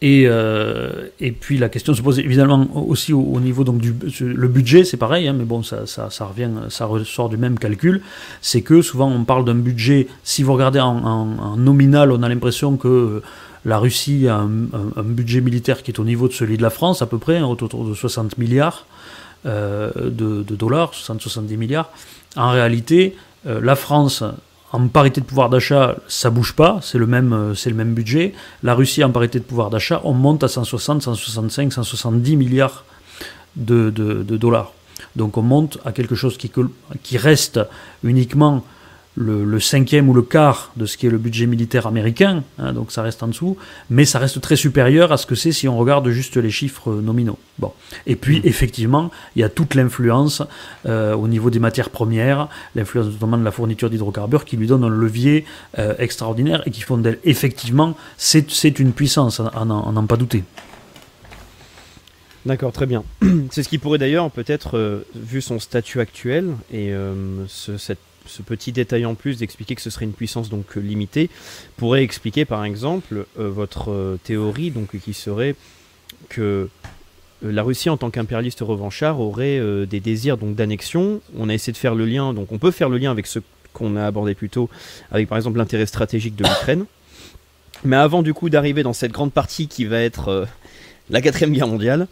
Et, 0.00 0.24
euh, 0.26 1.08
et 1.20 1.32
puis 1.32 1.58
la 1.58 1.68
question 1.68 1.94
se 1.94 2.02
pose 2.02 2.18
évidemment 2.18 2.66
aussi 2.74 3.12
au, 3.12 3.38
niveau 3.40 3.62
donc 3.62 3.78
du 3.78 3.94
le 4.20 4.48
budget, 4.48 4.84
c'est 4.84 4.96
pareil, 4.96 5.28
hein, 5.28 5.34
mais 5.36 5.44
bon, 5.44 5.62
ça, 5.62 5.86
ça, 5.86 6.24
revient, 6.24 6.50
ça 6.70 6.86
ressort 6.86 7.28
du 7.28 7.36
même 7.36 7.58
calcul. 7.58 8.02
C'est 8.40 8.62
que 8.62 8.82
souvent 8.82 9.10
on 9.10 9.24
parle 9.24 9.44
d'un 9.44 9.54
budget. 9.54 10.08
Si 10.24 10.42
vous 10.42 10.54
regardez 10.54 10.80
en 10.80 11.56
nominal, 11.56 12.10
on 12.10 12.22
a 12.22 12.28
l'impression 12.28 12.76
que 12.76 13.22
la 13.64 13.78
Russie 13.78 14.26
a 14.28 14.38
un, 14.38 15.02
budget 15.02 15.40
militaire 15.40 15.82
qui 15.82 15.90
est 15.90 15.98
au 15.98 16.04
niveau 16.04 16.28
de 16.28 16.32
celui 16.32 16.56
de 16.56 16.62
la 16.62 16.70
France, 16.70 17.02
à 17.02 17.06
peu 17.06 17.18
près, 17.18 17.38
hein, 17.38 17.46
autour 17.46 17.84
de 17.84 17.94
60 17.94 18.38
milliards 18.38 18.86
euh, 19.46 19.90
de, 19.96 20.42
dollars, 20.42 20.92
60-70 20.92 21.56
milliards. 21.56 21.90
En 22.36 22.50
réalité, 22.50 23.16
euh, 23.46 23.60
la 23.60 23.76
France, 23.76 24.24
en 24.72 24.88
parité 24.88 25.20
de 25.20 25.26
pouvoir 25.26 25.48
d'achat, 25.48 25.96
ça 26.08 26.30
bouge 26.30 26.54
pas, 26.54 26.80
c'est 26.82 26.98
le, 26.98 27.06
même, 27.06 27.32
euh, 27.32 27.54
c'est 27.54 27.70
le 27.70 27.76
même 27.76 27.94
budget. 27.94 28.34
La 28.64 28.74
Russie, 28.74 29.04
en 29.04 29.10
parité 29.10 29.38
de 29.38 29.44
pouvoir 29.44 29.70
d'achat, 29.70 30.00
on 30.04 30.12
monte 30.12 30.42
à 30.42 30.48
160, 30.48 31.02
165, 31.02 31.72
170 31.72 32.36
milliards 32.36 32.84
de, 33.54 33.90
dollars. 33.90 34.72
Donc 35.14 35.36
on 35.36 35.42
monte 35.42 35.78
à 35.84 35.92
quelque 35.92 36.14
chose 36.14 36.36
qui 36.38 37.18
reste 37.18 37.60
uniquement 38.02 38.64
le, 39.14 39.60
cinquième 39.60 40.08
ou 40.08 40.14
le 40.14 40.22
quart 40.22 40.72
de 40.76 40.86
ce 40.86 40.96
qui 40.96 41.06
est 41.06 41.10
le 41.10 41.18
budget 41.18 41.46
militaire 41.46 41.86
américain, 41.86 42.42
hein, 42.58 42.72
donc 42.72 42.92
ça 42.92 43.02
reste 43.02 43.22
en 43.22 43.28
dessous, 43.28 43.56
mais 43.90 44.04
ça 44.04 44.18
reste 44.18 44.40
très 44.40 44.56
supérieur 44.56 45.12
à 45.12 45.16
ce 45.16 45.26
que 45.26 45.34
c'est 45.34 45.52
si 45.52 45.68
on 45.68 45.76
regarde 45.76 46.08
juste 46.08 46.36
les 46.36 46.50
chiffres 46.50 46.92
nominaux. 46.94 47.38
Bon. 47.58 47.72
Et 48.06 48.16
puis, 48.16 48.40
mmh. 48.40 48.44
effectivement, 48.44 49.10
il 49.36 49.40
y 49.40 49.44
a 49.44 49.48
toute 49.48 49.74
l'influence 49.74 50.42
euh, 50.86 51.14
au 51.14 51.28
niveau 51.28 51.50
des 51.50 51.58
matières 51.58 51.90
premières, 51.90 52.48
l'influence 52.74 53.06
notamment 53.06 53.36
de 53.36 53.44
la 53.44 53.50
fourniture 53.50 53.90
d'hydrocarbures 53.90 54.44
qui 54.44 54.56
lui 54.56 54.66
donne 54.66 54.84
un 54.84 54.88
levier 54.88 55.44
euh, 55.78 55.94
extraordinaire 55.98 56.62
et 56.66 56.70
qui 56.70 56.80
font 56.80 56.96
d'elle, 56.96 57.18
effectivement, 57.24 57.94
c'est 58.16 58.78
une 58.78 58.92
puissance, 58.92 59.40
à 59.40 59.64
n'en 59.64 60.06
pas 60.06 60.16
douter. 60.16 60.44
D'accord, 62.46 62.72
très 62.72 62.86
bien. 62.86 63.04
C'est 63.50 63.62
ce 63.62 63.68
qui 63.68 63.78
pourrait 63.78 63.98
d'ailleurs, 63.98 64.28
peut-être, 64.28 64.76
euh, 64.76 65.06
vu 65.14 65.40
son 65.40 65.60
statut 65.60 66.00
actuel 66.00 66.54
et 66.72 66.92
ce, 67.46 67.76
cette 67.76 68.00
ce 68.26 68.42
petit 68.42 68.72
détail 68.72 69.04
en 69.06 69.14
plus 69.14 69.38
d'expliquer 69.38 69.74
que 69.74 69.82
ce 69.82 69.90
serait 69.90 70.04
une 70.04 70.12
puissance 70.12 70.48
donc 70.48 70.76
euh, 70.76 70.80
limitée 70.80 71.30
pourrait 71.76 72.02
expliquer 72.02 72.44
par 72.44 72.64
exemple 72.64 73.26
euh, 73.38 73.50
votre 73.50 73.90
euh, 73.90 74.18
théorie 74.22 74.70
donc 74.70 74.96
qui 74.98 75.14
serait 75.14 75.54
que 76.28 76.68
la 77.42 77.62
Russie 77.62 77.90
en 77.90 77.96
tant 77.96 78.10
qu'impérialiste 78.10 78.60
revanchard 78.60 79.18
aurait 79.18 79.60
des 79.86 79.98
désirs 79.98 80.38
donc 80.38 80.54
d'annexion. 80.54 81.20
On 81.36 81.48
a 81.48 81.54
essayé 81.54 81.72
de 81.72 81.76
faire 81.76 81.96
le 81.96 82.06
lien, 82.06 82.32
donc 82.32 82.52
on 82.52 82.58
peut 82.58 82.70
faire 82.70 82.88
le 82.88 82.98
lien 82.98 83.10
avec 83.10 83.26
ce 83.26 83.40
qu'on 83.72 83.96
a 83.96 84.06
abordé 84.06 84.36
plus 84.36 84.48
tôt, 84.48 84.70
avec 85.10 85.28
par 85.28 85.36
exemple 85.36 85.58
l'intérêt 85.58 85.86
stratégique 85.86 86.36
de 86.36 86.44
l'Ukraine. 86.44 86.84
Mais 87.82 87.96
avant 87.96 88.22
du 88.22 88.32
coup 88.32 88.48
d'arriver 88.48 88.84
dans 88.84 88.92
cette 88.92 89.10
grande 89.10 89.32
partie 89.32 89.66
qui 89.66 89.86
va 89.86 90.00
être 90.00 90.46
la 91.10 91.20
quatrième 91.20 91.52
guerre 91.52 91.66
mondiale, 91.66 92.06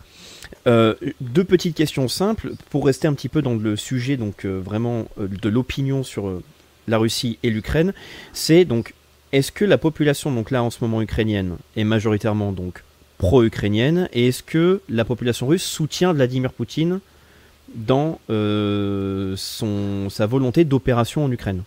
euh, 0.66 0.95
deux 1.20 1.45
petites 1.45 1.74
questions 1.74 2.09
simples 2.09 2.53
pour 2.70 2.86
rester 2.86 3.09
un 3.09 3.14
petit 3.14 3.28
peu 3.28 3.43
dans 3.43 3.55
le 3.55 3.76
sujet 3.76 4.16
donc 4.16 4.45
euh, 4.45 4.61
vraiment 4.62 5.07
euh, 5.18 5.28
de 5.28 5.49
l'opinion 5.49 6.03
sur 6.03 6.41
la 6.88 6.99
Russie 6.99 7.38
et 7.43 7.51
l'Ukraine. 7.51 7.93
C'est 8.32 8.64
donc 8.64 8.95
est-ce 9.32 9.53
que 9.53 9.64
la 9.64 9.78
population 9.78 10.32
donc 10.32 10.51
là 10.51 10.62
en 10.62 10.70
ce 10.70 10.78
moment 10.82 11.01
ukrainienne 11.03 11.57
est 11.76 11.84
majoritairement 11.84 12.53
donc 12.53 12.82
pro-ukrainienne? 13.18 14.09
Et 14.12 14.28
est-ce 14.28 14.43
que 14.43 14.80
la 14.88 15.05
population 15.05 15.47
russe 15.47 15.64
soutient 15.64 16.12
Vladimir 16.12 16.53
Poutine 16.53 17.01
dans 17.74 18.18
son, 18.28 20.09
sa 20.11 20.26
volonté 20.26 20.64
d'opération 20.64 21.24
en 21.24 21.30
Ukraine? 21.30 21.62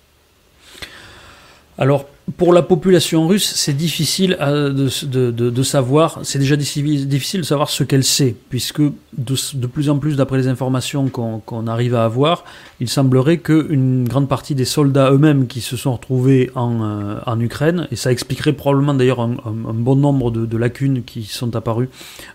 Alors 1.78 2.08
pour 2.38 2.54
la 2.54 2.62
population 2.62 3.28
russe, 3.28 3.52
c'est 3.56 3.74
difficile 3.74 4.38
de, 4.40 5.64
savoir, 5.64 6.20
c'est 6.24 6.40
déjà 6.40 6.56
difficile 6.56 7.42
de 7.42 7.46
savoir 7.46 7.70
ce 7.70 7.84
qu'elle 7.84 8.06
sait, 8.06 8.34
puisque 8.50 8.82
de, 8.82 9.68
plus 9.68 9.90
en 9.90 9.98
plus, 9.98 10.16
d'après 10.16 10.38
les 10.38 10.48
informations 10.48 11.10
qu'on 11.10 11.68
arrive 11.68 11.96
à 11.96 12.06
avoir, 12.06 12.46
il 12.80 12.88
semblerait 12.88 13.40
qu'une 13.40 14.06
grande 14.08 14.30
partie 14.30 14.56
des 14.56 14.66
soldats 14.66 15.12
eux-mêmes 15.12 15.48
qui 15.48 15.60
se 15.60 15.76
sont 15.76 15.94
retrouvés 15.94 16.50
en, 16.56 16.82
euh, 16.82 17.40
Ukraine, 17.40 17.88
et 17.92 17.98
ça 17.98 18.12
expliquerait 18.12 18.54
probablement 18.54 18.94
d'ailleurs 18.94 19.20
un, 19.20 19.36
bon 19.74 19.98
nombre 19.98 20.32
de, 20.32 20.58
lacunes 20.58 21.04
qui 21.04 21.24
sont 21.24 21.58
apparues 21.58 21.90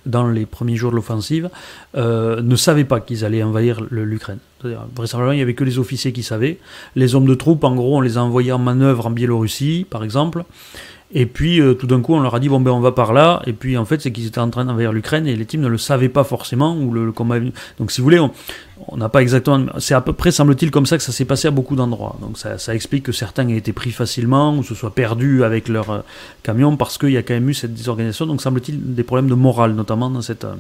dans 0.05 0.29
les 0.29 0.45
premiers 0.45 0.77
jours 0.77 0.91
de 0.91 0.97
l'offensive, 0.97 1.49
euh, 1.97 2.43
ne 2.43 2.57
savaient 2.57 2.85
pas 2.85 3.01
qu'ils 3.01 3.25
allaient 3.25 3.43
envahir 3.43 3.81
l'Ukraine. 3.91 4.39
Vraisemblablement, 4.97 5.33
il 5.33 5.37
n'y 5.37 5.43
avait 5.43 5.55
que 5.55 5.65
les 5.65 5.79
officiers 5.79 6.13
qui 6.13 6.23
savaient. 6.23 6.59
Les 6.97 7.15
hommes 7.15 7.27
de 7.27 7.35
troupes, 7.35 7.63
en 7.65 7.75
gros, 7.75 7.97
on 7.97 8.01
les 8.01 8.19
a 8.19 8.23
envoyés 8.23 8.53
en 8.53 8.59
manœuvre 8.59 9.07
en 9.07 9.11
Biélorussie, 9.11 9.78
par 9.85 10.05
exemple. 10.05 10.45
Et 11.11 11.25
puis, 11.25 11.59
euh, 11.61 11.73
tout 11.73 11.87
d'un 11.87 12.03
coup, 12.03 12.13
on 12.15 12.21
leur 12.21 12.35
a 12.35 12.41
dit, 12.41 12.51
bon, 12.51 12.61
ben, 12.61 12.71
on 12.71 12.81
va 12.81 12.93
par 12.93 13.15
là. 13.15 13.41
Et 13.47 13.55
puis, 13.55 13.79
en 13.79 13.87
fait, 13.87 14.03
c'est 14.03 14.13
qu'ils 14.13 14.27
étaient 14.27 14.41
en 14.41 14.51
train 14.51 14.67
d'envahir 14.67 14.93
l'Ukraine 14.93 15.27
et 15.27 15.37
les 15.37 15.47
teams 15.47 15.63
ne 15.63 15.69
le 15.69 15.79
savaient 15.79 16.11
pas 16.11 16.23
forcément. 16.23 16.77
Ou 16.77 16.93
le, 16.93 17.13
combat 17.13 17.39
Donc, 17.79 17.91
si 17.91 18.03
vous 18.03 18.05
voulez, 18.05 18.21
on 18.89 18.97
n'a 18.99 19.09
pas 19.09 19.23
exactement. 19.23 19.73
C'est 19.79 19.95
à 19.95 20.03
peu 20.03 20.13
près, 20.13 20.33
semble-t-il, 20.33 20.71
comme 20.71 20.85
ça 20.85 20.99
que 20.99 21.03
ça 21.03 21.13
s'est 21.13 21.25
passé 21.25 21.49
à 21.49 21.51
beaucoup 21.51 21.77
d'endroits. 21.77 22.17
Donc, 22.21 22.37
ça, 22.37 22.59
ça, 22.59 22.75
explique 22.75 23.05
que 23.05 23.13
certains 23.13 23.49
aient 23.49 23.57
été 23.57 23.73
pris 23.73 23.91
facilement 23.91 24.55
ou 24.55 24.63
se 24.63 24.75
soient 24.75 24.95
perdus 24.95 25.45
avec 25.45 25.69
leur 25.69 25.89
euh, 25.89 26.01
camion 26.43 26.77
parce 26.77 26.99
qu'il 26.99 27.13
y 27.13 27.17
a 27.17 27.23
quand 27.23 27.35
même 27.35 27.49
eu 27.49 27.55
cette 27.55 27.73
désorganisation. 27.73 28.27
Donc, 28.27 28.43
semble-t-il, 28.43 28.95
des 28.95 29.03
problèmes 29.03 29.31
de 29.31 29.35
morale, 29.35 29.73
notamment 29.73 30.11
dans 30.11 30.21
cette. 30.21 30.45
Euh, 30.45 30.57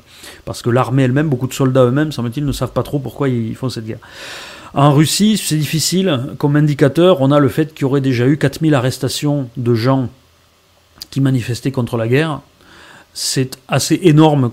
parce 0.47 0.63
que 0.63 0.71
l'armée 0.71 1.03
elle-même, 1.03 1.29
beaucoup 1.29 1.47
de 1.47 1.53
soldats 1.53 1.85
eux-mêmes, 1.85 2.11
semble-t-il, 2.11 2.47
ne 2.47 2.53
savent 2.53 2.73
pas 2.73 2.83
trop 2.83 3.01
pourquoi 3.01 3.29
ils 3.29 3.55
font 3.55 3.69
cette 3.69 3.85
guerre. 3.85 4.01
En 4.75 4.93
Russie, 4.93 5.39
c'est 5.39 5.57
difficile. 5.57 6.35
Comme 6.39 6.57
indicateur, 6.57 7.21
on 7.21 7.31
a 7.31 7.39
le 7.39 7.49
fait 7.49 7.73
qu'il 7.73 7.83
y 7.83 7.85
aurait 7.85 8.01
déjà 8.01 8.27
eu 8.27 8.37
4000 8.37 8.75
arrestations 8.75 9.49
de 9.57 9.75
gens 9.75 10.09
qui 11.11 11.21
manifestaient 11.21 11.73
contre 11.73 11.97
la 11.97 12.09
guerre. 12.09 12.41
C'est 13.15 13.59
assez 13.67 13.99
énorme 14.03 14.51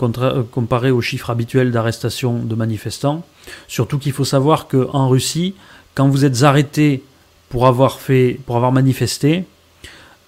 comparé 0.51 0.89
aux 0.89 1.01
chiffres 1.01 1.29
habituels 1.29 1.71
d'arrestation 1.71 2.39
de 2.39 2.55
manifestants. 2.55 3.23
Surtout 3.67 3.99
qu'il 3.99 4.13
faut 4.13 4.25
savoir 4.25 4.67
qu'en 4.67 5.09
Russie, 5.09 5.53
quand 5.93 6.07
vous 6.07 6.25
êtes 6.25 6.43
arrêté 6.43 7.03
pour 7.49 7.67
avoir, 7.67 7.99
fait, 7.99 8.39
pour 8.45 8.55
avoir 8.55 8.71
manifesté, 8.71 9.45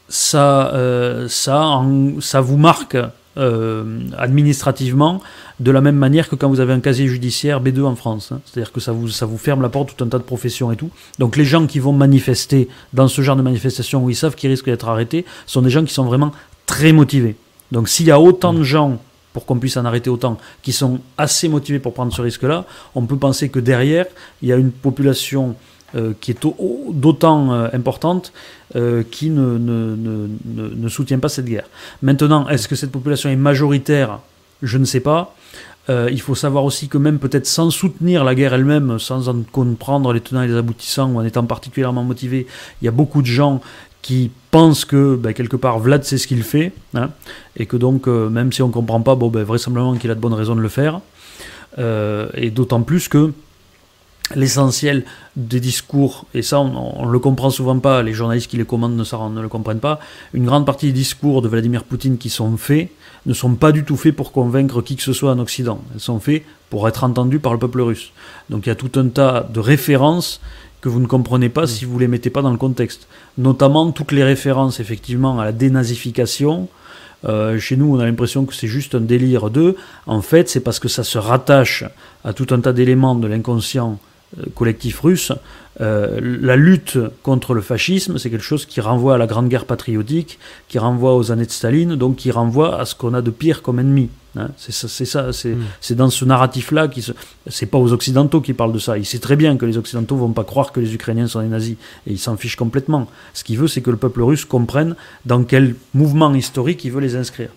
ça, 0.10 0.74
euh, 0.74 1.28
ça, 1.28 1.82
ça 2.20 2.42
vous 2.42 2.58
marque 2.58 2.98
euh, 3.38 4.00
administrativement 4.18 5.22
de 5.60 5.72
la 5.72 5.82
même 5.82 5.95
manière 5.95 6.30
que 6.30 6.36
quand 6.36 6.49
vous 6.49 6.60
avez 6.60 6.74
un 6.74 6.80
casier 6.80 7.08
judiciaire 7.08 7.62
B2 7.62 7.84
en 7.84 7.95
France. 7.95 8.32
Hein. 8.32 8.41
C'est-à-dire 8.45 8.72
que 8.72 8.80
ça 8.80 8.91
vous, 8.91 9.38
ferme 9.38 9.62
la 9.62 9.70
porte 9.70 9.95
tout 9.95 10.03
un 10.03 10.08
tas 10.08 10.20
de 10.20 10.24
professions 10.24 10.72
et 10.72 10.76
tout. 10.76 10.89
Donc 11.20 11.36
les 11.36 11.45
gens 11.45 11.66
qui 11.66 11.80
vont 11.80 11.93
manifester 11.93 12.68
dans 12.93 13.08
ce 13.08 13.22
genre 13.22 13.36
de 13.36 13.41
manifestation 13.41 14.03
où 14.03 14.10
ils 14.10 14.16
savent 14.16 14.36
qu'ils 14.36 14.49
risquent 14.49 14.66
d'être 14.66 14.88
arrêtés 14.88 15.26
sont 15.45 15.62
des 15.62 15.70
gens 15.70 15.84
qui 15.84 15.93
sont 15.93 16.05
vraiment 16.05 16.32
très 16.66 16.91
motivés. 16.91 17.36
Donc 17.72 17.89
s'il 17.89 18.05
y 18.05 18.12
a 18.12 18.20
autant 18.20 18.53
de 18.53 18.64
gens 18.64 18.99
pour 19.34 19.45
qu'on 19.45 19.60
puisse 19.60 19.78
en 19.78 19.86
arrêter 19.86 20.10
autant, 20.10 20.38
qui 20.64 20.72
sont 20.72 20.99
assez 21.16 21.47
motivés 21.47 21.78
pour 21.78 21.93
prendre 21.93 22.12
ce 22.12 22.24
risque-là, 22.24 22.66
on 22.95 23.05
peut 23.05 23.18
penser 23.18 23.49
que 23.49 23.60
derrière, 23.60 24.08
il 24.41 24.47
y 24.47 24.53
a 24.53 24.55
une 24.55 24.72
population 24.72 25.55
euh, 25.95 26.14
qui 26.20 26.32
est 26.32 26.47
d'autant 26.91 27.53
euh, 27.53 27.68
importante 27.72 28.34
euh, 28.76 29.03
qui 29.10 29.30
ne, 29.30 29.58
ne, 29.58 30.89
soutient 30.89 31.20
pas 31.20 31.30
cette 31.30 31.45
guerre. 31.45 31.70
Maintenant, 32.01 32.49
est-ce 32.49 32.68
que 32.68 32.76
cette 32.76 32.91
population 32.91 33.30
est 33.30 33.36
majoritaire 33.36 34.20
Je 34.62 34.78
ne 34.78 34.86
sais 34.86 34.99
pas. 34.99 35.36
il 35.89 36.20
faut 36.20 36.36
savoir 36.36 36.66
aussi 36.66 36.89
que 36.89 36.97
même 36.97 37.20
peut-être 37.20 37.45
sans 37.45 37.70
soutenir 37.70 38.24
la 38.24 38.36
guerre 38.36 38.53
elle-même, 38.53 38.99
sans 38.99 39.30
en 39.30 39.43
comprendre 39.51 40.12
les 40.14 40.20
tenants 40.20 40.41
et 40.41 40.47
les 40.47 40.55
aboutissants, 40.55 41.12
ou 41.12 41.18
en 41.18 41.24
étant 41.24 41.45
particulièrement 41.45 42.03
motivé, 42.03 42.45
il 42.82 42.86
y 42.86 42.88
a 42.88 42.91
beaucoup 42.91 43.22
de 43.22 43.28
gens 43.28 43.62
qui 44.01 44.32
pensent 44.51 44.86
que 44.86 45.16
ben, 45.16 45.34
quelque 45.34 45.55
part 45.55 45.80
Vlad 45.80 46.03
sait 46.03 46.18
ce 46.18 46.28
qu'il 46.28 46.43
fait, 46.43 46.74
hein, 46.93 47.10
et 47.55 47.66
que 47.66 47.78
donc 47.78 48.08
même 48.08 48.51
si 48.51 48.62
on 48.62 48.68
ne 48.68 48.74
comprend 48.74 49.01
pas, 49.01 49.16
bon, 49.16 49.30
ben, 49.30 49.43
vraisemblablement 49.43 49.95
qu'il 49.95 50.12
a 50.12 50.16
de 50.16 50.20
bonnes 50.20 50.34
raisons 50.34 50.55
de 50.55 50.62
le 50.62 50.70
faire. 50.70 50.99
et 51.78 52.51
d'autant 52.51 52.82
plus 52.82 53.08
que 53.08 53.32
l'essentiel 54.36 55.04
des 55.36 55.60
discours, 55.60 56.26
et 56.34 56.42
ça 56.42 56.60
on 56.60 57.06
ne 57.06 57.12
le 57.12 57.20
comprend 57.20 57.50
souvent 57.50 57.80
pas, 57.80 58.04
les 58.04 58.14
journalistes 58.14 58.50
qui 58.50 58.58
les 58.58 58.66
commandent 58.66 58.96
ne, 58.96 59.42
le 59.42 59.48
comprennent 59.48 59.80
pas, 59.80 60.00
une 60.34 60.46
grande 60.46 60.66
partie 60.66 60.88
des 60.88 60.94
discours 60.94 61.42
de 61.42 61.48
Vladimir 61.48 61.84
Poutine 61.84 62.18
qui 62.18 62.30
sont 62.30 62.58
faits 62.58 62.90
ne 63.26 63.34
sont 63.34 63.56
pas 63.56 63.72
du 63.72 63.84
tout 63.84 63.98
faits 63.98 64.16
pour 64.16 64.32
convaincre 64.32 64.82
qui 64.82 64.96
que 64.96 65.04
ce 65.04 65.14
soit 65.14 65.32
en 65.32 65.40
Occident, 65.40 65.82
ils 65.94 66.00
sont 66.00 66.20
faits 66.20 66.44
pour 66.70 66.88
être 66.88 67.04
entendus 67.04 67.40
par 67.40 67.54
le 67.54 67.60
peuple 67.60 67.82
russe. 67.82 68.12
Donc 68.50 68.66
il 68.66 68.70
y 68.70 68.72
a 68.72 68.76
tout 68.76 69.00
un 69.00 69.08
tas 69.08 69.48
de 69.50 69.60
références 69.60 70.42
que 70.82 70.90
vous 70.90 71.00
ne 71.00 71.08
comprenez 71.08 71.50
pas 71.50 71.66
si 71.66 71.86
vous 71.86 71.96
ne 71.96 72.02
les 72.02 72.08
mettez 72.08 72.30
pas 72.30 72.42
dans 72.42 72.52
le 72.52 72.58
contexte. 72.58 73.08
Notamment 73.38 73.92
toutes 73.92 74.12
les 74.12 74.24
références 74.24 74.80
effectivement 74.80 75.40
à 75.40 75.46
la 75.46 75.52
dénazification, 75.52 76.68
euh, 77.26 77.60
chez 77.60 77.78
nous, 77.78 77.96
on 77.96 78.00
a 78.00 78.06
l'impression 78.06 78.46
que 78.46 78.54
c'est 78.54 78.68
juste 78.68 78.96
un 78.96 79.02
délire 79.02 79.50
d'eux. 79.50 79.76
En 80.06 80.22
fait, 80.22 80.50
c'est 80.50 80.60
parce 80.60 80.80
que 80.80 80.88
ça 80.88 81.04
se 81.04 81.18
rattache 81.18 81.84
à 82.24 82.34
tout 82.34 82.48
un 82.52 82.60
tas 82.60 82.74
d'éléments 82.74 83.16
de 83.16 83.28
l'inconscient 83.28 84.00
collectif 84.54 85.00
russe, 85.00 85.32
euh, 85.80 86.20
la 86.22 86.56
lutte 86.56 86.98
contre 87.22 87.54
le 87.54 87.62
fascisme, 87.62 88.18
c'est 88.18 88.30
quelque 88.30 88.44
chose 88.44 88.66
qui 88.66 88.82
renvoie 88.82 89.16
à 89.16 89.18
la 89.18 89.28
Grande 89.28 89.48
Guerre 89.48 89.66
patriotique, 89.66 90.40
qui 90.68 90.80
renvoie 90.80 91.16
aux 91.16 91.32
années 91.32 91.46
de 91.46 91.52
Staline, 91.52 91.96
donc 91.96 92.16
qui 92.16 92.32
renvoie 92.32 92.80
à 92.80 92.86
ce 92.86 92.96
qu'on 92.96 93.14
a 93.14 93.22
de 93.22 93.30
pire 93.30 93.62
comme 93.62 93.80
ennemi. 93.80 94.10
Hein. 94.36 94.50
c'est 94.58 95.06
ça, 95.06 95.34
c'est 95.34 95.56
mm. 95.56 95.96
dans 95.96 96.10
ce 96.12 96.24
narratif-là 96.24 96.88
qui 96.88 97.04
c'est 97.48 97.66
pas 97.66 97.80
aux 97.80 97.92
Occidentaux 97.92 98.42
qui 98.42 98.54
parlent 98.54 98.74
de 98.74 98.80
ça. 98.80 98.98
Il 98.98 99.06
sait 99.06 99.20
très 99.20 99.36
bien 99.36 99.58
que 99.58 99.66
les 99.66 99.78
Occidentaux 99.78 100.16
vont 100.16 100.32
pas 100.32 100.44
croire 100.44 100.72
que 100.72 100.80
les 100.80 100.94
Ukrainiens 100.94 101.28
sont 101.28 101.42
des 101.42 101.48
nazis 101.48 101.76
et 102.06 102.12
il 102.12 102.20
s'en 102.20 102.38
fiche 102.38 102.56
complètement. 102.56 103.08
Ce 103.34 103.44
qu'il 103.44 103.58
veut, 103.58 103.68
c'est 103.68 103.82
que 103.82 103.92
le 103.92 103.98
peuple 103.98 104.22
russe 104.22 104.46
comprenne 104.46 104.96
dans 105.26 105.44
quel 105.44 105.76
mouvement 105.94 106.34
historique 106.34 106.84
il 106.86 106.92
veut 106.92 107.02
les 107.02 107.16
inscrire. 107.16 107.50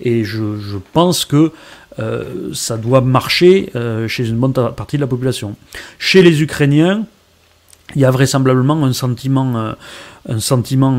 Et 0.00 0.24
je, 0.24 0.58
je 0.58 0.78
pense 0.92 1.24
que 1.24 1.52
euh, 1.98 2.52
ça 2.52 2.76
doit 2.76 3.00
marcher 3.00 3.70
euh, 3.74 4.06
chez 4.08 4.28
une 4.28 4.36
bonne 4.36 4.52
partie 4.52 4.96
de 4.96 5.00
la 5.00 5.06
population. 5.06 5.56
Chez 5.98 6.22
les 6.22 6.42
Ukrainiens, 6.42 7.04
il 7.94 8.00
y 8.00 8.04
a 8.04 8.10
vraisemblablement 8.10 8.84
un 8.84 8.92
sentiment, 8.92 9.56
euh, 9.56 9.72
un 10.28 10.40
sentiment 10.40 10.98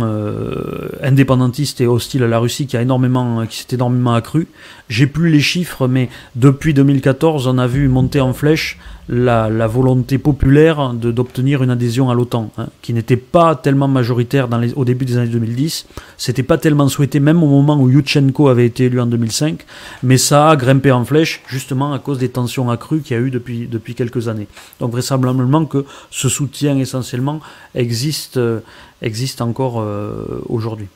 indépendantiste 1.03 1.81
et 1.81 1.87
hostile 1.87 2.23
à 2.23 2.27
la 2.27 2.39
Russie 2.39 2.65
qui 2.65 2.77
a 2.77 2.81
énormément, 2.81 3.45
qui 3.45 3.59
s'est 3.59 3.75
énormément 3.75 4.13
accru. 4.13 4.47
J'ai 4.89 5.05
plus 5.05 5.29
les 5.29 5.41
chiffres, 5.41 5.87
mais 5.87 6.09
depuis 6.35 6.73
2014, 6.73 7.47
on 7.47 7.57
a 7.57 7.67
vu 7.67 7.89
monter 7.89 8.21
en 8.21 8.33
flèche 8.33 8.79
la, 9.09 9.67
volonté 9.67 10.17
populaire 10.17 10.93
d'obtenir 10.93 11.63
une 11.63 11.69
adhésion 11.69 12.09
à 12.09 12.13
l'OTAN, 12.13 12.51
hein, 12.57 12.67
qui 12.81 12.93
n'était 12.93 13.17
pas 13.17 13.55
tellement 13.55 13.87
majoritaire 13.87 14.47
dans 14.47 14.57
les, 14.57 14.73
au 14.73 14.85
début 14.85 15.05
des 15.05 15.17
années 15.17 15.31
2010. 15.31 15.87
C'était 16.17 16.43
pas 16.43 16.57
tellement 16.57 16.89
souhaité, 16.89 17.19
même 17.19 17.41
au 17.41 17.47
moment 17.47 17.79
où 17.79 17.89
Yushchenko 17.89 18.49
avait 18.49 18.65
été 18.65 18.85
élu 18.85 18.99
en 18.99 19.05
2005, 19.05 19.65
mais 20.03 20.17
ça 20.17 20.49
a 20.49 20.55
grimpé 20.55 20.91
en 20.91 21.05
flèche, 21.05 21.41
justement 21.47 21.93
à 21.93 21.99
cause 21.99 22.17
des 22.17 22.29
tensions 22.29 22.69
accrues 22.69 23.01
qu'il 23.01 23.15
y 23.15 23.19
a 23.19 23.23
eu 23.23 23.31
depuis, 23.31 23.67
depuis 23.67 23.95
quelques 23.95 24.27
années. 24.27 24.47
Donc 24.79 24.91
vraisemblablement 24.91 25.65
que 25.65 25.85
ce 26.11 26.27
soutien 26.29 26.77
essentiellement 26.77 27.39
existe, 27.75 28.37
euh, 28.37 28.59
existe 29.01 29.41
encore 29.41 29.79
euh, 29.79 30.41
aujourd'hui. 30.49 30.87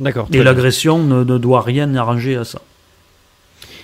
D'accord. 0.00 0.28
Et 0.32 0.42
l'agression 0.42 1.02
ne, 1.02 1.24
ne 1.24 1.38
doit 1.38 1.62
rien 1.62 1.94
arranger 1.96 2.36
à 2.36 2.44
ça. 2.44 2.60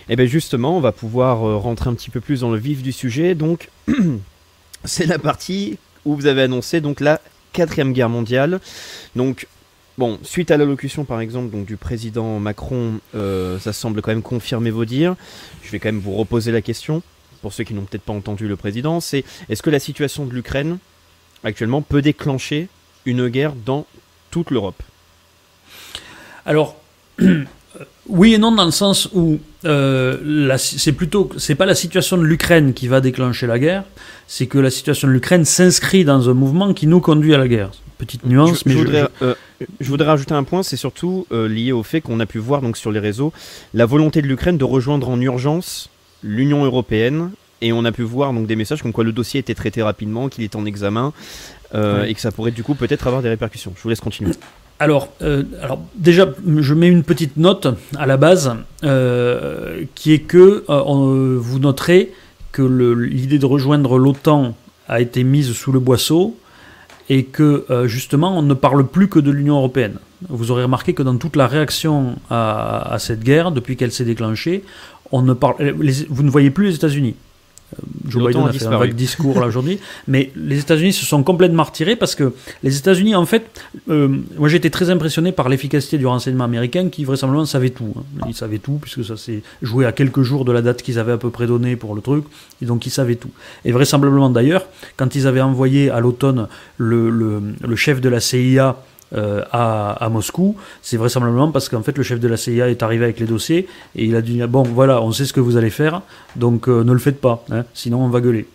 Et 0.07 0.13
eh 0.13 0.17
bien 0.17 0.27
justement, 0.27 0.77
on 0.77 0.81
va 0.81 0.93
pouvoir 0.93 1.49
euh, 1.49 1.57
rentrer 1.57 1.89
un 1.89 1.95
petit 1.95 2.11
peu 2.11 2.21
plus 2.21 2.41
dans 2.41 2.51
le 2.51 2.59
vif 2.59 2.83
du 2.83 2.93
sujet. 2.93 3.35
Donc, 3.35 3.71
c'est 4.85 5.07
la 5.07 5.19
partie 5.19 5.79
où 6.05 6.15
vous 6.15 6.27
avez 6.27 6.43
annoncé 6.43 6.83
donc 6.83 7.01
la 7.01 7.23
quatrième 7.55 7.95
guerre 7.95 8.11
mondiale. 8.11 8.61
Donc, 9.17 9.47
bon, 9.97 10.19
suite 10.23 10.51
à 10.51 10.59
l'allocution 10.59 11.07
par 11.07 11.21
exemple 11.21 11.51
donc, 11.51 11.65
du 11.65 11.79
président 11.79 12.39
Macron, 12.39 13.01
euh, 13.15 13.59
ça 13.59 13.73
semble 13.73 14.03
quand 14.03 14.11
même 14.11 14.21
confirmer 14.21 14.71
vos 14.71 14.85
dires. 14.85 15.17
Je 15.63 15.71
vais 15.71 15.79
quand 15.79 15.89
même 15.89 16.01
vous 16.01 16.15
reposer 16.15 16.53
la 16.53 16.61
question, 16.61 17.03
pour 17.41 17.55
ceux 17.55 17.65
qui 17.65 17.73
n'ont 17.73 17.85
peut-être 17.85 18.03
pas 18.03 18.13
entendu 18.13 18.47
le 18.47 18.57
président, 18.57 19.01
c'est 19.01 19.25
est-ce 19.49 19.63
que 19.63 19.71
la 19.71 19.79
situation 19.79 20.27
de 20.27 20.35
l'Ukraine 20.35 20.77
actuellement 21.45 21.81
peut 21.81 22.03
déclencher 22.03 22.69
une 23.07 23.29
guerre 23.29 23.55
dans 23.55 23.87
toute 24.31 24.51
l'Europe? 24.51 24.83
Alors, 26.47 26.77
Oui 28.09 28.35
et 28.35 28.39
non 28.39 28.53
dans 28.53 28.65
le 28.65 28.71
sens 28.71 29.09
où 29.15 29.39
euh, 29.65 30.57
c'est 30.59 30.93
plutôt 30.93 31.31
c'est 31.37 31.55
pas 31.55 31.67
la 31.67 31.75
situation 31.75 32.17
de 32.17 32.23
l'Ukraine 32.23 32.75
qui 32.75 32.87
va 32.87 33.01
déclencher 33.01 33.47
la 33.47 33.59
guerre, 33.59 33.85
c'est 34.27 34.47
que 34.47 34.59
la 34.59 34.71
situation 34.71 35.09
de 35.09 35.13
l'Ukraine 35.13 35.45
s'inscrit 35.45 36.05
dans 36.05 36.29
un 36.29 36.35
mouvement 36.35 36.75
qui 36.75 36.87
nous 36.87 37.01
conduit 37.01 37.35
à 37.35 37.39
la 37.39 37.49
guerre. 37.49 37.71
Petite 37.99 38.27
nuance, 38.27 38.63
je, 38.65 38.69
mais 38.69 38.73
je 38.73 38.79
voudrais, 38.79 39.09
euh, 39.23 39.35
je... 39.81 39.89
voudrais 39.89 40.09
rajouter 40.09 40.35
un 40.35 40.45
point, 40.45 40.63
c'est 40.63 40.77
surtout 40.77 41.27
euh, 41.33 41.49
lié 41.49 41.73
au 41.73 41.83
fait 41.83 42.01
qu'on 42.01 42.21
a 42.21 42.27
pu 42.27 42.39
voir 42.39 42.61
donc 42.61 42.77
sur 42.77 42.93
les 42.93 43.01
réseaux 43.01 43.33
la 43.73 43.87
volonté 43.87 44.21
de 44.21 44.27
l'Ukraine 44.27 44.59
de 44.59 44.65
rejoindre 44.65 45.09
en 45.09 45.21
urgence 45.21 45.89
l'Union 46.23 46.65
européenne 46.65 47.31
et 47.63 47.73
on 47.73 47.85
a 47.85 47.93
pu 47.93 48.03
voir 48.03 48.33
donc 48.33 48.47
des 48.47 48.57
messages 48.57 48.83
comme 48.83 48.93
quoi 48.93 49.05
le 49.05 49.13
dossier 49.13 49.41
était 49.41 49.55
traité 49.55 49.83
rapidement, 49.83 50.29
qu'il 50.29 50.45
est 50.45 50.57
en 50.57 50.67
examen 50.67 51.13
et 51.73 52.15
que 52.15 52.21
ça 52.21 52.31
pourrait 52.31 52.53
du 52.53 52.63
coup 52.63 52.77
peut-être 52.77 53.09
avoir 53.09 53.21
des 53.21 53.29
répercussions. 53.29 53.73
Je 53.77 53.83
vous 53.83 53.89
laisse 53.89 54.01
continuer. 54.01 54.33
Alors, 54.81 55.09
euh, 55.23 55.45
alors, 55.63 55.81
déjà, 55.95 56.29
je 56.59 56.75
mets 56.75 56.89
une 56.89 57.05
petite 57.05 57.37
note 57.37 57.69
à 57.97 58.07
la 58.07 58.17
base, 58.17 58.55
euh, 58.83 59.85
qui 59.95 60.13
est 60.13 60.21
que 60.21 60.65
euh, 60.69 61.39
vous 61.39 61.59
noterez 61.59 62.13
que 62.53 62.63
l'idée 62.63 63.39
de 63.39 63.47
rejoindre 63.47 63.99
l'OTAN 63.99 64.57
a 64.89 65.01
été 65.01 65.23
mise 65.25 65.53
sous 65.53 65.73
le 65.73 65.81
boisseau, 65.81 66.37
et 67.11 67.25
que 67.25 67.67
justement 67.85 68.39
on 68.39 68.43
ne 68.43 68.55
parle 68.55 68.87
plus 68.87 69.09
que 69.09 69.19
de 69.19 69.31
l'Union 69.31 69.57
européenne. 69.57 69.99
Vous 70.29 70.51
aurez 70.51 70.63
remarqué 70.63 70.95
que 70.95 71.03
dans 71.03 71.17
toute 71.17 71.37
la 71.37 71.47
réaction 71.47 72.17
à, 72.31 72.97
cette 72.99 73.23
guerre, 73.23 73.51
depuis 73.51 73.77
qu'elle 73.77 73.93
s'est 73.93 74.05
déclenchée, 74.05 74.65
on 75.11 75.21
ne 75.23 75.35
parle, 75.35 75.75
vous 76.09 76.23
ne 76.23 76.31
voyez 76.31 76.51
plus 76.51 76.67
les 76.67 76.75
États-Unis. 76.77 77.17
Joe 78.09 78.27
Biden 78.27 78.47
a 78.47 78.53
fait 78.53 78.67
un 78.67 78.79
vague 78.79 78.95
discours 78.95 79.41
là 79.41 79.47
aujourd'hui, 79.47 79.79
mais 80.09 80.31
les 80.37 80.59
États-Unis 80.59 80.93
se 80.93 81.05
sont 81.05 81.23
complètement 81.23 81.65
retirés 81.65 81.97
parce 81.97 82.15
que 82.15 82.33
les 82.63 82.77
États-Unis, 82.77 83.15
en 83.15 83.27
fait, 83.27 83.45
euh, 83.89 84.09
moi 84.39 84.49
j'ai 84.49 84.57
été 84.57 84.71
très 84.71 84.91
impressionné 84.91 85.33
par 85.33 85.49
l'efficacité 85.49 85.99
du 85.99 86.07
renseignement 86.07 86.45
américain 86.45 86.89
qui 86.89 87.05
vraisemblablement 87.05 87.47
savait 87.47 87.71
tout. 87.71 87.93
Hein. 87.97 88.27
Ils 88.29 88.35
savaient 88.35 88.59
tout 88.59 88.79
puisque 88.81 89.05
ça 89.05 89.17
s'est 89.17 89.43
joué 89.63 89.87
à 89.87 89.93
quelques 89.93 90.23
jours 90.23 90.45
de 90.45 90.53
la 90.53 90.63
date 90.63 90.83
qu'ils 90.83 90.99
avaient 90.99 91.13
à 91.13 91.19
peu 91.19 91.31
près 91.31 91.47
donnée 91.47 91.77
pour 91.77 91.95
le 91.95 92.01
truc, 92.01 92.25
et 92.63 92.67
donc 92.67 92.87
ils 92.87 92.91
savaient 92.91 93.17
tout. 93.17 93.31
Et 93.65 93.73
vraisemblablement 93.73 94.31
d'ailleurs, 94.31 94.67
quand 94.97 95.15
ils 95.15 95.27
avaient 95.27 95.41
envoyé 95.41 95.91
à 95.91 96.01
l'automne 96.01 96.49
le, 96.79 97.11
le, 97.11 97.43
le 97.61 97.77
chef 97.77 98.01
de 98.01 98.09
la 98.09 98.21
CIA 98.21 98.77
euh, 99.15 99.43
à, 99.53 100.09
Moscou, 100.11 100.57
c'est 100.83 100.97
vraisemblablement 100.97 101.51
parce 101.51 101.69
qu'en 101.69 101.83
fait 101.83 101.97
le 101.97 102.03
chef 102.03 102.21
de 102.21 102.29
la 102.29 102.37
CIA 102.37 102.69
est 102.69 102.83
arrivé 102.83 103.05
avec 103.05 103.21
les 103.21 103.27
dossiers 103.27 103.69
et 103.97 104.05
il 104.05 104.17
a 104.17 104.23
dit 104.23 104.41
bon 104.49 104.63
voilà 104.63 105.03
on 105.03 105.13
sait 105.13 105.25
ce 105.25 105.33
que 105.33 105.41
vous 105.41 105.57
allez 105.57 105.71
faire 105.71 106.03
donc 106.37 106.69
euh, 106.69 106.85
ne 106.85 106.93
le 106.93 106.99
faites 106.99 107.21
pas 107.21 107.45
hein, 107.51 107.65
sinon 107.75 108.05
on 108.05 108.09
va 108.09 108.21
gueuler. 108.21 108.47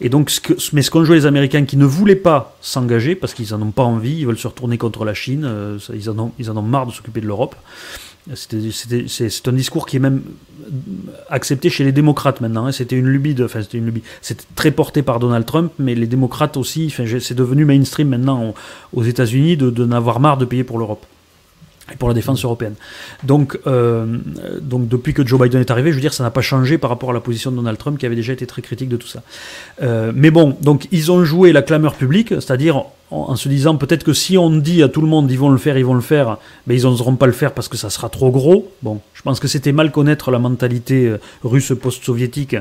Et 0.00 0.08
donc 0.08 0.30
ce 0.30 0.40
que, 0.40 0.54
mais 0.72 0.82
ce 0.82 0.90
qu'ont 0.90 1.04
joué 1.04 1.16
les 1.16 1.26
Américains 1.26 1.64
qui 1.64 1.76
ne 1.76 1.84
voulaient 1.84 2.16
pas 2.16 2.56
s'engager 2.60 3.14
parce 3.14 3.34
qu'ils 3.34 3.54
en 3.54 3.62
ont 3.62 3.70
pas 3.70 3.82
envie, 3.82 4.18
ils 4.18 4.26
veulent 4.26 4.38
se 4.38 4.48
retourner 4.48 4.78
contre 4.78 5.04
la 5.04 5.14
Chine, 5.14 5.44
euh, 5.44 5.78
ils, 5.94 6.10
en 6.10 6.18
ont, 6.18 6.32
ils 6.38 6.50
en 6.50 6.56
ont 6.56 6.62
marre 6.62 6.86
de 6.86 6.92
s'occuper 6.92 7.20
de 7.20 7.26
l'Europe. 7.26 7.54
C'est 8.34 9.48
un 9.48 9.52
discours 9.52 9.86
qui 9.86 9.96
est 9.96 10.00
même 10.00 10.22
accepté 11.30 11.70
chez 11.70 11.84
les 11.84 11.92
démocrates 11.92 12.40
maintenant. 12.40 12.66
Hein. 12.66 12.72
C'était 12.72 12.96
une 12.96 13.06
lubie, 13.06 13.34
de, 13.34 13.44
enfin 13.44 13.62
c'était 13.62 13.78
une 13.78 13.86
lubie. 13.86 14.02
C'était 14.20 14.44
très 14.54 14.70
porté 14.70 15.02
par 15.02 15.18
Donald 15.18 15.46
Trump, 15.46 15.72
mais 15.78 15.94
les 15.94 16.06
démocrates 16.06 16.56
aussi. 16.56 16.86
Enfin, 16.86 17.04
c'est 17.20 17.34
devenu 17.34 17.64
mainstream 17.64 18.08
maintenant 18.08 18.54
aux 18.92 19.02
États-Unis 19.02 19.56
de, 19.56 19.84
n'avoir 19.84 20.20
marre 20.20 20.36
de 20.36 20.44
payer 20.44 20.64
pour 20.64 20.78
l'Europe 20.78 21.04
et 21.92 21.96
pour 21.96 22.08
la 22.08 22.14
défense 22.14 22.44
européenne. 22.44 22.74
Donc, 23.24 23.58
euh, 23.66 24.18
donc 24.60 24.86
depuis 24.86 25.14
que 25.14 25.26
Joe 25.26 25.40
Biden 25.40 25.60
est 25.60 25.70
arrivé, 25.70 25.90
je 25.90 25.96
veux 25.96 26.00
dire, 26.00 26.14
ça 26.14 26.22
n'a 26.22 26.30
pas 26.30 26.42
changé 26.42 26.78
par 26.78 26.90
rapport 26.90 27.10
à 27.10 27.12
la 27.12 27.20
position 27.20 27.50
de 27.50 27.56
Donald 27.56 27.78
Trump 27.78 27.98
qui 27.98 28.06
avait 28.06 28.16
déjà 28.16 28.32
été 28.32 28.46
très 28.46 28.62
critique 28.62 28.88
de 28.88 28.96
tout 28.96 29.08
ça. 29.08 29.22
Euh, 29.82 30.12
mais 30.14 30.30
bon, 30.30 30.56
donc 30.60 30.86
ils 30.92 31.10
ont 31.10 31.24
joué 31.24 31.52
la 31.52 31.62
clameur 31.62 31.94
publique, 31.94 32.28
c'est-à-dire 32.28 32.84
en, 33.10 33.36
se 33.36 33.48
disant 33.48 33.76
peut-être 33.76 34.04
que 34.04 34.12
si 34.12 34.38
on 34.38 34.50
dit 34.50 34.82
à 34.82 34.88
tout 34.88 35.00
le 35.00 35.08
monde 35.08 35.30
ils 35.30 35.38
vont 35.38 35.50
le 35.50 35.58
faire, 35.58 35.76
ils 35.76 35.84
vont 35.84 35.94
le 35.94 36.00
faire, 36.00 36.38
mais 36.66 36.76
ils 36.76 36.84
n'oseront 36.84 37.16
pas 37.16 37.26
le 37.26 37.32
faire 37.32 37.52
parce 37.52 37.68
que 37.68 37.76
ça 37.76 37.90
sera 37.90 38.08
trop 38.08 38.30
gros. 38.30 38.70
Bon, 38.82 39.00
je 39.14 39.22
pense 39.22 39.40
que 39.40 39.48
c'était 39.48 39.72
mal 39.72 39.90
connaître 39.90 40.30
la 40.30 40.38
mentalité 40.38 41.06
euh, 41.06 41.20
russe 41.42 41.72
post-soviétique 41.80 42.56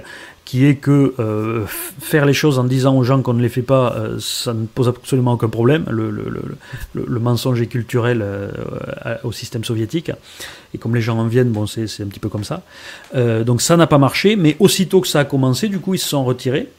qui 0.45 0.66
est 0.66 0.76
que 0.76 1.14
euh, 1.20 1.66
faire 1.68 2.26
les 2.26 2.34
choses 2.34 2.58
en 2.58 2.64
disant 2.64 2.97
aux 2.97 3.04
gens 3.04 3.22
qu'on 3.22 3.36
ne 3.36 3.41
les 3.41 3.50
fait 3.50 3.62
pas, 3.62 3.93
euh, 3.93 4.18
ça 4.20 4.56
ne 4.56 4.66
pose 4.66 4.88
absolument 4.88 5.34
aucun 5.34 5.50
problème. 5.50 5.86
Le, 5.91 6.10
le, 6.10 6.24
le, 6.28 7.06
le 7.06 7.20
mensonge 7.20 7.62
est 7.62 7.68
culturel 7.68 8.26
au 9.24 9.32
système 9.32 9.64
soviétique. 9.64 10.12
Et 10.74 10.80
comme 10.80 10.95
les 10.95 11.02
gens 11.02 11.20
en 11.20 11.28
viennent, 11.28 11.52
bon, 11.52 11.68
c'est 11.68 11.84
un 12.02 12.08
petit 12.08 12.20
peu 12.20 12.30
comme 12.30 12.43
ça. 12.43 12.64
donc 13.45 13.62
ça 13.62 13.78
n'a 13.78 13.86
pas 13.86 14.00
marché, 14.00 14.36
mais 14.36 14.56
aussitôt 14.60 15.02
que 15.02 15.08
ça 15.08 15.20
a 15.20 15.26
commencé, 15.26 15.68
du 15.68 15.80
coup, 15.80 15.93
ils 15.93 16.00
se 16.00 16.10
sont 16.10 16.24
retirés 16.24 16.70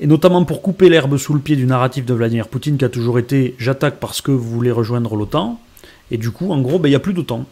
et 0.00 0.06
notamment 0.06 0.44
pour 0.44 0.62
couper 0.62 0.88
l'herbe 0.88 1.16
sous 1.16 1.34
le 1.34 1.40
pied 1.40 1.56
du 1.56 1.66
narratif 1.66 2.04
de 2.04 2.14
Vladimir 2.14 2.48
Poutine 2.48 2.76
qui 2.76 2.84
a 2.84 2.88
toujours 2.88 3.18
été 3.18 3.54
j'attaque 3.58 3.96
parce 3.98 4.20
que 4.20 4.30
vous 4.30 4.50
voulez 4.50 4.70
rejoindre 4.70 5.16
l'OTAN. 5.16 5.60
Et 6.10 6.18
du 6.18 6.30
coup, 6.30 6.52
en 6.52 6.60
gros, 6.60 6.78
ben, 6.78 6.88
il 6.88 6.92
n'y 6.92 6.96
a 6.96 7.00
plus 7.00 7.14
d'OTAN. 7.14 7.46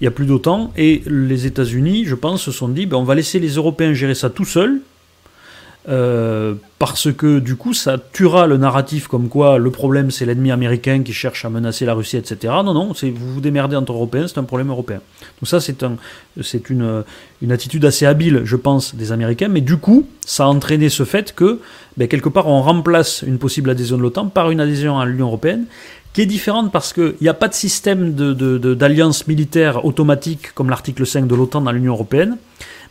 Il 0.00 0.04
n'y 0.04 0.08
a 0.08 0.10
plus 0.10 0.26
d'OTAN 0.26 0.72
et 0.76 1.02
les 1.06 1.46
États-Unis, 1.46 2.04
je 2.06 2.14
pense, 2.14 2.42
se 2.42 2.50
sont 2.50 2.68
dit 2.68 2.86
ben, 2.86 2.96
on 2.96 3.04
va 3.04 3.14
laisser 3.14 3.38
les 3.38 3.50
Européens 3.50 3.92
gérer 3.92 4.14
ça 4.14 4.30
tout 4.30 4.44
seuls 4.44 4.80
euh, 5.88 6.54
parce 6.78 7.12
que 7.12 7.40
du 7.40 7.56
coup 7.56 7.74
ça 7.74 7.96
tuera 7.98 8.46
le 8.46 8.56
narratif 8.56 9.08
comme 9.08 9.28
quoi 9.28 9.58
le 9.58 9.70
problème 9.70 10.12
c'est 10.12 10.24
l'ennemi 10.24 10.52
américain 10.52 11.02
qui 11.02 11.12
cherche 11.12 11.44
à 11.44 11.50
menacer 11.50 11.84
la 11.84 11.94
Russie, 11.94 12.16
etc. 12.16 12.54
Non, 12.64 12.72
non, 12.72 12.92
vous 12.92 13.34
vous 13.34 13.40
démerdez 13.40 13.74
entre 13.74 13.92
Européens, 13.92 14.28
c'est 14.28 14.38
un 14.38 14.44
problème 14.44 14.70
européen. 14.70 15.00
Donc 15.40 15.48
ça 15.48 15.60
c'est 15.60 15.82
un, 15.82 15.96
c'est 16.40 16.70
une, 16.70 17.02
une 17.40 17.50
attitude 17.50 17.84
assez 17.84 18.06
habile, 18.06 18.42
je 18.44 18.54
pense, 18.54 18.94
des 18.94 19.10
Américains, 19.10 19.48
mais 19.48 19.60
du 19.60 19.76
coup 19.76 20.06
ça 20.24 20.44
a 20.44 20.46
entraîné 20.46 20.88
ce 20.88 21.04
fait 21.04 21.34
que 21.34 21.58
ben, 21.96 22.06
quelque 22.06 22.28
part 22.28 22.46
on 22.46 22.62
remplace 22.62 23.22
une 23.26 23.38
possible 23.38 23.70
adhésion 23.70 23.96
de 23.96 24.02
l'OTAN 24.02 24.28
par 24.28 24.50
une 24.50 24.60
adhésion 24.60 25.00
à 25.00 25.04
l'Union 25.04 25.26
européenne 25.26 25.66
qui 26.12 26.20
est 26.20 26.26
différente 26.26 26.70
parce 26.70 26.92
qu'il 26.92 27.14
n'y 27.20 27.28
a 27.28 27.34
pas 27.34 27.48
de 27.48 27.54
système 27.54 28.12
d'alliance 28.12 29.26
militaire 29.26 29.84
automatique 29.84 30.52
comme 30.54 30.70
l'article 30.70 31.06
5 31.06 31.26
de 31.26 31.34
l'OTAN 31.34 31.62
dans 31.62 31.72
l'Union 31.72 31.94
européenne 31.94 32.36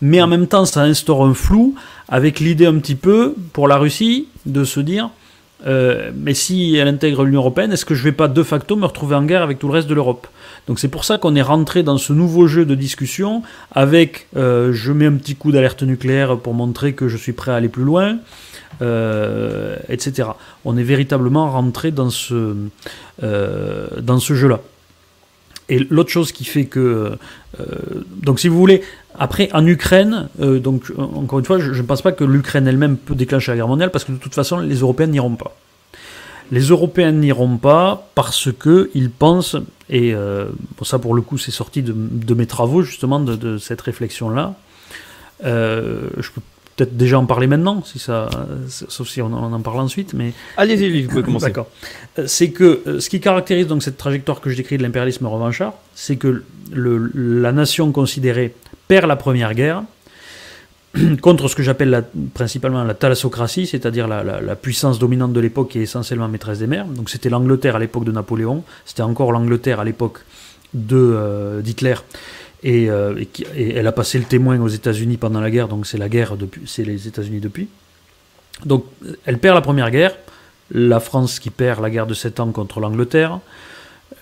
mais 0.01 0.21
en 0.21 0.27
même 0.27 0.47
temps 0.47 0.65
ça 0.65 0.81
instaure 0.81 1.23
un 1.25 1.33
flou 1.33 1.75
avec 2.11 2.39
l'idée 2.39 2.67
un 2.67 2.77
petit 2.77 2.95
peu 2.95 3.33
pour 3.53 3.67
la 3.67 3.77
Russie 3.77 4.27
de 4.45 4.63
se 4.63 4.79
dire 4.79 5.09
euh, 5.67 6.11
mais 6.15 6.33
si 6.33 6.75
elle 6.75 6.87
intègre 6.87 7.23
l'Union 7.23 7.41
européenne, 7.41 7.71
est-ce 7.71 7.85
que 7.85 7.93
je 7.93 8.03
vais 8.03 8.11
pas 8.11 8.27
de 8.27 8.43
facto 8.43 8.75
me 8.75 8.85
retrouver 8.85 9.15
en 9.15 9.23
guerre 9.23 9.43
avec 9.43 9.59
tout 9.59 9.67
le 9.67 9.73
reste 9.73 9.87
de 9.87 9.93
l'Europe? 9.93 10.27
Donc 10.67 10.79
c'est 10.79 10.87
pour 10.87 11.05
ça 11.05 11.17
qu'on 11.17 11.35
est 11.35 11.41
rentré 11.41 11.83
dans 11.83 11.97
ce 11.97 12.13
nouveau 12.13 12.47
jeu 12.47 12.65
de 12.65 12.75
discussion 12.75 13.43
avec 13.71 14.27
euh, 14.35 14.73
je 14.73 14.91
mets 14.91 15.05
un 15.05 15.13
petit 15.13 15.35
coup 15.35 15.51
d'alerte 15.51 15.83
nucléaire 15.83 16.37
pour 16.37 16.53
montrer 16.53 16.93
que 16.93 17.07
je 17.07 17.17
suis 17.17 17.33
prêt 17.33 17.51
à 17.51 17.55
aller 17.55 17.69
plus 17.69 17.83
loin, 17.83 18.17
euh, 18.81 19.77
etc. 19.87 20.29
On 20.65 20.77
est 20.77 20.83
véritablement 20.83 21.49
rentré 21.51 21.91
dans 21.91 22.09
ce, 22.09 22.55
dans 23.21 24.19
ce 24.19 24.33
jeu-là. 24.33 24.61
Et 25.71 25.79
l'autre 25.89 26.09
chose 26.11 26.31
qui 26.31 26.43
fait 26.43 26.65
que, 26.65 27.17
donc 28.21 28.39
si 28.39 28.49
vous 28.49 28.57
voulez, 28.57 28.83
après, 29.17 29.49
en 29.53 29.65
Ukraine, 29.65 30.29
euh, 30.39 30.59
donc 30.59 30.91
encore 30.97 31.39
une 31.39 31.45
fois, 31.45 31.59
je 31.59 31.71
ne 31.71 31.81
pense 31.85 32.01
pas 32.01 32.11
que 32.11 32.23
l'Ukraine 32.23 32.67
elle-même 32.67 32.97
peut 32.97 33.15
déclencher 33.15 33.51
la 33.51 33.57
guerre 33.57 33.67
mondiale 33.67 33.91
parce 33.91 34.05
que 34.05 34.11
de 34.11 34.17
toute 34.17 34.33
façon, 34.33 34.59
les 34.59 34.75
Européens 34.75 35.07
n'iront 35.07 35.35
pas. 35.35 35.55
Les 36.51 36.61
Européens 36.61 37.11
n'iront 37.11 37.57
pas 37.57 38.09
parce 38.15 38.49
qu'ils 38.51 39.09
pensent, 39.09 39.57
et 39.89 40.13
euh, 40.13 40.47
ça 40.83 40.99
pour 40.99 41.13
le 41.13 41.21
coup 41.21 41.37
c'est 41.37 41.51
sorti 41.51 41.81
de, 41.81 42.33
mes 42.33 42.45
travaux 42.45 42.81
justement 42.81 43.19
de, 43.19 43.57
cette 43.57 43.81
réflexion-là, 43.81 44.55
euh, 45.45 46.09
je 46.17 46.29
peux 46.31 46.41
peut-être 46.75 46.95
déjà 46.97 47.19
en 47.19 47.25
parler 47.25 47.47
maintenant, 47.47 47.83
si 47.83 47.99
ça, 47.99 48.29
sauf 48.67 49.07
si 49.07 49.21
on, 49.21 49.33
en 49.33 49.59
parle 49.61 49.79
ensuite, 49.79 50.13
mais... 50.13 50.33
Allez-y, 50.57 51.03
vous 51.03 51.09
pouvez 51.09 51.23
commencer. 51.23 51.47
D'accord. 51.47 51.67
C'est 52.25 52.51
que 52.51 52.99
ce 52.99 53.09
qui 53.09 53.19
caractérise 53.19 53.67
donc 53.67 53.83
cette 53.83 53.97
trajectoire 53.97 54.41
que 54.41 54.49
je 54.49 54.55
décris 54.55 54.77
de 54.77 54.83
l'impérialisme 54.83 55.25
revanchard, 55.25 55.73
c'est 55.95 56.15
que 56.15 56.43
le, 56.71 57.11
la 57.13 57.51
nation 57.51 57.91
considérée 57.91 58.53
perd 58.87 59.07
la 59.07 59.15
première 59.15 59.53
guerre 59.53 59.83
contre 61.21 61.47
ce 61.47 61.55
que 61.55 61.63
j'appelle 61.63 62.03
principalement 62.33 62.83
la 62.83 62.93
thalassocratie, 62.93 63.67
c'est-à-dire 63.67 64.07
la, 64.07 64.55
puissance 64.55 64.99
dominante 64.99 65.33
de 65.33 65.39
l'époque 65.39 65.69
qui 65.69 65.79
est 65.79 65.83
essentiellement 65.83 66.27
maîtresse 66.27 66.59
des 66.59 66.67
mers. 66.67 66.85
Donc 66.85 67.09
c'était 67.09 67.29
l'Angleterre 67.29 67.75
à 67.75 67.79
l'époque 67.79 68.03
de 68.03 68.11
Napoléon, 68.11 68.63
c'était 68.85 69.01
encore 69.01 69.31
l'Angleterre 69.31 69.79
à 69.79 69.85
l'époque 69.85 70.19
de 70.73 70.97
euh, 70.97 71.61
d'Hitler. 71.61 71.95
Euh, 72.65 73.23
et, 73.55 73.69
elle 73.71 73.87
a 73.87 73.91
passé 73.91 74.19
le 74.19 74.25
témoin 74.25 74.59
aux 74.59 74.67
États-Unis 74.67 75.17
pendant 75.17 75.41
la 75.41 75.49
guerre, 75.49 75.67
donc 75.67 75.87
c'est 75.87 75.97
la 75.97 76.09
guerre 76.09 76.37
depuis, 76.37 76.61
c'est 76.65 76.83
les 76.83 77.07
États-Unis 77.07 77.39
depuis. 77.39 77.67
Donc 78.65 78.85
elle 79.25 79.39
perd 79.39 79.55
la 79.55 79.61
première 79.61 79.89
guerre, 79.89 80.15
la 80.71 80.99
France 80.99 81.39
qui 81.39 81.49
perd 81.49 81.81
la 81.81 81.89
guerre 81.89 82.05
de 82.05 82.13
7 82.13 82.39
ans 82.39 82.51
contre 82.51 82.79
l'Angleterre, 82.79 83.39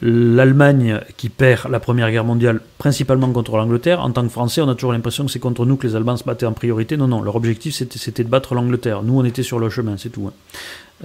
l'Allemagne 0.01 1.01
qui 1.17 1.27
perd 1.27 1.69
la 1.69 1.81
Première 1.81 2.09
Guerre 2.09 2.23
mondiale 2.23 2.61
principalement 2.77 3.29
contre 3.31 3.57
l'Angleterre. 3.57 3.99
En 3.99 4.11
tant 4.11 4.23
que 4.23 4.29
Français, 4.29 4.61
on 4.61 4.69
a 4.69 4.75
toujours 4.75 4.93
l'impression 4.93 5.25
que 5.25 5.31
c'est 5.31 5.39
contre 5.39 5.65
nous 5.65 5.75
que 5.75 5.85
les 5.85 5.95
Allemands 5.95 6.15
se 6.15 6.23
battaient 6.23 6.45
en 6.45 6.53
priorité. 6.53 6.95
Non, 6.95 7.07
non, 7.07 7.21
leur 7.21 7.35
objectif 7.35 7.75
c'était 7.75 8.23
de 8.23 8.29
battre 8.29 8.55
l'Angleterre. 8.55 9.03
Nous, 9.03 9.19
on 9.19 9.25
était 9.25 9.43
sur 9.43 9.59
le 9.59 9.69
chemin, 9.69 9.97
c'est 9.97 10.09
tout. 10.09 10.27
Hein. 10.27 10.33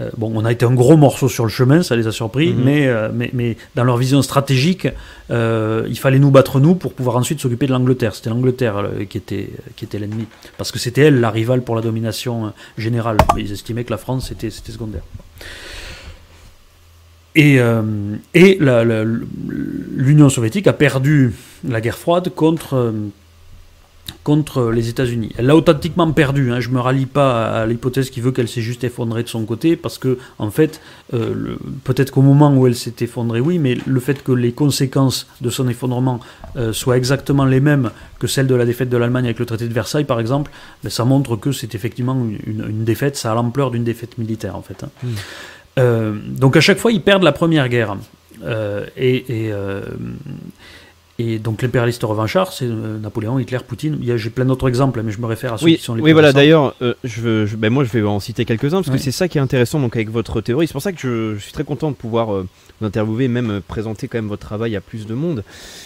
Euh, 0.01 0.11
bon, 0.17 0.33
on 0.35 0.45
a 0.45 0.51
été 0.51 0.65
un 0.65 0.75
gros 0.75 0.97
morceau 0.97 1.29
sur 1.29 1.45
le 1.45 1.51
chemin, 1.51 1.83
ça 1.83 1.95
les 1.95 2.07
a 2.07 2.13
surpris, 2.13 2.53
mhm. 2.53 2.65
euh, 2.67 3.11
mais, 3.15 3.31
mais, 3.33 3.57
dans 3.75 3.85
leur 3.85 3.97
vision 3.97 4.23
stratégique, 4.23 4.89
euh, 5.31 5.87
il 5.89 5.99
fallait 5.99 6.19
nous 6.19 6.31
battre 6.31 6.59
nous 6.59 6.75
pour 6.75 6.95
pouvoir 6.95 7.17
ensuite 7.17 7.41
s'occuper 7.41 7.67
de 7.67 7.73
l'Angleterre. 7.73 8.15
C'était 8.15 8.31
l'Angleterre 8.31 8.89
qui 9.09 9.19
était, 9.19 9.51
qui 9.77 9.85
était 9.85 9.99
l'ennemi, 9.99 10.27
parce 10.59 10.73
que 10.73 10.79
c'était 10.79 11.03
elle 11.03 11.21
la 11.21 11.31
rivale 11.31 11.63
pour 11.63 11.77
la 11.77 11.83
domination 11.83 12.53
générale. 12.77 13.19
Ils 13.37 13.53
estimaient 13.53 13.85
que 13.85 13.93
la 13.93 13.99
France 13.99 14.29
c'était 14.29 14.51
secondaire. 14.51 15.03
Et, 17.37 17.59
et 18.35 18.59
l'Union 19.97 20.29
soviétique 20.29 20.69
a 20.69 20.73
perdu 20.73 21.35
la 21.69 21.81
guerre 21.81 21.99
froide 21.99 22.33
contre, 22.33 22.93
contre 24.25 24.71
les 24.71 24.89
États-Unis. 24.89 25.33
Elle 25.39 25.47
l'a 25.47 25.57
authentiquement 25.57 26.11
perdu. 26.13 26.51
Hein. 26.51 26.61
Je 26.61 26.71
ne 26.71 26.75
me 26.75 26.81
rallie 26.81 27.07
pas 27.07 27.63
à 27.63 27.67
l'hypothèse 27.67 28.11
qui 28.11 28.21
veut 28.21 28.33
qu'elle 28.33 28.49
s'est 28.49 28.63
juste 28.63 28.83
effondrée 28.83 29.23
de 29.23 29.29
son 29.29 29.45
côté, 29.45 29.77
parce 29.77 29.99
que, 29.99 30.19
en 30.39 30.51
fait, 30.51 30.81
euh, 31.13 31.57
peut-être 31.85 32.11
qu'au 32.11 32.23
moment 32.23 32.55
où 32.57 32.67
elle 32.67 32.75
s'est 32.75 32.95
effondrée, 33.01 33.41
oui, 33.41 33.59
mais 33.59 33.77
le 33.87 34.01
fait 34.01 34.25
que 34.25 34.33
les 34.33 34.53
conséquences 34.53 35.29
de 35.41 35.51
son 35.51 35.69
effondrement 35.69 36.21
soient 36.73 36.97
exactement 36.97 37.45
les 37.45 37.61
mêmes 37.61 37.91
que 38.19 38.27
celles 38.27 38.47
de 38.47 38.55
la 38.55 38.65
défaite 38.65 38.89
de 38.89 38.97
l'Allemagne 38.97 39.25
avec 39.25 39.39
le 39.39 39.47
traité 39.47 39.69
de 39.69 39.73
Versailles, 39.73 40.05
par 40.05 40.21
exemple, 40.21 40.51
ben, 40.83 40.91
ça 40.91 41.05
montre 41.05 41.37
que 41.37 41.53
c'est 41.53 41.75
effectivement 41.75 42.17
une, 42.47 42.85
défaite, 42.85 43.17
ça 43.17 43.33
a 43.33 43.35
l'ampleur 43.35 43.71
d'une 43.71 43.85
défaite 43.85 44.19
militaire, 44.19 44.57
en 44.57 44.63
fait. 44.63 44.85
Hein. 44.85 44.89
Hmm. 45.03 45.09
Euh, 45.79 46.15
donc 46.29 46.57
à 46.57 46.61
chaque 46.61 46.79
fois, 46.79 46.93
ils 46.93 47.03
perdent 47.03 47.23
la 47.23 47.33
première 47.33 47.69
guerre. 47.69 47.97
Euh, 48.45 48.87
et, 48.97 49.25
euh, 49.31 49.83
Et 51.21 51.39
donc 51.39 51.63
l'impérialiste 51.63 52.03
revanchard, 52.03 52.53
c'est 52.53 52.65
euh, 52.65 52.99
Napoléon, 52.99 53.39
Hitler, 53.39 53.59
Poutine. 53.67 53.99
J'ai 54.17 54.31
plein 54.31 54.45
d'autres 54.47 54.67
exemples, 54.69 55.01
mais 55.05 55.13
je 55.13 55.21
me 55.21 55.27
réfère 55.27 55.53
à 55.55 55.59
ceux 55.59 55.65
Oui, 55.67 55.77
qui 55.77 55.83
sont 55.83 55.95
les 55.95 56.03
oui 56.03 56.09
plus 56.11 56.13
voilà, 56.15 56.33
d'ailleurs, 56.33 56.75
euh, 56.83 56.95
je, 57.05 57.21
veux- 57.21 57.47
je- 57.47 57.55
ben 57.57 57.71
moi 57.73 57.85
je 57.85 57.91
vais 57.91 58.03
en 58.03 58.19
citer 58.19 58.45
quelques-uns 58.45 58.83
parce 58.83 58.91
que 58.91 58.99
c'est 58.99 59.13
ça 59.13 59.29
qui 59.29 59.39
est 59.39 59.41
intéressant 59.41 59.79
donc 59.79 59.95
avec 59.95 60.11
votre 60.11 60.41
théorie. 60.41 60.67
C'est 60.67 60.73
pour 60.73 60.83
ça 60.83 60.93
que 60.93 60.99
je, 61.01 61.35
je 61.37 61.41
suis 61.41 61.53
très 61.53 61.63
content 61.63 61.91
de 61.93 61.97
pouvoir 61.97 62.35
euh, 62.35 62.49
vous 62.81 62.87
interviewer, 62.87 63.29
même 63.29 63.61
présenter 63.67 64.09
quand 64.09 64.19
même 64.19 64.27
votre 64.29 64.45
travail 64.45 64.75
à 64.75 64.81
plus 64.81 65.07
de 65.07 65.15
monde. 65.15 65.45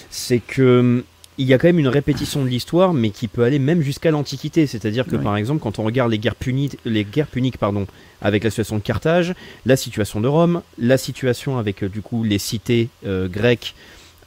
C'est 0.08 0.38
que 0.40 1.04
il 1.40 1.46
y 1.46 1.52
a 1.54 1.58
quand 1.58 1.68
même 1.68 1.78
une 1.78 1.86
répétition 1.88 2.42
de 2.42 2.48
l'histoire, 2.48 2.92
mais 2.94 3.10
qui 3.10 3.28
peut 3.28 3.44
aller 3.44 3.58
même 3.60 3.80
jusqu'à 3.82 4.10
l'Antiquité. 4.10 4.66
C'est-à-dire 4.66 5.04
que 5.06 5.14
Oui. 5.16 5.22
par 5.22 5.36
exemple, 5.36 5.60
quand 5.60 5.78
on 5.78 5.84
regarde 5.84 6.10
les 6.10 6.18
guerres 6.18 6.34
puniques, 6.34 6.78
les 6.86 7.04
guerres 7.04 7.28
puniques 7.28 7.58
pardon, 7.58 7.86
avec 8.22 8.42
la 8.44 8.50
situation 8.50 8.76
de 8.78 8.82
Carthage, 8.82 9.34
la 9.66 9.76
situation 9.76 10.20
de 10.22 10.26
Rome, 10.26 10.62
la 10.78 10.96
situation 10.96 11.58
avec 11.58 11.84
du 11.84 12.00
coup 12.00 12.24
les 12.24 12.38
cités 12.38 12.88
grecques 13.04 13.74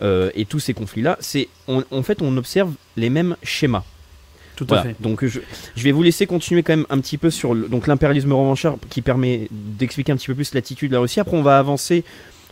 euh, 0.02 0.30
et 0.36 0.46
tous 0.46 0.60
ces 0.60 0.74
conflits-là, 0.74 1.18
c'est 1.20 1.48
on- 1.68 1.84
en 1.92 2.04
fait 2.04 2.22
on 2.22 2.36
observe 2.38 2.72
les 2.98 3.10
mêmes 3.10 3.36
schémas. 3.44 3.84
Tout 4.56 4.66
à 4.76 4.84
fait. 4.84 4.96
Donc 5.00 5.26
je, 5.26 5.40
je 5.76 5.84
vais 5.84 5.92
vous 5.92 6.04
laisser 6.04 6.28
continuer 6.28 6.62
quand 6.62 6.74
même 6.76 6.86
un 6.90 7.00
petit 7.00 7.18
peu 7.18 7.30
sur 7.32 7.54
le- 7.54 7.68
donc 7.68 7.88
l'impérialisme 7.88 8.32
revanchard 8.34 8.76
qui 8.90 9.02
permet 9.02 9.48
d'expliquer 9.52 10.12
un 10.12 10.18
petit 10.18 10.28
peu 10.28 10.36
plus 10.36 10.54
l'attitude 10.54 10.92
de 10.92 10.96
la 10.96 11.02
Russie. 11.02 11.20
Après 11.20 11.36
on 11.38 11.42
va 11.42 11.58
avancer, 11.58 12.04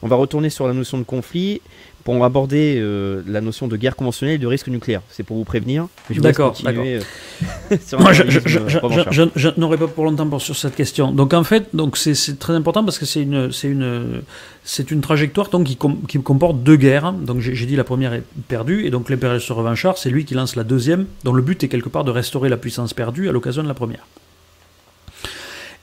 on 0.02 0.08
va 0.08 0.16
retourner 0.16 0.50
sur 0.50 0.68
la 0.68 0.74
notion 0.74 0.98
de 0.98 1.04
conflit 1.04 1.62
pour 2.04 2.24
aborder 2.24 2.78
euh, 2.80 3.22
la 3.28 3.42
notion 3.42 3.68
de 3.68 3.78
guerre 3.78 3.96
conventionnelle 3.96 4.36
et 4.36 4.40
de 4.40 4.48
risque 4.48 4.68
nucléaire. 4.68 5.02
C'est 5.10 5.24
pour 5.24 5.38
vous 5.38 5.44
prévenir. 5.44 5.88
D'accord, 6.22 6.54
Moi, 8.00 8.14
je, 8.14 9.60
n'aurai 9.60 9.78
pas 9.78 9.88
pour 9.88 10.06
longtemps 10.06 10.28
pour, 10.28 10.42
sur 10.42 10.56
cette 10.56 10.76
question. 10.76 11.12
Donc 11.12 11.34
en 11.34 11.44
fait, 11.44 11.68
donc 11.74 11.98
c'est 11.98 12.40
très 12.40 12.54
important 12.54 12.84
parce 12.84 12.98
que 12.98 13.06
c'est 13.06 13.22
une, 13.22 13.52
c'est 13.52 13.68
une, 13.70 14.22
c'est 14.64 14.92
une 14.92 15.02
trajectoire 15.02 15.50
donc 15.50 15.66
qui, 15.66 15.76
com- 15.76 16.00
qui 16.08 16.20
comporte 16.22 16.64
deux 16.64 16.76
guerres. 16.78 17.14
Donc 17.14 17.40
j'ai 17.40 17.56
j'ai 17.56 17.66
dit 17.66 17.76
la 17.76 17.84
première 17.84 18.14
est 18.14 18.24
perdue 18.48 18.86
et 18.86 18.90
donc 18.90 19.10
l'impérialiste 19.10 19.50
revanchard, 19.50 19.98
c'est 19.98 20.10
lui 20.10 20.26
qui 20.26 20.34
lance 20.34 20.56
la 20.56 20.64
deuxième, 20.64 21.06
dont 21.24 21.34
le 21.34 21.42
but 21.42 21.64
est 21.64 21.68
quelque 21.68 21.90
part 21.90 22.04
de 22.04 22.12
restaurer 22.12 22.50
la 22.50 22.58
puissance 22.58 22.94
perdue 22.94 23.30
à 23.30 23.32
l'occasion 23.32 23.64
de 23.64 23.68
la 23.68 23.74
première. 23.74 24.06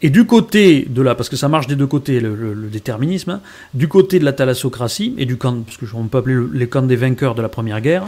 Et 0.02 0.10
du 0.10 0.26
côté 0.26 0.86
de 0.88 1.00
la, 1.02 1.14
parce 1.14 1.28
que 1.28 1.36
ça 1.36 1.48
marche 1.48 1.66
des 1.66 1.76
deux 1.76 1.86
côtés, 1.86 2.20
le, 2.20 2.68
déterminisme, 2.70 3.30
hein, 3.30 3.40
du 3.72 3.88
côté 3.88 4.18
de 4.18 4.24
la 4.24 4.32
thalassocratie 4.32 5.14
et 5.16 5.24
du 5.24 5.36
camp, 5.38 5.62
parce 5.64 5.78
que 5.78 5.86
on 5.94 6.04
peut 6.08 6.18
appeler 6.18 6.34
le- 6.34 6.50
les 6.52 6.68
camps 6.68 6.82
des 6.82 6.96
vainqueurs 6.96 7.34
de 7.34 7.40
la 7.42 7.48
première 7.48 7.80
guerre, 7.80 8.06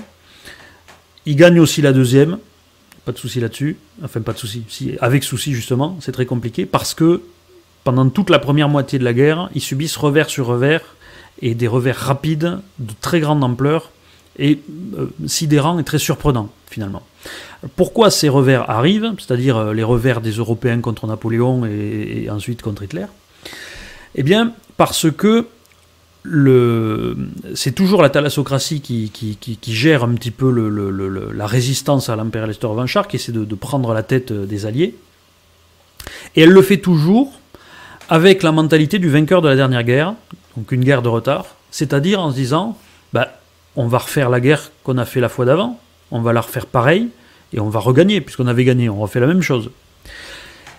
il 1.25 1.37
gagne 1.37 1.59
aussi 1.61 1.81
la 1.81 1.93
deuxième, 1.93 2.39
pas 3.07 3.13
de 3.13 3.19
souci 3.19 3.41
là-dessus, 3.41 3.77
enfin 4.05 4.21
pas 4.21 4.35
de 4.35 4.39
souci, 4.39 4.65
avec 5.01 5.25
souci 5.25 5.55
justement, 5.55 5.97
c'est 6.01 6.13
très 6.13 6.27
compliqué, 6.27 6.67
parce 6.67 6.93
que 6.93 7.23
pendant 7.85 8.09
toute 8.11 8.29
la 8.29 8.39
première 8.39 8.69
moitié 8.69 8.99
de 8.99 9.05
la 9.05 9.15
guerre, 9.15 9.49
ils 9.55 9.63
subissent 9.63 9.97
revers 9.97 10.29
sur 10.29 10.47
revers, 10.47 10.83
et 11.41 11.55
des 11.55 11.69
revers 11.69 11.97
rapides, 11.97 12.59
de 12.81 12.93
très 13.01 13.21
grande 13.21 13.43
ampleur, 13.43 13.91
et 14.39 14.61
euh, 14.97 15.07
sidérants 15.27 15.79
et 15.79 15.85
très 15.85 15.99
surprenants 15.99 16.51
finalement. 16.71 17.03
Pourquoi 17.77 18.11
ces 18.11 18.29
revers 18.29 18.69
arrivent, 18.71 19.13
c'est-à-dire 19.19 19.57
euh, 19.57 19.75
les 19.75 19.83
revers 19.83 20.21
des 20.21 20.33
Européens 20.33 20.81
contre 20.81 21.07
Napoléon 21.07 21.65
et, 21.65 22.29
ensuite 22.31 22.63
contre 22.63 22.83
Hitler? 22.83 23.07
Eh 24.15 24.23
bien, 24.23 24.53
parce 24.77 25.11
que 25.11 25.47
c'est 27.55 27.75
toujours 27.75 28.03
la 28.03 28.11
thalassocratie 28.11 28.81
qui, 28.81 29.59
gère 29.67 30.05
un 30.05 30.15
petit 30.15 30.31
peu 30.31 30.51
la 31.33 31.47
résistance 31.47 32.09
à 32.09 32.17
l'impérialiste 32.17 32.65
revanchard, 32.65 33.09
qui 33.09 33.17
essaie 33.17 33.33
de, 33.33 33.45
de 33.45 33.55
prendre 33.55 33.95
la 33.95 34.03
tête 34.03 34.31
euh, 34.31 34.45
des 34.45 34.67
Alliés. 34.67 34.95
Et 36.37 36.43
elle 36.43 36.51
le 36.51 36.63
fait 36.63 36.79
toujours 36.79 37.33
avec 38.09 38.43
la 38.43 38.53
mentalité 38.53 38.99
du 38.99 39.09
vainqueur 39.09 39.43
de 39.43 39.49
la 39.49 39.57
dernière 39.57 39.85
guerre, 39.85 40.15
donc 40.57 40.73
une 40.73 40.85
guerre 40.85 41.03
de 41.03 41.09
retard, 41.09 41.47
c'est-à-dire 41.71 42.21
en 42.21 42.31
se 42.31 42.37
disant, 42.37 42.77
bah, 43.13 43.38
on 43.79 43.87
va 43.87 43.99
refaire 43.99 44.29
la 44.29 44.41
guerre 44.41 44.73
qu'on 44.83 44.99
a 44.99 45.05
fait 45.05 45.21
la 45.21 45.29
fois 45.29 45.45
d'avant, 45.45 45.79
on 46.11 46.21
va 46.21 46.33
la 46.33 46.41
refaire 46.41 46.67
pareil, 46.67 47.09
et 47.53 47.61
on 47.61 47.69
va 47.69 47.79
regagner, 47.79 48.21
puisqu'on 48.21 48.49
avait 48.49 48.65
gagné, 48.65 48.89
on 48.89 48.99
refait 48.99 49.21
la 49.21 49.29
même 49.29 49.41
chose. 49.41 49.71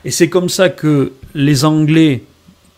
Et 0.03 0.11
c'est 0.11 0.29
comme 0.29 0.49
ça 0.49 0.67
que 0.67 1.13
les 1.33 1.63
Anglais, 1.63 2.23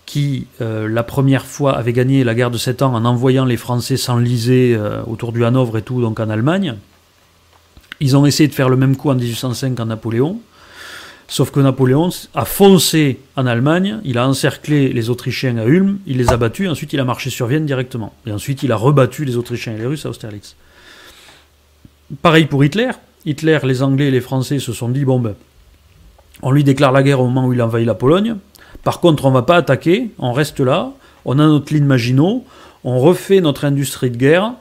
qui 0.05 0.45
euh, 0.61 0.87
la 0.87 1.01
première 1.01 1.45
fois 1.45 1.75
avaient 1.75 1.91
gagné 1.91 2.23
la 2.23 2.35
guerre 2.35 2.51
de 2.51 2.59
7 2.59 2.83
ans 2.83 2.93
en 2.93 3.03
envoyant 3.03 3.45
les 3.45 3.57
Français 3.57 3.97
s'enliser 3.97 4.75
euh, 4.77 5.01
autour 5.07 5.31
du 5.31 5.43
Hanovre 5.43 5.79
et 5.79 5.81
tout, 5.81 6.01
donc 6.01 6.19
en 6.19 6.29
Allemagne, 6.29 6.75
ils 7.99 8.15
ont 8.15 8.27
essayé 8.27 8.47
de 8.47 8.53
faire 8.53 8.69
le 8.69 8.77
même 8.77 8.95
coup 8.95 9.09
en 9.09 9.15
1805 9.15 9.79
en 9.79 9.85
Napoléon, 9.87 10.39
sauf 11.31 11.49
que 11.49 11.61
Napoléon 11.61 12.09
a 12.35 12.43
foncé 12.43 13.21
en 13.37 13.45
Allemagne, 13.45 14.01
il 14.03 14.17
a 14.17 14.27
encerclé 14.27 14.89
les 14.89 15.09
Autrichiens 15.09 15.57
à 15.57 15.63
Ulm, 15.63 15.99
il 16.05 16.17
les 16.17 16.29
a 16.33 16.35
battus, 16.35 16.69
ensuite 16.69 16.91
il 16.91 16.99
a 16.99 17.05
marché 17.05 17.29
sur 17.29 17.47
Vienne 17.47 17.65
directement. 17.65 18.13
Et 18.27 18.33
ensuite 18.33 18.63
il 18.63 18.71
a 18.73 18.75
rebattu 18.75 19.23
les 19.23 19.37
Autrichiens 19.37 19.73
et 19.73 19.77
les 19.77 19.85
Russes 19.85 20.05
à 20.05 20.09
Austerlitz. 20.09 20.57
Pareil 22.21 22.47
pour 22.47 22.65
Hitler. 22.65 22.91
Hitler, 23.25 23.59
les 23.63 23.81
Anglais 23.81 24.09
et 24.09 24.11
les 24.11 24.19
Français 24.19 24.59
se 24.59 24.73
sont 24.73 24.89
dit, 24.89 25.05
bon 25.05 25.19
ben, 25.19 25.35
on 26.41 26.51
lui 26.51 26.65
déclare 26.65 26.91
la 26.91 27.01
guerre 27.01 27.21
au 27.21 27.27
moment 27.27 27.47
où 27.47 27.53
il 27.53 27.61
envahit 27.61 27.87
la 27.87 27.95
Pologne. 27.95 28.35
Par 28.83 28.99
contre, 28.99 29.23
on 29.23 29.31
va 29.31 29.43
pas 29.43 29.55
attaquer, 29.55 30.11
on 30.19 30.33
reste 30.33 30.59
là, 30.59 30.91
on 31.23 31.39
a 31.39 31.47
notre 31.47 31.73
ligne 31.73 31.85
Maginot, 31.85 32.43
on 32.83 32.99
refait 32.99 33.39
notre 33.39 33.63
industrie 33.63 34.11
de 34.11 34.17
guerre, 34.17 34.51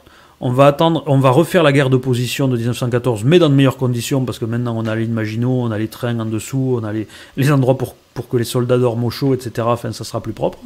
on 0.40 0.50
va 0.52 1.30
refaire 1.30 1.62
la 1.62 1.72
guerre 1.72 1.90
d'opposition 1.90 2.48
de 2.48 2.56
1914, 2.56 3.24
mais 3.24 3.38
dans 3.38 3.50
de 3.50 3.54
meilleures 3.54 3.76
conditions, 3.76 4.24
parce 4.24 4.38
que 4.38 4.46
maintenant 4.46 4.74
on 4.76 4.86
a 4.86 4.96
ligne 4.96 5.12
Maginot, 5.12 5.62
on 5.62 5.70
a 5.70 5.78
les 5.78 5.88
trains 5.88 6.18
en 6.18 6.24
dessous, 6.24 6.78
on 6.80 6.84
a 6.84 6.92
les, 6.92 7.06
les 7.36 7.52
endroits 7.52 7.76
pour, 7.76 7.94
que 8.28 8.36
les 8.36 8.44
soldats 8.44 8.78
dorment 8.78 9.04
au 9.04 9.10
chaud, 9.10 9.34
etc. 9.34 9.66
Enfin, 9.70 9.92
ça 9.92 10.04
sera 10.04 10.22
plus 10.22 10.32
propre. 10.32 10.58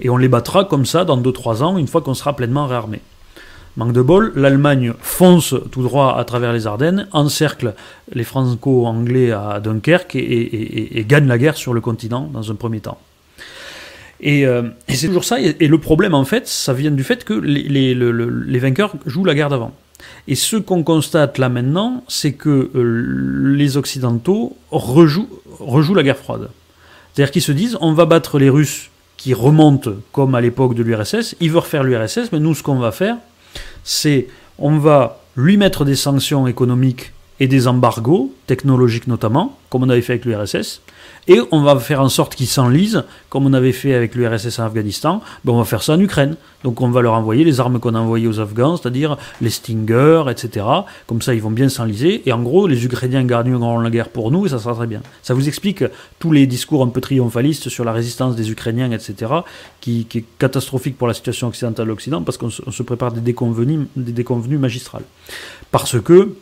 Et 0.00 0.10
on 0.10 0.16
les 0.16 0.28
battra 0.28 0.64
comme 0.64 0.86
ça 0.86 1.04
dans 1.04 1.20
2-3 1.20 1.62
ans, 1.62 1.76
une 1.76 1.86
fois 1.86 2.02
qu'on 2.02 2.14
sera 2.14 2.34
pleinement 2.34 2.66
réarmé. 2.66 3.00
Manque 3.76 3.92
de 3.92 4.02
bol, 4.02 4.32
l'Allemagne 4.34 4.94
fonce 5.00 5.54
tout 5.70 5.82
droit 5.82 6.16
à 6.16 6.24
travers 6.24 6.52
les 6.52 6.66
Ardennes, 6.66 7.06
encercle 7.12 7.74
les 8.12 8.24
Franco-Anglais 8.24 9.30
à 9.30 9.60
Dunkerque 9.60 10.16
et 10.16 11.04
gagne 11.08 11.28
la 11.28 11.38
guerre 11.38 11.56
sur 11.56 11.72
le 11.72 11.80
continent 11.80 12.28
dans 12.32 12.50
un 12.50 12.54
premier 12.56 12.80
temps. 12.80 12.98
Et, 14.22 14.46
euh, 14.46 14.62
et 14.88 14.94
c'est 14.94 15.06
toujours 15.06 15.24
ça. 15.24 15.40
Et, 15.40 15.66
le 15.66 15.78
problème, 15.78 16.14
en 16.14 16.24
fait, 16.24 16.46
ça 16.46 16.72
vient 16.72 16.90
du 16.90 17.04
fait 17.04 17.24
que 17.24 17.32
les, 17.32 17.62
les- 17.62 17.94
le- 17.94 18.12
le- 18.12 18.28
les 18.46 18.58
vainqueurs 18.58 18.94
jouent 19.06 19.24
la 19.24 19.34
guerre 19.34 19.48
d'avant. 19.48 19.72
Et 20.28 20.34
ce 20.34 20.56
qu'on 20.56 20.82
constate 20.82 21.38
là 21.38 21.48
maintenant, 21.48 22.04
c'est 22.08 22.32
que 22.32 22.70
euh, 22.74 23.52
les 23.56 23.76
Occidentaux 23.76 24.56
rejouent, 24.70 25.28
rejouent 25.58 25.94
la 25.94 26.02
guerre 26.02 26.18
froide. 26.18 26.48
C'est-à-dire 27.14 27.32
qu'ils 27.32 27.42
se 27.42 27.52
disent, 27.52 27.76
on 27.80 27.92
va 27.92 28.04
battre 28.06 28.38
les 28.38 28.50
Russes 28.50 28.90
qui 29.16 29.34
remontent 29.34 29.90
comme 30.12 30.34
à 30.34 30.40
l'époque 30.40 30.74
de 30.74 30.82
l'URSS, 30.82 31.36
ils 31.40 31.50
veulent 31.50 31.58
refaire 31.60 31.82
l'URSS, 31.82 32.30
mais 32.32 32.40
nous, 32.40 32.54
ce 32.54 32.62
qu'on 32.62 32.78
va 32.78 32.92
faire, 32.92 33.16
c'est 33.84 34.28
on 34.58 34.78
va 34.78 35.20
lui 35.36 35.56
mettre 35.56 35.84
des 35.84 35.96
sanctions 35.96 36.46
économiques 36.46 37.12
et 37.38 37.46
des 37.48 37.68
embargos, 37.68 38.32
technologiques 38.46 39.06
notamment, 39.06 39.58
comme 39.70 39.82
on 39.82 39.88
avait 39.88 40.02
fait 40.02 40.14
avec 40.14 40.24
l'URSS, 40.26 40.82
et 41.28 41.40
on 41.50 41.62
va 41.62 41.78
faire 41.78 42.00
en 42.00 42.08
sorte 42.08 42.34
qu'ils 42.34 42.46
s'enlisent, 42.46 43.04
comme 43.28 43.46
on 43.46 43.52
avait 43.52 43.72
fait 43.72 43.94
avec 43.94 44.14
l'URSS 44.14 44.58
en 44.58 44.64
Afghanistan, 44.64 45.22
ben 45.44 45.52
on 45.52 45.58
va 45.58 45.64
faire 45.64 45.82
ça 45.82 45.94
en 45.94 46.00
Ukraine. 46.00 46.36
Donc 46.64 46.80
on 46.80 46.90
va 46.90 47.00
leur 47.00 47.14
envoyer 47.14 47.44
les 47.44 47.60
armes 47.60 47.80
qu'on 47.80 47.94
a 47.94 47.98
envoyées 47.98 48.26
aux 48.26 48.40
Afghans, 48.40 48.76
c'est-à-dire 48.76 49.16
les 49.40 49.50
Stinger, 49.50 50.24
etc. 50.30 50.66
Comme 51.06 51.22
ça, 51.22 51.34
ils 51.34 51.40
vont 51.40 51.50
bien 51.50 51.68
s'enliser, 51.68 52.22
et 52.26 52.32
en 52.32 52.42
gros, 52.42 52.66
les 52.66 52.84
Ukrainiens 52.84 53.24
gagneront 53.24 53.80
la 53.80 53.90
guerre 53.90 54.08
pour 54.08 54.30
nous, 54.30 54.46
et 54.46 54.48
ça 54.48 54.58
sera 54.58 54.74
très 54.74 54.86
bien. 54.86 55.02
Ça 55.22 55.34
vous 55.34 55.48
explique 55.48 55.84
tous 56.18 56.32
les 56.32 56.46
discours 56.46 56.82
un 56.82 56.88
peu 56.88 57.00
triomphalistes 57.00 57.68
sur 57.68 57.84
la 57.84 57.92
résistance 57.92 58.36
des 58.36 58.50
Ukrainiens, 58.50 58.90
etc., 58.90 59.32
qui, 59.80 60.06
est 60.14 60.24
catastrophique 60.38 60.98
pour 60.98 61.08
la 61.08 61.14
situation 61.14 61.48
occidentale 61.48 61.86
de 61.86 61.90
l'Occident, 61.90 62.22
parce 62.22 62.36
qu'on 62.36 62.50
se, 62.50 62.62
se 62.70 62.82
prépare 62.82 63.12
des 63.12 63.20
déconvenus, 63.20 63.86
des 63.96 64.12
déconvenues 64.12 64.58
magistrales. 64.58 65.04
Parce 65.70 66.00
que, 66.00 66.34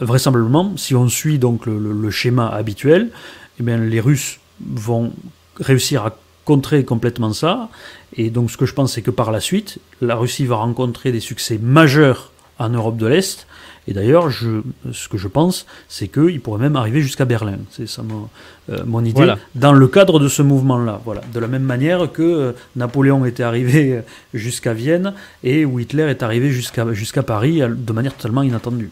vraisemblablement, 0.00 0.76
si 0.76 0.94
on 0.94 1.08
suit 1.08 1.38
donc 1.38 1.66
le, 1.66 1.78
le- 1.78 1.92
le 1.92 2.10
schéma 2.10 2.48
habituel, 2.48 3.10
eh 3.58 3.62
bien, 3.62 3.78
les 3.78 4.00
Russes 4.00 4.38
vont 4.64 5.12
réussir 5.60 6.04
à 6.04 6.16
contrer 6.44 6.84
complètement 6.84 7.32
ça. 7.32 7.68
Et 8.14 8.30
donc, 8.30 8.50
ce 8.50 8.56
que 8.56 8.66
je 8.66 8.74
pense, 8.74 8.92
c'est 8.94 9.02
que 9.02 9.10
par 9.10 9.30
la 9.32 9.40
suite, 9.40 9.78
la 10.00 10.14
Russie 10.14 10.46
va 10.46 10.56
rencontrer 10.56 11.12
des 11.12 11.20
succès 11.20 11.58
majeurs 11.62 12.30
en 12.58 12.68
Europe 12.68 12.96
de 12.96 13.06
l'Est. 13.06 13.46
Et 13.88 13.92
d'ailleurs, 13.92 14.30
je, 14.30 14.62
ce 14.92 15.08
que 15.08 15.16
je 15.16 15.28
pense, 15.28 15.64
c'est 15.88 16.08
qu'il 16.08 16.40
pourrait 16.40 16.58
même 16.60 16.74
arriver 16.76 17.00
jusqu'à 17.02 17.24
Berlin. 17.24 17.58
C'est 17.70 17.88
ça 17.88 18.02
mon, 18.02 18.28
euh, 18.70 18.82
mon 18.84 19.00
idée. 19.04 19.12
Voilà. 19.12 19.38
Dans 19.54 19.72
le 19.72 19.86
cadre 19.86 20.18
de 20.18 20.28
ce 20.28 20.42
mouvement-là. 20.42 21.00
Voilà. 21.04 21.20
De 21.32 21.38
la 21.38 21.46
même 21.46 21.62
manière 21.62 22.10
que 22.10 22.22
euh, 22.22 22.52
Napoléon 22.74 23.24
était 23.24 23.44
arrivé 23.44 23.92
euh, 23.92 24.00
jusqu'à 24.34 24.72
Vienne 24.72 25.14
et 25.44 25.64
où 25.64 25.78
Hitler 25.78 26.02
est 26.04 26.22
arrivé 26.24 26.50
jusqu'à 26.50 26.92
jusqu'à 26.92 27.22
Paris 27.22 27.60
de 27.60 27.92
manière 27.92 28.14
totalement 28.14 28.42
inattendue. 28.42 28.90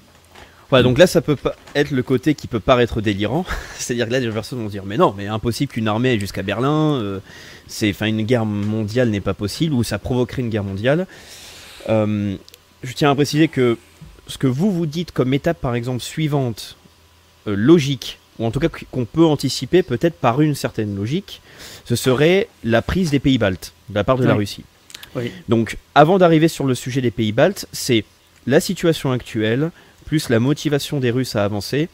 Voilà, 0.71 0.83
donc 0.83 0.99
là, 0.99 1.07
ça 1.07 1.21
peut 1.21 1.37
pas 1.37 1.55
être 1.75 1.91
le 1.91 2.03
côté 2.03 2.35
qui 2.35 2.47
peut 2.47 2.61
paraître 2.61 3.01
délirant. 3.01 3.45
C'est-à-dire 3.79 4.07
que 4.07 4.13
là, 4.13 4.21
les 4.21 4.31
personnes 4.31 4.61
vont 4.61 4.67
se 4.67 4.73
dire, 4.73 4.85
mais 4.85 4.97
non, 4.97 5.15
mais 5.17 5.27
impossible 5.27 5.73
qu'une 5.73 5.89
armée 5.89 6.11
aille 6.11 6.21
jusqu'à 6.21 6.43
Berlin. 6.43 6.95
euh, 7.01 7.21
c'est, 7.67 7.91
enfin, 7.91 8.07
une 8.07 8.23
guerre 8.23 8.45
mondiale 8.45 9.09
n'est 9.11 9.21
pas 9.21 9.35
possible 9.35 9.75
ou 9.75 9.83
ça 9.83 9.99
provoquerait 9.99 10.43
une 10.43 10.51
guerre 10.51 10.65
mondiale. 10.65 11.07
Euh, 11.89 12.37
je 12.83 12.93
tiens 12.93 13.11
à 13.11 13.15
préciser 13.15 13.49
que 13.49 13.79
ce 14.27 14.39
que 14.39 14.47
vous 14.47 14.71
vous 14.71 14.87
dites 14.87 15.13
comme 15.13 15.35
étape, 15.35 15.61
par 15.61 15.75
exemple, 15.75 16.03
suivante, 16.03 16.77
euh, 17.47 17.55
logique, 17.57 18.19
ou 18.39 18.47
en 18.47 18.51
tout 18.51 18.61
cas 18.61 18.69
qu'on 18.91 19.05
peut 19.05 19.25
anticiper 19.25 19.83
peut-être 19.83 20.17
par 20.17 20.41
une 20.41 20.55
certaine 20.55 20.95
logique, 20.97 21.41
ce 21.85 21.97
serait 21.97 22.49
la 22.65 22.83
prise 22.83 23.11
des 23.11 23.21
pays 23.21 23.39
baltes 23.39 23.73
de 23.89 23.95
la 23.95 24.05
part 24.05 24.19
de 24.19 24.25
la. 24.25 24.35
Russie. 24.35 24.65
Oui. 25.15 25.31
Donc, 25.49 25.79
avant 25.95 26.19
d'arriver 26.19 26.49
sur 26.49 26.65
le 26.65 26.75
sujet 26.75 27.01
des 27.01 27.13
pays 27.13 27.33
baltes, 27.33 27.69
c'est 27.73 28.05
la 28.47 28.61
situation 28.61 29.13
actuelle, 29.13 29.71
plus 30.15 30.29
la 30.29 30.39
motivation 30.39 31.01
des 31.01 31.11
Russes 31.11 31.35
à 31.35 31.43
avancer, 31.43 31.89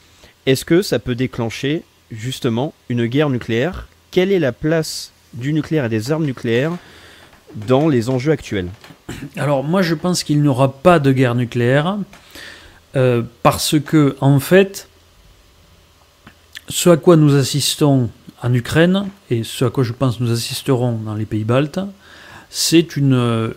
est-ce 0.44 0.66
que 0.66 0.82
ça 0.82 0.98
peut 0.98 1.14
déclencher 1.14 1.84
justement 2.10 2.74
une 2.90 3.06
guerre 3.06 3.30
nucléaire? 3.30 3.88
Quelle 4.10 4.30
est 4.30 4.38
la 4.38 4.52
place 4.52 5.12
du 5.32 5.54
nucléaire 5.54 5.86
et 5.86 5.88
des 5.88 6.12
armes 6.12 6.26
nucléaires 6.26 6.72
dans 7.54 7.88
les 7.88 8.10
enjeux 8.10 8.32
actuels? 8.32 8.68
Alors 9.38 9.64
moi 9.64 9.80
je 9.80 9.94
pense 9.94 10.22
qu'il 10.22 10.42
n'y 10.42 10.48
aura 10.48 10.70
pas 10.70 10.98
de 10.98 11.12
guerre 11.12 11.34
nucléaire 11.34 11.96
euh, 12.94 13.22
parce 13.42 13.80
que 13.80 14.18
en 14.20 14.38
fait 14.38 14.86
ce 16.68 16.90
à 16.90 16.98
quoi 16.98 17.16
nous 17.16 17.36
assistons 17.36 18.10
en 18.42 18.52
Ukraine 18.52 19.08
et 19.30 19.44
ce 19.44 19.64
à 19.64 19.70
quoi 19.70 19.82
je 19.82 19.94
pense 19.94 20.20
nous 20.20 20.30
assisterons 20.30 20.92
dans 20.92 21.14
les 21.14 21.24
pays 21.24 21.44
baltes, 21.44 21.80
c'est 22.50 22.98
une, 22.98 23.54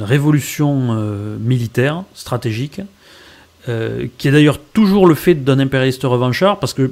révolution 0.00 0.88
euh, 0.90 1.36
militaire, 1.38 2.02
stratégique, 2.14 2.80
euh, 3.68 4.06
qui 4.18 4.28
est 4.28 4.32
d'ailleurs 4.32 4.58
toujours 4.58 5.06
le 5.06 5.14
fait 5.14 5.34
d'un 5.34 5.58
impérialiste 5.58 6.02
revanchard, 6.04 6.58
parce 6.58 6.74
que 6.74 6.90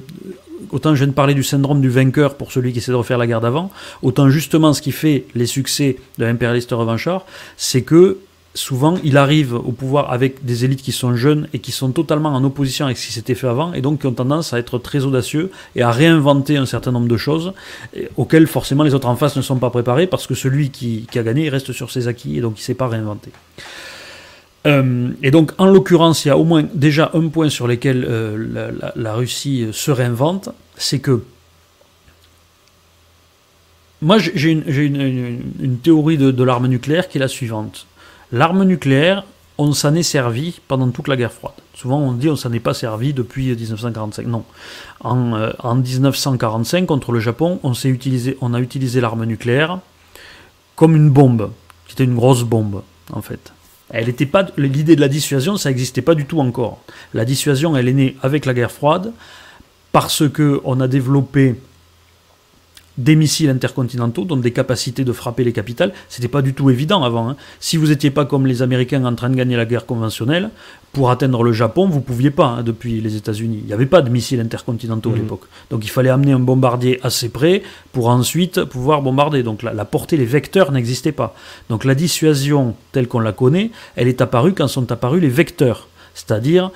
autant 0.71 0.95
je 0.95 1.01
viens 1.01 1.09
de 1.09 1.13
parler 1.13 1.35
du 1.35 1.43
syndrome 1.43 1.81
du 1.81 1.89
vainqueur 1.89 2.37
pour 2.37 2.53
celui 2.53 2.73
qui 2.73 2.79
essaie 2.79 2.93
de 2.93 2.97
refaire 2.97 3.19
la 3.19 3.27
guerre 3.27 3.41
d'avant, 3.41 3.71
autant 4.03 4.29
justement 4.31 4.73
ce 4.73 4.83
qui 4.83 4.93
fait 4.93 5.27
les 5.35 5.47
succès 5.47 5.97
de 6.19 6.25
l'impérialiste 6.25 6.71
revanchard, 6.71 7.27
c'est 7.57 7.83
que 7.83 8.19
souvent 8.55 8.97
il 9.05 9.17
arrive 9.17 9.55
au 9.55 9.73
pouvoir 9.73 10.13
avec 10.13 10.45
des 10.45 10.65
élites 10.65 10.83
qui 10.83 10.93
sont 10.93 11.15
jeunes 11.15 11.49
et 11.53 11.61
qui 11.61 11.73
sont 11.73 11.93
totalement 11.93 12.31
en 12.31 12.43
opposition 12.43 12.87
avec 12.87 12.99
ce 12.99 13.07
qui 13.07 13.13
s'était 13.13 13.35
fait 13.35 13.47
avant 13.47 13.73
et 13.73 13.81
donc 13.81 14.01
qui 14.01 14.07
ont 14.07 14.13
tendance 14.13 14.53
à 14.53 14.59
être 14.59 14.79
très 14.79 15.05
audacieux 15.05 15.51
et 15.77 15.83
à 15.83 15.91
réinventer 15.91 16.57
un 16.57 16.67
certain 16.67 16.91
nombre 16.91 17.09
de 17.09 17.17
choses 17.17 17.53
auxquelles 18.17 18.47
forcément 18.47 18.83
les 18.83 18.95
autres 18.95 19.09
en 19.09 19.17
face 19.17 19.37
ne 19.37 19.43
sont 19.43 19.57
pas 19.57 19.71
préparés 19.71 20.07
parce 20.07 20.27
que 20.27 20.35
celui 20.35 20.71
qui, 20.71 21.07
a 21.15 21.23
gagné 21.23 21.49
reste 21.49 21.73
sur 21.73 21.91
ses 21.91 22.09
acquis 22.09 22.39
et 22.39 22.41
donc 22.41 22.55
il 22.57 22.63
ne 22.63 22.65
sait 22.65 22.75
pas 22.75 22.89
réinventer. 22.89 23.31
Euh, 24.67 25.11
et 25.23 25.31
donc, 25.31 25.53
en 25.59 25.67
l'occurrence, 25.67 26.25
il 26.25 26.29
y 26.29 26.31
a 26.31 26.37
au 26.37 26.45
moins 26.45 26.65
déjà 26.75 27.11
un 27.15 27.29
point 27.29 27.49
sur 27.49 27.67
lequel 27.67 28.05
euh, 28.09 28.71
la, 28.95 29.15
Russie 29.15 29.69
se 29.73 29.91
réinvente, 29.91 30.51
c'est 30.77 30.99
que 30.99 31.23
moi, 34.03 34.19
j'ai 34.19 34.51
une, 34.51 35.79
théorie 35.83 36.17
de, 36.17 36.43
l'arme 36.43 36.67
nucléaire 36.67 37.09
qui 37.09 37.19
est 37.19 37.21
la 37.21 37.29
suivante. 37.29 37.87
L'arme 38.33 38.65
nucléaire, 38.65 39.25
on 39.59 39.73
s'en 39.73 39.95
est 39.95 40.03
servi 40.03 40.61
pendant 40.69 40.89
toute 40.89 41.09
la 41.09 41.17
guerre 41.17 41.33
froide. 41.33 41.55
Souvent, 41.75 41.99
on 41.99 42.13
dit 42.13 42.29
on 42.31 42.37
s'en 42.37 42.53
est 42.53 42.61
pas 42.61 42.73
servi 42.73 43.13
depuis 43.13 43.49
1945. 43.55 44.27
Non. 44.27 44.45
En, 45.01 45.35
euh, 45.35 45.51
en 45.59 45.75
1945, 45.75 46.87
contre 46.87 47.13
le 47.13 47.21
Japon, 47.21 47.61
on, 47.63 47.73
utilisé, 47.73 48.39
on 48.41 48.55
a 48.55 48.61
utilisé 48.61 49.01
l'arme 49.01 49.25
nucléaire 49.25 49.81
comme 50.77 50.97
une 50.97 51.11
bombe, 51.11 51.51
qui 51.87 51.93
était 51.93 52.05
une 52.05 52.15
grosse 52.15 52.43
bombe, 52.43 52.83
en 53.13 53.21
fait. 53.21 53.53
Elle 53.91 54.13
pas 54.27 54.47
l'idée 54.57 54.97
de 54.97 55.01
la 55.01 55.09
dissuasion, 55.09 55.57
ça 55.57 55.69
n'existait 55.69 56.03
pas 56.03 56.15
du 56.15 56.25
tout 56.25 56.41
encore. 56.41 56.81
La 57.13 57.25
dissuasion, 57.25 57.77
elle 57.77 57.89
est 57.89 57.93
née 57.93 58.17
avec 58.23 58.47
la 58.47 58.55
guerre 58.55 58.71
froide 58.71 59.13
parce 59.93 60.29
que 60.29 60.61
on 60.65 60.81
a 60.81 60.89
développé 60.89 61.57
des 63.01 63.17
missiles 63.17 63.51
intercontinentaux, 63.51 64.25
donc 64.25 64.43
des 64.43 64.53
capacités 64.53 65.05
de 65.05 65.13
frapper 65.13 65.43
les 65.43 65.53
capitales. 65.53 65.93
C'était 66.09 66.29
pas 66.29 66.43
du 66.43 66.53
tout 66.55 66.71
évident 66.71 67.03
avant. 67.03 67.31
Hein. 67.31 67.37
Si 67.59 67.77
vous 67.77 67.89
n'étiez 67.89 68.11
pas 68.11 68.27
comme 68.27 68.47
les 68.47 68.63
Américains 68.63 69.05
en 69.05 69.15
train 69.15 69.31
de 69.31 69.37
gagner 69.37 69.57
la 69.57 69.65
guerre 69.65 69.87
conventionnelle, 69.87 70.51
pour 70.93 71.11
atteindre 71.11 71.43
le 71.43 71.53
Japon, 71.53 71.89
vous 71.89 72.01
pouviez 72.01 72.31
pas 72.31 72.47
hein, 72.47 72.63
depuis 72.63 73.01
les 73.01 73.17
États-Unis. 73.17 73.61
Il 73.63 73.67
n'y 73.67 73.73
avait 73.73 73.87
pas 73.87 74.03
de 74.03 74.11
missiles 74.11 74.41
intercontinentaux 74.41 75.11
à 75.11 75.13
mhm. 75.13 75.21
l'époque. 75.21 75.43
Donc 75.71 75.85
il 75.85 75.91
fallait 75.91 76.11
amener 76.11 76.33
un 76.33 76.41
bombardier 76.41 76.99
assez 77.03 77.29
près 77.29 77.63
pour 77.93 78.09
ensuite 78.09 78.65
pouvoir 78.65 79.01
bombarder. 79.01 79.43
Donc 79.43 79.63
la, 79.63 79.73
la 79.73 79.85
portée, 79.85 80.17
les 80.17 80.25
vecteurs 80.25 80.73
n'existaient 80.73 81.13
pas. 81.13 81.35
Donc 81.69 81.85
la 81.85 81.95
dissuasion 81.95 82.75
telle 82.93 83.09
qu'on 83.09 83.21
la 83.21 83.33
connaît, 83.33 83.71
elle 83.97 84.09
est 84.09 84.21
apparue 84.21 84.53
quand 84.53 84.69
sont 84.69 84.91
apparus 84.93 85.23
les 85.23 85.29
vecteurs 85.29 85.89
c'est-à-dire 86.13 86.71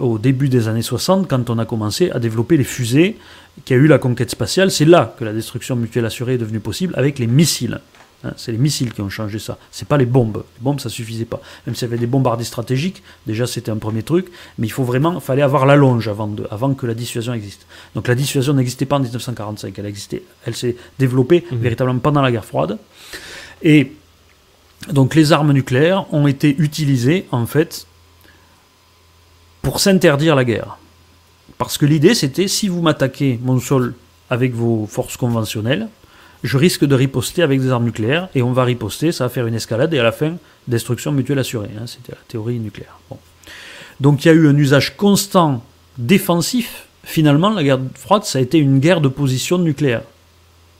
au 0.00 0.18
début 0.18 0.48
des 0.48 0.68
années 0.68 0.82
60, 0.82 1.28
quand 1.28 1.50
on 1.50 1.58
a 1.58 1.64
commencé 1.64 2.10
à 2.10 2.18
développer 2.18 2.56
les 2.56 2.64
fusées, 2.64 3.16
qui 3.64 3.74
a 3.74 3.76
eu 3.76 3.86
la 3.86 3.98
conquête 3.98 4.30
spatiale, 4.30 4.70
c'est 4.70 4.84
là 4.84 5.14
que 5.18 5.24
la 5.24 5.32
destruction 5.32 5.76
mutuelle 5.76 6.04
assurée 6.04 6.34
est 6.34 6.38
devenue 6.38 6.60
possible 6.60 6.94
avec 6.96 7.18
les 7.18 7.26
missiles. 7.26 7.80
Hein, 8.24 8.32
c'est 8.36 8.52
les 8.52 8.58
missiles 8.58 8.92
qui 8.92 9.00
ont 9.02 9.08
changé 9.08 9.38
ça. 9.38 9.58
C'est 9.70 9.88
pas 9.88 9.96
les 9.96 10.06
bombes. 10.06 10.44
Les 10.58 10.62
bombes, 10.62 10.80
ça 10.80 10.88
suffisait 10.88 11.24
pas. 11.24 11.40
Même 11.66 11.74
s'il 11.74 11.86
y 11.86 11.90
avait 11.90 11.98
des 11.98 12.06
bombardiers 12.06 12.46
stratégiques, 12.46 13.02
déjà 13.26 13.46
c'était 13.46 13.70
un 13.70 13.76
premier 13.76 14.02
truc, 14.02 14.28
mais 14.58 14.66
il 14.66 14.70
faut 14.70 14.84
vraiment, 14.84 15.20
fallait 15.20 15.42
avoir 15.42 15.66
la 15.66 15.76
longe 15.76 16.08
avant, 16.08 16.28
de, 16.28 16.46
avant 16.50 16.74
que 16.74 16.86
la 16.86 16.94
dissuasion 16.94 17.34
existe. 17.34 17.66
Donc 17.94 18.08
la 18.08 18.14
dissuasion 18.14 18.54
n'existait 18.54 18.86
pas 18.86 18.96
en 18.96 19.00
1945. 19.00 19.78
Elle 19.78 19.86
existait, 19.86 20.22
elle 20.44 20.56
s'est 20.56 20.76
développée 20.98 21.44
mmh. 21.50 21.56
véritablement 21.56 21.98
pendant 21.98 22.22
la 22.22 22.32
guerre 22.32 22.44
froide. 22.44 22.78
Et 23.62 23.92
donc 24.92 25.14
les 25.14 25.32
armes 25.32 25.52
nucléaires 25.52 26.12
ont 26.12 26.26
été 26.26 26.54
utilisées 26.58 27.26
en 27.32 27.46
fait 27.46 27.86
pour 29.62 29.80
s'interdire 29.80 30.36
la 30.36 30.44
guerre. 30.44 30.78
Parce 31.58 31.78
que 31.78 31.86
l'idée, 31.86 32.14
c'était 32.14 32.48
si 32.48 32.68
vous 32.68 32.82
m'attaquez 32.82 33.38
mon 33.42 33.58
sol 33.60 33.94
avec 34.30 34.54
vos 34.54 34.86
forces 34.86 35.16
conventionnelles, 35.16 35.88
je 36.42 36.58
risque 36.58 36.84
de 36.84 36.94
riposter 36.94 37.42
avec 37.42 37.60
des 37.60 37.70
armes 37.70 37.84
nucléaires, 37.84 38.28
et 38.34 38.42
on 38.42 38.52
va 38.52 38.64
riposter, 38.64 39.10
ça 39.12 39.24
va 39.24 39.30
faire 39.30 39.46
une 39.46 39.54
escalade, 39.54 39.92
et 39.94 39.98
à 39.98 40.02
la 40.02 40.12
fin, 40.12 40.36
destruction 40.68 41.12
mutuelle 41.12 41.38
assurée. 41.38 41.70
Hein, 41.78 41.86
c'était 41.86 42.12
la 42.12 42.18
théorie 42.28 42.58
nucléaire. 42.58 42.98
Donc 44.00 44.24
il 44.24 44.28
y 44.28 44.30
a 44.30 44.34
eu 44.34 44.46
un 44.48 44.56
usage 44.56 44.96
constant 44.96 45.64
défensif. 45.98 46.86
Finalement, 47.04 47.50
la 47.50 47.62
guerre 47.62 47.80
froide, 47.94 48.24
ça 48.24 48.38
a 48.38 48.42
été 48.42 48.58
une 48.58 48.78
guerre 48.78 49.00
de 49.00 49.08
position 49.08 49.58
nucléaire. 49.58 50.02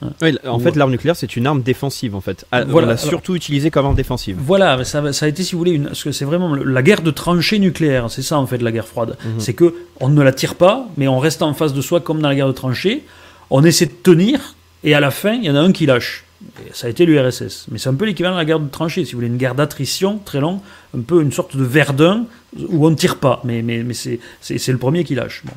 Hein. 0.02 0.10
en 0.46 0.58
fait, 0.58 0.76
l'arme 0.76 0.90
nucléaire, 0.90 1.16
c'est 1.16 1.36
une 1.36 1.46
arme 1.46 1.62
défensive, 1.62 2.14
en 2.14 2.20
fait. 2.20 2.44
Ah, 2.52 2.64
on 2.68 2.80
l'a 2.80 2.96
surtout 2.96 3.34
utilisée 3.34 3.70
comme 3.70 3.86
arme 3.86 3.94
défensive. 3.94 4.36
Voilà, 4.38 4.84
ça, 4.84 5.12
ça, 5.12 5.26
a 5.26 5.28
été, 5.28 5.42
si 5.42 5.52
vous 5.52 5.58
voulez, 5.58 5.72
une, 5.72 5.86
parce 5.86 6.04
que 6.04 6.12
c'est 6.12 6.24
vraiment 6.24 6.54
la 6.54 6.82
guerre 6.82 7.02
de 7.02 7.10
tranchées 7.10 7.58
nucléaires. 7.58 8.10
C'est 8.10 8.22
ça, 8.22 8.38
en 8.38 8.46
fait, 8.46 8.58
la 8.58 8.72
guerre 8.72 8.86
froide. 8.86 9.16
Mhm. 9.24 9.40
C'est 9.40 9.54
que 9.54 9.74
on 10.00 10.08
ne 10.08 10.22
la 10.22 10.32
tire 10.32 10.54
pas, 10.54 10.88
mais 10.96 11.08
on 11.08 11.18
reste 11.18 11.42
en 11.42 11.54
face 11.54 11.72
de 11.72 11.80
soi 11.80 12.00
comme 12.00 12.20
dans 12.20 12.28
la 12.28 12.34
guerre 12.34 12.48
de 12.48 12.52
tranchées. 12.52 13.04
On 13.50 13.64
essaie 13.64 13.86
de 13.86 13.92
tenir, 14.02 14.54
et 14.84 14.94
à 14.94 15.00
la 15.00 15.10
fin, 15.10 15.34
il 15.34 15.44
y 15.44 15.50
en 15.50 15.56
a 15.56 15.60
un 15.60 15.72
qui 15.72 15.86
lâche. 15.86 16.24
ça 16.72 16.88
a 16.88 16.90
été 16.90 17.06
l'URSS. 17.06 17.66
Mais 17.70 17.78
c'est 17.78 17.88
un 17.88 17.94
peu 17.94 18.04
l'équivalent 18.04 18.34
de 18.34 18.40
la 18.40 18.44
guerre 18.44 18.60
de 18.60 18.68
tranchées, 18.68 19.04
si 19.04 19.12
vous 19.12 19.18
voulez, 19.18 19.28
une 19.28 19.38
guerre 19.38 19.54
d'attrition 19.54 20.18
très 20.24 20.40
longue, 20.40 20.60
un 20.96 21.00
peu 21.00 21.22
une 21.22 21.32
sorte 21.32 21.56
de 21.56 21.64
Verdun 21.64 22.26
où 22.68 22.86
on 22.86 22.90
ne 22.90 22.96
tire 22.96 23.16
pas, 23.16 23.40
mais, 23.44 23.62
mais, 23.62 23.82
mais 23.82 23.94
c'est 23.94 24.68
le 24.68 24.78
premier 24.78 25.04
qui 25.04 25.14
lâche. 25.14 25.42
Bon. 25.44 25.52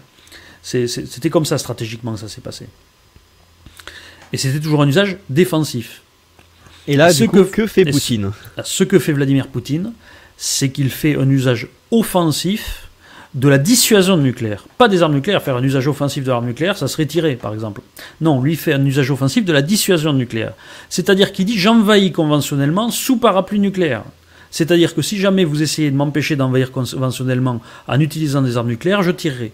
C'était 0.62 1.30
comme 1.30 1.46
ça 1.46 1.58
stratégiquement 1.58 2.14
que 2.14 2.20
ça 2.20 2.28
s'est 2.28 2.42
passé. 2.42 2.68
Et 4.34 4.38
c'était 4.38 4.60
toujours 4.60 4.82
un 4.82 4.88
usage 4.88 5.18
défensif. 5.30 6.02
Et 6.88 6.96
là, 6.96 7.12
ce 7.12 7.24
que, 7.24 7.40
que 7.40 7.68
fait 7.68 7.86
Poutine 7.86 8.32
Ce 8.64 8.84
que 8.84 9.00
fait 9.00 9.14
Vladimir 9.14 9.48
Poutine, 9.48 9.94
c'est 10.38 10.70
qu'il 10.70 10.90
fait 10.90 11.16
un 11.18 11.30
usage 11.30 11.68
offensif 11.92 12.90
de 13.36 13.48
la 13.48 13.58
dissuasion 13.58 14.18
nucléaire. 14.18 14.66
Pas 14.78 14.88
des 14.88 15.04
armes 15.04 15.14
nucléaires, 15.14 15.44
faire 15.44 15.58
un 15.58 15.64
usage 15.64 15.88
offensif 15.88 16.24
de 16.24 16.30
l'arme 16.30 16.48
nucléaire, 16.48 16.78
ça 16.78 16.88
serait 16.88 17.06
tiré, 17.06 17.36
par 17.36 17.54
exemple. 17.54 17.82
Non, 18.22 18.42
lui 18.42 18.56
fait 18.56 18.74
un 18.74 18.84
usage 18.86 19.12
offensif 19.12 19.46
de 19.46 19.54
la 19.54 19.62
dissuasion 19.62 20.14
nucléaire. 20.14 20.54
C'est-à-dire 20.90 21.32
qu'il 21.32 21.46
dit 21.46 21.58
j'envahis 21.58 22.12
conventionnellement 22.12 22.90
sous 22.90 23.18
parapluie 23.18 23.60
nucléaire. 23.60 24.04
C'est-à-dire 24.52 24.96
que 24.96 25.04
si 25.04 25.20
jamais 25.20 25.46
vous 25.46 25.62
essayez 25.62 25.92
de 25.92 25.96
m'empêcher 25.96 26.36
d'envahir 26.36 26.72
conventionnellement 26.72 27.62
en 27.88 28.00
utilisant 28.00 28.42
des 28.42 28.58
armes 28.58 28.70
nucléaires, 28.70 29.04
je 29.04 29.12
tirerai. 29.12 29.52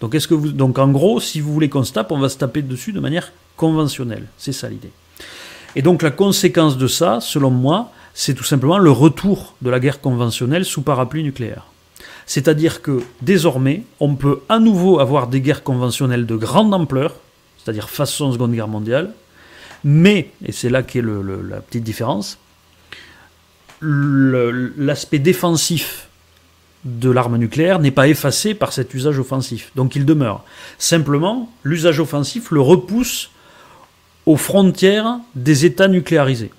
Donc, 0.00 0.14
est-ce 0.14 0.28
que 0.28 0.34
donc 0.34 0.78
en 0.78 0.88
gros, 0.88 1.20
si 1.20 1.40
vous 1.40 1.52
voulez 1.52 1.68
qu'on 1.68 1.84
se 1.84 1.92
tape, 1.92 2.12
on 2.12 2.18
va 2.18 2.28
se 2.28 2.38
taper 2.38 2.62
dessus 2.62 2.92
de 2.92 3.00
manière 3.00 3.32
conventionnelle. 3.56 4.26
C'est 4.38 4.52
ça 4.52 4.68
l'idée. 4.68 4.92
Et 5.74 5.82
donc 5.82 6.02
la 6.02 6.10
conséquence 6.10 6.78
de 6.78 6.86
ça, 6.86 7.20
selon 7.20 7.50
moi, 7.50 7.90
c'est 8.14 8.34
tout 8.34 8.44
simplement 8.44 8.78
le 8.78 8.90
retour 8.90 9.54
de 9.60 9.70
la 9.70 9.80
guerre 9.80 10.00
conventionnelle 10.00 10.64
sous 10.64 10.82
parapluie 10.82 11.22
nucléaire. 11.22 11.66
C'est-à-dire 12.24 12.82
que 12.82 13.02
désormais, 13.22 13.84
on 14.00 14.14
peut 14.14 14.40
à 14.48 14.58
nouveau 14.58 15.00
avoir 15.00 15.26
des 15.28 15.40
guerres 15.40 15.62
conventionnelles 15.62 16.26
de 16.26 16.36
grande 16.36 16.72
ampleur, 16.72 17.14
c'est-à-dire 17.62 17.90
façon 17.90 18.32
Seconde 18.32 18.52
Guerre 18.52 18.68
mondiale, 18.68 19.12
mais, 19.84 20.30
et 20.44 20.52
c'est 20.52 20.70
là 20.70 20.82
qu'est 20.82 21.02
la 21.02 21.60
petite 21.60 21.84
différence, 21.84 22.38
l'aspect 23.80 25.18
défensif 25.18 26.05
de 26.86 27.10
l'arme 27.10 27.36
nucléaire 27.36 27.80
n'est 27.80 27.90
pas 27.90 28.08
effacé 28.08 28.54
par 28.54 28.72
cet 28.72 28.94
usage 28.94 29.18
offensif. 29.18 29.72
Donc 29.74 29.96
il 29.96 30.06
demeure. 30.06 30.44
Simplement, 30.78 31.50
l'usage 31.64 32.00
offensif 32.00 32.50
le 32.50 32.60
repousse 32.60 33.30
aux 34.24 34.36
frontières 34.36 35.18
des 35.34 35.66
États 35.66 35.88
nucléarisés. 35.88 36.50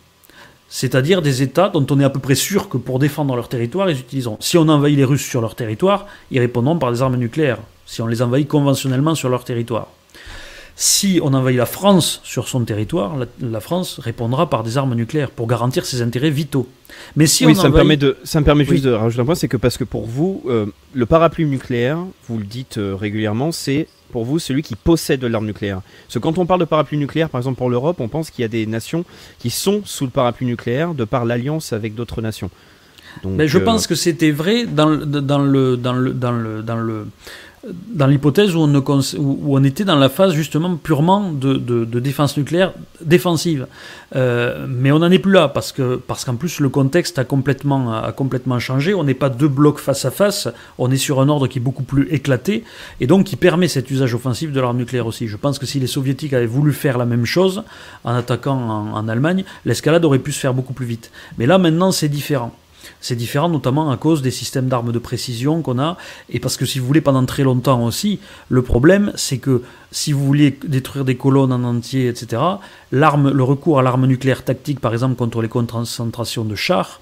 C'est-à-dire 0.70 1.22
des 1.22 1.42
États 1.42 1.70
dont 1.70 1.86
on 1.90 2.00
est 2.00 2.04
à 2.04 2.10
peu 2.10 2.20
près 2.20 2.36
sûr 2.36 2.68
que 2.68 2.78
pour 2.78 3.00
défendre 3.00 3.36
leur 3.36 3.48
territoire, 3.48 3.90
ils 3.90 4.00
utiliseront. 4.00 4.38
Si 4.42 4.58
on 4.58 4.68
envahit 4.68 4.98
les 4.98 5.06
Russes 5.06 5.26
sur 5.26 5.40
leur 5.40 5.56
territoire, 5.56 6.08
ils 6.30 6.40
répondront 6.40 6.78
par 6.78 6.92
des 6.92 7.02
armes 7.02 7.16
nucléaires, 7.16 7.60
si 7.86 8.02
on 8.02 8.08
les 8.08 8.22
envahit 8.22 8.48
conventionnellement 8.48 9.16
sur 9.16 9.30
leur 9.30 9.46
territoire. 9.46 9.88
Si 10.80 11.20
on 11.24 11.34
envahit 11.34 11.58
la 11.58 11.66
France 11.66 12.22
sur 12.24 12.48
son 12.48 12.64
territoire, 12.64 13.16
la, 13.42 13.60
France 13.60 13.98
répondra 13.98 14.48
par 14.48 14.62
des 14.62 14.78
armes 14.78 14.94
nucléaires 14.94 15.32
pour 15.32 15.48
garantir 15.48 15.88
ses 15.88 16.04
intérêts 16.04 16.30
vitaux. 16.30 16.70
Mais 17.16 17.26
si 17.26 17.48
on 17.48 17.56
ça, 17.56 17.70
me 17.70 17.74
permet 17.74 17.98
de, 17.98 18.16
ça 18.24 18.40
me 18.40 18.46
permet 18.46 18.64
juste 18.64 18.84
de 18.84 18.92
rajouter 18.92 19.24
un 19.24 19.26
point, 19.26 19.34
c'est 19.34 19.48
que 19.48 19.58
parce 19.58 19.76
que 19.76 19.84
pour 19.84 20.06
vous, 20.06 20.44
euh, 20.46 20.68
le 20.94 21.06
parapluie 21.08 21.46
nucléaire, 21.46 21.98
vous 22.28 22.38
le 22.38 22.44
dites 22.44 22.78
euh, 22.78 22.96
régulièrement, 22.96 23.52
c'est 23.52 23.88
pour 24.12 24.24
vous 24.24 24.38
celui 24.38 24.62
qui 24.62 24.76
possède 24.76 25.24
l'arme 25.24 25.48
nucléaire. 25.48 25.82
Parce 26.06 26.14
que 26.14 26.20
quand 26.20 26.38
on 26.38 26.46
parle 26.46 26.60
de 26.60 26.66
parapluie 26.66 27.00
nucléaire, 27.00 27.32
par 27.32 27.40
exemple 27.40 27.58
pour 27.58 27.72
l'Europe, 27.72 28.00
on 28.00 28.08
pense 28.08 28.30
qu'il 28.30 28.44
y 28.44 28.46
a 28.46 28.48
des 28.48 28.68
nations 28.68 29.04
qui 29.40 29.50
sont 29.50 29.82
sous 29.84 30.06
le 30.06 30.12
parapluie 30.12 30.46
nucléaire 30.46 30.94
de 30.94 31.06
par 31.06 31.26
l'alliance 31.26 31.74
avec 31.74 31.96
d'autres 31.96 32.22
nations. 32.22 32.52
Mais 33.26 33.48
je 33.48 33.58
pense 33.58 33.88
que 33.88 33.96
c'était 33.96 34.30
vrai 34.30 34.66
dans, 34.66 34.96
dans, 34.96 35.40
le, 35.40 35.76
dans, 35.76 35.94
le, 35.94 36.14
dans, 36.14 36.32
le, 36.34 36.62
dans 36.62 36.76
le 36.76 37.08
dans 37.88 38.08
l'hypothèse 38.08 38.56
où, 38.56 38.62
on 38.62 39.64
était 39.64 39.84
dans 39.84 39.96
la 39.98 40.10
phase 40.10 40.34
justement 40.34 40.76
purement 40.76 41.32
de, 41.32 42.00
défense 42.00 42.38
nucléaire 42.38 42.74
défensive. 43.02 43.68
Euh, 44.16 44.66
mais 44.70 44.92
on 44.92 45.00
n'en 45.00 45.12
est 45.12 45.20
plus 45.20 45.32
là 45.32 45.50
parce 45.50 45.72
que 45.72 45.96
parce 45.96 46.24
qu'en 46.24 46.36
plus 46.36 46.60
le 46.60 46.70
contexte 46.70 47.20
a 47.20 47.26
complètement 47.26 47.94
a 47.94 48.12
complètement 48.12 48.60
changé. 48.60 48.94
On 48.94 49.04
n'est 49.04 49.14
pas 49.14 49.30
deux 49.30 49.48
blocs 49.48 49.80
face 49.80 50.06
à 50.06 50.12
face. 50.12 50.48
On 50.78 50.92
est 50.92 50.98
sur 50.98 51.20
un 51.20 51.30
ordre 51.30 51.48
qui 51.48 51.60
est 51.60 51.62
beaucoup 51.62 51.84
plus 51.84 52.08
éclaté 52.12 52.64
et 53.02 53.08
donc 53.08 53.26
qui 53.26 53.36
permet 53.36 53.68
cet 53.68 53.92
usage 53.92 54.14
offensif 54.14 54.52
de 54.52 54.62
l'arme 54.62 54.78
nucléaire 54.78 55.08
aussi. 55.08 55.28
Je 55.28 55.38
pense 55.38 55.60
que 55.60 55.66
si 55.66 55.80
les 55.80 55.88
soviétiques 55.88 56.34
avaient 56.34 56.46
voulu 56.46 56.74
faire 56.74 56.98
la 56.98 57.06
même 57.06 57.26
chose 57.26 57.64
en 58.04 58.14
attaquant 58.14 58.58
en, 58.58 58.94
en 58.94 59.08
Allemagne, 59.08 59.44
l'escalade 59.66 60.06
aurait 60.06 60.20
pu 60.20 60.32
se 60.32 60.40
faire 60.40 60.54
beaucoup 60.54 60.74
plus 60.74 60.86
vite. 60.86 61.12
Mais 61.38 61.46
là 61.46 61.58
maintenant 61.58 61.92
c'est 61.92 62.10
différent. 62.10 62.54
C'est 63.02 63.16
différent 63.16 63.50
notamment 63.50 63.92
à 63.92 63.98
cause 63.98 64.22
des 64.22 64.32
systèmes 64.32 64.68
d'armes 64.68 64.92
de 64.92 65.00
précision 65.00 65.62
qu'on 65.62 65.80
a, 65.80 65.98
et 66.30 66.40
parce 66.40 66.58
que 66.58 66.66
si 66.66 66.80
vous 66.80 66.88
voulez, 66.88 67.02
pendant 67.02 67.26
très 67.26 67.44
longtemps 67.44 67.84
aussi, 67.84 68.20
le 68.50 68.62
problème 68.62 69.12
c'est 69.16 69.38
que 69.38 69.64
si 69.92 70.12
vous 70.14 70.26
vouliez 70.26 70.58
détruire 70.66 71.06
des 71.06 71.16
colonnes 71.16 71.52
en 71.52 71.64
entier, 71.64 72.08
etc., 72.08 72.42
le 72.92 73.44
recours 73.44 73.80
à 73.80 73.82
l'arme 73.82 74.06
nucléaire 74.06 74.44
tactique, 74.44 74.80
par 74.80 74.94
exemple 74.94 75.16
contre 75.16 75.42
les 75.42 75.50
concentrations 75.50 76.46
de 76.46 76.56
chars, 76.56 77.02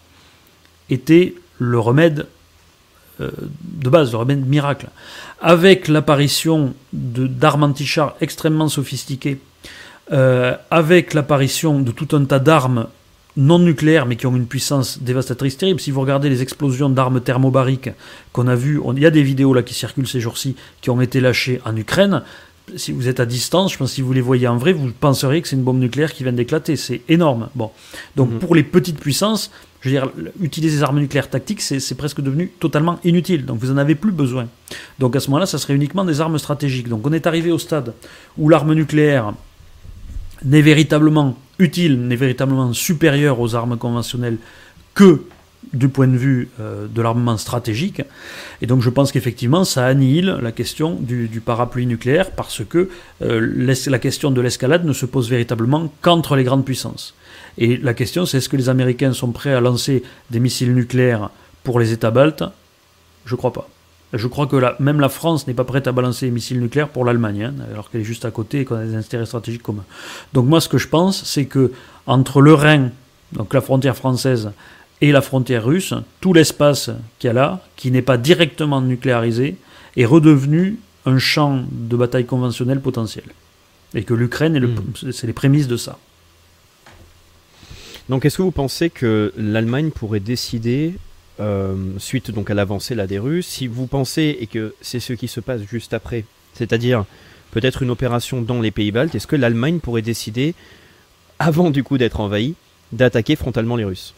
était 0.89 1.35
le 1.59 1.79
remède 1.79 2.27
euh, 3.21 3.31
de 3.61 3.89
base, 3.89 4.11
le 4.11 4.17
remède 4.17 4.45
miracle. 4.45 4.89
Avec 5.41 5.87
l'apparition 5.87 6.73
d'armes 6.91 7.63
anti-chars 7.63 8.15
extrêmement 8.19 8.67
sophistiquées, 8.67 9.39
euh, 10.11 10.55
avec 10.69 11.13
l'apparition 11.13 11.79
de 11.79 11.91
tout 11.91 12.15
un 12.15 12.25
tas 12.25 12.39
d'armes 12.39 12.87
non 13.37 13.59
nucléaires, 13.59 14.05
mais 14.05 14.15
qui 14.15 14.27
ont 14.27 14.35
une 14.35 14.47
puissance 14.47 14.99
dévastatrice 15.01 15.57
terrible. 15.57 15.79
Si 15.79 15.91
vous 15.91 16.01
regardez 16.01 16.29
les 16.29 16.41
explosions 16.41 16.89
d'armes 16.89 17.21
thermobariques 17.21 17.89
qu'on 18.31 18.47
a 18.47 18.55
vues, 18.55 18.79
il 18.95 19.01
y 19.01 19.05
a 19.05 19.11
des 19.11 19.23
vidéos 19.23 19.53
là 19.53 19.63
qui 19.63 19.73
circulent 19.73 20.07
ces 20.07 20.21
jours-ci, 20.21 20.55
qui 20.81 20.89
ont 20.89 21.01
été 21.01 21.19
lâchées 21.19 21.61
en 21.65 21.75
Ukraine. 21.75 22.23
Si 22.77 22.91
vous 22.91 23.07
êtes 23.07 23.19
à 23.19 23.25
distance, 23.25 23.73
je 23.73 23.77
pense 23.77 23.89
que 23.91 23.95
si 23.95 24.01
vous 24.01 24.13
les 24.13 24.21
voyez 24.21 24.47
en 24.47 24.57
vrai, 24.57 24.73
vous 24.73 24.91
penseriez 24.91 25.41
que 25.41 25.47
c'est 25.47 25.55
une 25.55 25.63
bombe 25.63 25.79
nucléaire 25.79 26.13
qui 26.13 26.23
vient 26.23 26.33
d'éclater. 26.33 26.75
C'est 26.75 27.01
énorme. 27.09 27.49
Bon. 27.55 27.71
Donc 28.15 28.31
mhm. 28.31 28.39
pour 28.39 28.55
les 28.55 28.63
petites 28.63 28.99
puissances, 28.99 29.51
je 29.81 29.89
veux 29.89 29.95
dire, 29.95 30.09
utiliser 30.41 30.77
des 30.77 30.83
armes 30.83 30.99
nucléaires 30.99 31.29
tactiques, 31.29 31.61
c'est 31.61 31.95
presque 31.95 32.21
devenu 32.21 32.47
totalement 32.59 32.99
inutile. 33.03 33.45
Donc 33.45 33.59
vous 33.59 33.67
n'en 33.67 33.77
avez 33.77 33.93
plus 33.93 34.11
besoin. 34.11 34.47
Donc 34.97 35.15
à 35.15 35.19
ce 35.19 35.27
moment-là, 35.29 35.45
ça 35.45 35.59
serait 35.59 35.75
uniquement 35.75 36.05
des 36.05 36.21
armes 36.21 36.39
stratégiques. 36.39 36.87
Donc 36.87 37.05
on 37.05 37.13
est 37.13 37.27
arrivé 37.27 37.51
au 37.51 37.59
stade 37.59 37.93
où 38.37 38.49
l'arme 38.49 38.73
nucléaire 38.73 39.33
n'est 40.43 40.63
véritablement 40.63 41.37
utile, 41.59 42.07
n'est 42.07 42.15
véritablement 42.15 42.73
supérieur 42.73 43.39
aux 43.39 43.55
armes 43.55 43.77
conventionnelles 43.77 44.37
que 44.93 45.21
du 45.73 45.89
point 45.89 46.07
de 46.07 46.17
vue 46.17 46.49
euh, 46.59 46.87
de 46.87 47.01
l'armement 47.01 47.37
stratégique. 47.37 48.01
Et 48.61 48.67
donc 48.67 48.81
je 48.81 48.89
pense 48.89 49.11
qu'effectivement 49.11 49.63
ça 49.63 49.85
annihile 49.85 50.37
la 50.41 50.51
question 50.51 50.95
du, 50.99 51.41
parapluie 51.43 51.85
nucléaire 51.85 52.31
parce 52.31 52.63
que 52.63 52.89
euh, 53.21 53.73
la 53.87 53.99
question 53.99 54.31
de 54.31 54.41
l'escalade 54.41 54.85
ne 54.85 54.93
se 54.93 55.05
pose 55.05 55.29
véritablement 55.29 55.91
qu'entre 56.01 56.35
les 56.35 56.43
grandes 56.43 56.65
puissances. 56.65 57.15
Et 57.57 57.77
la 57.77 57.93
question 57.93 58.25
c'est 58.25 58.37
est-ce 58.37 58.49
que 58.49 58.57
les 58.57 58.69
Américains 58.69 59.13
sont 59.13 59.31
prêts 59.31 59.53
à 59.53 59.61
lancer 59.61 60.03
des 60.29 60.39
missiles 60.39 60.73
nucléaires 60.73 61.29
pour 61.63 61.79
les 61.79 61.91
États 61.91 62.11
baltes 62.11 62.43
Je 63.25 63.35
crois 63.35 63.53
pas. 63.53 63.67
Je 64.17 64.27
crois 64.27 64.47
que 64.47 64.55
même 64.81 64.99
la 64.99 65.09
France 65.09 65.45
n'est 65.47 65.53
pas 65.53 65.63
prête 65.63 65.87
à 65.87 65.91
balancer 65.91 66.27
des 66.27 66.31
missiles 66.31 66.59
nucléaires 66.59 66.89
pour 66.89 67.05
l'Allemagne, 67.05 67.43
hein, 67.43 67.53
alors 67.71 67.89
qu'elle 67.89 68.01
est 68.01 68.05
juste 68.05 68.25
à 68.25 68.31
côté 68.31 68.61
et 68.61 68.65
qu'on 68.65 68.75
a 68.75 68.85
des 68.85 68.95
intérêts 68.95 69.25
stratégiques 69.25 69.63
communs. 69.63 69.85
Donc 70.33 70.45
moi, 70.45 70.61
ce 70.61 70.69
que 70.69 70.77
je 70.77 70.87
pense, 70.87 71.23
c'est 71.23 71.45
que 71.45 71.71
entre 72.07 72.41
le 72.41 72.53
Rhin, 72.53 72.91
donc 73.33 73.53
la 73.53 73.61
frontière 73.61 73.95
française, 73.95 74.51
et 75.01 75.11
la 75.11 75.21
frontière 75.21 75.65
russe, 75.65 75.93
tout 76.21 76.33
l'espace 76.33 76.89
qu'il 77.19 77.27
y 77.27 77.31
a 77.31 77.33
là, 77.33 77.61
qui 77.75 77.91
n'est 77.91 78.01
pas 78.01 78.17
directement 78.17 78.81
nucléarisé, 78.81 79.57
est 79.97 80.05
redevenu 80.05 80.77
un 81.05 81.19
champ 81.19 81.63
de 81.69 81.95
bataille 81.97 82.25
conventionnel 82.25 82.79
potentiel. 82.79 83.25
Et 83.93 84.03
que 84.03 84.13
l'Ukraine, 84.13 84.57
hmm. 84.57 85.11
c'est 85.11 85.27
les 85.27 85.33
prémices 85.33 85.67
de 85.67 85.77
ça. 85.77 85.97
Donc 88.09 88.25
est-ce 88.25 88.37
que 88.37 88.43
vous 88.43 88.51
pensez 88.51 88.89
que 88.89 89.33
l'Allemagne 89.37 89.89
pourrait 89.91 90.19
décider 90.19 90.95
suite 91.99 92.31
donc 92.31 92.49
à 92.49 92.53
l'avancée 92.53 92.95
là 92.95 93.05
des 93.05 93.19
Russes. 93.19 93.45
Si 93.45 93.67
vous 93.67 93.85
pensez 93.85 94.37
et 94.39 94.47
que 94.47 94.73
c'est 94.81 94.99
ce 94.99 95.13
qui 95.13 95.27
se 95.27 95.39
passe 95.39 95.61
juste 95.61 95.93
après, 95.93 96.25
c'est-à-dire 96.53 97.05
peut-être 97.51 97.83
une 97.83 97.91
opération 97.91 98.41
dans 98.41 98.61
les 98.61 98.71
pays 98.71 98.91
baltes, 98.91 99.13
est-ce 99.13 99.27
que 99.27 99.35
l'Allemagne 99.35 99.79
pourrait 99.79 100.01
décider, 100.01 100.55
avant 101.37 101.69
du 101.69 101.83
coup 101.83 101.97
d'être 101.97 102.19
envahie, 102.19 102.55
d'attaquer 102.91 103.35
frontalement 103.35 103.75
les 103.75 103.85
Russes? 103.85 104.14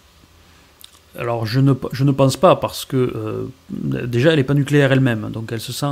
Alors 1.17 1.45
je 1.45 1.59
ne, 1.59 1.73
je 1.91 2.03
ne 2.03 2.11
pense 2.11 2.37
pas 2.37 2.55
parce 2.55 2.85
que 2.85 2.97
euh, 2.97 3.43
déjà 3.69 4.31
elle 4.31 4.37
n'est 4.37 4.43
pas 4.43 4.53
nucléaire 4.53 4.91
elle-même, 4.91 5.29
donc 5.31 5.49
elle 5.51 5.61
se 5.61 5.73
sent. 5.73 5.85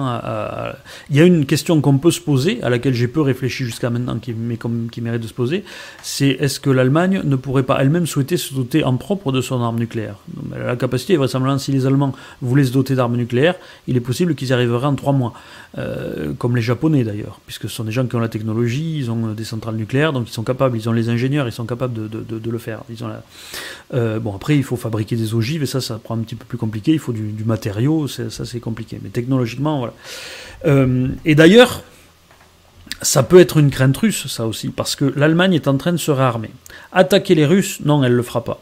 Il 1.10 1.16
y 1.16 1.22
a 1.22 1.24
une 1.24 1.46
question 1.46 1.82
qu'on 1.82 1.98
peut 1.98 2.12
se 2.12 2.22
poser, 2.22 2.62
à 2.64 2.70
laquelle 2.70 2.94
j'ai 2.94 3.08
peu 3.08 3.22
réfléchi 3.22 3.66
jusqu'à 3.66 3.90
maintenant, 3.90 4.18
qui, 4.20 4.34
mais 4.34 4.58
qui 4.92 5.02
mérite 5.02 5.22
de 5.22 5.28
se 5.28 5.34
poser, 5.34 5.64
c'est 6.04 6.30
est-ce 6.30 6.60
que 6.60 6.70
l'Allemagne 6.70 7.22
ne 7.24 7.36
pourrait 7.36 7.64
pas 7.64 7.78
elle-même 7.82 8.06
souhaiter 8.06 8.38
se 8.38 8.54
doter 8.54 8.84
en 8.84 8.98
propre 8.98 9.32
de 9.32 9.42
son 9.42 9.62
arme 9.62 9.78
nucléaire? 9.80 10.16
Elle 10.56 10.62
a 10.62 10.66
la 10.68 10.76
capacité, 10.76 11.18
vraisemblablement, 11.18 11.60
si 11.60 11.72
les 11.72 11.86
Allemands 11.86 12.14
voulaient 12.42 12.66
se 12.66 12.74
doter 12.74 12.96
d'armes 12.96 13.18
nucléaires, 13.18 13.56
il 13.88 13.98
est 13.98 14.02
possible 14.02 14.36
qu'ils 14.36 14.50
y 14.50 14.54
arriveraient 14.54 14.88
en 14.88 14.96
trois 14.96 15.14
mois, 15.14 15.34
euh, 15.78 16.34
comme 16.38 16.56
les 16.56 16.62
Japonais 16.62 17.04
d'ailleurs, 17.04 17.40
puisque 17.46 17.64
ce 17.64 17.76
sont 17.76 17.84
des 17.84 17.92
gens 17.92 18.06
qui 18.06 18.16
ont 18.16 18.20
la 18.20 18.30
technologie, 18.30 18.98
ils 18.98 19.12
ont 19.12 19.34
des 19.34 19.44
centrales 19.44 19.76
nucléaires, 19.76 20.14
donc 20.14 20.30
ils 20.30 20.34
sont 20.34 20.44
capables, 20.44 20.78
ils 20.78 20.90
ont 20.90 20.94
les 20.94 21.10
ingénieurs, 21.10 21.48
ils 21.48 21.52
sont 21.52 21.66
capables 21.66 21.94
de, 21.94 22.08
de, 22.08 22.40
de, 22.40 22.50
le 22.50 22.58
faire. 22.58 22.82
Ils 22.90 23.04
ont 23.04 23.10
euh, 23.94 24.20
bon 24.20 24.36
après 24.36 24.56
il 24.56 24.64
faut 24.64 24.76
fabriquer 24.76 25.15
des 25.16 25.34
ogives, 25.34 25.64
et 25.64 25.66
ça, 25.66 25.82
ça 25.82 26.00
prend 26.04 26.16
un 26.16 26.22
petit 26.22 26.36
peu 26.36 26.46
plus 26.46 26.58
compliqué. 26.58 26.94
Il 26.94 27.00
faut 27.00 27.14
du, 27.14 27.44
matériau, 27.46 28.08
ça, 28.08 28.30
c'est 28.30 28.60
compliqué. 28.60 29.00
Mais 29.02 29.10
technologiquement, 29.10 29.80
voilà. 29.80 29.94
Euh, 30.66 31.10
et 31.26 31.36
d'ailleurs, 31.36 31.84
ça 33.02 33.24
peut 33.24 33.40
être 33.40 33.58
une 33.58 33.70
crainte 33.70 33.98
russe, 33.98 34.28
ça 34.28 34.48
aussi, 34.48 34.70
parce 34.70 34.96
que 34.96 35.06
l'Allemagne 35.16 35.54
est 35.54 35.68
en 35.68 35.78
train 35.78 35.92
de 35.92 35.98
se 35.98 36.12
réarmer. 36.12 36.52
Attaquer 36.92 37.36
les 37.36 37.46
Russes, 37.46 37.80
non, 37.84 38.04
elle 38.04 38.12
ne 38.12 38.18
le 38.18 38.24
fera 38.24 38.44
pas. 38.44 38.60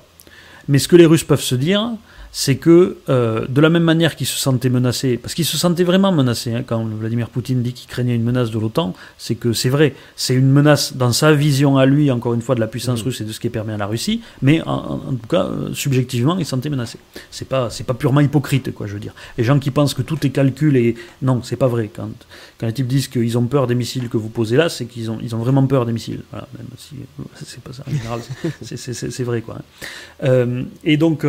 Mais 0.67 0.80
ce 0.80 0.88
que 0.88 0.95
les 0.95 1.05
Russes 1.05 1.23
peuvent 1.23 1.41
se 1.41 1.55
dire, 1.55 1.91
c'est 2.35 2.55
que 2.55 2.97
euh, 3.10 3.45
de 3.47 3.61
la 3.61 3.69
même 3.69 3.84
manière 3.84 4.15
qu'ils 4.15 4.27
se 4.27 4.38
sentaient 4.38 4.72
menacés, 4.72 5.18
parce 5.18 5.35
qu'ils 5.35 5.45
se 5.45 5.55
sentaient 5.55 5.84
vraiment 5.84 6.11
menacés 6.11 6.53
hein, 6.53 6.64
quand 6.65 6.84
Vladimir 6.84 7.30
Poutine 7.30 7.61
dit 7.61 7.73
qu'il 7.73 7.88
craignait 7.88 8.15
une 8.15 8.23
menace 8.23 8.49
de 8.49 8.57
l'OTAN, 8.57 8.95
c'est 9.19 9.35
que 9.35 9.53
c'est 9.53 9.69
vrai, 9.69 9.93
c'est 10.15 10.34
une 10.34 10.49
menace 10.49 10.95
dans 10.95 11.14
sa 11.14 11.31
vision 11.31 11.77
à 11.77 11.85
lui, 11.85 12.10
encore 12.10 12.34
une 12.34 12.41
fois, 12.41 12.55
de 12.55 12.60
la 12.60 12.65
puissance 12.65 13.01
mm. 13.01 13.05
russe 13.05 13.22
et 13.22 13.23
de 13.26 13.31
ce 13.31 13.39
qui 13.39 13.45
est 13.47 13.51
permis 13.51 13.73
à 13.73 13.77
la 13.77 13.85
Russie, 13.85 14.22
mais 14.41 14.64
en, 14.64 14.97
tout 14.97 15.27
cas, 15.30 15.43
euh, 15.43 15.73
subjectivement, 15.76 16.35
ils 16.39 16.45
se 16.45 16.49
sentaient 16.49 16.72
menacés. 16.72 16.97
C'est 17.30 17.47
pas, 17.47 17.69
c'est 17.69 17.84
pas 17.84 17.93
purement 17.93 18.19
hypocrite, 18.19 18.73
quoi, 18.73 18.88
je 18.88 18.93
veux 18.93 18.99
dire. 18.99 19.14
Les 19.38 19.43
gens 19.43 19.60
qui 19.60 19.69
pensent 19.69 19.93
que 19.93 20.01
tout 20.01 20.26
est 20.26 20.31
calcul 20.31 20.76
et 20.76 20.95
non, 21.22 21.43
c'est 21.43 21.55
pas 21.55 21.68
vrai. 21.68 21.91
Quand, 21.95 22.10
quand 22.57 22.65
les 22.65 22.73
types 22.73 22.88
disent 22.88 23.10
qu'ils 23.10 23.38
ont 23.38 23.45
peur 23.45 23.68
des 23.68 23.76
missiles 23.76 24.10
que 24.10 24.18
vous 24.18 24.30
posez 24.30 24.57
là, 24.57 24.69
c'est 24.69 24.85
qu'ils 24.85 25.11
ont, 25.11 25.19
ils 25.22 25.35
ont 25.35 25.39
vraiment 25.39 25.68
peur 25.68 25.85
des 25.85 25.93
missiles. 25.93 26.22
Voilà, 26.31 26.47
même 26.57 26.68
si 26.77 26.95
c'est 27.45 27.61
pas 27.61 27.73
ça 27.73 27.84
en 27.88 27.91
général, 27.91 28.22
c'est, 28.64 29.23
vrai, 29.23 29.41
quoi. 29.41 29.57
Hein. 29.60 29.64
Euh, 30.23 30.64
et 30.84 30.97
donc 30.97 31.26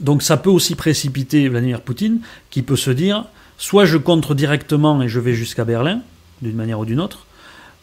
donc 0.00 0.22
ça 0.22 0.36
peut 0.36 0.50
aussi 0.50 0.74
précipiter 0.74 1.48
Vladimir 1.48 1.80
Poutine, 1.80 2.20
qui 2.50 2.62
peut 2.62 2.76
se 2.76 2.90
dire, 2.90 3.24
soit 3.56 3.84
je 3.84 3.96
contre 3.96 4.34
directement 4.34 5.02
et 5.02 5.08
je 5.08 5.20
vais 5.20 5.34
jusqu'à 5.34 5.64
Berlin, 5.64 6.00
d'une 6.42 6.56
manière 6.56 6.80
ou 6.80 6.84
d'une 6.84 7.00
autre, 7.00 7.26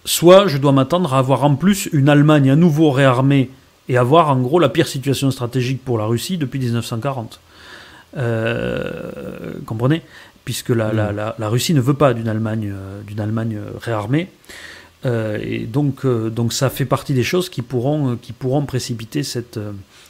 soit 0.06 0.48
je 0.48 0.58
dois 0.58 0.72
m'attendre 0.72 1.14
à 1.14 1.20
avoir 1.20 1.44
en 1.44 1.56
plus 1.56 1.90
une 1.92 2.10
Allemagne 2.10 2.50
à 2.50 2.56
nouveau 2.56 2.92
réarmée 2.92 3.50
et 3.90 3.98
avoir 3.98 4.30
en 4.30 4.40
gros 4.40 4.60
la 4.60 4.70
pire 4.70 4.88
situation 4.88 5.30
stratégique 5.32 5.84
pour 5.84 5.98
la 5.98 6.06
Russie 6.06 6.38
depuis 6.38 6.60
1940. 6.60 7.40
Euh, 8.18 9.54
comprenez? 9.66 10.02
Puisque 10.46 10.70
la, 10.70 11.34
Russie 11.50 11.74
ne 11.74 11.82
veut 11.82 11.96
pas 11.96 12.14
d'une 12.14 12.28
Allemagne, 12.28 12.72
euh, 12.72 13.72
réarmée. 13.82 14.30
Euh, 15.06 15.40
et 15.42 15.66
donc, 15.66 16.04
ça 16.52 16.70
fait 16.70 16.86
partie 16.86 17.14
des 17.14 17.24
choses 17.24 17.50
qui 17.50 17.62
pourront 17.62 18.66
précipiter 18.66 19.24
cette, 19.24 19.60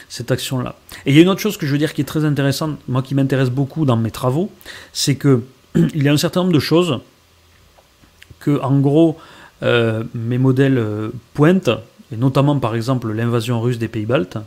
cette 0.09 0.31
action-là. 0.31 0.75
Et 1.05 1.11
il 1.11 1.15
y 1.15 1.19
a 1.19 1.21
une 1.21 1.29
autre 1.29 1.41
chose 1.41 1.57
que 1.57 1.65
je 1.65 1.71
veux 1.71 1.77
dire 1.77 1.93
qui 1.93 2.01
est 2.01 2.05
très 2.05 2.25
intéressante, 2.25 2.77
moi 2.87 3.01
qui 3.01 3.15
m'intéresse 3.15 3.49
beaucoup 3.49 3.85
dans 3.85 3.97
mes 3.97 4.11
travaux, 4.11 4.51
c'est 4.93 5.15
que 5.15 5.43
il 5.75 6.03
y 6.03 6.09
a 6.09 6.13
un 6.13 6.17
certain 6.17 6.41
nombre 6.41 6.53
de 6.53 6.59
choses 6.59 6.99
que, 8.39 8.61
en 8.61 8.79
gros, 8.79 9.17
euh, 9.63 10.03
mes 10.13 10.37
modèles 10.37 10.77
euh, 10.77 11.09
pointent, 11.33 11.69
et 12.11 12.17
notamment 12.17 12.59
par 12.59 12.75
exemple 12.75 13.11
l'invasion 13.11 13.59
russe 13.61 13.79
des 13.79 13.87
pays 13.87 14.05
baltes. 14.05 14.37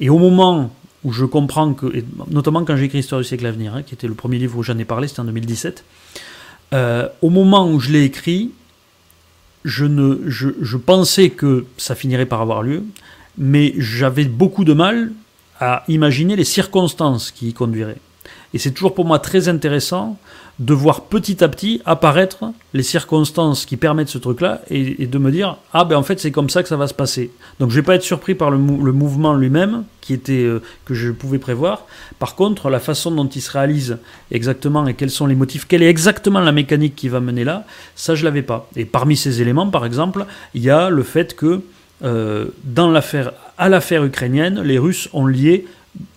Et 0.00 0.10
au 0.10 0.18
moment 0.18 0.72
où 1.04 1.12
je 1.12 1.24
comprends 1.24 1.74
que, 1.74 1.86
notamment 2.30 2.64
quand 2.64 2.76
j'ai 2.76 2.84
écrit 2.84 2.98
Histoire 2.98 3.20
du 3.20 3.26
siècle 3.26 3.46
à 3.46 3.52
venir, 3.52 3.74
hein, 3.74 3.82
qui 3.82 3.94
était 3.94 4.08
le 4.08 4.14
premier 4.14 4.38
livre 4.38 4.58
où 4.58 4.62
j'en 4.62 4.78
ai 4.78 4.84
parlé, 4.84 5.08
c'était 5.08 5.20
en 5.20 5.24
2017, 5.24 5.84
euh, 6.74 7.08
au 7.22 7.30
moment 7.30 7.70
où 7.70 7.80
je 7.80 7.90
l'ai 7.90 8.04
écrit, 8.04 8.52
je, 9.64 9.84
ne, 9.84 10.20
je, 10.26 10.48
je 10.60 10.76
pensais 10.76 11.30
que 11.30 11.66
ça 11.76 11.94
finirait 11.94 12.26
par 12.26 12.40
avoir 12.40 12.62
lieu, 12.62 12.84
mais 13.38 13.72
j'avais 13.78 14.24
beaucoup 14.24 14.64
de 14.64 14.72
mal 14.72 15.12
à 15.60 15.84
imaginer 15.88 16.36
les 16.36 16.44
circonstances 16.44 17.30
qui 17.30 17.48
y 17.48 17.52
conduiraient. 17.52 17.98
Et 18.54 18.58
c'est 18.58 18.70
toujours 18.72 18.94
pour 18.94 19.04
moi 19.04 19.18
très 19.18 19.48
intéressant 19.48 20.18
de 20.58 20.74
voir 20.74 21.02
petit 21.02 21.44
à 21.44 21.48
petit 21.48 21.80
apparaître 21.84 22.52
les 22.74 22.82
circonstances 22.82 23.64
qui 23.64 23.76
permettent 23.76 24.08
ce 24.08 24.18
truc-là 24.18 24.62
et, 24.70 25.06
de 25.06 25.18
me 25.18 25.30
dire 25.30 25.56
ah 25.72 25.84
ben 25.84 25.96
en 25.96 26.02
fait 26.02 26.18
c'est 26.18 26.32
comme 26.32 26.50
ça 26.50 26.62
que 26.62 26.68
ça 26.68 26.76
va 26.76 26.88
se 26.88 26.94
passer. 26.94 27.30
Donc 27.60 27.70
je 27.70 27.76
vais 27.76 27.82
pas 27.82 27.94
être 27.94 28.02
surpris 28.02 28.34
par 28.34 28.50
le, 28.50 28.58
mouvement 28.58 29.34
lui-même 29.34 29.84
qui 30.00 30.14
était 30.14 30.42
euh, 30.42 30.60
que 30.84 30.94
je 30.94 31.12
pouvais 31.12 31.38
prévoir. 31.38 31.86
Par 32.18 32.34
contre 32.34 32.70
la 32.70 32.80
façon 32.80 33.12
dont 33.12 33.28
il 33.28 33.40
se 33.40 33.52
réalise 33.52 33.98
exactement 34.32 34.86
et 34.88 34.94
quels 34.94 35.10
sont 35.10 35.26
les 35.26 35.36
motifs, 35.36 35.66
quelle 35.68 35.82
est 35.82 35.90
exactement 35.90 36.40
la 36.40 36.52
mécanique 36.52 36.96
qui 36.96 37.08
va 37.08 37.20
mener 37.20 37.44
là, 37.44 37.64
ça 37.94 38.16
je 38.16 38.24
l'avais 38.24 38.42
pas. 38.42 38.68
Et 38.74 38.84
parmi 38.84 39.16
ces 39.16 39.40
éléments 39.40 39.68
par 39.68 39.86
exemple 39.86 40.26
il 40.54 40.62
y 40.62 40.70
a 40.70 40.90
le 40.90 41.04
fait 41.04 41.36
que 41.36 41.62
dans 42.00 42.90
l'affaire 42.90 43.32
à 43.58 43.68
l'affaire 43.68 44.04
ukrainienne 44.04 44.62
les 44.62 44.78
Russes 44.78 45.08
ont 45.12 45.26
lié 45.26 45.66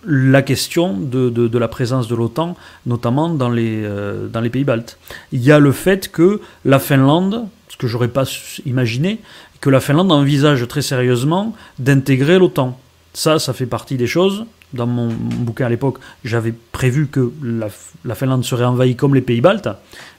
la 0.06 0.42
question 0.42 0.96
de, 0.96 1.58
la 1.58 1.68
présence 1.68 2.08
de 2.08 2.14
l'OTAN, 2.14 2.56
notamment 2.86 3.28
dans 3.28 3.50
les, 3.50 3.82
euh, 3.84 4.28
dans 4.28 4.40
les 4.40 4.50
pays 4.50 4.64
baltes. 4.64 4.98
Il 5.32 5.42
y 5.42 5.52
a 5.52 5.58
le 5.58 5.72
fait 5.72 6.10
que 6.10 6.40
la 6.64 6.78
Finlande, 6.78 7.46
ce 7.68 7.76
que 7.76 7.86
j'aurais 7.86 8.08
pas 8.08 8.24
imaginé, 8.64 9.20
que 9.60 9.70
la 9.70 9.80
Finlande 9.80 10.12
envisage 10.12 10.66
très 10.68 10.82
sérieusement 10.82 11.54
d'intégrer 11.78 12.38
l'OTAN. 12.38 12.78
Ça, 13.12 13.38
ça 13.38 13.52
fait 13.52 13.66
partie 13.66 13.96
des 13.96 14.06
choses. 14.06 14.44
Dans 14.72 14.86
mon 14.86 15.08
bouquin 15.08 15.66
à 15.66 15.68
l'époque, 15.68 15.98
j'avais 16.24 16.54
prévu 16.72 17.06
que 17.06 17.30
la, 17.42 18.14
Finlande 18.14 18.44
serait 18.44 18.64
envahie 18.64 18.96
comme 18.96 19.14
les 19.14 19.20
pays 19.20 19.40
baltes, 19.40 19.68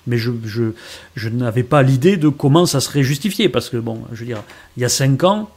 mais 0.08 0.18
je, 0.18 0.32
je 1.16 1.30
n'avais 1.30 1.64
pas 1.64 1.82
l'idée 1.82 2.18
de 2.18 2.30
comment 2.30 2.66
ça 2.66 2.80
serait 2.80 3.04
justifié, 3.04 3.50
parce 3.50 3.70
que, 3.70 3.78
bon, 3.78 4.02
je 4.12 4.20
veux 4.20 4.26
dire, 4.26 4.44
il 4.78 4.82
y 4.82 4.86
a 4.86 4.90
cinq 4.90 5.24
ans, 5.24 5.50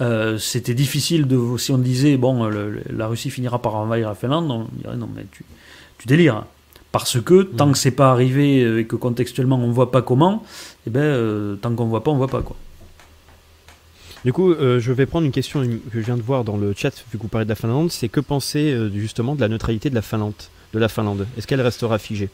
euh, 0.00 0.38
c'était 0.38 0.74
difficile 0.74 1.26
de. 1.26 1.56
Si 1.56 1.70
on 1.70 1.78
disait, 1.78 2.16
bon, 2.16 2.48
la 2.90 3.06
Russie 3.06 3.30
finira 3.30 3.60
par 3.62 3.76
envahir 3.76 4.08
la 4.08 4.14
Finlande, 4.14 4.50
on 4.50 4.66
dirait 4.76 4.96
non, 4.96 5.08
mais 5.14 5.24
tu, 5.30 5.44
tu 5.98 6.08
délires. 6.08 6.44
Parce 6.90 7.20
que 7.20 7.42
tant 7.42 7.72
que 7.72 7.78
c'est 7.78 7.90
pas 7.90 8.10
arrivé 8.10 8.80
et 8.80 8.84
que 8.86 8.94
contextuellement 8.94 9.58
on 9.58 9.70
voit 9.72 9.90
pas 9.90 10.00
comment, 10.00 10.44
eh 10.86 10.90
ben, 10.90 11.00
euh, 11.00 11.56
tant 11.56 11.74
qu'on 11.74 11.86
voit 11.86 12.04
pas, 12.04 12.12
on 12.12 12.16
voit 12.16 12.28
pas 12.28 12.42
quoi. 12.42 12.56
Du 14.24 14.32
coup, 14.32 14.52
euh, 14.52 14.78
je 14.78 14.92
vais 14.92 15.04
prendre 15.04 15.26
une 15.26 15.32
question 15.32 15.62
que 15.62 15.68
je 15.92 15.98
viens 16.00 16.16
de 16.16 16.22
voir 16.22 16.44
dans 16.44 16.56
le 16.56 16.72
chat, 16.76 16.94
vu 17.10 17.18
que 17.18 17.22
vous 17.22 17.28
parlez 17.28 17.44
de 17.44 17.50
la 17.50 17.56
Finlande, 17.56 17.90
c'est 17.90 18.08
que 18.08 18.20
penser 18.20 18.76
justement 18.94 19.34
de 19.34 19.40
la 19.40 19.48
neutralité 19.48 19.90
de 19.90 19.94
la 19.96 20.02
Finlande, 20.02 20.34
de 20.72 20.78
la 20.78 20.88
Finlande? 20.88 21.26
Est-ce 21.36 21.46
qu'elle 21.48 21.60
restera 21.60 21.98
figée? 21.98 22.30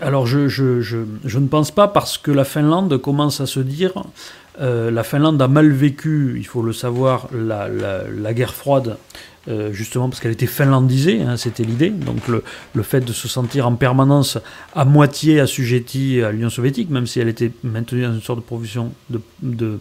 Alors 0.00 0.26
je, 0.26 0.48
je, 0.48 0.80
je, 0.80 1.38
ne 1.38 1.46
pense 1.46 1.70
pas 1.70 1.88
parce 1.88 2.18
que 2.18 2.30
la 2.30 2.44
Finlande 2.44 2.96
commence 2.98 3.40
à 3.40 3.46
se 3.46 3.60
dire 3.60 3.92
euh, 4.60 4.90
la 4.90 5.04
Finlande 5.04 5.40
a 5.42 5.48
mal 5.48 5.70
vécu, 5.70 6.34
il 6.36 6.46
faut 6.46 6.62
le 6.62 6.72
savoir, 6.72 7.28
la, 7.32 8.34
guerre 8.34 8.54
froide, 8.54 8.96
euh, 9.48 9.72
justement 9.72 10.08
parce 10.08 10.20
qu'elle 10.20 10.32
était 10.32 10.46
finlandisée, 10.46 11.22
hein, 11.22 11.36
c'était 11.36 11.62
l'idée. 11.62 11.90
Donc 11.90 12.28
le, 12.28 12.42
fait 12.82 13.00
de 13.00 13.12
se 13.12 13.28
sentir 13.28 13.66
en 13.66 13.74
permanence 13.74 14.38
à 14.74 14.84
moitié 14.84 15.40
assujettie 15.40 16.22
à 16.22 16.32
l'Union 16.32 16.50
soviétique, 16.50 16.90
même 16.90 17.06
si 17.06 17.20
elle 17.20 17.28
était 17.28 17.52
maintenue 17.62 18.02
dans 18.02 18.14
une 18.14 18.22
sorte 18.22 18.40
de 18.40 18.44
provision 18.44 18.92
de 19.42 19.78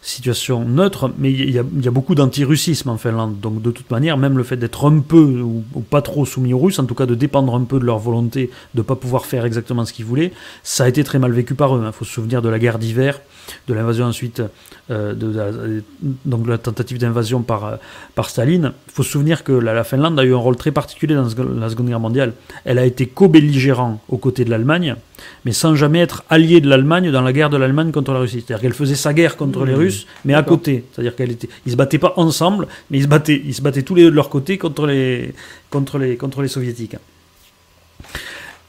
situation 0.00 0.64
neutre, 0.64 1.10
mais 1.18 1.32
il 1.32 1.50
y, 1.50 1.58
a, 1.58 1.90
beaucoup 1.90 2.14
d'anti-russisme 2.14 2.88
en 2.88 2.98
Finlande. 2.98 3.40
Donc 3.40 3.62
de 3.62 3.70
toute 3.70 3.90
manière, 3.90 4.16
même 4.16 4.36
le 4.36 4.44
fait 4.44 4.56
d'être 4.56 4.88
un 4.88 5.00
peu 5.00 5.40
ou, 5.40 5.62
pas 5.90 6.02
trop 6.02 6.24
soumis 6.24 6.54
aux 6.54 6.58
Russes, 6.58 6.78
en 6.78 6.84
tout 6.84 6.94
cas 6.94 7.06
de 7.06 7.14
dépendre 7.14 7.54
un 7.54 7.64
peu 7.64 7.78
de 7.78 7.84
leur 7.84 7.98
volonté 7.98 8.50
de 8.74 8.80
ne 8.80 8.82
pas 8.82 8.96
pouvoir 8.96 9.26
faire 9.26 9.44
exactement 9.44 9.84
ce 9.84 9.92
qu'ils 9.92 10.04
voulaient, 10.04 10.32
ça 10.62 10.84
a 10.84 10.88
été 10.88 11.02
très 11.04 11.18
mal 11.18 11.32
vécu 11.32 11.54
par 11.54 11.76
eux. 11.76 11.80
Il 11.82 11.86
hein. 11.86 11.92
faut 11.92 12.04
se 12.04 12.12
souvenir 12.12 12.42
de 12.42 12.48
la 12.48 12.58
guerre 12.58 12.78
d'hiver, 12.78 13.20
de 13.66 13.74
l'invasion 13.74 14.06
ensuite, 14.06 14.42
euh, 14.90 15.14
de, 15.14 15.82
donc 16.24 16.46
la 16.46 16.58
tentative 16.58 16.98
d'invasion 16.98 17.42
par, 17.42 17.64
euh, 17.64 17.76
par 18.14 18.30
Staline. 18.30 18.72
Il 18.86 18.92
faut 18.92 19.02
se 19.02 19.10
souvenir 19.10 19.44
que 19.44 19.52
la, 19.52 19.84
Finlande 19.84 20.18
a 20.18 20.24
eu 20.24 20.34
un 20.34 20.38
rôle 20.38 20.56
très 20.56 20.70
particulier 20.70 21.14
dans 21.14 21.24
la 21.24 21.68
Seconde 21.68 21.88
Guerre 21.88 22.00
mondiale. 22.00 22.32
Elle 22.64 22.78
a 22.78 22.86
été 22.86 23.06
co-belligérant 23.06 24.00
aux 24.08 24.18
côtés 24.18 24.44
de 24.44 24.50
l'Allemagne, 24.50 24.96
mais 25.44 25.52
sans 25.52 25.74
jamais 25.74 26.00
être 26.00 26.24
alliée 26.30 26.60
de 26.60 26.68
l'Allemagne 26.68 27.10
dans 27.10 27.22
la 27.22 27.32
guerre 27.32 27.50
de 27.50 27.56
l'Allemagne 27.56 27.92
contre 27.92 28.12
la 28.12 28.20
Russie. 28.20 28.44
C'est-à-dire 28.46 28.62
qu'elle 28.62 28.74
faisait 28.74 28.94
sa 28.94 29.12
guerre 29.12 29.36
contre 29.36 29.64
les 29.64 29.74
mmh. 29.74 29.78
Mais 30.24 30.34
à 30.34 30.42
côté. 30.42 30.84
C'est-à-dire 30.92 31.16
qu'elle 31.16 31.30
était, 31.30 31.48
ils 31.66 31.72
se 31.72 31.76
battaient 31.76 31.98
pas 31.98 32.14
ensemble, 32.16 32.66
mais 32.90 32.98
ils 32.98 33.02
se 33.02 33.08
battaient, 33.08 33.40
ils 33.44 33.54
se 33.54 33.62
battaient 33.62 33.82
tous 33.82 33.94
les 33.94 34.02
deux 34.04 34.10
de 34.10 34.16
leur 34.16 34.28
côté 34.28 34.58
contre 34.58 34.86
les, 34.86 35.34
contre 35.70 35.98
les, 35.98 36.16
contre 36.16 36.42
les 36.42 36.48
soviétiques. 36.48 36.96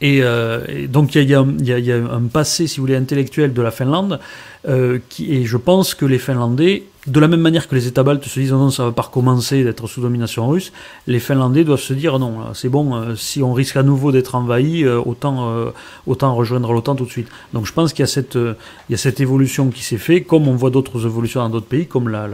Et, 0.02 0.22
euh, 0.24 0.88
donc 0.88 1.16
il 1.16 1.24
y, 1.24 1.32
y, 1.32 1.92
a 1.92 1.96
un 1.96 2.28
passé, 2.32 2.68
si 2.68 2.78
vous 2.78 2.84
voulez, 2.84 2.96
intellectuel 2.96 3.54
de 3.54 3.62
la 3.62 3.72
Finlande, 3.72 4.20
euh, 4.68 5.00
qui, 5.10 5.34
et 5.34 5.46
je 5.46 5.58
pense 5.58 5.94
que 5.94 6.06
les 6.06 6.20
Finlandais 6.20 6.84
de 7.10 7.20
la 7.20 7.28
même 7.28 7.42
manière 7.42 7.68
que 7.68 7.76
les 7.76 7.88
États 7.88 8.04
baltes 8.04 8.26
se 8.26 8.40
disent 8.40 8.52
non, 8.52 8.70
ça 8.70 8.86
va 8.86 8.92
pas 8.92 9.02
recommencer 9.02 9.64
d'être 9.64 9.88
sous 9.88 10.02
domination 10.02 10.48
russe, 10.48 10.72
les 11.08 11.20
Finlandais 11.20 11.64
doivent 11.64 11.80
se 11.80 11.94
dire 11.94 12.20
non, 12.20 12.54
c'est 12.54 12.70
bon, 12.70 12.96
euh, 12.96 13.16
si 13.16 13.42
on 13.42 13.54
risque 13.54 13.78
à 13.78 13.84
nouveau 13.84 14.12
d'être 14.12 14.36
envahi, 14.36 14.84
euh, 14.84 15.02
autant, 15.04 15.50
euh, 15.50 15.72
autant 16.06 16.36
rejoindre 16.36 16.72
l'OTAN 16.72 16.96
tout 16.96 17.06
de 17.06 17.10
suite. 17.10 17.28
Donc 17.54 17.66
je 17.66 17.74
pense 17.74 17.94
qu'il 17.94 18.04
y, 18.04 18.04
a 18.04 18.08
cette, 18.08 18.36
il 18.36 18.92
y 18.92 18.94
a 18.94 18.98
cette 18.98 19.20
évolution 19.20 19.70
qui 19.70 19.84
s'est 19.84 19.98
faite, 19.98 20.28
comme 20.28 20.48
on 20.48 20.56
voit 20.56 20.70
d'autres 20.70 21.06
évolutions 21.06 21.42
dans 21.42 21.50
d'autres 21.50 21.66
pays, 21.66 21.88
comme 21.88 22.10
la, 22.10 22.28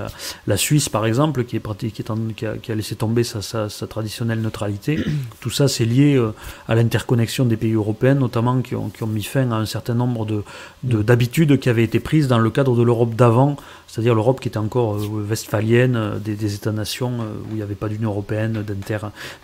la, 0.45 0.57
Suisse 0.57 0.89
par 0.89 1.05
exemple, 1.05 1.45
qui, 1.45 1.55
est, 1.55 1.77
qui, 1.77 1.85
est 1.85 2.61
qui, 2.61 2.71
a, 2.71 2.75
laissé 2.75 2.95
tomber 2.95 3.23
sa, 3.23 3.41
sa, 3.41 3.87
traditionnelle 3.87 4.41
neutralité. 4.41 4.99
Tout 5.39 5.49
ça, 5.49 5.67
c'est 5.67 5.85
lié 5.85 6.21
à 6.67 6.75
l'interconnexion 6.75 7.45
des 7.45 7.55
pays 7.57 7.73
européens, 7.73 8.15
notamment 8.15 8.61
qui 8.61 8.75
ont, 8.75 8.89
qui 8.89 9.03
ont 9.03 9.07
mis 9.07 9.23
fin 9.23 9.51
à 9.51 9.55
un 9.55 9.65
certain 9.65 9.93
nombre 9.93 10.43
d'habitudes 10.83 11.49
de, 11.49 11.55
qui 11.55 11.69
avaient 11.69 11.83
été 11.83 11.99
prises 11.99 12.27
dans 12.27 12.39
le 12.39 12.49
cadre 12.49 12.75
de 12.75 12.83
l'Europe 12.83 13.15
d'avant 13.15 13.57
c'est-à-dire 13.95 14.13
l'Europe 14.13 14.41
qui 14.41 14.49
était 14.49 14.57
encore 14.57 14.95
euh, 14.95 15.25
westphalienne, 15.29 15.95
euh, 15.95 16.19
des, 16.19 16.53
États-nations 16.53 17.13
euh, 17.21 17.27
où 17.45 17.51
il 17.51 17.55
n'y 17.55 17.61
avait 17.61 17.75
pas 17.75 17.87
d'Union 17.87 18.09
européenne, 18.09 18.65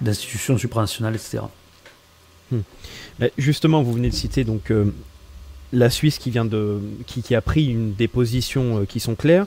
d'institutions 0.01 0.57
supranationales, 0.57 1.15
etc. 1.15 1.43
Hmm. 2.51 2.59
Justement, 3.37 3.81
vous 3.81 3.93
venez 3.93 4.09
de 4.09 4.13
citer 4.13 4.43
donc 4.43 4.73
la 5.71 5.89
Suisse 5.89 6.17
qui 6.17 6.37
a 6.37 7.41
pris 7.41 7.75
des 7.97 8.09
positions 8.09 8.85
qui 8.85 8.99
sont 8.99 9.15
claires. 9.15 9.45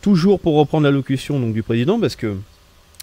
toujours 0.00 0.38
pour 0.38 0.54
reprendre 0.54 0.84
l'allocution 0.84 1.40
donc 1.40 1.52
du 1.52 1.64
président, 1.64 1.98
parce 1.98 2.14
que 2.14 2.36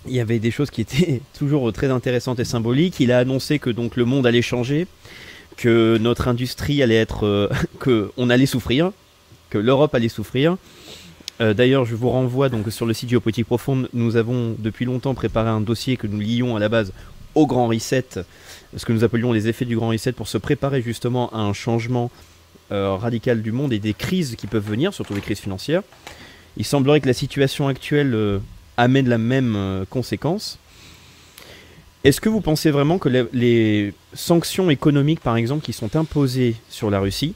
il 0.08 0.14
y 0.14 0.22
avait 0.22 0.40
des 0.40 0.52
choses 0.52 0.70
qui 0.70 0.80
étaient 0.80 1.22
toujours 1.38 1.74
très 1.74 1.90
intéressantes 1.90 2.40
et 2.40 2.46
symboliques. 2.46 3.02
Il 3.02 3.12
a 3.12 3.18
annoncé 3.18 3.60
que 3.60 3.70
le 3.70 4.06
monde 4.06 4.26
allait 4.26 4.42
changer, 4.42 4.88
que 5.58 5.98
notre 6.00 6.30
industrie 6.30 6.82
allait 6.82 6.96
être, 6.96 7.50
que 7.80 8.12
on 8.16 8.30
allait 8.30 8.46
souffrir, 8.46 8.94
que 9.50 9.58
l'Europe 9.58 9.94
allait 9.96 10.10
souffrir. 10.10 10.58
Euh, 11.40 11.54
d'ailleurs, 11.54 11.86
je 11.86 11.96
vous 11.96 12.10
renvoie 12.10 12.50
donc 12.50 12.72
sur 12.72 12.86
le 12.86 12.94
site 12.94 13.10
Géopolitique 13.10 13.46
Profonde. 13.46 13.90
Nous 13.94 14.16
avons 14.16 14.56
depuis 14.58 14.86
longtemps 14.86 15.14
préparé 15.14 15.50
un 15.50 15.62
dossier 15.62 15.98
que 15.98 16.08
nous 16.08 16.20
lions 16.20 16.56
à 16.56 16.60
la 16.60 16.70
base 16.70 16.94
au 17.36 17.46
Grand 17.46 17.68
Reset, 17.68 18.06
ce 18.76 18.86
que 18.86 18.94
nous 18.94 19.04
appelions 19.04 19.32
les 19.32 19.48
effets 19.48 19.66
du 19.66 19.76
Grand 19.76 19.90
Reset, 19.90 20.14
pour 20.14 20.28
se 20.28 20.40
préparer 20.40 20.82
justement 20.82 21.30
à 21.32 21.38
un 21.38 21.54
changement 21.54 22.10
euh, 22.72 22.96
radical 22.96 23.42
du 23.42 23.52
monde 23.52 23.72
et 23.72 23.80
des 23.80 23.94
crises 23.94 24.36
qui 24.36 24.48
peuvent 24.48 24.68
venir, 24.68 24.94
surtout 24.94 25.14
les 25.14 25.22
crises 25.22 25.40
financières. 25.40 25.84
Il 26.58 26.66
semblerait 26.66 27.02
que 27.02 27.08
la 27.08 27.14
situation 27.14 27.68
actuelle 27.68 28.16
euh, 28.16 28.40
amène 28.78 29.08
la 29.08 29.20
même 29.20 29.86
conséquence. 29.90 30.58
Est-ce 32.04 32.22
que 32.22 32.30
vous 32.30 32.42
pensez 32.42 32.72
vraiment 32.72 33.00
que 33.00 33.10
les 33.34 33.94
sanctions 34.14 34.70
économiques, 34.70 35.20
par 35.20 35.36
exemple, 35.36 35.64
qui 35.64 35.74
sont 35.74 35.96
imposées 35.96 36.56
sur 36.70 36.90
la 36.90 37.00
Russie, 37.00 37.36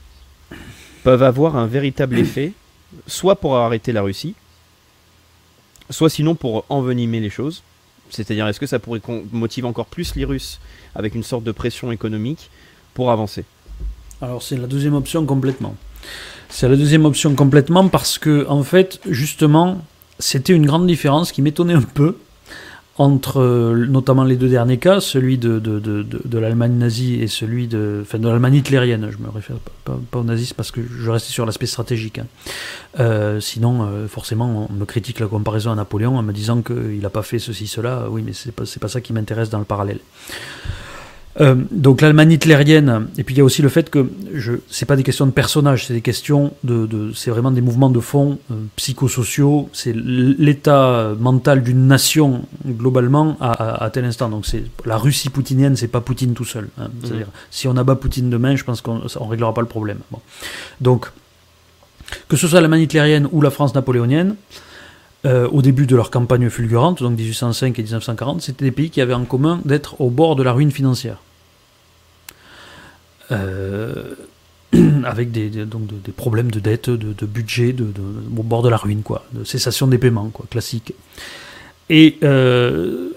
peuvent 1.04 1.24
avoir 1.24 1.56
un 1.56 1.68
véritable 1.68 2.18
effet, 2.18 2.54
soit 3.08 3.36
pour 3.36 3.58
arrêter 3.58 3.92
la 3.92 4.02
Russie, 4.02 4.36
soit 5.90 6.10
sinon 6.10 6.36
pour 6.36 6.66
envenimer 6.70 7.20
les 7.20 7.30
choses. 7.30 7.64
C'est-à-dire, 8.10 8.48
est-ce 8.48 8.60
que 8.60 8.66
ça 8.66 8.80
pourrait 8.80 9.02
motiver 9.32 9.68
encore 9.68 9.86
plus 9.86 10.16
les 10.16 10.26
Russes 10.26 10.60
avec 10.96 11.16
une 11.16 11.24
sorte 11.24 11.44
de 11.44 11.52
pression 11.52 11.92
économique 11.92 12.50
pour 12.94 13.12
avancer? 13.12 13.46
Alors, 14.22 14.44
c'est 14.44 14.58
la 14.58 14.68
deuxième 14.68 14.96
option 14.96 15.26
complètement. 15.26 15.76
C'est 16.50 16.68
la 16.68 16.76
deuxième 16.76 17.06
option 17.06 17.34
complètement 17.36 17.88
parce 17.88 18.18
que, 18.18 18.46
en 18.50 18.64
fait, 18.64 19.00
justement, 19.08 19.82
c'était 20.20 20.54
une 20.54 20.66
grande 20.66 20.86
différence 20.86 21.32
qui 21.32 21.42
m'étonnait 21.42 21.74
un 21.74 21.82
peu 21.82 22.18
entre 22.98 23.40
euh, 23.40 23.86
notamment 23.88 24.24
les 24.24 24.36
deux 24.36 24.50
derniers 24.50 24.78
cas, 24.78 25.00
celui 25.00 25.38
de, 25.38 25.60
de, 25.60 25.80
de, 25.80 26.04
de 26.04 26.38
l'Allemagne 26.38 26.74
nazie 26.74 27.22
et 27.22 27.28
celui 27.28 27.68
de, 27.68 28.00
enfin, 28.02 28.20
de 28.20 28.28
l'Allemagne 28.28 28.56
hitlérienne. 28.56 29.10
Je 29.10 29.18
me 29.18 29.30
réfère 29.30 29.56
pas, 29.86 29.98
aux 30.14 30.24
nazistes 30.24 30.54
parce 30.56 30.72
que 30.72 30.82
je 30.82 31.10
restais 31.10 31.32
sur 31.32 31.46
l'aspect 31.46 31.68
stratégique. 31.68 32.20
Hein. 32.20 32.28
Euh, 33.00 33.40
sinon, 33.40 33.84
euh, 33.84 34.08
forcément, 34.08 34.68
on 34.70 34.74
me 34.74 34.86
critique 34.86 35.20
la 35.20 35.28
comparaison 35.28 35.72
à 35.72 35.76
Napoléon 35.76 36.18
en 36.18 36.24
me 36.24 36.34
disant 36.34 36.62
qu'il 36.62 37.00
n'a 37.00 37.10
pas 37.10 37.24
fait 37.24 37.40
ceci, 37.40 37.68
cela. 37.68 38.08
Oui, 38.10 38.24
mais 38.26 38.34
c'est 38.34 38.52
pas, 38.52 38.66
pas 38.80 38.88
ça 38.88 39.02
qui 39.02 39.14
m'intéresse 39.14 39.50
dans 39.50 39.60
le 39.60 39.66
parallèle. 39.66 40.00
Euh, 41.40 41.56
donc 41.72 42.02
l'Allemagne 42.02 42.34
hitlérienne, 42.34 43.08
et 43.18 43.24
puis 43.24 43.36
il 43.36 43.38
y 43.38 43.42
a 43.42 43.44
aussi 43.44 43.62
le 43.62 43.70
fait 43.70 43.90
que 43.90 44.10
je, 44.34 44.54
c'est 44.70 44.86
pas 44.86 44.98
des 44.98 45.04
questions 45.04 45.26
de 45.26 45.32
personnages, 45.32 45.88
c'est 45.88 45.94
des 45.94 46.02
questions 46.02 46.54
de, 46.64 46.86
de 46.86 47.14
c'est 47.14 47.32
vraiment 47.32 47.52
des 47.52 47.62
mouvements 47.62 47.90
de 47.90 48.02
fond 48.02 48.38
euh, 48.52 48.56
psychosociaux, 48.76 49.70
c'est 49.72 49.96
l'état 49.96 51.14
mental 51.18 51.64
d'une 51.64 51.88
nation 51.88 52.44
globalement 52.66 53.38
à, 53.40 53.84
à, 53.84 53.90
tel 53.90 54.04
instant. 54.04 54.28
Donc 54.28 54.46
c'est 54.46 54.64
la 54.86 54.98
Russie 54.98 55.30
poutinienne, 55.30 55.76
c'est 55.78 55.88
pas 55.88 56.02
Poutine 56.02 56.34
tout 56.34 56.46
seul. 56.46 56.68
Hein. 56.78 56.88
Mmh. 56.88 57.06
C'est-à-dire 57.06 57.28
si 57.50 57.68
on 57.68 57.78
abat 57.78 57.96
Poutine 57.96 58.30
demain, 58.30 58.56
je 58.58 58.66
pense 58.66 58.82
qu'on 58.82 59.02
on 59.20 59.28
réglera 59.28 59.54
pas 59.54 59.62
le 59.62 59.68
problème. 59.68 60.00
Bon. 60.12 60.20
Donc 60.82 61.12
que 62.28 62.36
ce 62.36 62.48
soit 62.48 62.60
l'Allemagne 62.60 62.82
hitlérienne 62.82 63.28
ou 63.32 63.42
la 63.42 63.52
France 63.52 63.74
napoléonienne, 63.74 64.36
euh, 65.24 65.48
au 65.50 65.62
début 65.62 65.86
de 65.86 65.96
leur 65.96 66.10
campagne 66.10 66.50
fulgurante, 66.50 67.04
donc 67.04 67.16
1805 67.16 67.78
et 67.78 67.84
1940, 67.84 68.42
c'était 68.42 68.66
des 68.66 68.72
pays 68.72 68.90
qui 68.90 69.02
avaient 69.02 69.14
en 69.14 69.26
commun 69.26 69.62
d'être 69.66 70.02
au 70.02 70.10
bord 70.10 70.36
de 70.36 70.42
la 70.42 70.52
ruine 70.52 70.72
financière. 70.72 71.18
Euh, 73.32 74.16
avec 75.04 75.32
des, 75.32 75.50
donc 75.68 75.84
des 76.02 76.12
problèmes 76.12 76.50
de 76.50 76.60
dette, 76.60 76.90
de, 76.90 77.26
budget, 77.28 77.76
au 78.36 78.42
bord 78.42 78.64
de 78.64 78.70
la 78.70 78.78
ruine, 78.78 79.04
quoi, 79.04 79.24
de 79.34 79.44
cessation 79.44 79.86
des 79.86 80.00
paiements, 80.00 80.30
quoi, 80.30 80.48
classique. 80.50 80.96
Et 81.92 82.18
euh, 82.24 83.10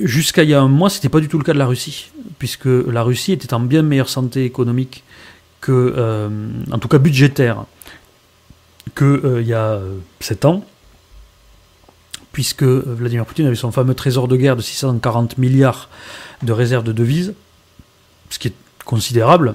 jusqu'à 0.00 0.42
il 0.42 0.50
y 0.50 0.54
a 0.54 0.60
un 0.60 0.68
mois, 0.68 0.90
c'était 0.90 1.08
pas 1.08 1.20
du 1.20 1.28
tout 1.28 1.38
le 1.38 1.44
cas 1.44 1.52
de 1.52 1.58
la 1.58 1.66
Russie, 1.66 2.10
puisque 2.40 2.66
la 2.66 3.04
Russie 3.04 3.30
était 3.30 3.54
en 3.54 3.60
bien 3.60 3.82
meilleure 3.82 4.08
santé 4.08 4.44
économique 4.44 5.04
que, 5.60 6.28
en 6.72 6.78
tout 6.80 6.88
cas 6.88 6.98
budgétaire, 6.98 7.66
qu'il 8.96 9.44
y 9.44 9.52
a 9.52 9.78
7 10.18 10.44
ans 10.44 10.64
puisque 12.36 12.64
Vladimir 12.64 13.24
Poutine 13.24 13.46
avait 13.46 13.56
son 13.56 13.72
fameux 13.72 13.94
trésor 13.94 14.28
de 14.28 14.36
guerre 14.36 14.56
de 14.56 14.60
640 14.60 15.38
milliards 15.38 15.88
de 16.42 16.52
réserves 16.52 16.84
de 16.84 16.92
devises, 16.92 17.32
ce 18.28 18.38
qui 18.38 18.48
est 18.48 18.54
considérable. 18.84 19.54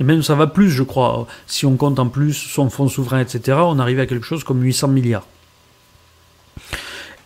Et 0.00 0.02
même 0.02 0.24
ça 0.24 0.34
va 0.34 0.48
plus, 0.48 0.70
je 0.70 0.82
crois. 0.82 1.28
Si 1.46 1.66
on 1.66 1.76
compte 1.76 2.00
en 2.00 2.08
plus 2.08 2.32
son 2.32 2.68
fonds 2.68 2.88
souverain, 2.88 3.20
etc., 3.20 3.58
on 3.62 3.78
arrive 3.78 4.00
à 4.00 4.06
quelque 4.06 4.26
chose 4.26 4.42
comme 4.42 4.60
800 4.60 4.88
milliards. 4.88 5.24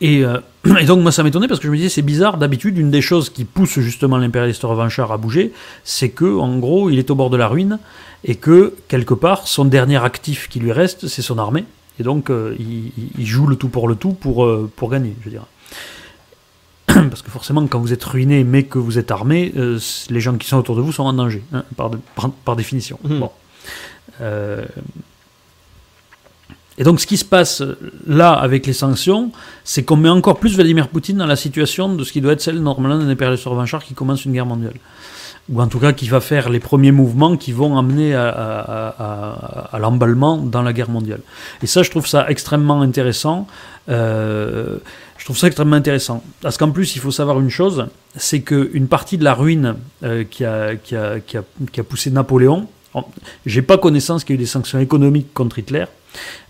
Et, 0.02 0.22
euh, 0.22 0.40
et 0.78 0.84
donc 0.84 1.00
moi 1.00 1.12
ça 1.12 1.22
m'étonnait 1.22 1.48
parce 1.48 1.60
que 1.60 1.66
je 1.66 1.72
me 1.72 1.78
disais 1.78 1.88
c'est 1.88 2.02
bizarre, 2.02 2.36
d'habitude 2.36 2.76
une 2.76 2.90
des 2.90 3.00
choses 3.00 3.30
qui 3.30 3.46
pousse 3.46 3.78
justement 3.80 4.18
l'impérialiste 4.18 4.64
revanchard 4.64 5.12
à 5.12 5.16
bouger, 5.16 5.54
c'est 5.84 6.10
que 6.10 6.26
en 6.26 6.58
gros 6.58 6.90
il 6.90 6.98
est 6.98 7.10
au 7.10 7.14
bord 7.14 7.30
de 7.30 7.38
la 7.38 7.48
ruine 7.48 7.78
et 8.22 8.34
que 8.34 8.74
quelque 8.88 9.14
part 9.14 9.48
son 9.48 9.64
dernier 9.64 10.04
actif 10.04 10.50
qui 10.50 10.60
lui 10.60 10.72
reste 10.72 11.08
c'est 11.08 11.22
son 11.22 11.38
armée 11.38 11.64
et 11.98 12.02
donc, 12.02 12.30
euh, 12.30 12.56
il, 12.58 13.26
joue 13.26 13.46
le 13.46 13.56
tout 13.56 13.68
pour 13.68 13.88
le 13.88 13.94
tout 13.94 14.12
pour, 14.12 14.44
euh, 14.44 14.70
pour 14.74 14.90
gagner, 14.90 15.14
je 15.24 15.30
dirais. 15.30 15.44
Parce 16.86 17.22
que 17.22 17.30
forcément, 17.30 17.66
quand 17.66 17.78
vous 17.78 17.92
êtes 17.92 18.04
ruiné 18.04 18.42
mais 18.44 18.64
que 18.64 18.78
vous 18.78 18.98
êtes 18.98 19.10
armé, 19.10 19.52
euh, 19.56 19.78
les 20.10 20.20
gens 20.20 20.36
qui 20.36 20.48
sont 20.48 20.56
autour 20.56 20.76
de 20.76 20.80
vous 20.80 20.92
sont 20.92 21.04
en 21.04 21.12
danger, 21.12 21.42
hein, 21.52 21.64
par, 21.76 21.90
par, 22.44 22.56
définition. 22.56 22.98
Mhm. 23.04 23.20
Bon. 23.20 23.30
Et 26.76 26.82
donc, 26.82 27.00
ce 27.00 27.06
qui 27.06 27.16
se 27.16 27.24
passe 27.24 27.62
là 28.04 28.32
avec 28.32 28.66
les 28.66 28.72
sanctions, 28.72 29.30
c'est 29.62 29.84
qu'on 29.84 29.96
met 29.96 30.08
encore 30.08 30.40
plus 30.40 30.56
Vladimir 30.56 30.88
Poutine 30.88 31.18
dans 31.18 31.26
la 31.26 31.36
situation 31.36 31.94
de 31.94 32.02
ce 32.02 32.10
qui 32.10 32.20
doit 32.20 32.32
être 32.32 32.40
celle 32.40 32.60
normalement 32.60 32.98
d'un 32.98 33.08
impérialiste 33.08 33.44
revanchard 33.44 33.84
qui 33.84 33.94
commence 33.94 34.24
une 34.24 34.32
guerre 34.32 34.46
mondiale 34.46 34.74
ou 35.52 35.60
en 35.60 35.66
tout 35.66 35.78
cas 35.78 35.92
qui 35.92 36.08
va 36.08 36.20
faire 36.20 36.48
les 36.48 36.60
premiers 36.60 36.92
mouvements 36.92 37.36
qui 37.36 37.52
vont 37.52 37.76
amener 37.76 38.14
à, 38.14 39.68
l'emballement 39.78 40.38
dans 40.38 40.62
la 40.62 40.72
guerre 40.72 40.90
mondiale. 40.90 41.20
Et 41.62 41.66
ça, 41.66 41.82
je 41.82 41.90
trouve 41.90 42.06
ça 42.06 42.26
extrêmement 42.28 42.80
intéressant. 42.80 43.46
Euh, 43.88 44.78
je 45.18 45.24
trouve 45.24 45.38
ça 45.38 45.46
extrêmement 45.46 45.76
intéressant. 45.76 46.22
Parce 46.40 46.56
qu'en 46.56 46.70
plus, 46.70 46.96
il 46.96 47.00
faut 47.00 47.10
savoir 47.10 47.40
une 47.40 47.50
chose, 47.50 47.86
c'est 48.16 48.40
qu'une 48.40 48.88
partie 48.88 49.18
de 49.18 49.24
la 49.24 49.34
ruine 49.34 49.76
euh, 50.02 50.24
qui, 50.24 50.44
a, 50.44 50.76
qui, 50.76 50.96
a, 50.96 51.20
qui, 51.20 51.36
a, 51.36 51.84
poussé 51.84 52.10
Napoléon, 52.10 52.68
j'ai 53.46 53.62
pas 53.62 53.78
connaissance 53.78 54.24
qu'il 54.24 54.34
y 54.34 54.38
ait 54.38 54.40
eu 54.40 54.44
des 54.44 54.50
sanctions 54.50 54.78
économiques 54.78 55.32
contre 55.34 55.58
Hitler, 55.58 55.84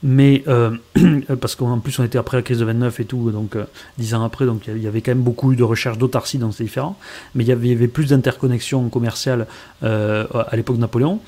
mais 0.02 0.44
euh, 0.48 0.70
parce 1.40 1.54
qu'en 1.54 1.78
plus 1.78 1.98
on 1.98 2.04
était 2.04 2.18
après 2.18 2.36
la 2.36 2.42
crise 2.42 2.58
de 2.58 2.64
29 2.64 3.00
et 3.00 3.04
tout, 3.04 3.30
donc 3.30 3.56
euh, 3.56 3.64
dix 3.98 4.14
ans 4.14 4.22
après, 4.22 4.46
donc 4.46 4.66
il 4.68 4.82
y 4.82 4.86
avait 4.86 5.00
quand 5.00 5.12
même 5.12 5.22
beaucoup 5.22 5.52
eu 5.52 5.56
de 5.56 5.62
recherches 5.62 5.98
d'autarcie, 5.98 6.38
donc 6.38 6.54
c'est 6.54 6.64
différent. 6.64 6.98
Mais 7.34 7.44
il 7.44 7.48
y 7.48 7.52
avait, 7.52 7.88
plus 7.88 8.06
d'interconnexions 8.06 8.88
commerciales 8.88 9.46
euh, 9.82 10.26
à 10.32 10.56
l'époque 10.56 10.76
de 10.76 10.80
Napoléon. 10.80 11.20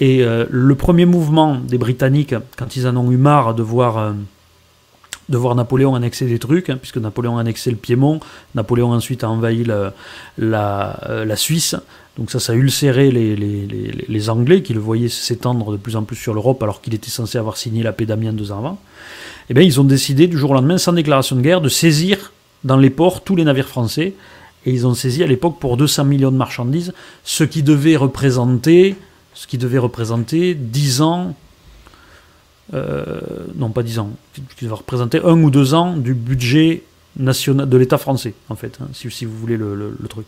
Et 0.00 0.24
le 0.24 0.74
premier 0.74 1.06
mouvement 1.06 1.54
des 1.54 1.78
Britanniques, 1.78 2.34
quand 2.56 2.74
ils 2.74 2.88
en 2.88 2.96
ont 2.96 3.12
eu 3.12 3.16
marre 3.16 3.54
de 3.54 3.62
voir 3.62 4.12
de 5.28 5.38
voir 5.38 5.54
Napoléon 5.54 5.94
annexer 5.94 6.26
des 6.26 6.40
trucs, 6.40 6.68
hein, 6.68 6.78
puisque 6.78 6.96
Napoléon 6.96 7.38
a 7.38 7.40
annexé 7.40 7.70
le 7.70 7.76
Piémont, 7.76 8.18
Napoléon 8.56 8.90
ensuite 8.90 9.22
a 9.22 9.30
envahi 9.30 9.64
la, 9.64 9.94
la 10.36 11.36
Suisse, 11.36 11.76
donc 12.18 12.30
ça, 12.30 12.38
ça 12.38 12.52
a 12.52 12.56
ulcéré 12.56 13.10
les, 13.10 14.30
Anglais 14.30 14.62
qui 14.62 14.72
le 14.72 14.80
voyaient 14.80 15.08
s'étendre 15.08 15.72
de 15.72 15.76
plus 15.76 15.96
en 15.96 16.04
plus 16.04 16.16
sur 16.16 16.32
l'Europe 16.32 16.62
alors 16.62 16.80
qu'il 16.80 16.94
était 16.94 17.10
censé 17.10 17.38
avoir 17.38 17.56
signé 17.56 17.82
la 17.82 17.92
paix 17.92 18.06
d'Amiens 18.06 18.32
deux 18.32 18.52
ans 18.52 18.58
avant. 18.58 18.78
Eh 19.50 19.54
bien, 19.54 19.62
ils 19.62 19.80
ont 19.80 19.84
décidé 19.84 20.26
du 20.28 20.38
jour 20.38 20.52
au 20.52 20.54
lendemain, 20.54 20.78
sans 20.78 20.92
déclaration 20.92 21.36
de 21.36 21.42
guerre, 21.42 21.60
de 21.60 21.68
saisir 21.68 22.32
dans 22.62 22.76
les 22.76 22.90
ports 22.90 23.24
tous 23.24 23.36
les 23.36 23.44
navires 23.44 23.68
français. 23.68 24.14
Et 24.64 24.70
ils 24.70 24.86
ont 24.86 24.94
saisi 24.94 25.22
à 25.22 25.26
l'époque 25.26 25.58
pour 25.58 25.76
200 25.76 26.04
millions 26.04 26.30
de 26.30 26.36
marchandises, 26.36 26.94
ce 27.24 27.44
qui 27.44 27.62
devait 27.62 27.96
représenter, 27.96 28.94
ce 29.34 29.46
qui 29.46 29.58
devait 29.58 29.78
représenter 29.78 30.54
10 30.54 31.02
ans, 31.02 31.34
euh, 32.72 33.20
non 33.56 33.70
pas 33.70 33.82
10 33.82 33.98
ans, 33.98 34.10
qui 34.56 34.64
devait 34.64 34.74
représenter 34.74 35.20
un 35.22 35.42
ou 35.42 35.50
deux 35.50 35.74
ans 35.74 35.96
du 35.96 36.14
budget 36.14 36.84
national 37.16 37.68
de 37.68 37.76
l'État 37.76 37.98
français, 37.98 38.34
en 38.48 38.54
fait, 38.54 38.78
hein, 38.80 38.86
si, 38.94 39.24
vous 39.26 39.36
voulez 39.36 39.58
le, 39.58 39.74
le 39.74 40.08
truc. 40.08 40.26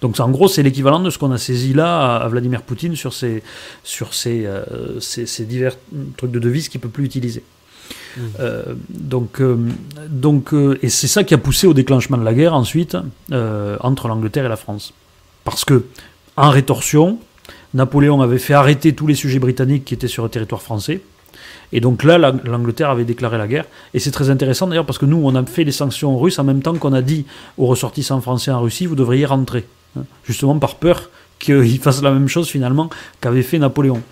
Donc 0.00 0.18
en 0.20 0.30
gros, 0.30 0.48
c'est 0.48 0.62
l'équivalent 0.62 1.00
de 1.00 1.10
ce 1.10 1.18
qu'on 1.18 1.32
a 1.32 1.38
saisi 1.38 1.72
là 1.72 2.16
à, 2.16 2.28
Vladimir 2.28 2.62
Poutine 2.62 2.96
sur 2.96 3.12
ces, 3.12 3.42
sur 3.84 4.14
ces, 4.14 4.44
euh, 4.46 4.98
divers 5.40 5.76
trucs 6.16 6.30
de 6.30 6.38
devises 6.38 6.68
qu'il 6.68 6.78
ne 6.78 6.82
peut 6.82 6.88
plus 6.88 7.04
utiliser. 7.04 7.42
Mmh. 8.16 8.20
Euh, 8.40 8.74
donc, 8.88 9.40
euh, 9.40 9.56
donc, 10.08 10.52
et 10.82 10.88
c'est 10.88 11.08
ça 11.08 11.24
qui 11.24 11.34
a 11.34 11.38
poussé 11.38 11.66
au 11.66 11.74
déclenchement 11.74 12.18
de 12.18 12.24
la 12.24 12.34
guerre 12.34 12.54
ensuite 12.54 12.96
entre 13.80 14.08
l'Angleterre 14.08 14.46
et 14.46 14.48
la 14.48 14.56
France. 14.56 14.94
Parce 15.44 15.64
que, 15.64 15.84
en 16.36 16.50
rétorsion, 16.50 17.18
Napoléon 17.74 18.20
avait 18.20 18.38
fait 18.38 18.54
arrêter 18.54 18.94
tous 18.94 19.06
les 19.06 19.14
sujets 19.14 19.38
britanniques 19.38 19.84
qui 19.84 19.94
étaient 19.94 20.08
sur 20.08 20.22
le 20.22 20.28
territoire 20.28 20.62
français. 20.62 21.00
Et 21.72 21.80
donc 21.80 22.02
là, 22.02 22.18
l'Angleterre 22.18 22.90
avait 22.90 23.04
déclaré 23.04 23.38
la 23.38 23.46
guerre. 23.46 23.64
Et 23.94 23.98
c'est 24.00 24.10
très 24.10 24.30
intéressant 24.30 24.66
d'ailleurs 24.66 24.86
parce 24.86 24.98
que 24.98 25.06
nous, 25.06 25.20
on 25.22 25.34
a 25.34 25.44
fait 25.44 25.64
les 25.64 25.72
sanctions 25.72 26.18
russes 26.18 26.38
en 26.38 26.44
même 26.44 26.62
temps 26.62 26.74
qu'on 26.74 26.92
a 26.92 27.02
dit 27.02 27.26
aux 27.58 27.66
ressortissants 27.66 28.20
français 28.20 28.50
en 28.50 28.60
Russie, 28.60 28.86
vous 28.86 28.96
devriez 28.96 29.26
rentrer. 29.26 29.66
Hein, 29.98 30.02
justement 30.24 30.56
par 30.58 30.76
peur 30.76 31.10
qu'ils 31.40 31.78
fassent 31.78 32.02
la 32.02 32.12
même 32.12 32.28
chose 32.28 32.48
finalement 32.48 32.90
qu'avait 33.20 33.42
fait 33.42 33.58
Napoléon. 33.58 34.02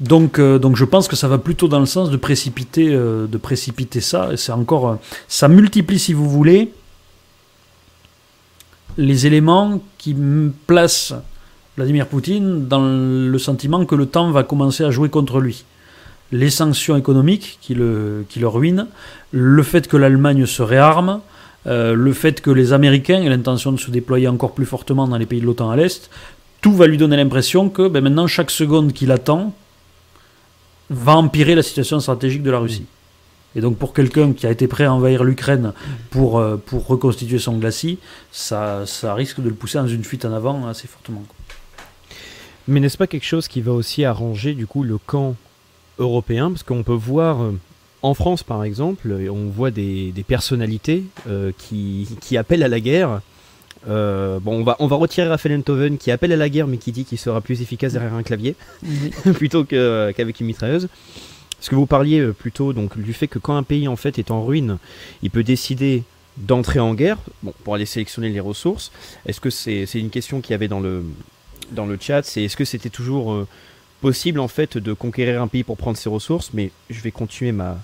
Donc, 0.00 0.38
euh, 0.38 0.58
donc 0.58 0.76
je 0.76 0.84
pense 0.84 1.08
que 1.08 1.16
ça 1.16 1.28
va 1.28 1.36
plutôt 1.38 1.68
dans 1.68 1.80
le 1.80 1.86
sens 1.86 2.10
de 2.10 2.16
précipiter, 2.16 2.88
euh, 2.88 3.26
de 3.26 3.36
précipiter 3.36 4.00
ça. 4.00 4.30
C'est 4.36 4.52
encore, 4.52 4.88
euh, 4.88 4.94
ça 5.28 5.48
multiplie 5.48 5.98
si 5.98 6.14
vous 6.14 6.28
voulez 6.28 6.72
les 8.96 9.26
éléments 9.26 9.82
qui 9.98 10.16
placent 10.66 11.14
Vladimir 11.76 12.06
Poutine 12.06 12.66
dans 12.66 12.82
le 12.82 13.38
sentiment 13.38 13.84
que 13.84 13.94
le 13.94 14.06
temps 14.06 14.30
va 14.30 14.42
commencer 14.42 14.82
à 14.82 14.90
jouer 14.90 15.10
contre 15.10 15.38
lui 15.38 15.64
les 16.32 16.50
sanctions 16.50 16.96
économiques 16.96 17.58
qui 17.60 17.74
le, 17.74 18.24
qui 18.28 18.38
le 18.38 18.48
ruinent, 18.48 18.86
le 19.32 19.62
fait 19.62 19.88
que 19.88 19.96
l'Allemagne 19.96 20.46
se 20.46 20.62
réarme, 20.62 21.20
euh, 21.66 21.94
le 21.94 22.12
fait 22.12 22.40
que 22.40 22.50
les 22.50 22.72
Américains 22.72 23.22
aient 23.22 23.28
l'intention 23.28 23.72
de 23.72 23.78
se 23.78 23.90
déployer 23.90 24.28
encore 24.28 24.52
plus 24.52 24.66
fortement 24.66 25.08
dans 25.08 25.18
les 25.18 25.26
pays 25.26 25.40
de 25.40 25.46
l'OTAN 25.46 25.70
à 25.70 25.76
l'Est, 25.76 26.10
tout 26.60 26.72
va 26.72 26.86
lui 26.86 26.96
donner 26.96 27.16
l'impression 27.16 27.68
que 27.68 27.88
ben, 27.88 28.02
maintenant, 28.02 28.26
chaque 28.26 28.50
seconde 28.50 28.92
qu'il 28.92 29.12
attend 29.12 29.54
va 30.88 31.16
empirer 31.16 31.54
la 31.54 31.62
situation 31.62 32.00
stratégique 32.00 32.42
de 32.42 32.50
la 32.50 32.58
Russie. 32.58 32.86
Et 33.56 33.60
donc 33.60 33.78
pour 33.78 33.92
quelqu'un 33.92 34.32
qui 34.32 34.46
a 34.46 34.50
été 34.50 34.68
prêt 34.68 34.84
à 34.84 34.92
envahir 34.92 35.24
l'Ukraine 35.24 35.72
pour, 36.10 36.38
euh, 36.38 36.56
pour 36.56 36.86
reconstituer 36.86 37.38
son 37.38 37.58
glacis, 37.58 37.98
ça, 38.30 38.84
ça 38.86 39.14
risque 39.14 39.40
de 39.40 39.48
le 39.48 39.54
pousser 39.54 39.78
dans 39.78 39.88
une 39.88 40.04
fuite 40.04 40.24
en 40.24 40.32
avant 40.32 40.68
assez 40.68 40.86
fortement. 40.86 41.24
Mais 42.68 42.78
n'est-ce 42.78 42.98
pas 42.98 43.08
quelque 43.08 43.26
chose 43.26 43.48
qui 43.48 43.60
va 43.60 43.72
aussi 43.72 44.04
arranger 44.04 44.54
du 44.54 44.66
coup 44.66 44.84
le 44.84 44.98
camp 44.98 45.34
européen, 46.00 46.50
parce 46.50 46.64
qu'on 46.64 46.82
peut 46.82 46.92
voir 46.92 47.42
euh, 47.42 47.52
en 48.02 48.14
France 48.14 48.42
par 48.42 48.64
exemple, 48.64 49.14
on 49.30 49.46
voit 49.50 49.70
des, 49.70 50.12
personnalités 50.26 51.04
euh, 51.28 51.52
qui, 51.56 52.08
qui, 52.20 52.36
appellent 52.36 52.62
à 52.62 52.68
la 52.68 52.80
guerre. 52.80 53.20
Euh, 53.88 54.40
bon, 54.40 54.60
on 54.60 54.64
va, 54.64 54.76
on 54.78 54.86
va 54.86 54.96
retirer 54.96 55.28
Raphaël 55.28 55.58
Enthoven 55.58 55.96
qui 55.96 56.10
appelle 56.10 56.32
à 56.32 56.36
la 56.36 56.48
guerre 56.48 56.66
mais 56.66 56.76
qui 56.76 56.92
dit 56.92 57.04
qu'il 57.04 57.18
sera 57.18 57.40
plus 57.40 57.62
efficace 57.62 57.94
derrière 57.94 58.12
un 58.12 58.22
clavier 58.22 58.54
plutôt 59.34 59.64
qu'avec 59.64 60.40
une 60.40 60.46
mitrailleuse. 60.46 60.88
Parce 61.56 61.68
que 61.68 61.74
vous 61.74 61.86
parliez 61.86 62.26
plutôt 62.32 62.72
donc 62.72 62.98
du 62.98 63.12
fait 63.12 63.28
que 63.28 63.38
quand 63.38 63.56
un 63.56 63.62
pays 63.62 63.86
en 63.86 63.96
fait 63.96 64.18
est 64.18 64.30
en 64.30 64.44
ruine, 64.44 64.78
il 65.22 65.30
peut 65.30 65.42
décider 65.42 66.04
d'entrer 66.38 66.80
en 66.80 66.94
guerre 66.94 67.18
bon, 67.42 67.52
pour 67.64 67.74
aller 67.74 67.84
sélectionner 67.84 68.30
les 68.30 68.40
ressources. 68.40 68.92
Est-ce 69.26 69.40
que 69.40 69.50
c'est 69.50 69.84
une 69.94 70.08
question 70.08 70.40
qu'il 70.40 70.52
y 70.52 70.54
avait 70.54 70.68
dans 70.68 70.80
le, 70.80 71.04
dans 71.72 71.84
le 71.84 71.98
chat 72.00 72.22
C'est 72.22 72.44
est-ce 72.44 72.56
que 72.56 72.64
c'était 72.64 72.88
toujours 72.88 73.46
possible 74.00 74.40
en 74.40 74.48
fait 74.48 74.78
de 74.78 74.92
conquérir 74.92 75.42
un 75.42 75.48
pays 75.48 75.64
pour 75.64 75.76
prendre 75.76 75.96
ses 75.96 76.08
ressources, 76.08 76.50
mais 76.52 76.70
je 76.88 77.00
vais 77.00 77.10
continuer 77.10 77.52
ma, 77.52 77.78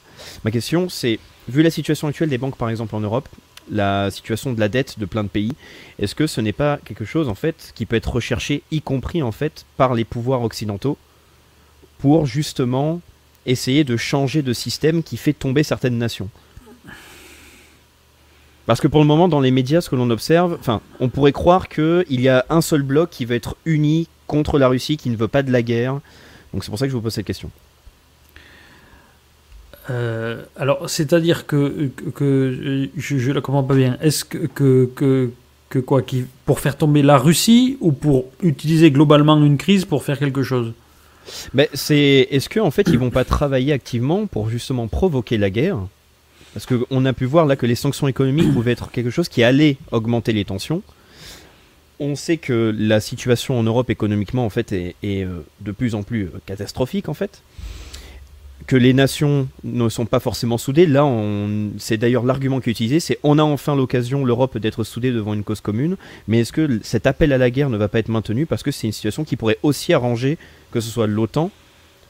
ma 0.45 0.51
question. 0.51 0.89
C'est, 0.89 1.19
vu 1.49 1.63
la 1.63 1.71
situation 1.71 2.09
actuelle 2.09 2.29
des 2.29 2.39
banques 2.39 2.57
par 2.57 2.71
exemple 2.71 2.95
en 2.95 3.01
Europe, 3.01 3.29
la 3.71 4.11
situation 4.11 4.53
de 4.53 4.61
la 4.61 4.69
dette 4.69 4.99
de 4.99 5.05
plein 5.07 5.25
de 5.25 5.29
pays, 5.29 5.53
est-ce 5.99 6.15
que 6.15 6.27
ce 6.27 6.41
n'est 6.41 6.53
pas 6.53 6.79
quelque 6.85 7.05
chose 7.05 7.29
en 7.29 7.35
fait 7.35 7.73
qui 7.75 7.87
peut 7.87 7.97
être 7.97 8.13
recherché, 8.13 8.63
y 8.71 8.81
compris 8.81 9.23
en 9.23 9.33
fait 9.33 9.65
par 9.77 9.95
les 9.95 10.05
pouvoirs 10.05 10.43
occidentaux, 10.43 10.97
pour 11.99 12.27
justement 12.27 13.01
essayer 13.45 13.85
de 13.85 13.97
changer 13.97 14.43
de 14.43 14.53
système 14.53 15.03
qui 15.03 15.17
fait 15.17 15.33
tomber 15.33 15.63
certaines 15.63 15.99
nations? 15.99 16.29
Parce 18.67 18.81
que 18.81 18.89
pour 18.89 19.01
le 19.01 19.07
moment, 19.07 19.29
dans 19.29 19.41
les 19.41 19.53
médias, 19.53 19.81
ce 19.81 19.89
que 19.89 19.95
l'on 19.95 20.11
observe, 20.11 20.57
enfin, 20.59 20.81
on 20.99 21.09
pourrait 21.09 21.33
croire 21.33 21.69
qu'il 21.69 22.21
y 22.21 22.29
a 22.29 22.45
un 22.51 22.61
seul 22.61 22.83
bloc 22.83 23.11
qui 23.11 23.25
va 23.25 23.37
être 23.37 23.57
uni 23.65 24.09
contre 24.27 24.59
la 24.59 24.69
Russie, 24.69 24.97
qui 24.97 25.11
ne 25.11 25.17
veut 25.17 25.29
pas 25.29 25.43
de 25.43 25.53
la 25.53 25.63
guerre. 25.63 26.01
Donc 26.53 26.65
c'est 26.65 26.71
pour 26.71 26.79
ça 26.79 26.87
que 26.87 26.91
je 26.91 26.97
vous 26.97 27.03
pose 27.03 27.15
cette 27.15 27.27
question. 27.27 27.51
alors, 30.57 30.89
c'est-à-dire 30.91 31.47
que, 31.47 31.91
que, 32.15 32.89
je 32.97 33.29
ne 33.29 33.33
la 33.33 33.41
comprends 33.41 33.63
pas 33.63 33.75
bien. 33.75 33.97
Est-ce 34.01 34.25
que, 34.25 34.47
que, 34.47 35.31
que, 35.69 35.79
quoi 35.79 36.03
Pour 36.45 36.61
faire 36.61 36.77
tomber 36.77 37.03
la 37.03 37.19
Russie 37.19 37.77
ou 37.81 37.93
pour 37.93 38.27
utiliser 38.43 38.91
globalement 38.91 39.43
une 39.45 39.59
crise 39.59 39.85
pour 39.85 40.03
faire 40.03 40.19
quelque 40.19 40.43
chose? 40.43 40.73
Mais 41.55 41.69
c'est, 41.75 42.29
Est-ce 42.31 42.49
qu'en 42.49 42.67
en 42.67 42.71
fait, 42.71 42.89
ils 42.89 42.99
vont 42.99 43.11
pas 43.11 43.25
travailler 43.25 43.73
activement 43.73 44.27
pour 44.27 44.49
justement 44.49 44.87
provoquer 44.89 45.39
la 45.39 45.51
guerre? 45.51 45.79
Parce 46.55 46.67
qu'on 46.67 47.05
a 47.05 47.13
pu 47.13 47.27
voir 47.27 47.45
là 47.45 47.55
que 47.57 47.67
les 47.67 47.75
sanctions 47.75 48.09
économiques 48.09 48.51
pouvaient 48.53 48.73
être 48.73 48.91
quelque 48.91 49.11
chose 49.11 49.29
qui 49.29 49.43
allait 49.43 49.77
augmenter 49.91 50.33
les 50.33 50.47
tensions 50.47 50.83
on 52.01 52.15
sait 52.15 52.37
que 52.37 52.75
la 52.77 53.01
situation 53.01 53.59
en 53.59 53.63
Europe 53.63 53.91
économiquement 53.91 54.45
en 54.45 54.51
fait 54.51 54.73
est, 54.73 54.95
euh, 55.05 55.45
de 55.61 55.73
plus 55.73 55.95
en 55.95 56.03
plus 56.03 56.25
euh, 56.25 56.41
catastrophique 56.45 57.09
en 57.09 57.15
fait. 57.15 57.43
Que 58.67 58.77
les 58.77 58.95
nations 58.95 59.49
ne 59.63 59.89
sont 59.89 60.07
pas 60.07 60.19
forcément 60.19 60.59
soudées. 60.59 60.87
Là, 60.87 61.09
c'est 61.79 61.99
d'ailleurs 61.99 62.25
l'argument 62.25 62.59
qui 62.59 62.71
est 62.71 62.73
utilisé, 62.73 62.99
c'est 62.99 63.19
on 63.23 63.39
a 63.39 63.43
enfin 63.43 63.77
l'occasion, 63.77 64.25
l'Europe, 64.25 64.59
d'être 64.59 64.83
soudée 64.83 65.13
devant 65.13 65.35
une 65.35 65.45
cause 65.45 65.61
commune. 65.61 65.97
Mais 66.27 66.41
est-ce 66.41 66.53
que 66.53 66.81
cet 66.83 67.07
appel 67.07 67.33
à 67.33 67.39
la 67.39 67.51
guerre 67.51 67.71
ne 67.71 67.77
va 67.77 67.87
pas 67.87 68.01
être 68.01 68.09
maintenu 68.09 68.45
parce 68.45 68.65
que 68.65 68.73
c'est 68.73 68.89
une 68.89 68.93
situation 68.93 69.25
qui 69.25 69.37
pourrait 69.37 69.59
aussi 69.63 69.93
arranger 69.93 70.37
que 70.73 70.81
ce 70.81 70.91
soit 70.91 71.07
l'OTAN, 71.07 71.51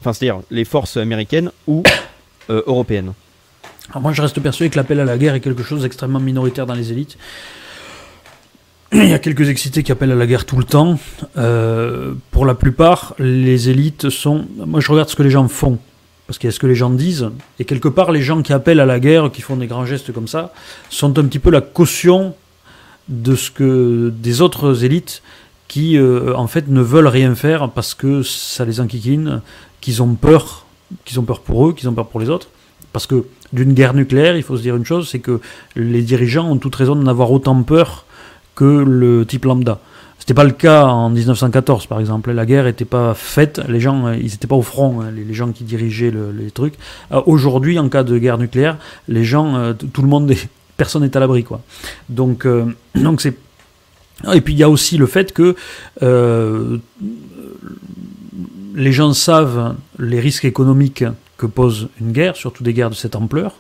enfin 0.01 0.15
c'est-à-dire 0.15 0.41
les 0.51 0.65
forces 0.65 0.97
américaines 0.97 1.51
ou 1.67 1.83
euh, 2.49 2.63
européennes? 2.67 3.13
Alors 3.91 4.01
moi, 4.01 4.13
je 4.13 4.23
reste 4.23 4.41
persuadé 4.41 4.71
que 4.71 4.77
l'appel 4.77 5.01
à 5.01 5.05
la 5.05 5.19
guerre 5.19 5.35
est 5.35 5.41
quelque 5.41 5.63
chose 5.63 5.83
d'extrêmement 5.83 6.21
minoritaire 6.21 6.65
dans 6.65 6.75
les 6.75 6.91
élites 6.91 7.19
il 9.05 9.11
y 9.11 9.15
a 9.15 9.19
quelques 9.19 9.49
excités 9.51 9.83
qui 9.83 9.93
appellent 9.93 10.13
à 10.13 10.17
la 10.17 10.27
guerre 10.27 10.47
tout 10.47 10.57
le 10.57 10.65
temps. 10.65 10.99
Euh, 11.37 12.15
pour 12.31 12.47
la 12.47 12.55
plupart, 12.55 13.15
les 13.19 13.69
élites 13.69 14.09
sont. 14.09 14.47
Moi, 14.57 14.81
je 14.81 14.91
regarde 14.91 15.11
ce 15.11 15.17
que 15.17 15.23
les 15.23 15.31
gens 15.31 15.47
font. 15.49 15.79
Parce 16.27 16.39
qu'il 16.39 16.49
y 16.49 16.53
a 16.53 16.53
ce 16.53 16.59
que 16.59 16.67
les 16.67 16.75
gens 16.75 16.89
disent. 16.89 17.29
Et 17.59 17.65
quelque 17.65 17.89
part, 17.89 18.11
les 18.11 18.23
gens 18.23 18.41
qui 18.43 18.53
appellent 18.55 18.81
à 18.81 18.87
la 18.87 18.99
guerre, 18.99 19.31
qui 19.31 19.43
font 19.43 19.57
des 19.57 19.67
grands 19.67 19.85
gestes 19.85 20.13
comme 20.13 20.27
ça, 20.27 20.53
sont 20.89 21.19
un 21.19 21.25
petit 21.25 21.39
peu 21.39 21.51
la 21.51 21.61
caution 21.61 22.35
de 23.09 23.37
ce 23.37 23.51
que 23.51 24.13
des 24.17 24.41
autres 24.41 24.83
élites 24.85 25.23
qui, 25.69 25.99
euh, 25.99 26.35
en 26.35 26.47
fait, 26.47 26.69
ne 26.69 26.81
veulent 26.81 27.07
rien 27.07 27.35
faire 27.35 27.71
parce 27.71 27.95
que 27.95 28.23
ça 28.23 28.65
les 28.65 28.81
enquiquine, 28.81 29.43
qu'ils 29.81 30.03
ont 30.03 30.15
peur, 30.15 30.65
qu'ils 31.05 31.21
ont 31.21 31.25
peur 31.25 31.41
pour 31.41 31.69
eux, 31.69 31.75
qu'ils 31.75 31.89
ont 31.89 31.93
peur 31.93 32.07
pour 32.07 32.19
les 32.19 32.31
autres. 32.31 32.49
Parce 32.93 33.07
que 33.07 33.27
d'une 33.53 33.75
guerre 33.75 33.95
nucléaire, 33.95 34.37
il 34.37 34.43
faut 34.43 34.57
se 34.57 34.63
dire 34.63 34.75
une 34.75 34.87
chose, 34.87 35.09
c'est 35.11 35.19
que 35.19 35.41
les 35.77 36.03
dirigeants 36.03 36.51
ont 36.51 36.57
toute 36.57 36.75
raison 36.75 36.97
d'en 36.97 37.07
avoir 37.07 37.31
autant 37.31 37.63
peur 37.63 38.06
que 38.57 38.65
le 38.65 39.25
type 39.25 39.45
lambda. 39.45 39.79
C'était 40.19 40.35
pas 40.35 40.43
le 40.43 40.51
cas 40.51 40.87
en 40.87 41.09
1914, 41.09 41.87
par 41.87 42.01
exemple. 42.01 42.33
La 42.33 42.47
guerre 42.47 42.65
n'était 42.65 42.85
pas 42.85 43.15
faite, 43.15 43.61
les 43.69 43.79
gens, 43.79 44.11
ils 44.13 44.25
n'étaient 44.25 44.49
pas 44.49 44.57
au 44.57 44.63
front, 44.63 45.01
hein, 45.01 45.13
les, 45.15 45.35
gens 45.35 45.53
qui 45.53 45.63
dirigeaient 45.63 46.13
les 46.37 46.51
trucs. 46.51 46.75
Euh, 47.13 47.23
aujourd'hui, 47.27 47.79
en 47.79 47.89
cas 47.89 48.03
de 48.03 48.19
guerre 48.19 48.37
nucléaire, 48.37 48.77
les 49.07 49.23
gens, 49.23 49.55
euh, 49.55 49.73
tout 49.73 50.03
le 50.03 50.09
monde, 50.09 50.29
est, 50.33 50.49
personne 50.77 51.03
n'est 51.03 51.17
à 51.17 51.21
l'abri, 51.21 51.45
quoi. 51.45 51.61
Donc, 52.09 52.45
euh, 52.45 52.65
donc 52.97 53.21
c'est. 53.21 53.37
Et 54.33 54.41
puis 54.41 54.55
il 54.55 54.59
y 54.59 54.63
a 54.65 54.71
aussi 54.71 54.97
le 54.97 55.07
fait 55.07 55.33
que 55.33 55.55
les 58.75 58.93
gens 58.93 59.13
savent 59.13 59.77
les 59.99 60.19
risques 60.19 60.47
économiques 60.47 61.05
que 61.37 61.45
pose 61.45 61.89
une 62.01 62.13
guerre, 62.13 62.35
surtout 62.35 62.65
des 62.65 62.73
guerres 62.73 62.89
de 62.89 62.95
cette 62.95 63.15
ampleur. 63.15 63.53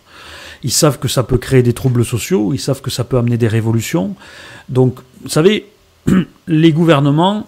Ils 0.67 0.73
savent 0.73 0.99
que 0.99 1.07
ça 1.07 1.23
peut 1.23 1.39
créer 1.39 1.63
des 1.63 1.75
troubles 1.75 2.05
sociaux, 2.05 2.53
ils 2.53 2.59
savent 2.59 2.81
que 2.81 2.91
ça 2.91 3.05
peut 3.05 3.17
amener 3.17 3.37
des 3.37 3.47
révolutions. 3.47 4.17
Donc, 4.69 4.99
vous 5.23 5.29
savez, 5.29 5.67
les 6.49 6.73
gouvernements, 6.73 7.47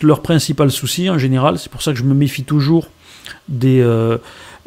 leur 0.00 0.22
principal 0.22 0.70
souci 0.70 1.10
en 1.10 1.18
général, 1.18 1.58
c'est 1.58 1.70
pour 1.70 1.82
ça 1.82 1.92
que 1.92 1.98
je 1.98 2.04
me 2.04 2.14
méfie 2.14 2.44
toujours 2.44 2.88
des, 3.50 3.82
euh, 3.82 4.16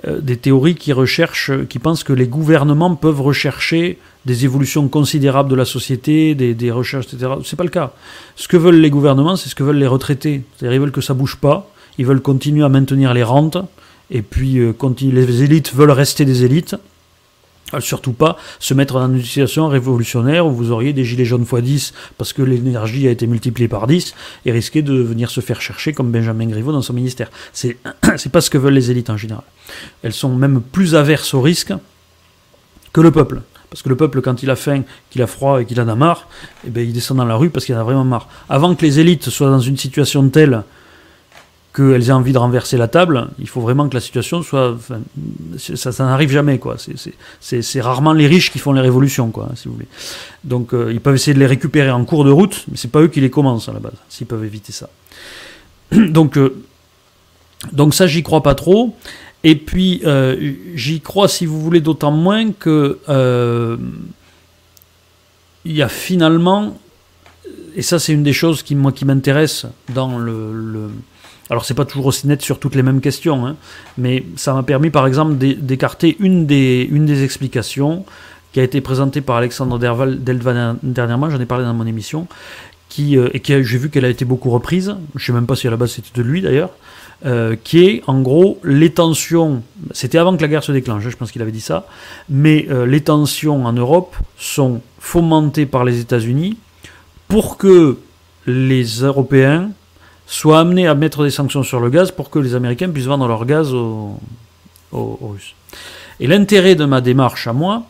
euh, 0.08 0.22
des 0.22 0.38
théories 0.38 0.76
qui 0.76 0.94
recherchent, 0.94 1.50
qui 1.70 1.80
pensent 1.80 2.04
que 2.04 2.14
les 2.14 2.28
gouvernements 2.28 2.94
peuvent 2.94 3.20
rechercher 3.20 3.98
des 4.26 4.46
évolutions 4.46 4.88
considérables 4.90 5.50
de 5.50 5.56
la 5.56 5.66
société, 5.66 6.36
des, 6.36 6.72
recherches, 6.72 7.08
etc. 7.12 7.32
C'est 7.46 7.56
pas 7.56 7.64
le 7.64 7.72
cas. 7.72 7.94
Ce 8.36 8.48
que 8.48 8.58
veulent 8.58 8.80
les 8.80 8.92
gouvernements, 8.92 9.38
c'est 9.38 9.50
ce 9.50 9.56
que 9.56 9.64
veulent 9.64 9.80
les 9.80 9.88
retraités. 9.88 10.44
C'est-à-dire 10.56 10.76
ils 10.76 10.82
veulent 10.82 10.92
que 10.92 11.02
ça 11.02 11.16
bouge 11.16 11.38
pas, 11.38 11.68
ils 11.98 12.06
veulent 12.06 12.22
continuer 12.22 12.64
à 12.64 12.70
maintenir 12.70 13.16
les 13.16 13.24
rentes, 13.24 13.58
et 14.12 14.22
puis 14.22 14.60
euh, 14.60 14.74
les 15.02 15.42
élites 15.42 15.74
veulent 15.74 15.90
rester 15.90 16.26
des 16.26 16.46
élites, 16.46 16.76
surtout 17.80 18.14
pas 18.14 18.38
se 18.60 18.74
mettre 18.74 18.96
dans 18.96 19.14
une 19.14 19.22
situation 19.22 19.68
révolutionnaire 19.68 20.46
où 20.46 20.52
vous 20.52 20.72
auriez 20.72 20.94
des 20.94 21.04
gilets 21.04 21.26
jaunes 21.26 21.44
x 21.44 21.62
10 21.62 21.94
parce 22.18 22.34
que 22.34 22.42
l'énergie 22.42 23.08
a 23.08 23.12
été 23.12 23.28
multipliée 23.28 23.68
par 23.68 23.88
10 23.88 24.16
et 24.46 24.52
risquer 24.52 24.82
de 24.82 24.94
venir 24.94 25.30
se 25.30 25.42
faire 25.42 25.62
chercher 25.62 25.94
comme 25.94 26.12
Benjamin 26.12 26.48
Griveaux 26.48 26.72
dans 26.72 26.82
son 26.82 26.94
ministère. 26.94 27.30
C'est, 27.54 27.78
c'est 28.18 28.32
pas 28.32 28.42
ce 28.42 28.50
que 28.50 28.58
veulent 28.58 28.74
les 28.74 28.92
élites 28.92 29.10
en 29.10 29.18
général. 29.18 29.44
Elles 30.02 30.14
sont 30.14 30.34
même 30.34 30.62
plus 30.62 30.96
averses 30.96 31.34
au 31.34 31.42
risque 31.42 31.74
que 32.94 33.02
le 33.02 33.12
peuple. 33.12 33.42
Parce 33.70 33.82
que 33.82 33.90
le 33.90 33.98
peuple, 33.98 34.22
quand 34.22 34.44
il 34.44 34.50
a 34.50 34.56
faim, 34.56 34.84
qu'il 35.10 35.22
a 35.22 35.28
froid 35.28 35.62
et 35.62 35.66
qu'il 35.66 35.80
en 35.82 35.90
a 35.90 35.96
marre, 35.96 36.28
eh 36.66 36.70
bien, 36.70 36.84
il 36.84 36.94
descend 36.94 37.18
dans 37.18 37.26
la 37.26 37.36
rue 37.36 37.50
parce 37.50 37.66
qu'il 37.66 37.76
en 37.76 37.80
a 37.80 37.84
vraiment 37.84 38.06
marre. 38.06 38.30
Avant 38.48 38.74
que 38.76 38.86
les 38.86 39.00
élites 39.00 39.30
soient 39.30 39.50
dans 39.50 39.60
une 39.60 39.76
situation 39.76 40.28
telle 40.30 40.64
qu'elles 41.78 42.10
aient 42.10 42.12
envie 42.12 42.34
de 42.34 42.40
renverser 42.40 42.76
la 42.76 42.88
table, 42.88 43.28
il 43.38 43.48
faut 43.48 43.62
vraiment 43.62 43.88
que 43.88 43.94
la 43.94 44.00
situation 44.00 44.42
soit. 44.42 44.76
ça, 45.58 45.92
n'arrive 46.04 46.32
jamais, 46.32 46.58
quoi. 46.58 46.78
C'est 47.40 47.82
rarement 47.82 48.14
les 48.14 48.26
riches 48.26 48.52
qui 48.52 48.58
font 48.58 48.74
les 48.74 48.82
révolutions, 48.82 49.30
quoi, 49.30 49.50
si 49.56 49.68
vous 49.68 49.76
voulez. 49.76 49.88
Donc, 50.44 50.74
euh, 50.74 50.92
ils 50.92 51.00
peuvent 51.00 51.14
essayer 51.14 51.36
de 51.36 51.40
les 51.40 51.46
récupérer 51.46 51.92
en 51.92 52.04
cours 52.04 52.26
de 52.26 52.32
route, 52.32 52.66
mais 52.72 52.78
c'est 52.78 52.90
pas 52.90 53.02
eux 53.02 53.10
qui 53.10 53.22
les 53.22 53.30
commencent 53.30 53.70
à 53.70 53.74
la 53.74 53.80
base, 53.80 53.94
s'ils 54.10 54.26
peuvent 54.26 54.44
éviter 54.44 54.72
ça. 54.72 54.90
donc, 55.92 56.38
euh, 56.38 56.56
donc 57.74 57.94
ça, 57.94 58.08
j'y 58.08 58.24
crois 58.24 58.42
pas 58.42 58.56
trop. 58.56 58.96
Et 59.44 59.56
puis, 59.56 60.02
euh, 60.04 60.54
j'y 60.74 61.00
crois, 61.00 61.28
si 61.28 61.46
vous 61.46 61.62
voulez, 61.62 61.80
d'autant 61.80 62.12
moins 62.12 62.52
que 62.54 62.98
il 65.64 65.76
y 65.76 65.82
a 65.82 65.90
finalement, 65.90 66.80
et 67.76 67.82
ça, 67.84 68.00
c'est 68.00 68.14
une 68.14 68.24
des 68.24 68.34
choses 68.34 68.64
qui 68.64 68.74
moi 68.74 68.94
qui 68.94 69.06
m'intéresse 69.06 69.68
dans 69.94 70.18
le 70.18 70.90
alors 71.50 71.66
c'est 71.66 71.74
pas 71.74 71.86
toujours 71.86 72.08
aussi 72.08 72.28
net 72.28 72.42
sur 72.42 72.60
toutes 72.60 72.76
les 72.76 72.84
mêmes 72.84 73.02
questions, 73.02 73.46
hein, 73.46 73.56
mais 73.98 74.24
ça 74.36 74.54
m'a 74.54 74.64
permis 74.64 74.90
par 74.90 75.08
exemple 75.08 75.36
d'écarter 75.36 76.18
une 76.20 76.46
des, 76.46 77.24
explications 77.24 78.06
qui 78.52 78.60
a 78.60 78.64
été 78.64 78.82
présentée 78.82 79.22
par 79.22 79.38
Alexandre 79.38 79.78
Delva 79.80 80.76
dernièrement, 80.84 81.30
j'en 81.30 81.40
ai 81.40 81.46
parlé 81.46 81.64
dans 81.64 81.74
mon 81.74 81.86
émission, 81.86 82.28
qui, 82.90 83.18
euh, 83.18 83.30
et 83.34 83.40
qui 83.40 83.54
j'ai 83.64 83.78
vu 83.78 83.90
qu'elle 83.90 84.06
a 84.06 84.10
été 84.10 84.26
beaucoup 84.26 84.50
reprise, 84.50 84.96
je 85.16 85.26
sais 85.26 85.34
même 85.34 85.46
pas 85.46 85.56
si 85.56 85.68
à 85.68 85.72
la 85.72 85.78
base 85.78 85.92
c'était 85.92 86.22
de 86.22 86.28
lui 86.28 86.42
d'ailleurs, 86.42 86.72
euh, 87.26 87.56
qui 87.62 87.84
est 87.86 88.04
en 88.08 88.22
gros 88.22 88.60
les 88.64 88.92
tensions, 88.92 89.64
c'était 89.92 90.18
avant 90.18 90.36
que 90.36 90.42
la 90.42 90.48
guerre 90.48 90.64
se 90.64 90.72
déclenche, 90.72 91.06
hein, 91.06 91.10
je 91.10 91.16
pense 91.16 91.32
qu'il 91.32 91.42
avait 91.42 91.52
dit 91.52 91.62
ça, 91.62 91.88
mais 92.30 92.68
euh, 92.70 92.86
les 92.86 93.02
tensions 93.02 93.66
en 93.66 93.74
Europe 93.74 94.16
sont 94.38 94.82
fomentées 95.00 95.66
par 95.66 95.84
les 95.84 96.00
États-Unis 96.00 96.58
pour 97.28 97.58
que 97.58 97.98
les 98.46 98.84
Européens 99.02 99.72
soit 100.28 100.60
amené 100.60 100.88
à 100.88 100.94
mettre 100.94 101.24
des 101.24 101.32
sanctions 101.32 101.64
sur 101.64 101.80
le 101.80 101.90
gaz 101.90 102.12
pour 102.12 102.30
que 102.30 102.38
les 102.38 102.54
Américains 102.54 102.90
puissent 102.90 103.06
vendre 103.06 103.28
leur 103.28 103.46
gaz 103.46 103.74
aux, 103.74 104.20
Russes. 104.92 105.56
Et 106.20 106.28
l'intérêt 106.28 106.76
de 106.76 106.86
ma 106.86 107.02
démarche 107.02 107.48
à 107.48 107.54
moi, 107.54 107.84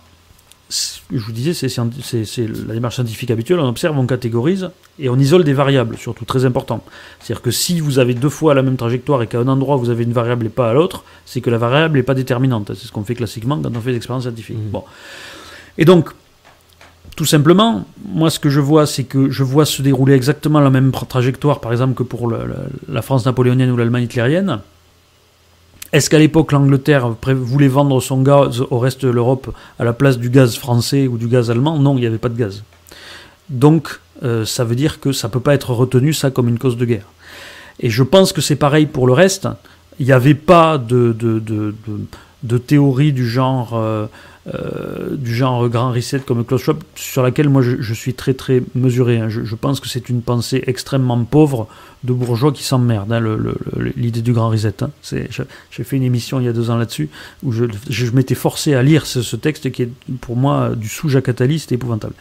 je 0.69 1.17
vous 1.17 1.31
disais, 1.31 1.53
c'est 1.53 1.77
la 1.77 2.73
démarche 2.73 2.95
scientifique 2.95 3.31
habituelle, 3.31 3.59
on 3.59 3.69
observe, 3.69 3.97
on 3.97 4.05
catégorise 4.05 4.69
et 4.99 5.09
on 5.09 5.17
isole 5.17 5.43
des 5.43 5.53
variables, 5.53 5.97
surtout 5.97 6.25
très 6.25 6.43
important. 6.45 6.83
C'est-à-dire 7.19 7.41
que 7.41 7.51
si 7.51 7.79
vous 7.79 7.99
avez 7.99 8.13
deux 8.13 8.29
fois 8.29 8.53
la 8.53 8.61
même 8.61 8.75
trajectoire 8.75 9.21
et 9.21 9.27
qu'à 9.27 9.39
un 9.39 9.47
endroit 9.47 9.77
vous 9.77 9.89
avez 9.89 10.03
une 10.03 10.11
variable 10.11 10.47
et 10.47 10.49
pas 10.49 10.69
à 10.69 10.73
l'autre, 10.73 11.03
c'est 11.25 11.39
que 11.41 11.49
la 11.49 11.57
variable 11.57 11.97
n'est 11.97 12.03
pas 12.03 12.15
déterminante. 12.15 12.71
C'est 12.75 12.87
ce 12.87 12.91
qu'on 12.91 13.03
fait 13.03 13.15
classiquement 13.15 13.59
quand 13.61 13.75
on 13.75 13.81
fait 13.81 13.91
des 13.91 13.97
expériences 13.97 14.23
scientifiques. 14.23 14.57
Mmh. 14.57 14.71
Bon. 14.71 14.83
Et 15.77 15.85
donc, 15.85 16.09
tout 17.17 17.25
simplement, 17.25 17.85
moi 18.05 18.29
ce 18.29 18.39
que 18.39 18.47
je 18.47 18.59
vois, 18.59 18.85
c'est 18.85 19.03
que 19.03 19.31
je 19.31 19.43
vois 19.43 19.65
se 19.65 19.81
dérouler 19.81 20.13
exactement 20.13 20.59
la 20.59 20.69
même 20.69 20.91
trajectoire, 20.91 21.59
par 21.59 21.71
exemple, 21.71 21.95
que 21.95 22.03
pour 22.03 22.31
la 22.31 23.01
France 23.01 23.25
napoléonienne 23.25 23.71
ou 23.71 23.75
l'Allemagne 23.75 24.03
hitlérienne. 24.03 24.59
Est-ce 25.93 26.11
qu'à 26.11 26.19
l'époque 26.19 26.51
l'Angleterre 26.51 27.15
voulait 27.25 27.69
vendre 27.69 27.99
son 28.01 28.21
gaz 28.21 28.61
au 28.69 28.77
reste 28.77 29.03
de 29.03 29.09
l'Europe 29.09 29.51
à 29.79 29.83
la 29.83 29.93
place 29.93 30.19
du 30.19 30.29
gaz 30.29 30.57
français 30.57 31.07
ou 31.07 31.17
du 31.17 31.27
gaz 31.27 31.49
allemand? 31.49 31.79
Non, 31.79 31.95
il 31.97 32.01
n'y 32.01 32.05
avait 32.05 32.19
pas 32.19 32.29
de 32.29 32.37
gaz. 32.37 32.63
Donc 33.49 33.99
euh, 34.21 34.45
ça 34.45 34.63
veut 34.63 34.75
dire 34.75 34.99
que 34.99 35.11
ça 35.11 35.27
ne 35.27 35.33
peut 35.33 35.39
pas 35.39 35.55
être 35.55 35.71
retenu 35.71 36.13
ça 36.13 36.29
comme 36.29 36.47
une 36.47 36.59
cause 36.59 36.77
de 36.77 36.85
guerre. 36.85 37.07
Et 37.79 37.89
je 37.89 38.03
pense 38.03 38.31
que 38.31 38.41
c'est 38.41 38.57
pareil 38.57 38.85
pour 38.85 39.07
le 39.07 39.13
reste. 39.13 39.47
Il 39.99 40.05
n'y 40.05 40.11
avait 40.11 40.35
pas 40.35 40.77
de, 40.77 41.15
théorie 42.67 43.11
du 43.11 43.27
genre... 43.27 43.71
Euh, 43.73 44.05
du 45.11 45.35
genre 45.35 45.67
grand 45.67 45.91
reset 45.91 46.19
comme 46.19 46.45
Klaus 46.45 46.61
Schwab, 46.61 46.77
sur 46.95 47.21
laquelle 47.21 47.49
moi 47.49 47.61
je, 47.61 47.93
suis 47.93 48.13
très 48.13 48.33
très 48.33 48.63
mesuré. 48.75 49.19
Hein. 49.19 49.27
Je, 49.29 49.55
pense 49.55 49.79
que 49.79 49.89
c'est 49.89 50.09
une 50.09 50.21
pensée 50.21 50.63
extrêmement 50.67 51.21
pauvre 51.25 51.67
de 52.03 52.13
bourgeois 52.13 52.53
qui 52.53 52.63
s'emmerdent, 52.63 53.11
hein, 53.11 53.37
l'idée 53.97 54.21
du 54.21 54.31
grand 54.31 54.49
reset. 54.49 54.83
Hein. 54.83 54.91
J'ai 55.11 55.83
fait 55.83 55.97
une 55.97 56.03
émission 56.03 56.39
il 56.39 56.45
y 56.45 56.47
a 56.47 56.53
deux 56.53 56.69
ans 56.69 56.77
là-dessus 56.77 57.09
où 57.43 57.51
je, 57.51 58.11
m'étais 58.11 58.35
forcé 58.35 58.73
à 58.73 58.83
lire 58.83 59.05
ce, 59.05 59.35
texte 59.35 59.71
qui 59.71 59.83
est 59.83 59.91
pour 60.21 60.37
moi 60.37 60.71
du 60.75 60.87
sous-Jacques 60.87 61.29
Attali, 61.29 61.59
c'était 61.59 61.75
épouvantable. 61.75 62.13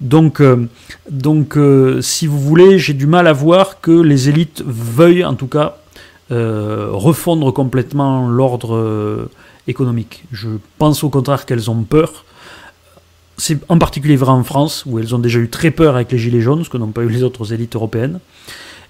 Donc, 0.00 0.40
euh, 0.40 0.66
donc 1.10 1.56
euh, 1.56 2.00
si 2.00 2.26
vous 2.26 2.40
voulez, 2.40 2.78
j'ai 2.78 2.94
du 2.94 3.06
mal 3.06 3.28
à 3.28 3.32
voir 3.32 3.80
que 3.80 3.92
les 3.92 4.28
élites 4.28 4.64
veuillent 4.66 5.24
en 5.24 5.34
tout 5.34 5.48
cas 5.48 5.76
refondre 6.30 7.54
complètement 7.54 8.28
l'ordre 8.28 9.30
économique. 9.68 10.24
Je 10.32 10.48
pense 10.78 11.04
au 11.04 11.10
contraire 11.10 11.46
qu'elles 11.46 11.70
ont 11.70 11.82
peur. 11.82 12.24
C'est 13.36 13.58
en 13.68 13.78
particulier 13.78 14.16
vrai 14.16 14.32
en 14.32 14.42
France, 14.42 14.82
où 14.86 14.98
elles 14.98 15.14
ont 15.14 15.20
déjà 15.20 15.38
eu 15.38 15.48
très 15.48 15.70
peur 15.70 15.94
avec 15.94 16.10
les 16.10 16.18
Gilets 16.18 16.40
jaunes, 16.40 16.64
ce 16.64 16.68
que 16.68 16.76
n'ont 16.76 16.88
pas 16.88 17.02
eu 17.02 17.08
les 17.08 17.22
autres 17.22 17.52
élites 17.52 17.76
européennes, 17.76 18.18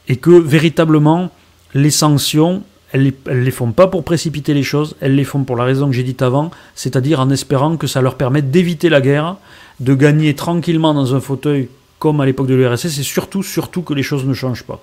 et 0.09 0.16
que 0.16 0.30
véritablement, 0.30 1.30
les 1.74 1.90
sanctions, 1.90 2.62
elles 2.92 3.12
ne 3.26 3.34
les 3.34 3.50
font 3.50 3.72
pas 3.72 3.88
pour 3.88 4.05
précipiter 4.05 4.55
les 4.55 4.62
choses, 4.62 4.96
elles 5.00 5.14
les 5.14 5.24
font 5.24 5.44
pour 5.44 5.56
la 5.56 5.64
raison 5.64 5.88
que 5.88 5.92
j'ai 5.92 6.02
dite 6.02 6.22
avant, 6.22 6.50
c'est-à-dire 6.74 7.20
en 7.20 7.28
espérant 7.28 7.76
que 7.76 7.86
ça 7.86 8.00
leur 8.00 8.14
permette 8.14 8.50
d'éviter 8.50 8.88
la 8.88 9.02
guerre, 9.02 9.36
de 9.80 9.94
gagner 9.94 10.34
tranquillement 10.34 10.94
dans 10.94 11.14
un 11.14 11.20
fauteuil 11.20 11.68
comme 11.98 12.20
à 12.22 12.26
l'époque 12.26 12.46
de 12.46 12.55
l'URSS, 12.55 12.98
et 12.98 13.02
surtout, 13.02 13.42
surtout 13.42 13.82
que 13.82 13.92
les 13.92 14.02
choses 14.02 14.24
ne 14.24 14.32
changent 14.32 14.64
pas. 14.64 14.82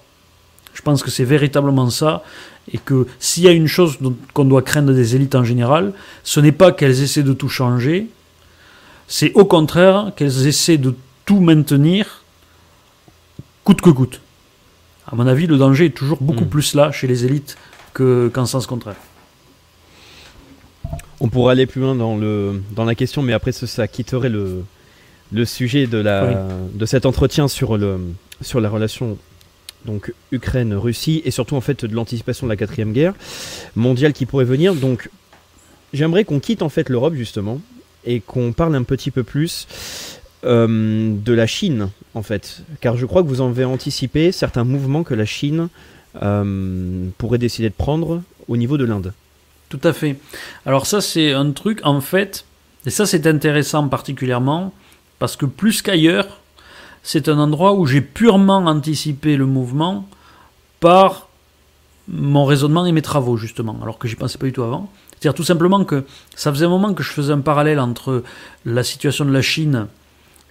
Je 0.76 0.81
pense 0.81 1.01
que 1.01 1.09
c'est 1.09 1.23
véritablement 1.23 1.89
ça, 1.89 2.23
et 2.72 2.78
que 2.78 3.08
s'il 3.20 3.44
y 3.44 3.48
a 3.48 3.52
une 3.52 3.68
chose 3.68 4.00
qu'on 4.34 4.46
doit 4.46 4.62
craindre 4.62 4.94
des 4.94 5.16
élites 5.16 5.36
en 5.36 5.44
général, 5.44 5.94
ce 6.24 6.40
n'est 6.40 6.52
pas 6.52 6.72
qu'elles 6.72 7.02
essaient 7.02 7.24
de 7.24 7.34
tout 7.34 7.50
changer, 7.50 8.08
c'est 9.08 9.34
au 9.34 9.46
contraire 9.46 10.12
qu'elles 10.16 10.48
essaient 10.48 10.78
de 10.78 10.96
tout 11.26 11.40
maintenir 11.40 12.24
coûte 13.64 13.82
que 13.82 13.90
coûte. 13.90 14.22
À 15.12 15.16
mon 15.16 15.28
avis, 15.28 15.48
le 15.48 15.58
danger 15.58 15.86
est 15.86 15.96
toujours 15.96 16.22
beaucoup 16.22 16.46
hmm. 16.46 16.50
plus 16.50 16.74
là 16.74 16.92
chez 16.92 17.08
les 17.08 17.26
élites 17.26 17.58
qu'en 17.94 18.46
sens 18.46 18.66
contraire. 18.66 18.96
On 21.20 21.30
pourrait 21.30 21.54
aller 21.54 21.66
plus 21.66 21.82
loin 21.82 21.96
dans, 21.96 22.18
le, 22.18 22.62
dans 22.72 22.84
la 22.84 22.96
question, 22.96 23.22
mais 23.22 23.34
après 23.34 23.52
ça, 23.52 23.88
quitterait 23.88 24.30
le, 24.30 24.64
le 25.32 25.46
sujet 25.46 25.88
de, 25.88 25.98
la, 25.98 26.48
de 26.74 26.86
cet 26.86 27.06
entretien 27.06 27.48
sur, 27.48 27.78
le, 27.78 28.00
sur 28.42 28.60
la 28.60 28.70
relation 28.70 29.18
donc 29.86 30.14
Ukraine-Russie 30.32 31.22
et 31.26 31.32
surtout 31.32 31.56
en 31.56 31.62
fait 31.62 31.86
de 31.86 31.95
l'anticipation 31.95 32.48
de 32.48 32.52
la 32.52 32.57
quatrième 32.57 32.94
guerre 32.94 33.14
mondiale 33.76 34.14
qui 34.14 34.26
pourrait 34.26 34.45
venir. 34.45 34.76
Donc 34.76 35.10
j'aimerais 35.94 36.24
qu'on 36.24 36.40
quitte 36.40 36.62
en 36.62 36.70
fait 36.70 36.90
l'Europe 36.90 37.14
justement 37.16 37.62
et 38.06 38.20
qu'on 38.20 38.52
parle 38.53 38.76
un 38.76 38.84
petit 38.84 39.12
peu 39.12 39.24
plus 39.24 39.68
euh, 40.44 41.14
de 41.14 41.34
la 41.34 41.48
Chine 41.48 41.90
en 42.14 42.22
fait, 42.22 42.62
car 42.82 42.98
je 42.98 43.06
crois 43.06 43.24
que 43.24 43.28
vous 43.28 43.41
en 43.41 43.49
avez 43.49 43.66
anticipé 43.66 44.32
certains 44.32 44.64
mouvements 44.64 45.03
que 45.03 45.14
la 45.14 45.26
Chine 45.26 45.70
euh, 46.22 47.07
pourrait 47.18 47.38
décider 47.38 47.70
de 47.70 47.74
prendre 47.76 48.22
au 48.48 48.57
niveau 48.57 48.78
de 48.78 48.86
l'Inde. 48.86 49.14
Tout 49.70 49.80
à 49.84 49.94
fait. 49.94 50.18
Alors 50.66 50.86
ça 50.86 51.02
c'est 51.02 51.32
un 51.32 51.52
truc 51.52 51.80
en 51.84 51.99
fait, 52.02 52.45
et 52.86 52.90
ça 52.90 53.06
c'est 53.06 53.26
intéressant 53.26 53.88
particulièrement 53.88 54.74
parce 55.18 55.36
que 55.36 55.45
plus 55.45 55.82
qu'ailleurs, 55.82 56.41
c'est 57.06 57.30
un 57.30 57.38
endroit 57.38 57.76
où 57.76 57.86
j'ai 57.86 58.02
purement 58.02 58.65
anticipé 58.65 59.38
le 59.38 59.45
mouvement 59.45 60.10
par 60.80 61.27
mon 62.07 62.45
raisonnement 62.45 62.84
et 62.88 62.91
mes 62.91 63.03
travaux, 63.03 63.38
justement, 63.38 63.77
alors 63.84 63.99
que 63.99 64.07
j'y 64.07 64.15
pensais 64.15 64.40
pas 64.40 64.48
du 64.48 64.53
tout 64.53 64.64
avant. 64.64 64.90
C'est-à-dire 65.11 65.36
tout 65.36 65.44
simplement 65.44 65.86
que 65.86 66.03
ça 66.36 66.52
faisait 66.52 66.65
un 66.65 66.69
moment 66.69 66.95
que 66.95 67.03
je 67.03 67.11
faisais 67.11 67.32
un 67.32 67.41
parallèle 67.41 67.80
entre 67.80 68.23
la 68.65 68.84
situation 68.84 69.23
de 69.23 69.32
la 69.32 69.44
Chine 69.44 69.86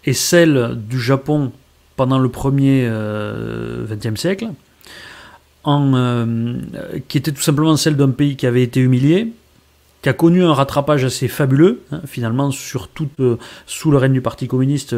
et 0.04 0.12
celle 0.12 0.78
du 0.88 1.00
Japon 1.00 1.50
pendant 1.96 2.20
le 2.20 2.28
premier 2.28 2.82
XXe 2.82 4.06
euh, 4.06 4.16
siècle, 4.16 4.50
euh, 5.66 6.60
qui 7.08 7.18
était 7.18 7.32
tout 7.32 7.42
simplement 7.42 7.76
celle 7.76 7.96
d'un 7.96 8.10
pays 8.10 8.36
qui 8.36 8.46
avait 8.46 8.62
été 8.62 8.78
humilié, 8.78 9.32
qui 10.04 10.10
a 10.10 10.12
connu 10.12 10.44
un 10.44 10.52
rattrapage 10.52 11.02
assez 11.02 11.28
fabuleux. 11.28 11.80
Hein, 11.90 12.02
finalement, 12.04 12.50
sur 12.50 12.90
euh, 13.20 13.36
sous 13.64 13.90
le 13.90 13.96
règne 13.96 14.12
du 14.12 14.20
Parti 14.20 14.46
communiste, 14.46 14.94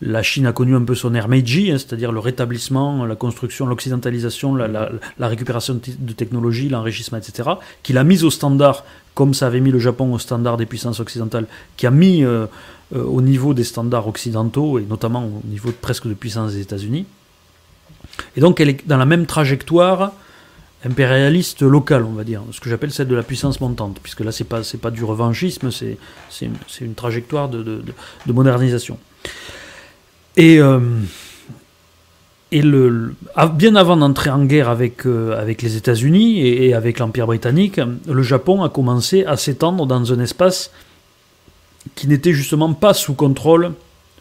la 0.00 0.22
Chine 0.22 0.46
a 0.46 0.54
connu 0.54 0.74
un 0.74 0.80
peu 0.80 0.94
son 0.94 1.14
ère 1.14 1.28
Meiji, 1.28 1.70
hein, 1.70 1.76
c'est-à-dire 1.76 2.12
le 2.12 2.18
rétablissement, 2.18 3.04
la 3.04 3.14
construction, 3.14 3.66
l'occidentalisation, 3.66 4.54
la, 4.54 4.88
récupération 5.20 5.78
de 5.84 6.12
technologies, 6.14 6.70
l'enrichissement, 6.70 7.18
etc., 7.18 7.50
qui 7.82 7.92
l'a 7.92 8.04
mise 8.04 8.24
au 8.24 8.30
standard, 8.30 8.86
comme 9.12 9.34
ça 9.34 9.48
avait 9.48 9.60
mis 9.60 9.70
le 9.70 9.78
Japon 9.78 10.14
au 10.14 10.18
standard 10.18 10.56
des 10.56 10.64
puissances 10.64 10.98
occidentales, 10.98 11.44
qui 11.76 11.86
a 11.86 11.90
mis 11.90 12.24
euh, 12.24 12.46
euh, 12.96 13.04
au 13.04 13.20
niveau 13.20 13.52
des 13.52 13.64
standards 13.64 14.08
occidentaux, 14.08 14.78
et 14.78 14.86
notamment 14.88 15.26
au 15.26 15.46
niveau 15.46 15.72
presque 15.78 16.08
de 16.08 16.14
puissance 16.14 16.54
des 16.54 16.62
États-Unis. 16.62 17.04
Et 18.34 18.40
donc, 18.40 18.62
elle 18.62 18.70
est 18.70 18.88
dans 18.88 18.96
la 18.96 19.04
même 19.04 19.26
trajectoire 19.26 20.12
impérialiste 20.84 21.62
locale, 21.62 22.04
on 22.04 22.12
va 22.12 22.24
dire, 22.24 22.42
ce 22.50 22.60
que 22.60 22.68
j'appelle 22.68 22.90
celle 22.90 23.08
de 23.08 23.14
la 23.14 23.22
puissance 23.22 23.60
montante, 23.60 23.98
puisque 24.02 24.20
là, 24.20 24.32
c'est 24.32 24.44
pas, 24.44 24.62
c'est 24.64 24.80
pas 24.80 24.90
du 24.90 25.04
revanchisme, 25.04 25.70
c'est, 25.70 25.96
c'est, 26.28 26.46
une, 26.46 26.56
une, 26.80 26.94
trajectoire 26.94 27.48
de, 27.48 27.62
de, 27.62 27.82
de, 28.26 28.32
modernisation. 28.32 28.98
Et, 30.36 30.58
euh, 30.58 30.80
et 32.50 32.62
le, 32.62 33.14
bien 33.54 33.76
avant 33.76 33.96
d'entrer 33.96 34.30
en 34.30 34.44
guerre 34.44 34.68
avec, 34.68 35.06
euh, 35.06 35.40
avec 35.40 35.62
les 35.62 35.76
États-Unis 35.76 36.46
et, 36.46 36.74
avec 36.74 36.98
l'Empire 36.98 37.26
britannique, 37.26 37.80
le 38.08 38.22
Japon 38.22 38.62
a 38.62 38.68
commencé 38.68 39.24
à 39.24 39.36
s'étendre 39.36 39.86
dans 39.86 40.12
un 40.12 40.20
espace 40.20 40.70
qui 41.94 42.08
n'était 42.08 42.32
justement 42.32 42.72
pas 42.74 42.94
sous 42.94 43.14
contrôle 43.14 43.72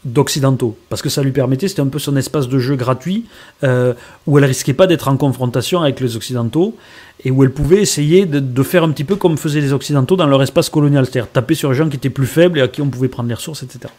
d'occidentaux, 0.04 0.76
parce 0.90 1.02
que 1.02 1.10
ça 1.10 1.22
lui 1.22 1.32
permettait, 1.32 1.68
c'était 1.68 1.82
un 1.82 1.88
peu 1.88 2.00
son 2.00 2.16
espace 2.16 2.48
de 2.48 2.58
jeu 2.58 2.76
gratuit, 2.76 3.26
euh, 3.64 3.94
où 4.26 4.38
elle 4.38 4.46
risquait 4.46 4.74
pas 4.74 4.88
d'être 4.88 5.08
en 5.08 5.18
confrontation 5.18 5.82
avec 5.82 6.00
les 6.00 6.16
occidentaux, 6.16 6.76
et 7.24 7.30
où 7.30 7.44
elle 7.44 7.52
pouvait 7.52 7.82
essayer 7.82 8.26
de, 8.26 8.64
faire 8.64 8.84
un 8.84 8.92
petit 8.92 9.04
peu 9.04 9.16
comme 9.16 9.38
faisaient 9.38 9.62
les 9.62 9.74
occidentaux 9.74 10.16
dans 10.16 10.26
leur 10.26 10.42
espace 10.42 10.70
colonial, 10.70 11.06
c'est-à-dire 11.06 11.30
taper 11.32 11.54
sur 11.54 11.70
les 11.70 11.76
gens 11.76 11.88
qui 11.88 11.98
étaient 11.98 12.10
plus 12.10 12.26
faibles 12.26 12.58
et 12.58 12.62
à 12.62 12.68
qui 12.68 12.82
on 12.82 12.90
pouvait 12.90 13.10
prendre 13.10 13.30
les 13.30 13.36
ressources, 13.36 13.62
etc. 13.62 13.94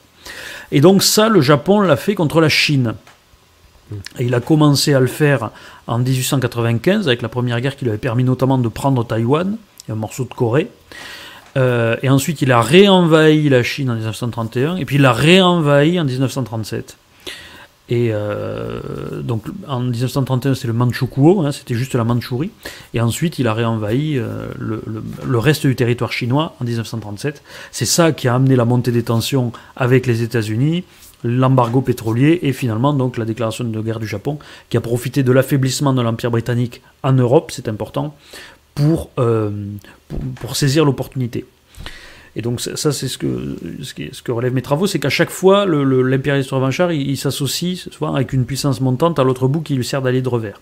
Et 0.72 0.80
donc 0.80 1.04
ça, 1.04 1.28
le 1.28 1.40
Japon 1.40 1.80
l'a 1.80 1.96
fait 1.96 2.14
contre 2.14 2.40
la 2.40 2.48
Chine. 2.48 2.94
Et 4.18 4.24
il 4.24 4.34
a 4.34 4.40
commencé 4.40 4.94
à 4.94 5.00
le 5.00 5.06
faire 5.06 5.50
en 5.86 5.98
1895, 5.98 7.06
avec 7.06 7.22
la 7.22 7.28
première 7.28 7.60
guerre 7.60 7.76
qui 7.76 7.84
lui 7.84 7.90
avait 7.90 7.98
permis 7.98 8.24
notamment 8.24 8.58
de 8.58 8.68
prendre 8.68 9.04
Taïwan, 9.04 9.56
et 9.88 9.92
un 9.92 9.96
morceau 9.96 10.24
de 10.24 10.34
Corée. 10.34 10.68
Euh, 11.56 11.96
et 12.02 12.08
ensuite, 12.08 12.42
il 12.42 12.52
a 12.52 12.60
réenvahi 12.60 13.48
la 13.48 13.62
Chine 13.62 13.90
en 13.90 13.94
1931, 13.94 14.76
et 14.76 14.84
puis 14.84 14.96
il 14.96 15.04
a 15.04 15.12
réenvahi 15.12 16.00
en 16.00 16.04
1937. 16.04 16.96
Et 17.88 18.08
euh, 18.10 18.80
donc 19.22 19.44
en 19.68 19.80
1931, 19.80 20.54
c'était 20.54 20.68
le 20.68 20.72
Manchukuo, 20.72 21.42
hein, 21.42 21.52
c'était 21.52 21.74
juste 21.74 21.94
la 21.94 22.04
Mandchourie. 22.04 22.50
Et 22.94 23.00
ensuite, 23.00 23.38
il 23.38 23.46
a 23.48 23.52
réenvahi 23.54 24.16
euh, 24.16 24.46
le, 24.58 24.82
le, 24.86 25.38
reste 25.38 25.66
du 25.66 25.76
territoire 25.76 26.12
chinois 26.12 26.54
en 26.60 26.64
1937. 26.64 27.42
C'est 27.70 27.84
ça 27.84 28.12
qui 28.12 28.28
a 28.28 28.34
amené 28.34 28.56
la 28.56 28.64
montée 28.64 28.92
des 28.92 29.02
tensions 29.02 29.52
avec 29.76 30.06
les 30.06 30.22
États-Unis, 30.22 30.84
l'embargo 31.24 31.80
pétrolier 31.82 32.38
et 32.42 32.52
finalement 32.52 32.92
donc 32.92 33.16
la 33.16 33.24
déclaration 33.24 33.64
de 33.64 33.80
guerre 33.80 34.00
du 34.00 34.06
Japon, 34.06 34.38
qui 34.70 34.76
a 34.76 34.80
profité 34.80 35.22
de 35.22 35.32
l'affaiblissement 35.32 35.92
de 35.92 36.02
l'Empire 36.02 36.30
britannique 36.30 36.82
en 37.02 37.12
Europe, 37.12 37.50
c'est 37.52 37.68
important, 37.68 38.14
euh, 38.80 39.50
pour, 40.08 40.18
pour, 40.40 40.56
saisir 40.56 40.84
l'opportunité. 40.84 41.44
Et 42.34 42.42
donc 42.42 42.60
ça, 42.60 42.92
c'est 42.92 43.08
ce 43.08 43.18
que, 43.18 43.58
ce, 43.82 43.92
ce 44.12 44.22
que 44.22 44.32
relèvent 44.32 44.54
mes 44.54 44.62
travaux, 44.62 44.86
c'est 44.86 44.98
qu'à 44.98 45.10
chaque 45.10 45.30
fois, 45.30 45.66
l'impérialiste 45.66 46.50
revanchard, 46.50 46.92
il, 46.92 47.16
s'associe 47.16 47.76
souvent 47.90 48.14
avec 48.14 48.32
une 48.32 48.46
puissance 48.46 48.80
montante 48.80 49.18
à 49.18 49.24
l'autre 49.24 49.48
bout 49.48 49.60
qui 49.60 49.74
lui 49.74 49.84
sert 49.84 50.00
d'aller 50.00 50.22
de 50.22 50.28
revers. 50.28 50.60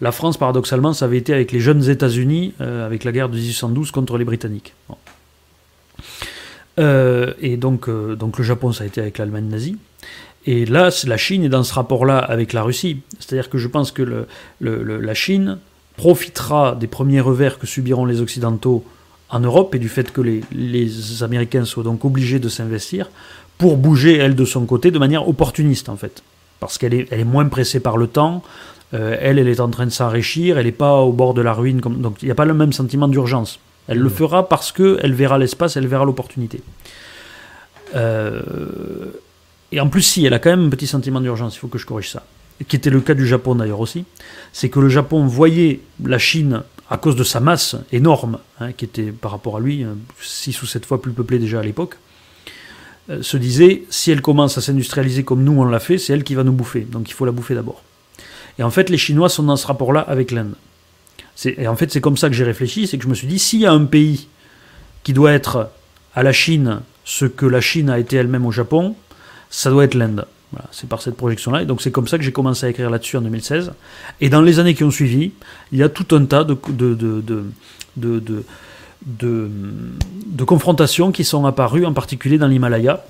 La 0.00 0.12
France, 0.12 0.38
paradoxalement, 0.38 0.92
ça 0.92 1.04
avait 1.04 1.18
été 1.18 1.32
avec 1.32 1.52
les 1.52 1.60
jeunes 1.60 1.88
États-Unis, 1.88 2.54
euh, 2.60 2.86
avec 2.86 3.04
la 3.04 3.12
guerre 3.12 3.28
de 3.28 3.36
1812 3.36 3.90
contre 3.92 4.18
les 4.18 4.24
Britanniques. 4.24 4.74
Euh, 6.78 7.34
et 7.40 7.56
donc, 7.56 7.88
donc 7.90 8.38
le 8.38 8.44
Japon, 8.44 8.72
ça 8.72 8.84
a 8.84 8.86
été 8.86 9.00
avec 9.00 9.18
l'Allemagne 9.18 9.46
nazie. 9.46 9.76
Et 10.46 10.64
là, 10.64 10.90
la 11.06 11.16
Chine 11.16 11.44
est 11.44 11.48
dans 11.50 11.62
ce 11.62 11.74
rapport-là 11.74 12.18
avec 12.18 12.52
la 12.52 12.62
Russie. 12.62 13.02
C'est-à-dire 13.18 13.50
que 13.50 13.58
je 13.58 13.68
pense 13.68 13.92
que 13.92 14.02
le, 14.02 14.26
la 14.60 15.14
Chine 15.14 15.58
profitera 16.00 16.74
des 16.80 16.86
premiers 16.86 17.20
revers 17.20 17.58
que 17.58 17.66
subiront 17.66 18.06
les 18.06 18.22
Occidentaux 18.22 18.82
en 19.28 19.40
Europe 19.40 19.74
et 19.74 19.78
du 19.78 19.90
fait 19.90 20.10
que 20.10 20.22
les, 20.22 21.22
Américains 21.22 21.66
soient 21.66 21.84
donc 21.84 22.06
obligés 22.06 22.38
de 22.38 22.48
s'investir 22.48 23.10
pour 23.58 23.76
bouger, 23.76 24.16
elle, 24.16 24.34
de 24.34 24.46
son 24.46 24.64
côté, 24.64 24.90
de 24.90 24.98
manière 24.98 25.28
opportuniste, 25.28 25.90
en 25.90 25.96
fait. 25.96 26.22
Parce 26.58 26.78
qu'elle 26.78 26.94
est, 26.94 27.06
elle 27.10 27.20
est 27.20 27.32
moins 27.36 27.46
pressée 27.48 27.80
par 27.80 27.98
le 27.98 28.06
temps, 28.06 28.42
euh, 28.94 29.14
elle, 29.20 29.38
elle 29.38 29.48
est 29.48 29.60
en 29.60 29.68
train 29.68 29.84
de 29.84 29.90
s'enrichir, 29.90 30.56
elle 30.56 30.64
n'est 30.64 30.72
pas 30.72 31.02
au 31.02 31.12
bord 31.12 31.34
de 31.34 31.42
la 31.42 31.52
ruine, 31.52 31.82
comme, 31.82 32.00
donc 32.00 32.22
il 32.22 32.24
n'y 32.24 32.32
a 32.32 32.34
pas 32.34 32.46
le 32.46 32.54
même 32.54 32.72
sentiment 32.72 33.06
d'urgence. 33.06 33.60
Elle 33.86 33.98
le 33.98 34.08
mmh. 34.08 34.20
fera 34.22 34.48
parce 34.48 34.72
qu'elle 34.72 35.12
verra 35.12 35.36
l'espace, 35.36 35.76
elle 35.76 35.86
verra 35.86 36.06
l'opportunité. 36.06 36.62
Euh, 37.94 38.40
et 39.70 39.80
en 39.80 39.88
plus, 39.88 40.00
si, 40.00 40.24
elle 40.24 40.32
a 40.32 40.38
quand 40.38 40.50
même 40.50 40.68
un 40.68 40.70
petit 40.70 40.86
sentiment 40.86 41.20
d'urgence, 41.20 41.56
il 41.56 41.58
faut 41.58 41.68
que 41.68 41.76
je 41.76 41.84
corrige 41.84 42.08
ça 42.08 42.22
qui 42.68 42.76
était 42.76 42.90
le 42.90 43.00
cas 43.00 43.14
du 43.14 43.26
Japon 43.26 43.54
d'ailleurs 43.54 43.80
aussi, 43.80 44.04
c'est 44.52 44.68
que 44.68 44.80
le 44.80 44.88
Japon 44.88 45.26
voyait 45.26 45.80
la 46.04 46.18
Chine, 46.18 46.62
à 46.90 46.96
cause 46.98 47.16
de 47.16 47.24
sa 47.24 47.40
masse 47.40 47.76
énorme, 47.92 48.38
hein, 48.58 48.72
qui 48.72 48.84
était 48.84 49.12
par 49.12 49.30
rapport 49.30 49.56
à 49.56 49.60
lui 49.60 49.86
6 50.20 50.50
euh, 50.50 50.62
ou 50.62 50.66
7 50.66 50.86
fois 50.86 51.00
plus 51.00 51.12
peuplée 51.12 51.38
déjà 51.38 51.60
à 51.60 51.62
l'époque, 51.62 51.96
euh, 53.08 53.22
se 53.22 53.36
disait, 53.36 53.84
si 53.90 54.10
elle 54.10 54.20
commence 54.20 54.58
à 54.58 54.60
s'industrialiser 54.60 55.24
comme 55.24 55.42
nous 55.42 55.52
on 55.52 55.64
l'a 55.64 55.80
fait, 55.80 55.98
c'est 55.98 56.12
elle 56.12 56.24
qui 56.24 56.34
va 56.34 56.44
nous 56.44 56.52
bouffer, 56.52 56.80
donc 56.80 57.08
il 57.08 57.12
faut 57.12 57.24
la 57.24 57.32
bouffer 57.32 57.54
d'abord. 57.54 57.82
Et 58.58 58.62
en 58.62 58.70
fait, 58.70 58.90
les 58.90 58.98
Chinois 58.98 59.28
sont 59.28 59.44
dans 59.44 59.56
ce 59.56 59.66
rapport-là 59.66 60.00
avec 60.00 60.32
l'Inde. 60.32 60.54
Et 61.44 61.66
en 61.66 61.76
fait, 61.76 61.90
c'est 61.90 62.02
comme 62.02 62.18
ça 62.18 62.28
que 62.28 62.34
j'ai 62.34 62.44
réfléchi, 62.44 62.86
c'est 62.86 62.98
que 62.98 63.04
je 63.04 63.08
me 63.08 63.14
suis 63.14 63.26
dit, 63.26 63.38
s'il 63.38 63.60
y 63.60 63.66
a 63.66 63.72
un 63.72 63.84
pays 63.84 64.28
qui 65.02 65.14
doit 65.14 65.32
être 65.32 65.70
à 66.14 66.22
la 66.22 66.32
Chine 66.32 66.82
ce 67.04 67.24
que 67.24 67.46
la 67.46 67.62
Chine 67.62 67.88
a 67.88 67.98
été 67.98 68.16
elle-même 68.16 68.44
au 68.44 68.52
Japon, 68.52 68.94
ça 69.48 69.70
doit 69.70 69.84
être 69.84 69.94
l'Inde 69.94 70.26
c'est 70.72 70.88
par 70.88 71.02
cette 71.02 71.16
projection-là. 71.16 71.62
Et 71.62 71.66
donc 71.66 71.82
c'est 71.82 71.90
comme 71.90 72.08
ça 72.08 72.18
que 72.18 72.24
j'ai 72.24 72.32
commencé 72.32 72.66
à 72.66 72.68
écrire 72.70 72.90
là-dessus 72.90 73.16
en 73.16 73.22
2016. 73.22 73.72
Et 74.20 74.28
dans 74.28 74.42
les 74.42 74.58
années 74.58 74.74
qui 74.74 74.84
ont 74.84 74.90
suivi, 74.90 75.32
il 75.72 75.78
y 75.78 75.82
a 75.82 75.88
tout 75.88 76.14
un 76.14 76.24
tas 76.24 76.44
de, 76.44 76.56
de, 76.68 77.44
de, 77.96 78.44
de 79.06 80.44
confrontations 80.44 81.12
qui 81.12 81.24
sont 81.24 81.46
apparues, 81.46 81.86
en 81.86 81.92
particulier 81.92 82.38
dans 82.38 82.48
l'Himalaya, 82.48 83.04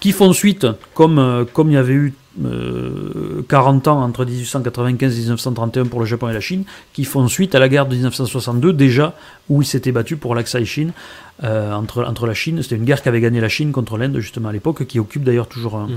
qui 0.00 0.12
font 0.12 0.32
suite, 0.32 0.66
comme, 0.94 1.18
euh, 1.18 1.44
comme 1.44 1.70
il 1.70 1.74
y 1.74 1.78
avait 1.78 1.94
eu 1.94 2.14
40 2.36 3.88
ans 3.88 4.02
entre 4.02 4.24
1895 4.24 5.16
et 5.16 5.20
1931 5.20 5.86
pour 5.86 6.00
le 6.00 6.06
Japon 6.06 6.28
et 6.28 6.32
la 6.32 6.40
Chine, 6.40 6.64
qui 6.92 7.04
font 7.04 7.28
suite 7.28 7.54
à 7.54 7.60
la 7.60 7.68
guerre 7.68 7.86
de 7.86 7.94
1962 7.94 8.72
déjà, 8.72 9.14
où 9.48 9.62
ils 9.62 9.66
s'étaient 9.66 9.92
battus 9.92 10.18
pour 10.18 10.34
l'Aksai 10.34 10.64
Chine 10.64 10.92
euh, 11.44 11.72
entre, 11.72 12.04
entre 12.04 12.26
la 12.26 12.34
Chine. 12.34 12.62
C'était 12.62 12.76
une 12.76 12.84
guerre 12.84 13.02
qu'avait 13.02 13.20
gagné 13.20 13.40
la 13.40 13.48
Chine 13.48 13.70
contre 13.70 13.98
l'Inde 13.98 14.18
justement 14.18 14.48
à 14.48 14.52
l'époque, 14.52 14.84
qui 14.86 14.98
occupe 14.98 15.22
d'ailleurs 15.22 15.46
toujours 15.46 15.76
un, 15.76 15.88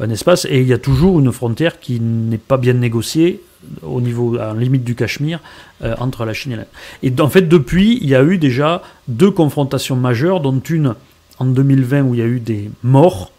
mhm. 0.00 0.10
espace. 0.10 0.46
Et 0.50 0.60
il 0.60 0.66
y 0.66 0.74
a 0.74 0.78
toujours 0.78 1.18
une 1.20 1.32
frontière 1.32 1.80
qui 1.80 2.00
n'est 2.00 2.38
pas 2.38 2.58
bien 2.58 2.74
négociée 2.74 3.42
au 3.82 4.00
niveau, 4.00 4.36
à 4.36 4.52
la 4.52 4.60
limite 4.60 4.84
du 4.84 4.94
Cachemire, 4.94 5.40
euh, 5.82 5.94
entre 5.98 6.24
la 6.24 6.34
Chine 6.34 6.52
et 6.52 6.56
l'Inde. 6.56 6.66
Et 7.02 7.12
en 7.20 7.28
fait, 7.28 7.42
depuis, 7.42 7.98
il 8.02 8.08
y 8.08 8.14
a 8.14 8.22
eu 8.22 8.36
déjà 8.36 8.82
deux 9.08 9.30
confrontations 9.30 9.96
majeures, 9.96 10.40
dont 10.40 10.60
une 10.60 10.94
en 11.38 11.46
2020 11.46 12.02
où 12.02 12.14
il 12.14 12.20
y 12.20 12.22
a 12.22 12.26
eu 12.26 12.40
des 12.40 12.70
morts 12.82 13.32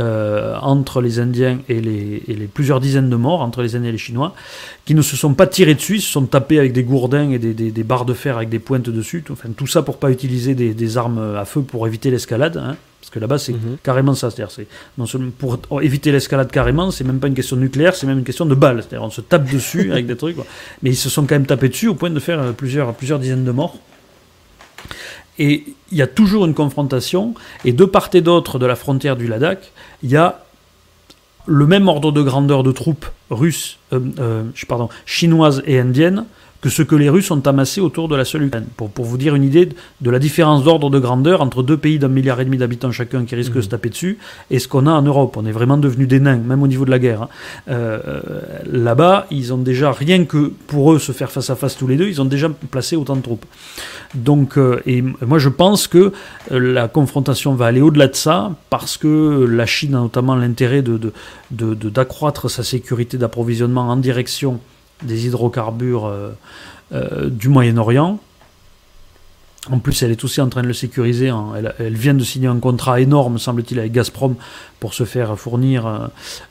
euh, 0.00 0.56
entre 0.60 1.00
les 1.00 1.20
Indiens 1.20 1.58
et 1.68 1.80
les, 1.80 2.22
et 2.26 2.34
les, 2.34 2.46
plusieurs 2.46 2.80
dizaines 2.80 3.10
de 3.10 3.16
morts 3.16 3.42
entre 3.42 3.62
les 3.62 3.76
Indiens 3.76 3.90
et 3.90 3.92
les 3.92 3.98
Chinois, 3.98 4.34
qui 4.84 4.94
ne 4.94 5.02
se 5.02 5.16
sont 5.16 5.34
pas 5.34 5.46
tirés 5.46 5.74
dessus, 5.74 5.96
ils 5.96 6.02
se 6.02 6.10
sont 6.10 6.26
tapés 6.26 6.58
avec 6.58 6.72
des 6.72 6.82
gourdins 6.82 7.30
et 7.30 7.38
des, 7.38 7.54
des, 7.54 7.84
barres 7.84 8.04
de 8.04 8.14
fer 8.14 8.36
avec 8.36 8.48
des 8.48 8.58
pointes 8.58 8.90
dessus. 8.90 9.22
Enfin, 9.30 9.50
tout 9.56 9.66
ça 9.66 9.82
pour 9.82 9.98
pas 9.98 10.10
utiliser 10.10 10.54
des, 10.54 10.74
des 10.74 10.96
armes 10.96 11.36
à 11.36 11.44
feu 11.44 11.62
pour 11.62 11.86
éviter 11.86 12.10
l'escalade. 12.10 12.56
Hein, 12.56 12.76
parce 13.00 13.10
que 13.10 13.18
là-bas, 13.18 13.38
c'est 13.38 13.52
mhm. 13.52 13.78
carrément 13.82 14.14
ça. 14.14 14.30
C'est-à-dire, 14.30 14.52
c'est 14.52 14.66
non 14.98 15.06
seulement 15.06 15.30
pour 15.30 15.82
éviter 15.82 16.12
l'escalade 16.12 16.50
carrément, 16.50 16.90
c'est 16.90 17.04
même 17.04 17.18
pas 17.18 17.28
une 17.28 17.34
question 17.34 17.56
nucléaire, 17.56 17.94
c'est 17.94 18.06
même 18.06 18.18
une 18.18 18.24
question 18.24 18.46
de 18.46 18.54
balles. 18.54 18.82
C'est-à-dire, 18.82 19.02
on 19.02 19.10
se 19.10 19.22
tape 19.22 19.50
dessus 19.50 19.90
avec 19.90 20.06
des 20.06 20.16
trucs. 20.16 20.36
Mais 20.82 20.90
ils 20.90 20.96
se 20.96 21.08
sont 21.08 21.22
quand 21.22 21.34
même 21.34 21.46
tapés 21.46 21.70
dessus 21.70 21.88
au 21.88 21.94
point 21.94 22.10
de 22.10 22.20
faire 22.20 22.40
euh, 22.40 22.52
plusieurs, 22.52 22.92
plusieurs 22.94 23.18
dizaines 23.18 23.44
de 23.44 23.50
morts. 23.50 23.78
Et 25.40 25.64
il 25.90 25.98
y 25.98 26.02
a 26.02 26.06
toujours 26.06 26.44
une 26.44 26.54
confrontation, 26.54 27.34
et 27.64 27.72
de 27.72 27.84
part 27.86 28.10
et 28.12 28.20
d'autre 28.20 28.58
de 28.58 28.66
la 28.66 28.76
frontière 28.76 29.16
du 29.16 29.26
Ladakh, 29.26 29.72
il 30.02 30.10
y 30.10 30.16
a 30.16 30.44
le 31.46 31.66
même 31.66 31.88
ordre 31.88 32.12
de 32.12 32.22
grandeur 32.22 32.62
de 32.62 32.70
troupes 32.70 33.06
russes, 33.30 33.78
euh, 33.92 34.00
euh, 34.18 34.44
pardon, 34.68 34.90
chinoises 35.06 35.62
et 35.66 35.80
indiennes 35.80 36.26
que 36.60 36.68
ce 36.68 36.82
que 36.82 36.94
les 36.94 37.08
Russes 37.08 37.30
ont 37.30 37.40
amassé 37.46 37.80
autour 37.80 38.08
de 38.08 38.16
la 38.16 38.24
seule 38.24 38.44
Ukraine. 38.44 38.66
Pour, 38.76 38.90
pour 38.90 39.04
vous 39.04 39.16
dire 39.16 39.34
une 39.34 39.44
idée 39.44 39.68
de 40.00 40.10
la 40.10 40.18
différence 40.18 40.62
d'ordre 40.64 40.90
de 40.90 40.98
grandeur 40.98 41.40
entre 41.40 41.62
deux 41.62 41.76
pays 41.76 41.98
d'un 41.98 42.08
milliard 42.08 42.40
et 42.40 42.44
demi 42.44 42.58
d'habitants 42.58 42.92
chacun 42.92 43.24
qui 43.24 43.34
risquent 43.34 43.54
de 43.54 43.60
se 43.60 43.66
mhm. 43.66 43.70
taper 43.70 43.88
dessus 43.88 44.18
et 44.50 44.58
ce 44.58 44.68
qu'on 44.68 44.86
a 44.86 44.92
en 44.92 45.02
Europe. 45.02 45.36
On 45.36 45.46
est 45.46 45.52
vraiment 45.52 45.76
devenus 45.76 46.08
des 46.08 46.20
nains, 46.20 46.36
même 46.36 46.62
au 46.62 46.66
niveau 46.66 46.84
de 46.84 46.90
la 46.90 46.98
guerre. 46.98 47.22
Hein. 47.22 47.28
Euh, 47.68 48.20
là-bas, 48.70 49.26
ils 49.30 49.52
ont 49.52 49.58
déjà, 49.58 49.92
rien 49.92 50.24
que 50.24 50.52
pour 50.66 50.92
eux 50.92 50.98
se 50.98 51.12
faire 51.12 51.30
face 51.30 51.50
à 51.50 51.56
face 51.56 51.76
tous 51.76 51.86
les 51.86 51.96
deux, 51.96 52.08
ils 52.08 52.20
ont 52.20 52.26
déjà 52.26 52.48
placé 52.70 52.96
autant 52.96 53.16
de 53.16 53.22
troupes. 53.22 53.46
Donc, 54.14 54.58
euh, 54.58 54.80
et 54.86 55.02
moi 55.02 55.38
je 55.38 55.48
pense 55.48 55.86
que 55.86 56.12
euh, 56.52 56.58
la 56.58 56.88
confrontation 56.88 57.54
va 57.54 57.66
aller 57.66 57.80
au-delà 57.80 58.08
de 58.08 58.16
ça 58.16 58.52
parce 58.68 58.96
que 58.96 59.46
la 59.48 59.66
Chine 59.66 59.94
a 59.94 60.00
notamment 60.00 60.34
l'intérêt 60.34 60.82
de, 60.82 61.12
d'accroître 61.50 62.44
de, 62.46 62.48
sa 62.50 62.64
sécurité 62.64 63.18
d'approvisionnement 63.18 63.88
en 63.88 63.96
direction 63.96 64.60
des 65.02 65.26
hydrocarbures 65.26 66.06
euh, 66.06 66.30
euh, 66.92 67.28
du 67.28 67.48
Moyen-Orient. 67.48 68.18
En 69.70 69.78
plus, 69.78 70.02
elle 70.02 70.10
est 70.10 70.24
aussi 70.24 70.40
en 70.40 70.48
train 70.48 70.62
de 70.62 70.66
le 70.66 70.72
sécuriser. 70.72 71.30
Elle, 71.78 71.94
vient 71.94 72.14
de 72.14 72.24
signer 72.24 72.48
un 72.48 72.58
contrat 72.58 72.98
énorme, 72.98 73.38
semble-t-il, 73.38 73.78
avec 73.78 73.92
Gazprom 73.92 74.36
pour 74.80 74.94
se 74.94 75.04
faire 75.04 75.38
fournir. 75.38 76.08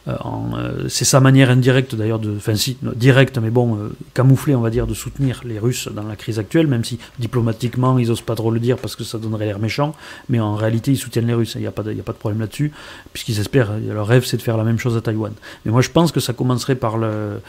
Euh, 0.08 0.88
c'est 0.88 1.06
sa 1.06 1.20
manière 1.20 1.50
indirecte, 1.50 1.96
d'ailleurs, 1.96 2.20
de, 2.20 2.36
enfin 2.38 2.54
si, 2.54 2.78
directe, 2.96 3.40
mais 3.40 3.50
bon, 3.50 3.80
camouflée, 4.14 4.54
on 4.54 4.62
va 4.62 4.70
dire, 4.70 4.86
de 4.86 4.94
soutenir 4.94 5.42
les 5.44 5.58
Russes 5.58 5.90
dans 5.92 6.04
la 6.04 6.16
crise 6.16 6.38
actuelle, 6.38 6.68
même 6.68 6.84
si 6.84 7.00
diplomatiquement, 7.18 7.98
ils 7.98 8.10
n'osent 8.10 8.22
pas 8.22 8.36
trop 8.36 8.52
le 8.52 8.60
dire 8.60 8.78
parce 8.78 8.96
que 8.96 9.04
ça 9.04 9.18
donnerait 9.18 9.48
l'air 9.48 9.60
méchant. 9.60 9.96
Mais 10.30 10.40
en 10.40 10.54
réalité, 10.54 10.92
ils 10.92 10.98
soutiennent 10.98 11.28
les 11.28 11.34
Russes. 11.34 11.54
Il 11.56 11.62
n'y 11.62 11.68
a 11.68 11.72
pas 11.72 11.82
de 11.82 12.18
problème 12.20 12.42
là-dessus, 12.42 12.72
puisqu'ils 13.12 13.40
espèrent. 13.40 13.72
Leur 13.80 14.06
rêve, 14.06 14.24
c'est 14.24 14.38
de 14.38 14.44
faire 14.44 14.56
la 14.56 14.64
même 14.64 14.78
chose 14.78 14.96
à 14.96 15.02
Taïwan. 15.02 15.34
Mais 15.66 15.72
moi, 15.72 15.82
je 15.82 15.90
pense 15.90 16.12
que 16.12 16.20
ça 16.20 16.34
commencerait 16.34 16.76
par 16.76 17.00
le 17.00 17.42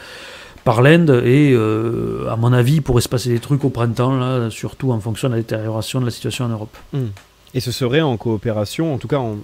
par 0.63 0.81
l'Inde 0.81 1.21
et 1.25 1.53
euh, 1.53 2.29
à 2.29 2.35
mon 2.35 2.53
avis 2.53 2.75
il 2.75 2.81
pourrait 2.81 3.01
se 3.01 3.09
passer 3.09 3.29
des 3.29 3.39
trucs 3.39 3.63
au 3.65 3.69
printemps 3.69 4.15
là, 4.17 4.49
surtout 4.49 4.91
en 4.91 4.99
fonction 4.99 5.29
de 5.29 5.35
la 5.35 5.39
détérioration 5.39 5.99
de 5.99 6.05
la 6.05 6.11
situation 6.11 6.45
en 6.45 6.49
Europe. 6.49 6.77
Hmm. 6.93 7.07
Et 7.53 7.59
ce 7.59 7.71
serait 7.71 8.01
en 8.01 8.15
coopération, 8.17 8.93
en 8.93 8.97
tout 8.97 9.07
cas 9.07 9.19
en, 9.19 9.37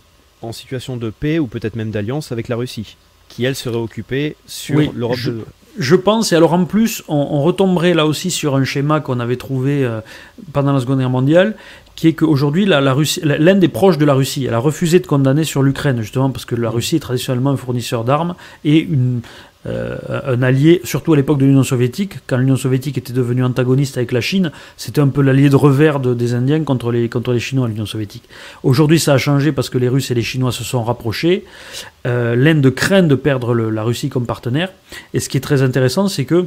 situation 0.52 0.96
de 0.96 1.10
paix 1.10 1.40
ou 1.40 1.48
peut-être 1.48 1.76
même 1.76 1.92
d'alliance 1.92 2.32
avec 2.32 2.48
la 2.48 2.56
Russie, 2.56 2.96
qui 3.28 3.44
elle 3.44 3.56
serait 3.56 3.76
occupée 3.76 4.38
sur 4.46 4.80
l'Europe 4.94 5.18
je, 5.18 5.32
Je 5.78 5.96
pense, 5.96 6.32
et 6.32 6.36
alors 6.36 6.54
en 6.54 6.64
plus, 6.64 7.04
on, 7.10 7.42
retomberait 7.42 7.94
là 7.94 8.06
aussi 8.06 8.32
sur 8.32 8.56
un 8.56 8.64
schéma 8.64 9.02
qu'on 9.02 9.20
avait 9.20 9.36
trouvé 9.36 9.84
euh, 9.84 10.00
pendant 10.54 10.72
la 10.72 10.80
Seconde 10.80 11.00
Guerre 11.00 11.10
mondiale, 11.10 11.56
qui 11.96 12.08
est 12.08 12.14
qu'aujourd'hui, 12.14 12.66
l'Inde 12.66 13.64
est 13.64 13.68
proche 13.68 13.98
de 13.98 14.06
la 14.06 14.14
Russie. 14.14 14.46
Elle 14.46 14.54
a 14.54 14.60
refusé 14.60 15.00
de 15.00 15.08
condamner 15.08 15.44
sur 15.44 15.64
l'Ukraine, 15.64 16.00
justement, 16.00 16.30
parce 16.30 16.46
que 16.46 16.56
la 16.56 16.70
hmm. 16.70 16.74
Russie 16.76 16.96
est 16.96 17.00
traditionnellement 17.00 17.50
un 17.50 17.58
fournisseur 17.58 18.06
d'armes 18.06 18.36
et 18.64 18.78
une, 18.78 19.22
euh, 19.68 19.98
un 20.26 20.42
allié, 20.42 20.82
surtout 20.84 21.14
à 21.14 21.16
l'époque 21.16 21.40
de 21.40 21.46
l'Union 21.46 21.64
soviétique, 21.64 22.20
quand 22.28 22.38
l'Union 22.38 22.56
soviétique 22.56 22.98
était 22.98 23.14
devenue 23.14 23.44
antagoniste 23.44 23.98
avec 23.98 24.12
la 24.12 24.22
Chine, 24.22 24.52
c'était 24.78 25.02
un 25.02 25.08
peu 25.08 25.22
l'allié 25.22 25.50
de 25.50 25.56
revers 25.56 26.00
des 26.00 26.34
Indiens 26.34 26.64
contre 26.64 26.92
les, 26.92 27.10
contre 27.10 27.34
les 27.34 27.40
Chinois 27.40 27.66
à 27.66 27.70
l'Union 27.70 27.86
soviétique. 27.86 28.24
Aujourd'hui, 28.64 29.00
ça 29.00 29.14
a 29.14 29.18
changé 29.18 29.52
parce 29.52 29.70
que 29.70 29.78
les 29.78 29.90
Russes 29.90 30.12
et 30.12 30.14
les 30.14 30.24
Chinois 30.24 30.52
se 30.52 30.64
sont 30.64 30.84
rapprochés. 30.84 31.46
Euh, 32.06 32.36
L'Inde 32.36 32.70
craint 32.70 33.04
de 33.04 33.16
perdre 33.16 33.54
la 33.54 33.84
Russie 33.84 34.10
comme 34.10 34.26
partenaire. 34.26 34.70
Et 35.14 35.20
ce 35.20 35.30
qui 35.30 35.38
est 35.38 35.42
très 35.42 35.62
intéressant, 35.62 36.08
c'est 36.08 36.26
que 36.26 36.46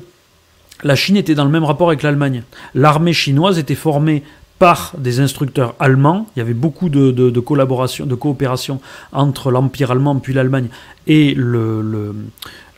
la 0.83 0.97
Chine 0.97 1.17
était 1.17 1.35
dans 1.35 1.45
le 1.45 1.51
même 1.51 1.65
rapport 1.65 1.89
avec 1.89 2.03
l'Allemagne. 2.03 2.43
L'armée 2.75 3.13
chinoise 3.13 3.59
était 3.59 3.75
formée 3.75 4.23
par 4.61 4.93
des 4.99 5.21
instructeurs 5.21 5.75
allemands. 5.81 6.27
Il 6.37 6.39
y 6.39 6.43
avait 6.43 6.55
beaucoup 6.55 6.91
de, 6.91 7.41
collaboration, 7.41 8.07
de 8.07 8.15
coopération 8.15 8.81
entre 9.13 9.51
l'Empire 9.51 9.91
allemand 9.91 10.17
puis 10.17 10.35
l'Allemagne 10.35 10.69
et 11.07 11.35
le, 11.35 12.15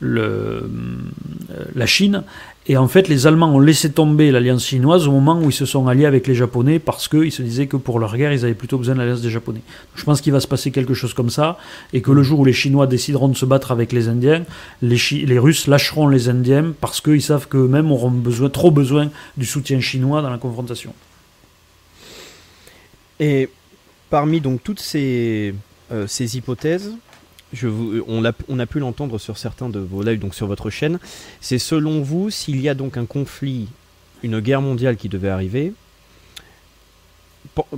euh, 0.02 0.60
la 1.74 1.86
Chine. 1.86 2.24
Et 2.68 2.76
en 2.76 2.86
fait, 2.86 3.08
les 3.08 3.26
Allemands 3.26 3.54
ont 3.54 3.58
laissé 3.58 3.90
tomber 3.90 4.30
l'alliance 4.30 4.66
chinoise 4.66 5.08
au 5.08 5.10
moment 5.10 5.40
où 5.40 5.50
ils 5.50 5.54
se 5.54 5.66
sont 5.66 5.88
alliés 5.88 6.06
avec 6.06 6.28
les 6.28 6.34
Japonais 6.34 6.78
parce 6.78 7.08
qu'ils 7.08 7.32
se 7.32 7.42
disaient 7.42 7.66
que 7.66 7.76
pour 7.76 7.98
leur 7.98 8.16
guerre, 8.16 8.32
ils 8.32 8.44
avaient 8.44 8.54
plutôt 8.54 8.78
besoin 8.78 8.94
de 8.94 9.00
l'alliance 9.00 9.20
des 9.20 9.30
Japonais. 9.30 9.62
je 9.96 10.04
pense 10.04 10.20
qu'il 10.20 10.32
va 10.32 10.38
se 10.38 10.46
passer 10.46 10.70
quelque 10.70 10.94
chose 10.94 11.12
comme 11.12 11.30
ça 11.30 11.58
et 11.92 12.02
que 12.02 12.12
le 12.12 12.22
jour 12.22 12.40
où 12.40 12.44
les 12.44 12.52
Chinois 12.52 12.86
décideront 12.86 13.28
de 13.28 13.36
se 13.36 13.44
battre 13.44 13.72
avec 13.72 13.90
les 13.92 14.08
Indiens, 14.08 14.44
les, 14.80 15.38
Russes 15.38 15.66
lâcheront 15.66 16.06
les 16.06 16.28
Indiens 16.28 16.72
parce 16.80 17.00
qu'ils 17.00 17.22
savent 17.22 17.48
qu'eux-mêmes 17.48 17.90
auront 17.90 18.10
besoin, 18.10 18.48
trop 18.48 18.70
besoin 18.70 19.10
du 19.36 19.44
soutien 19.44 19.80
chinois 19.80 20.22
dans 20.22 20.30
la 20.30 20.38
confrontation. 20.38 20.94
Et 23.18 23.48
parmi 24.08 24.40
donc 24.40 24.62
toutes 24.62 24.80
ces, 24.80 25.54
euh, 25.90 26.06
ces 26.06 26.36
hypothèses, 26.36 26.92
on, 28.08 28.24
a, 28.24 28.32
on, 28.48 28.58
a, 28.58 28.66
pu 28.66 28.78
l'entendre 28.78 29.18
sur 29.18 29.38
certains 29.38 29.68
de 29.68 29.78
vos 29.78 30.02
lives, 30.02 30.18
donc 30.18 30.34
sur 30.34 30.46
votre 30.46 30.70
chaîne. 30.70 30.98
C'est 31.40 31.58
selon 31.58 32.02
vous, 32.02 32.30
s'il 32.30 32.60
y 32.60 32.68
a 32.68 32.74
donc 32.74 32.96
un 32.96 33.06
conflit, 33.06 33.68
une 34.22 34.40
guerre 34.40 34.62
mondiale 34.62 34.96
qui 34.96 35.08
devait 35.08 35.28
arriver, 35.28 35.72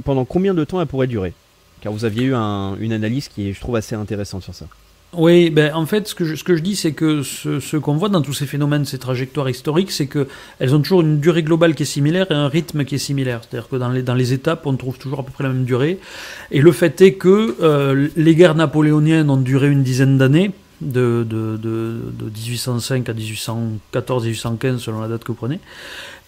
pendant 0.04 0.24
combien 0.24 0.54
de 0.54 0.64
temps 0.64 0.80
elle 0.80 0.86
pourrait 0.86 1.06
durer? 1.06 1.32
Car 1.80 1.92
vous 1.92 2.04
aviez 2.04 2.24
eu 2.24 2.34
une 2.34 2.92
analyse 2.92 3.28
qui 3.28 3.48
est, 3.48 3.52
je 3.52 3.60
trouve, 3.60 3.76
assez 3.76 3.94
intéressante 3.94 4.42
sur 4.42 4.54
ça. 4.54 4.66
Oui, 5.16 5.50
ben, 5.50 5.74
en 5.74 5.86
fait, 5.86 6.08
ce 6.08 6.14
que 6.14 6.24
je, 6.24 6.34
ce 6.34 6.44
que 6.44 6.56
je 6.56 6.62
dis, 6.62 6.76
c'est 6.76 6.92
que 6.92 7.22
ce, 7.22 7.76
qu'on 7.76 7.94
voit 7.94 8.08
dans 8.08 8.22
tous 8.22 8.32
ces 8.32 8.46
phénomènes, 8.46 8.84
ces 8.84 8.98
trajectoires 8.98 9.48
historiques, 9.48 9.90
c'est 9.90 10.06
qu'elles 10.06 10.74
ont 10.74 10.80
toujours 10.80 11.02
une 11.02 11.20
durée 11.20 11.42
globale 11.42 11.74
qui 11.74 11.82
est 11.82 11.86
similaire 11.86 12.30
et 12.30 12.34
un 12.34 12.48
rythme 12.48 12.84
qui 12.84 12.96
est 12.96 12.98
similaire. 12.98 13.40
C'est-à-dire 13.42 13.68
que 13.68 13.76
dans 13.76 13.90
les, 13.90 14.02
dans 14.02 14.14
les 14.14 14.32
étapes, 14.32 14.66
on 14.66 14.76
trouve 14.76 14.98
toujours 14.98 15.20
à 15.20 15.22
peu 15.22 15.30
près 15.30 15.44
la 15.44 15.50
même 15.50 15.64
durée. 15.64 15.98
Et 16.50 16.60
le 16.60 16.72
fait 16.72 17.00
est 17.00 17.14
que 17.14 17.56
euh, 17.62 18.08
les 18.16 18.34
guerres 18.34 18.54
napoléoniennes 18.54 19.30
ont 19.30 19.36
duré 19.36 19.70
une 19.70 19.82
dizaine 19.82 20.18
d'années, 20.18 20.52
de, 20.80 21.24
de, 21.28 21.56
de, 21.56 22.00
de, 22.12 22.24
1805 22.24 23.08
à 23.08 23.12
1814-1815, 23.12 24.78
selon 24.78 25.00
la 25.00 25.08
date 25.08 25.22
que 25.22 25.28
vous 25.28 25.34
prenez. 25.34 25.60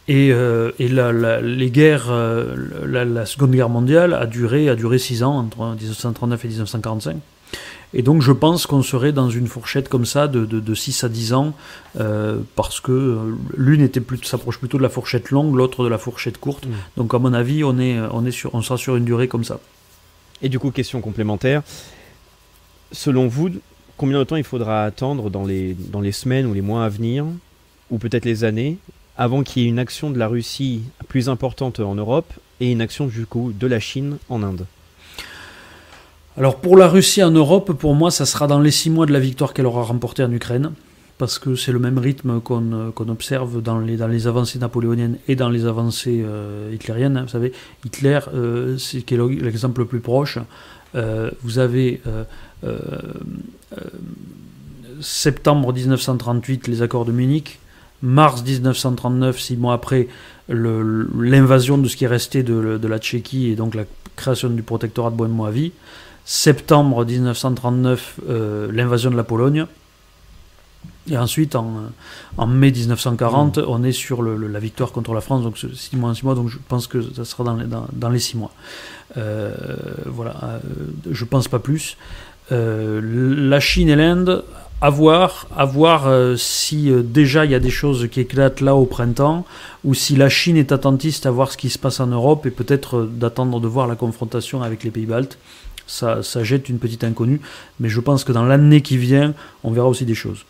Et, 0.08 0.30
euh, 0.32 0.70
et 0.78 0.88
la, 0.88 1.40
les 1.40 1.70
guerres, 1.70 2.06
euh, 2.10 2.54
la, 2.86 3.26
Seconde 3.26 3.50
Guerre 3.50 3.68
mondiale 3.68 4.14
a 4.14 4.26
duré, 4.26 4.68
a 4.68 4.76
duré 4.76 4.98
six 4.98 5.24
ans, 5.24 5.36
entre 5.38 5.58
1939 5.58 6.44
et 6.44 6.48
1945. 6.48 7.16
Et 7.94 8.02
donc 8.02 8.20
je 8.20 8.32
pense 8.32 8.66
qu'on 8.66 8.82
serait 8.82 9.12
dans 9.12 9.30
une 9.30 9.46
fourchette 9.46 9.88
comme 9.88 10.04
ça 10.04 10.28
de, 10.28 10.44
de, 10.44 10.74
6 10.74 11.04
à 11.04 11.08
10 11.08 11.32
ans, 11.32 11.54
euh, 11.98 12.40
parce 12.54 12.80
que 12.80 12.92
euh, 12.92 13.34
l'une 13.56 13.88
s'approche 14.22 14.58
plutôt 14.58 14.76
de 14.78 14.82
la 14.82 14.88
fourchette 14.88 15.30
longue, 15.30 15.54
l'autre 15.54 15.84
de 15.84 15.88
la 15.88 15.98
fourchette 15.98 16.38
courte. 16.38 16.66
Mmh. 16.66 16.72
Donc 16.96 17.14
à 17.14 17.18
mon 17.18 17.32
avis, 17.32 17.64
on, 17.64 17.78
est, 17.78 17.98
on, 18.12 18.26
est 18.26 18.32
sur, 18.32 18.54
on 18.54 18.62
sera 18.62 18.76
sur 18.76 18.96
une 18.96 19.04
durée 19.04 19.28
comme 19.28 19.44
ça. 19.44 19.60
Et 20.42 20.48
du 20.48 20.58
coup, 20.58 20.70
question 20.70 21.00
complémentaire. 21.00 21.62
Selon 22.92 23.26
vous, 23.28 23.50
combien 23.96 24.18
de 24.18 24.24
temps 24.24 24.36
il 24.36 24.44
faudra 24.44 24.84
attendre 24.84 25.30
dans 25.30 25.44
les, 25.44 25.74
dans 25.74 26.00
les 26.00 26.12
semaines 26.12 26.46
ou 26.46 26.54
les 26.54 26.60
mois 26.60 26.84
à 26.84 26.88
venir, 26.88 27.24
ou 27.90 27.98
peut-être 27.98 28.24
les 28.24 28.44
années, 28.44 28.78
avant 29.16 29.42
qu'il 29.42 29.62
y 29.62 29.66
ait 29.66 29.68
une 29.68 29.78
action 29.78 30.10
de 30.10 30.18
la 30.18 30.28
Russie 30.28 30.82
plus 31.08 31.28
importante 31.28 31.80
en 31.80 31.94
Europe 31.94 32.32
et 32.60 32.70
une 32.70 32.80
action 32.80 33.06
du 33.06 33.26
coup 33.26 33.52
de 33.58 33.66
la 33.66 33.80
Chine 33.80 34.18
en 34.28 34.42
Inde? 34.42 34.66
Alors 36.36 36.56
pour 36.56 36.76
la 36.76 36.88
Russie 36.88 37.22
en 37.22 37.30
Europe, 37.30 37.72
pour 37.72 37.94
moi, 37.94 38.10
ça 38.10 38.26
sera 38.26 38.46
dans 38.46 38.60
les 38.60 38.70
six 38.70 38.90
mois 38.90 39.06
de 39.06 39.12
la 39.12 39.20
victoire 39.20 39.54
qu'elle 39.54 39.66
aura 39.66 39.82
remportée 39.82 40.22
en 40.22 40.32
Ukraine. 40.32 40.72
parce 41.18 41.38
que 41.38 41.54
c'est 41.54 41.72
le 41.72 41.78
même 41.78 41.98
rythme 41.98 42.40
qu'on 42.40 43.08
observe 43.08 43.62
dans 43.62 43.78
les, 43.78 43.96
dans 43.96 44.06
les 44.06 44.26
avancées 44.26 44.58
napoléoniennes 44.58 45.16
et 45.28 45.34
dans 45.34 45.48
les 45.48 45.64
avancées 45.64 46.22
hitlériennes. 46.72 47.22
Vous 47.22 47.30
savez, 47.30 47.52
Hitler, 47.86 48.20
c'est 48.78 49.10
l'exemple 49.10 49.80
le 49.80 49.86
plus 49.86 50.00
proche. 50.00 50.38
vous 50.92 51.58
avez 51.58 52.02
septembre 55.00 55.72
1938, 55.72 56.68
les 56.68 56.82
accords 56.82 57.04
de 57.04 57.12
Munich. 57.12 57.58
Mars 58.02 58.42
1939, 58.44 59.40
six 59.40 59.56
mois 59.56 59.74
après, 59.74 60.08
l'invasion 60.48 61.78
de 61.78 61.88
ce 61.88 61.96
qui 61.96 62.04
est 62.04 62.08
resté 62.08 62.42
de, 62.42 62.86
la 62.86 62.98
Tchéquie 62.98 63.50
et 63.50 63.56
donc 63.56 63.74
la 63.74 63.84
création 64.16 64.48
du 64.48 64.62
protectorat 64.62 65.10
de 65.10 65.16
Bohème-Moavie. 65.16 65.72
Septembre 66.26 67.04
1939, 67.04 68.20
euh, 68.28 68.68
l'invasion 68.72 69.10
de 69.10 69.16
la 69.16 69.24
Pologne. 69.24 69.66
Et 71.08 71.16
ensuite, 71.16 71.54
en, 71.54 72.46
mai 72.48 72.72
1940, 72.72 73.58
mmh. 73.58 73.64
on 73.68 73.84
est 73.84 73.92
sur 73.92 74.24
la 74.24 74.58
victoire 74.58 74.90
contre 74.90 75.14
la 75.14 75.20
France, 75.20 75.44
donc 75.44 75.56
six 75.56 75.96
mois 75.96 76.10
en 76.10 76.14
six 76.14 76.24
mois, 76.24 76.34
donc 76.34 76.48
je 76.48 76.58
pense 76.68 76.88
que 76.88 77.00
ça 77.00 77.24
sera 77.24 77.44
dans 77.92 78.08
les, 78.10 78.18
six 78.18 78.36
mois. 78.36 78.50
Euh, 79.16 79.54
voilà, 80.06 80.34
euh, 80.42 80.58
je 81.08 81.24
pense 81.24 81.46
pas 81.46 81.60
plus. 81.60 81.96
la 82.50 83.60
Chine 83.60 83.88
et 83.88 83.94
l'Inde 83.94 84.42
à 84.80 84.90
voir, 84.90 85.46
à 85.56 85.64
voir 85.64 86.06
euh, 86.06 86.36
si 86.36 86.90
euh, 86.90 87.02
déjà 87.02 87.44
il 87.44 87.50
y 87.50 87.54
a 87.54 87.58
des 87.58 87.70
choses 87.70 88.08
qui 88.10 88.20
éclatent 88.20 88.60
là 88.60 88.76
au 88.76 88.84
printemps, 88.84 89.46
ou 89.84 89.94
si 89.94 90.16
la 90.16 90.28
Chine 90.28 90.56
est 90.56 90.70
attentiste 90.70 91.24
à 91.24 91.30
voir 91.30 91.50
ce 91.50 91.56
qui 91.56 91.70
se 91.70 91.78
passe 91.78 92.00
en 92.00 92.08
Europe 92.08 92.44
et 92.44 92.50
peut-être 92.50 92.98
euh, 92.98 93.10
d'attendre 93.10 93.60
de 93.60 93.66
voir 93.66 93.86
la 93.86 93.96
confrontation 93.96 94.62
avec 94.62 94.84
les 94.84 94.90
pays 94.90 95.06
baltes. 95.06 95.38
Ça, 95.86 96.20
jette 96.42 96.68
une 96.68 96.78
petite 96.78 97.04
inconnue, 97.04 97.40
mais 97.80 97.88
je 97.88 98.00
pense 98.00 98.24
que 98.24 98.32
dans 98.32 98.44
l'année 98.44 98.80
qui 98.80 98.96
vient, 98.98 99.34
on 99.62 99.70
verra 99.70 99.88
aussi 99.88 100.04
des 100.04 100.14
choses. 100.14 100.44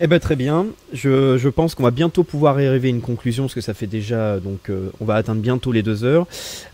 Eh 0.00 0.08
ben 0.08 0.18
très 0.18 0.34
bien. 0.34 0.66
Je, 0.92 1.48
pense 1.48 1.76
qu'on 1.76 1.84
va 1.84 1.92
bientôt 1.92 2.24
pouvoir 2.24 2.54
arriver 2.54 2.88
à 2.88 2.90
une 2.90 3.02
conclusion 3.02 3.44
parce 3.44 3.54
que 3.54 3.60
ça 3.60 3.72
fait 3.72 3.86
déjà 3.86 4.40
donc 4.40 4.68
on 4.98 5.04
va 5.04 5.14
atteindre 5.14 5.40
bientôt 5.40 5.70
les 5.70 5.84
deux 5.84 6.02
heures. 6.02 6.26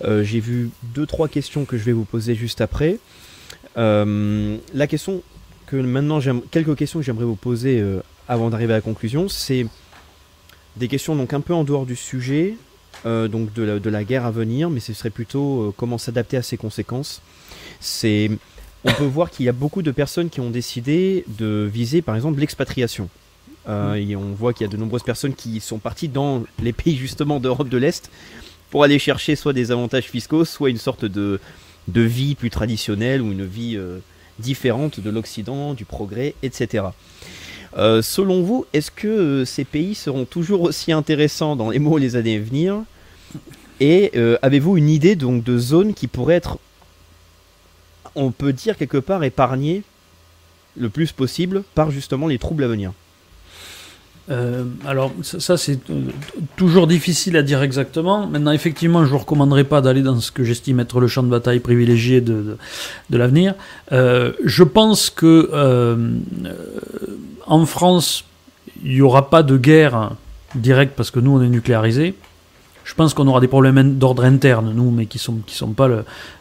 J'ai 0.03 0.41
vu 0.41 0.71
deux 0.95 1.05
trois 1.05 1.29
questions 1.29 1.67
que 1.67 1.77
je 1.77 1.85
vais 1.85 1.93
vous 1.93 2.07
poser 2.07 2.35
juste 2.35 2.63
après. 2.63 2.99
la 3.77 4.87
question 4.87 5.23
que 5.69 5.77
maintenant, 5.77 6.19
quelques 6.51 6.77
questions 6.77 6.99
que 6.99 7.05
j'aimerais 7.05 7.27
vous 7.27 7.37
poser 7.37 7.81
euh, 7.81 8.01
avant 8.27 8.51
d'arriver 8.51 8.73
à 8.73 8.77
la 8.77 8.83
conclusion. 8.83 9.29
C'est 9.29 9.67
des 10.77 10.89
questions 10.89 11.15
donc 11.15 11.33
un 11.33 11.41
peu 11.41 11.53
en 11.53 11.65
dehors 11.65 11.85
du 11.85 11.97
sujet, 11.97 12.57
euh, 13.07 13.29
donc 13.29 13.53
de 13.53 13.91
la, 13.91 14.05
guerre 14.05 14.27
à 14.27 14.31
venir, 14.31 14.71
mais 14.71 14.81
ce 14.81 14.93
serait 14.93 15.11
plutôt 15.11 15.63
euh, 15.63 15.75
comment 15.77 15.99
s'adapter 15.99 16.37
à 16.37 16.43
ses 16.43 16.57
conséquences. 16.57 17.23
C'est, 17.81 18.31
on 18.85 18.93
peut 18.93 19.05
voir 19.05 19.31
qu'il 19.31 19.47
y 19.47 19.49
a 19.49 19.53
beaucoup 19.53 19.83
de 19.83 19.91
personnes 19.91 20.31
qui 20.31 20.41
ont 20.41 20.51
décidé 20.51 21.25
de 21.39 21.69
viser, 21.73 22.03
par 22.03 22.17
exemple, 22.17 22.41
l'expatriation. 22.41 23.09
Mm. 23.67 23.97
et 23.97 24.17
on 24.17 24.33
voit 24.33 24.55
qu'il 24.55 24.67
y 24.67 24.69
a 24.69 24.73
de 24.73 24.79
nombreuses 24.79 25.03
personnes 25.03 25.35
qui 25.35 25.61
sont 25.61 25.79
parties 25.79 26.09
dans 26.09 26.45
les 26.63 26.73
pays 26.73 26.97
justement 26.97 27.39
d'Europe 27.39 27.69
de 27.69 27.77
l'Est 27.77 28.11
pour 28.71 28.83
aller 28.83 28.99
chercher 28.99 29.37
soit 29.37 29.53
des 29.53 29.73
avantages 29.73 30.07
fiscaux, 30.07 30.47
soit 30.47 30.71
une 30.71 30.79
sorte 30.79 31.05
de, 31.05 31.39
de 31.87 32.01
vie 32.01 32.35
plus 32.35 32.49
traditionnelle 32.49 33.21
ou 33.21 33.31
une 33.31 33.45
vie 33.45 33.79
différente 34.39 35.01
de 35.01 35.11
l'Occident, 35.11 35.75
du 35.75 35.85
progrès, 35.85 36.35
etc. 36.43 36.85
Euh, 37.77 38.03
selon 38.03 38.43
vous, 38.43 38.67
est-ce 38.73 38.91
que 38.91 39.09
euh, 39.09 39.45
ces 39.45 39.65
pays 39.65 39.95
seront 39.95 40.25
toujours 40.25 40.63
aussi 40.63 40.93
intéressants 40.93 41.57
dans 41.57 41.71
les 41.71 41.79
mots 41.79 41.99
les 41.99 42.17
années 42.17 42.37
à 42.37 42.41
venir? 42.41 42.83
Et 43.81 44.11
euh, 44.17 44.39
avez-vous 44.43 44.77
une 44.77 44.89
idée 44.89 45.17
donc 45.17 45.45
de 45.45 45.59
zones 45.59 45.95
qui 45.95 46.07
pourraient 46.07 46.35
être, 46.35 46.59
on 48.15 48.31
peut 48.31 48.53
dire 48.53 48.77
quelque 48.77 48.99
part, 48.99 49.23
épargnées 49.23 49.83
le 50.77 50.89
plus 50.89 51.13
possible 51.13 51.63
par 51.75 51.91
justement 51.91 52.27
les 52.27 52.39
troubles 52.39 52.65
à 52.65 52.69
venir? 52.69 52.93
Euh, 54.31 54.65
alors 54.87 55.13
ça, 55.23 55.57
c'est 55.57 55.79
euh, 55.91 56.03
toujours 56.57 56.87
difficile 56.87 57.37
à 57.37 57.43
dire 57.43 57.63
exactement. 57.63 58.27
Maintenant 58.27 58.53
effectivement 58.53 59.05
je 59.05 59.11
vous 59.11 59.19
recommanderais 59.19 59.65
pas 59.65 59.81
d'aller 59.81 60.03
dans 60.03 60.21
ce 60.21 60.31
que 60.31 60.45
j'estime 60.45 60.81
être 60.81 61.01
le 61.01 61.09
champ 61.09 61.23
de 61.23 61.29
bataille 61.29 61.61
privilégié 61.61 62.21
de, 62.21 62.59
l'avenir. 63.11 63.55
Euh, 63.93 64.33
je 64.45 64.65
pense 64.65 65.11
que 65.11 65.51
en 67.47 67.67
France 67.67 68.25
il 68.85 68.93
n'y 68.93 69.01
aura 69.01 69.31
pas 69.31 69.43
de 69.43 69.57
guerre 69.57 70.13
directe 70.55 70.93
parce 70.95 71.11
que 71.11 71.21
nous 71.21 71.33
on 71.39 71.43
est 71.43 71.49
nucléarisé. 71.49 72.15
Je 72.85 72.95
pense 72.95 73.13
qu'on 73.13 73.27
aura 73.27 73.41
des 73.41 73.49
problèmes 73.49 73.99
d'ordre 73.99 74.25
interne, 74.25 74.73
nous, 74.75 74.91
mais 74.91 75.05
qui 75.05 75.19
sont, 75.19 75.41
sont 75.47 75.73
pas 75.73 75.91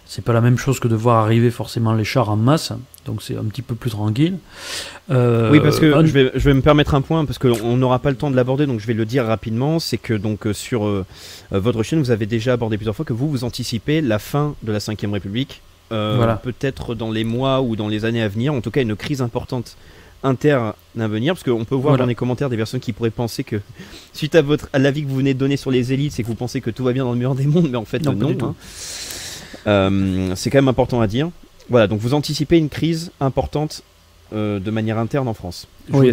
c'est 0.05 0.23
pas 0.23 0.31
la 0.31 0.39
même 0.39 0.57
chose 0.57 0.79
que 0.79 0.87
de 0.87 0.95
voir 0.95 1.23
arriver 1.23 1.51
forcément 1.51 1.93
les 1.93 2.05
chars 2.05 2.29
en 2.29 2.37
masse, 2.37 2.71
donc 3.07 3.23
c'est 3.23 3.35
un 3.35 3.45
petit 3.45 3.63
peu 3.63 3.73
plus 3.73 3.89
tranquille. 3.89 4.37
Euh, 5.09 5.51
oui, 5.51 5.59
parce 5.59 5.79
que 5.79 6.05
je, 6.05 6.11
vais, 6.11 6.31
je 6.35 6.49
vais 6.49 6.53
me 6.53 6.61
permettre 6.61 6.93
un 6.93 7.01
point, 7.01 7.25
parce 7.25 7.39
qu'on 7.39 7.77
n'aura 7.77 7.99
pas 7.99 8.11
le 8.11 8.15
temps 8.17 8.29
de 8.29 8.35
l'aborder, 8.35 8.67
donc 8.67 8.79
je 8.79 8.85
vais 8.85 8.93
le 8.93 9.05
dire 9.05 9.25
rapidement, 9.25 9.79
c'est 9.79 9.97
que 9.97 10.13
donc 10.13 10.45
euh, 10.45 10.53
sur 10.53 10.85
euh, 10.85 11.05
votre 11.49 11.81
chaîne, 11.81 11.99
vous 11.99 12.11
avez 12.11 12.27
déjà 12.27 12.53
abordé 12.53 12.77
plusieurs 12.77 12.95
fois 12.95 13.05
que 13.05 13.13
vous, 13.13 13.29
vous 13.29 13.43
anticipez 13.43 14.01
la 14.01 14.19
fin 14.19 14.53
de 14.61 14.71
la 14.71 14.79
5ème 14.79 15.11
République, 15.11 15.61
peut-être 15.89 16.93
dans 16.93 17.11
les 17.11 17.23
mois 17.23 17.61
ou 17.61 17.75
dans 17.75 17.87
les 17.87 18.05
années 18.05 18.21
à 18.21 18.27
venir, 18.27 18.53
en 18.53 18.61
tout 18.61 18.71
cas 18.71 18.81
une 18.81 18.95
crise 18.95 19.21
importante 19.21 19.77
interne 20.23 20.73
à 20.99 21.07
venir, 21.07 21.33
parce 21.33 21.43
qu'on 21.43 21.63
peut 21.63 21.75
voir 21.75 21.97
dans 21.97 22.05
les 22.05 22.15
commentaires 22.15 22.49
des 22.49 22.57
personnes 22.57 22.79
qui 22.79 22.91
pourraient 22.91 23.09
penser 23.09 23.43
que, 23.43 23.61
suite 24.13 24.35
à, 24.35 24.41
votre, 24.41 24.67
à 24.73 24.79
l'avis 24.79 25.03
que 25.03 25.07
vous 25.07 25.15
venez 25.15 25.33
de 25.33 25.39
donner 25.39 25.57
sur 25.57 25.71
les 25.71 25.93
élites, 25.93 26.11
c'est 26.11 26.23
que 26.23 26.27
vous 26.27 26.35
pensez 26.35 26.59
que 26.59 26.69
tout 26.69 26.83
va 26.83 26.91
bien 26.91 27.05
dans 27.05 27.11
le 27.11 27.17
meilleur 27.17 27.35
des 27.35 27.47
mondes, 27.47 27.69
mais 27.69 27.77
en 27.77 27.85
fait 27.85 27.99
non. 27.99 28.13
non 28.13 28.55
euh, 29.65 30.31
c'est 30.35 30.49
quand 30.49 30.57
même 30.57 30.67
important 30.67 31.01
à 31.01 31.07
dire. 31.07 31.29
Voilà, 31.69 31.87
donc 31.87 31.99
vous 31.99 32.13
anticipez 32.13 32.57
une 32.57 32.69
crise 32.69 33.11
importante 33.19 33.83
euh, 34.33 34.59
de 34.59 34.71
manière 34.71 34.97
interne 34.97 35.27
en 35.27 35.33
France 35.33 35.67
oui, 35.93 36.11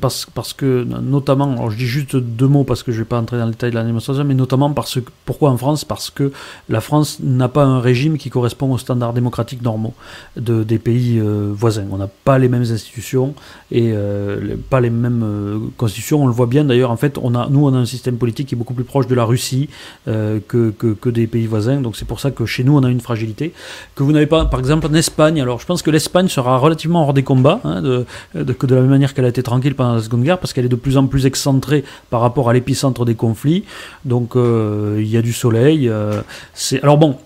parce, 0.00 0.26
parce, 0.26 0.52
que 0.52 0.84
notamment, 0.84 1.52
alors 1.52 1.70
je 1.70 1.76
dis 1.76 1.86
juste 1.86 2.16
deux 2.16 2.48
mots 2.48 2.64
parce 2.64 2.82
que 2.82 2.92
je 2.92 2.98
ne 2.98 3.02
vais 3.02 3.08
pas 3.08 3.18
entrer 3.18 3.38
dans 3.38 3.46
le 3.46 3.52
détail 3.52 3.70
de 3.70 3.76
la 3.76 3.84
démonstration, 3.84 4.24
mais 4.24 4.34
notamment 4.34 4.70
parce 4.72 5.00
que, 5.00 5.10
pourquoi 5.24 5.50
en 5.50 5.56
France? 5.56 5.84
Parce 5.84 6.10
que 6.10 6.32
la 6.68 6.80
France 6.80 7.18
n'a 7.22 7.48
pas 7.48 7.64
un 7.64 7.80
régime 7.80 8.18
qui 8.18 8.30
correspond 8.30 8.72
aux 8.72 8.78
standards 8.78 9.12
démocratiques 9.12 9.62
normaux 9.62 9.94
de, 10.36 10.64
des 10.64 10.78
pays 10.78 11.18
euh, 11.18 11.52
voisins. 11.54 11.86
On 11.90 11.98
n'a 11.98 12.08
pas 12.24 12.38
les 12.38 12.48
mêmes 12.48 12.62
institutions 12.62 13.34
et 13.70 13.92
euh, 13.92 14.56
pas 14.70 14.80
les 14.80 14.90
mêmes 14.90 15.22
euh, 15.24 15.58
constitutions. 15.76 16.22
On 16.22 16.26
le 16.26 16.32
voit 16.32 16.46
bien 16.46 16.64
d'ailleurs, 16.64 16.90
en 16.90 16.96
fait, 16.96 17.18
on 17.22 17.34
a, 17.34 17.48
nous 17.48 17.66
on 17.66 17.74
a 17.74 17.78
un 17.78 17.86
système 17.86 18.16
politique 18.16 18.48
qui 18.48 18.54
est 18.54 18.58
beaucoup 18.58 18.74
plus 18.74 18.84
proche 18.84 19.06
de 19.06 19.14
la 19.14 19.24
Russie 19.24 19.68
que, 20.06 20.40
que, 20.70 20.92
que, 20.92 21.08
des 21.08 21.26
pays 21.26 21.46
voisins, 21.46 21.80
donc 21.80 21.96
c'est 21.96 22.04
pour 22.04 22.20
ça 22.20 22.30
que 22.30 22.46
chez 22.46 22.64
nous 22.64 22.76
on 22.76 22.82
a 22.82 22.90
une 22.90 23.00
fragilité 23.00 23.52
que 23.94 24.02
vous 24.02 24.12
n'avez 24.12 24.26
pas, 24.26 24.44
par 24.46 24.60
exemple 24.60 24.86
en 24.86 24.94
Espagne. 24.94 25.40
Alors 25.40 25.60
je 25.60 25.66
pense 25.66 25.82
que 25.82 25.90
l'Espagne 25.90 26.28
sera 26.28 26.58
relativement 26.58 27.02
hors 27.02 27.14
des 27.14 27.22
combats, 27.22 27.60
hein, 27.64 27.82
de, 27.82 28.04
de, 28.34 28.42
de 28.42 28.74
la 28.74 28.80
même 28.80 28.90
manière 28.90 29.03
qu'elle 29.12 29.24
a 29.24 29.28
été 29.28 29.42
tranquille 29.42 29.74
pendant 29.74 29.94
la 29.94 30.02
Seconde 30.02 30.22
Guerre, 30.22 30.38
parce 30.38 30.52
qu'elle 30.52 30.64
est 30.64 30.68
de 30.68 30.76
plus 30.76 30.96
en 30.96 31.06
plus 31.06 31.26
excentrée 31.26 31.84
par 32.10 32.20
rapport 32.20 32.48
à 32.48 32.52
l'épicentre 32.52 33.04
des 33.04 33.14
conflits. 33.14 33.64
Donc 34.04 34.36
euh, 34.36 34.96
il 35.00 35.08
y 35.08 35.16
a 35.16 35.22
du 35.22 35.32
soleil. 35.32 35.88
Euh, 35.88 36.22
c'est 36.54 36.82
alors 36.82 36.96
bon, 36.96 37.18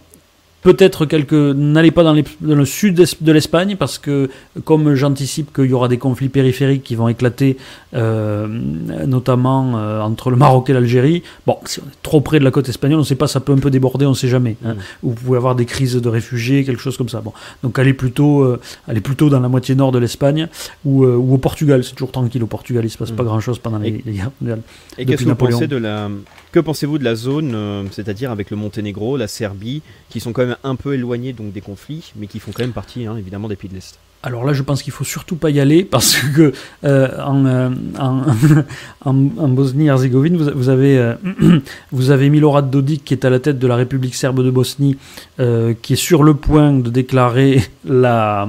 Peut-être 0.62 1.06
quelques. 1.06 1.32
N'allez 1.32 1.92
pas 1.92 2.02
dans, 2.02 2.14
le 2.14 2.64
sud 2.64 2.94
de 3.20 3.32
l'Espagne 3.32 3.76
parce 3.76 3.98
que, 3.98 4.28
comme 4.64 4.94
j'anticipe 4.94 5.52
qu'il 5.54 5.66
y 5.66 5.72
aura 5.72 5.86
des 5.86 5.98
conflits 5.98 6.28
périphériques 6.28 6.82
qui 6.82 6.96
vont 6.96 7.06
éclater, 7.06 7.56
euh, 7.94 8.48
notamment 8.48 9.78
euh, 9.78 10.00
entre 10.00 10.30
le 10.30 10.36
Maroc 10.36 10.68
et 10.68 10.72
l'Algérie. 10.72 11.22
Bon, 11.46 11.58
si 11.64 11.78
on 11.78 11.84
est 11.84 12.02
trop 12.02 12.20
près 12.20 12.40
de 12.40 12.44
la 12.44 12.50
côte 12.50 12.68
espagnole, 12.68 12.98
on 12.98 13.02
ne 13.02 13.06
sait 13.06 13.14
pas, 13.14 13.28
ça 13.28 13.38
peut 13.38 13.52
un 13.52 13.58
peu 13.58 13.70
déborder, 13.70 14.04
on 14.04 14.10
ne 14.10 14.14
sait 14.14 14.28
jamais. 14.28 14.56
Hein. 14.64 14.74
Mm. 14.74 14.78
Vous 15.04 15.12
pouvez 15.12 15.36
avoir 15.36 15.54
des 15.54 15.64
crises 15.64 15.94
de 15.94 16.08
réfugiés, 16.08 16.64
quelque 16.64 16.82
chose 16.82 16.96
comme 16.96 17.08
ça. 17.08 17.20
Bon, 17.20 17.32
donc 17.62 17.78
allez 17.78 17.94
plutôt, 17.94 18.42
euh, 18.42 18.60
allez 18.88 19.00
plutôt 19.00 19.30
dans 19.30 19.40
la 19.40 19.48
moitié 19.48 19.76
nord 19.76 19.92
de 19.92 19.98
l'Espagne 19.98 20.48
ou, 20.84 21.04
ou, 21.06 21.34
au 21.34 21.38
Portugal. 21.38 21.84
C'est 21.84 21.92
toujours 21.92 22.10
tranquille 22.10 22.42
au 22.42 22.48
Portugal, 22.48 22.82
il 22.82 22.88
ne 22.88 22.92
se 22.92 22.98
passe 22.98 23.12
pas 23.12 23.22
mm. 23.22 23.26
grand-chose 23.26 23.58
pendant 23.60 23.78
les, 23.78 24.02
guerres 24.04 24.32
mondiales. 24.40 24.62
Et 24.98 25.06
qu'est-ce 25.06 25.22
que 25.22 25.28
vous 25.28 25.36
pensez 25.36 25.68
de 25.68 25.76
la 25.76 26.10
que 26.58 26.64
pensez-vous 26.64 26.98
de 26.98 27.04
la 27.04 27.14
zone, 27.14 27.52
euh, 27.54 27.84
c'est-à-dire 27.92 28.32
avec 28.32 28.50
le 28.50 28.56
Monténégro, 28.56 29.16
la 29.16 29.28
Serbie, 29.28 29.80
qui 30.08 30.18
sont 30.18 30.32
quand 30.32 30.44
même 30.44 30.56
un 30.64 30.74
peu 30.74 30.94
éloignés 30.94 31.32
donc 31.32 31.52
des 31.52 31.60
conflits, 31.60 32.12
mais 32.16 32.26
qui 32.26 32.40
font 32.40 32.50
quand 32.52 32.64
même 32.64 32.72
partie 32.72 33.06
hein, 33.06 33.16
évidemment 33.16 33.46
des 33.46 33.54
pays 33.54 33.70
de 33.70 33.76
l'Est 33.76 33.98
alors 34.24 34.44
là, 34.44 34.52
je 34.52 34.64
pense 34.64 34.82
qu'il 34.82 34.92
faut 34.92 35.04
surtout 35.04 35.36
pas 35.36 35.48
y 35.50 35.60
aller 35.60 35.84
parce 35.84 36.16
que 36.34 36.52
euh, 36.82 37.08
euh, 37.16 37.70
en, 39.04 39.14
Bosnie-Herzégovine, 39.14 40.36
vous, 40.36 40.68
avez 40.68 41.14
vous 41.92 42.10
avez 42.10 42.28
Milorad 42.28 42.68
Dodik 42.68 43.04
qui 43.04 43.14
est 43.14 43.24
à 43.24 43.30
la 43.30 43.38
tête 43.38 43.60
de 43.60 43.66
la 43.68 43.76
République 43.76 44.16
serbe 44.16 44.42
de 44.44 44.50
Bosnie, 44.50 44.98
qui 45.36 45.92
est 45.92 45.96
sur 45.96 46.24
le 46.24 46.34
point 46.34 46.72
de 46.72 46.90
déclarer 46.90 47.62
la, 47.84 48.48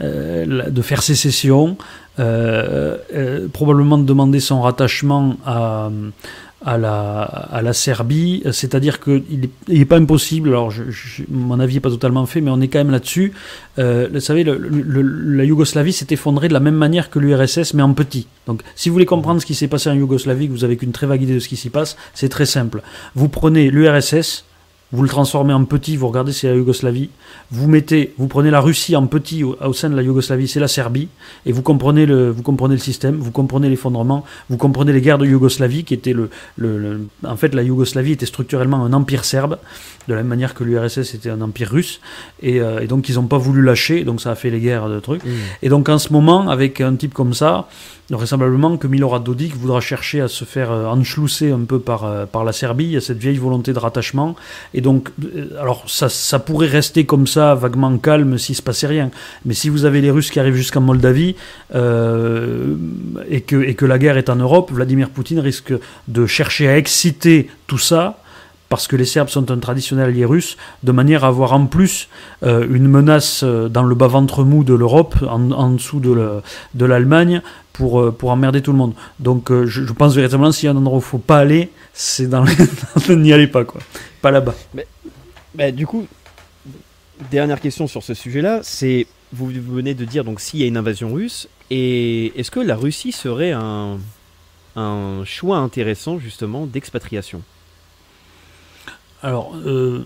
de 0.00 0.82
faire 0.82 1.02
sécession, 1.02 1.76
probablement 3.52 3.98
de 3.98 4.04
demander 4.04 4.38
son 4.38 4.62
rattachement 4.62 5.38
à 5.44 5.90
à 6.64 6.76
la, 6.76 7.22
à 7.22 7.62
la 7.62 7.72
Serbie, 7.72 8.42
c'est-à-dire 8.50 9.00
qu'il 9.00 9.48
n'est 9.68 9.84
pas 9.84 9.96
impossible, 9.96 10.48
alors 10.48 10.72
mon 11.30 11.60
avis 11.60 11.74
n'est 11.74 11.80
pas 11.80 11.90
totalement 11.90 12.26
fait, 12.26 12.40
mais 12.40 12.50
on 12.50 12.60
est 12.60 12.68
quand 12.68 12.80
même 12.80 12.90
là-dessus. 12.90 13.32
Euh, 13.78 14.08
vous 14.12 14.20
savez, 14.20 14.44
la 14.44 15.44
Yougoslavie 15.44 15.92
s'est 15.92 16.08
effondrée 16.10 16.48
de 16.48 16.52
la 16.52 16.60
même 16.60 16.74
manière 16.74 17.10
que 17.10 17.20
l'URSS, 17.20 17.74
mais 17.74 17.82
en 17.82 17.94
petit. 17.94 18.26
Donc 18.46 18.62
si 18.74 18.88
vous 18.88 18.94
voulez 18.94 19.06
comprendre 19.06 19.40
ce 19.40 19.46
qui 19.46 19.54
s'est 19.54 19.68
passé 19.68 19.88
en 19.88 19.94
Yougoslavie, 19.94 20.48
que 20.48 20.52
vous 20.52 20.64
avez 20.64 20.76
qu'une 20.76 20.92
très 20.92 21.06
vague 21.06 21.22
idée 21.22 21.34
de 21.34 21.40
ce 21.40 21.48
qui 21.48 21.56
s'y 21.56 21.70
passe, 21.70 21.96
c'est 22.14 22.28
très 22.28 22.46
simple. 22.46 22.82
Vous 23.14 23.28
prenez 23.28 23.70
l'URSS, 23.70 24.44
vous 24.92 25.02
le 25.02 25.08
transformez 25.08 25.52
en 25.52 25.64
petit, 25.64 25.96
vous 25.96 26.08
regardez 26.08 26.32
c'est 26.32 26.48
la 26.48 26.54
Yougoslavie, 26.54 27.10
vous 27.50 27.68
mettez, 27.68 28.14
vous 28.16 28.26
prenez 28.26 28.50
la 28.50 28.60
Russie 28.60 28.96
en 28.96 29.06
petit 29.06 29.44
au, 29.44 29.72
sein 29.72 29.90
de 29.90 29.96
la 29.96 30.02
Yougoslavie, 30.02 30.48
c'est 30.48 30.60
la 30.60 30.68
Serbie, 30.68 31.08
et 31.44 31.52
vous 31.52 31.62
comprenez 31.62 32.06
le, 32.06 32.30
vous 32.30 32.42
comprenez 32.42 32.74
le 32.74 32.80
système, 32.80 33.16
vous 33.16 33.30
comprenez 33.30 33.68
l'effondrement, 33.68 34.24
vous 34.48 34.56
comprenez 34.56 34.92
les 34.92 35.02
guerres 35.02 35.18
de 35.18 35.26
Yougoslavie 35.26 35.84
qui 35.84 35.94
étaient 35.94 36.14
le, 36.14 36.30
le, 36.56 37.06
en 37.24 37.36
fait 37.36 37.54
la 37.54 37.62
Yougoslavie 37.62 38.12
était 38.12 38.26
structurellement 38.26 38.82
un 38.84 38.92
empire 38.92 39.24
serbe, 39.24 39.58
de 40.08 40.14
la 40.14 40.20
même 40.20 40.28
manière 40.28 40.54
que 40.54 40.64
l'URSS 40.64 41.14
était 41.14 41.30
un 41.30 41.42
empire 41.42 41.70
russe, 41.70 42.00
et, 42.42 42.60
euh, 42.60 42.86
donc 42.86 43.08
ils 43.10 43.16
n'ont 43.16 43.26
pas 43.26 43.38
voulu 43.38 43.62
lâcher, 43.62 44.04
donc 44.04 44.22
ça 44.22 44.30
a 44.30 44.34
fait 44.36 44.50
les 44.50 44.60
guerres 44.60 44.88
de 44.88 45.00
trucs, 45.00 45.24
mmh. 45.24 45.28
et 45.62 45.68
donc 45.68 45.88
en 45.90 45.98
ce 45.98 46.12
moment 46.12 46.48
avec 46.48 46.80
un 46.80 46.96
type 46.96 47.12
comme 47.12 47.34
ça, 47.34 47.68
vraisemblablement 48.16 48.78
que 48.78 48.86
Milorad 48.86 49.22
Dodik 49.22 49.54
voudra 49.54 49.80
chercher 49.80 50.20
à 50.20 50.28
se 50.28 50.44
faire 50.44 50.72
euh, 50.72 50.86
enchlousser 50.86 51.50
un 51.50 51.60
peu 51.60 51.78
par, 51.78 52.04
euh, 52.04 52.24
par 52.24 52.44
la 52.44 52.52
Serbie, 52.52 52.96
a 52.96 53.00
cette 53.00 53.18
vieille 53.18 53.36
volonté 53.36 53.72
de 53.72 53.78
rattachement, 53.78 54.34
et 54.72 54.80
donc, 54.80 55.10
euh, 55.22 55.48
alors 55.60 55.84
ça, 55.86 56.08
ça 56.08 56.38
pourrait 56.38 56.68
rester 56.68 57.04
comme 57.04 57.26
ça, 57.26 57.54
vaguement 57.54 57.96
calme, 57.98 58.38
s'il 58.38 58.54
se 58.54 58.62
passait 58.62 58.86
rien, 58.86 59.10
mais 59.44 59.52
si 59.52 59.68
vous 59.68 59.84
avez 59.84 60.00
les 60.00 60.10
Russes 60.10 60.30
qui 60.30 60.40
arrivent 60.40 60.54
jusqu'en 60.54 60.80
Moldavie, 60.80 61.36
et, 61.70 63.40
que, 63.42 63.62
et 63.62 63.74
que 63.74 63.84
la 63.84 63.98
guerre 63.98 64.16
est 64.16 64.30
en 64.30 64.36
Europe, 64.36 64.70
Vladimir 64.72 65.10
Poutine 65.10 65.40
risque 65.40 65.72
de 66.08 66.26
chercher 66.26 66.68
à 66.68 66.76
exciter 66.78 67.50
tout 67.66 67.78
ça, 67.78 68.20
parce 68.68 68.86
que 68.86 68.96
les 68.96 69.04
Serbes 69.04 69.28
sont 69.28 69.50
un 69.50 69.58
traditionnel 69.58 70.08
allié 70.08 70.24
russe, 70.24 70.56
de 70.82 70.92
manière 70.92 71.24
à 71.24 71.28
avoir 71.28 71.52
en 71.52 71.66
plus 71.66 72.08
une 72.42 72.88
menace 72.88 73.44
dans 73.44 73.82
le 73.82 73.94
bas-ventre 73.94 74.44
mou 74.44 74.64
de 74.64 74.74
l'Europe, 74.74 75.16
en, 75.28 75.70
dessous 75.70 76.00
de 76.00 76.84
l'Allemagne, 76.84 77.42
pour, 77.78 78.00
euh, 78.00 78.10
pour 78.12 78.30
emmerder 78.30 78.60
tout 78.60 78.72
le 78.72 78.78
monde. 78.78 78.92
Donc 79.20 79.50
je, 79.64 79.92
pense 79.92 80.14
véritablement 80.14 80.52
s'il 80.52 80.66
y 80.66 80.68
a 80.68 80.72
un 80.72 80.76
endroit 80.76 80.98
où 80.98 81.00
il 81.00 81.04
ne 81.04 81.08
faut 81.08 81.18
pas 81.18 81.38
aller, 81.38 81.70
c'est 81.94 82.26
dans 82.26 82.44
n'y 83.08 83.32
allez 83.32 83.46
pas, 83.46 83.64
quoi. 83.64 83.80
Pas 84.20 84.30
là-bas. 84.30 84.54
Mais, 85.54 85.72
du 85.72 85.86
coup, 85.86 86.06
dernière 87.30 87.60
question 87.60 87.86
sur 87.86 88.02
ce 88.02 88.12
sujet-là, 88.12 88.60
c'est, 88.62 89.06
vous 89.32 89.50
venez 89.50 89.94
de 89.94 90.04
dire, 90.04 90.24
donc 90.24 90.40
s'il 90.40 90.60
y 90.60 90.64
a 90.64 90.66
une 90.66 90.76
invasion 90.76 91.12
russe, 91.12 91.48
et 91.70 92.38
est-ce 92.38 92.50
que 92.50 92.60
la 92.60 92.76
Russie 92.76 93.12
serait 93.12 93.52
un, 93.52 93.98
un 94.76 95.24
choix 95.24 95.58
intéressant 95.58 96.18
justement 96.18 96.66
d'expatriation? 96.66 97.42
Alors, 99.22 99.52
euh, 99.66 100.04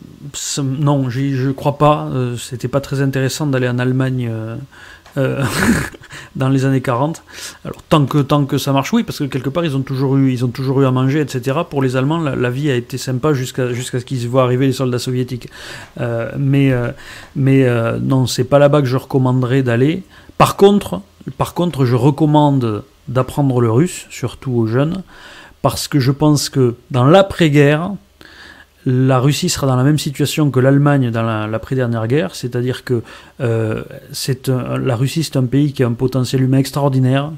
non, 0.62 1.10
je 1.10 1.50
crois 1.50 1.76
pas. 1.76 2.08
Euh, 2.12 2.36
c'était 2.36 2.68
pas 2.68 2.80
très 2.80 3.02
intéressant 3.02 3.46
d'aller 3.46 3.68
en 3.68 3.78
Allemagne 3.78 4.28
euh, 4.30 4.56
dans 6.36 6.48
les 6.48 6.64
années 6.64 6.80
40. 6.80 7.22
Alors, 7.64 7.82
tant 7.88 8.06
que, 8.06 8.18
tant 8.18 8.44
que 8.44 8.58
ça 8.58 8.72
marche, 8.72 8.92
oui, 8.92 9.02
parce 9.02 9.18
que 9.18 9.24
quelque 9.24 9.50
part, 9.50 9.64
ils 9.64 9.76
ont 9.76 9.82
toujours 9.82 10.16
eu, 10.16 10.32
ils 10.32 10.44
ont 10.44 10.48
toujours 10.48 10.80
eu 10.82 10.86
à 10.86 10.90
manger, 10.90 11.20
etc. 11.20 11.58
Pour 11.68 11.82
les 11.82 11.96
Allemands, 11.96 12.18
la, 12.18 12.50
vie 12.50 12.70
a 12.70 12.74
été 12.74 12.98
sympa 12.98 13.32
jusqu'à 13.32 13.72
ce 13.72 14.04
qu'ils 14.04 14.28
voient 14.28 14.42
arriver 14.42 14.66
les 14.66 14.72
soldats 14.72 14.98
soviétiques. 14.98 15.48
mais 16.38 16.72
mais 17.36 17.66
non, 18.00 18.26
c'est 18.26 18.44
pas 18.44 18.58
là-bas 18.58 18.80
que 18.80 18.88
je 18.88 18.96
recommanderais 18.96 19.62
d'aller. 19.62 20.02
Par 20.38 20.56
contre, 20.56 21.00
par 21.38 21.54
contre, 21.54 21.84
je 21.84 21.94
recommande 21.94 22.84
d'apprendre 23.08 23.60
le 23.60 23.70
russe, 23.70 24.06
surtout 24.10 24.52
aux 24.52 24.66
jeunes, 24.66 25.02
parce 25.60 25.88
que 25.88 26.00
je 26.00 26.10
pense 26.10 26.48
que 26.48 26.74
dans 26.90 27.04
l'après-guerre, 27.04 27.92
la 28.84 29.18
Russie 29.18 29.48
sera 29.48 29.66
dans 29.66 29.76
la 29.76 29.84
même 29.84 29.98
situation 29.98 30.50
que 30.50 30.60
l'Allemagne 30.60 31.10
dans 31.10 31.46
l'après-dernière 31.46 32.06
guerre, 32.08 32.34
c'est-à-dire 32.34 32.84
que 32.84 33.02
euh, 33.40 33.82
la 34.84 34.96
Russie 34.96 35.22
c'est 35.24 35.36
un 35.36 35.44
pays 35.44 35.72
qui 35.72 35.82
a 35.82 35.86
un 35.86 35.92
potentiel 35.92 36.42
humain 36.42 36.58
extraordinaire, 36.58 37.30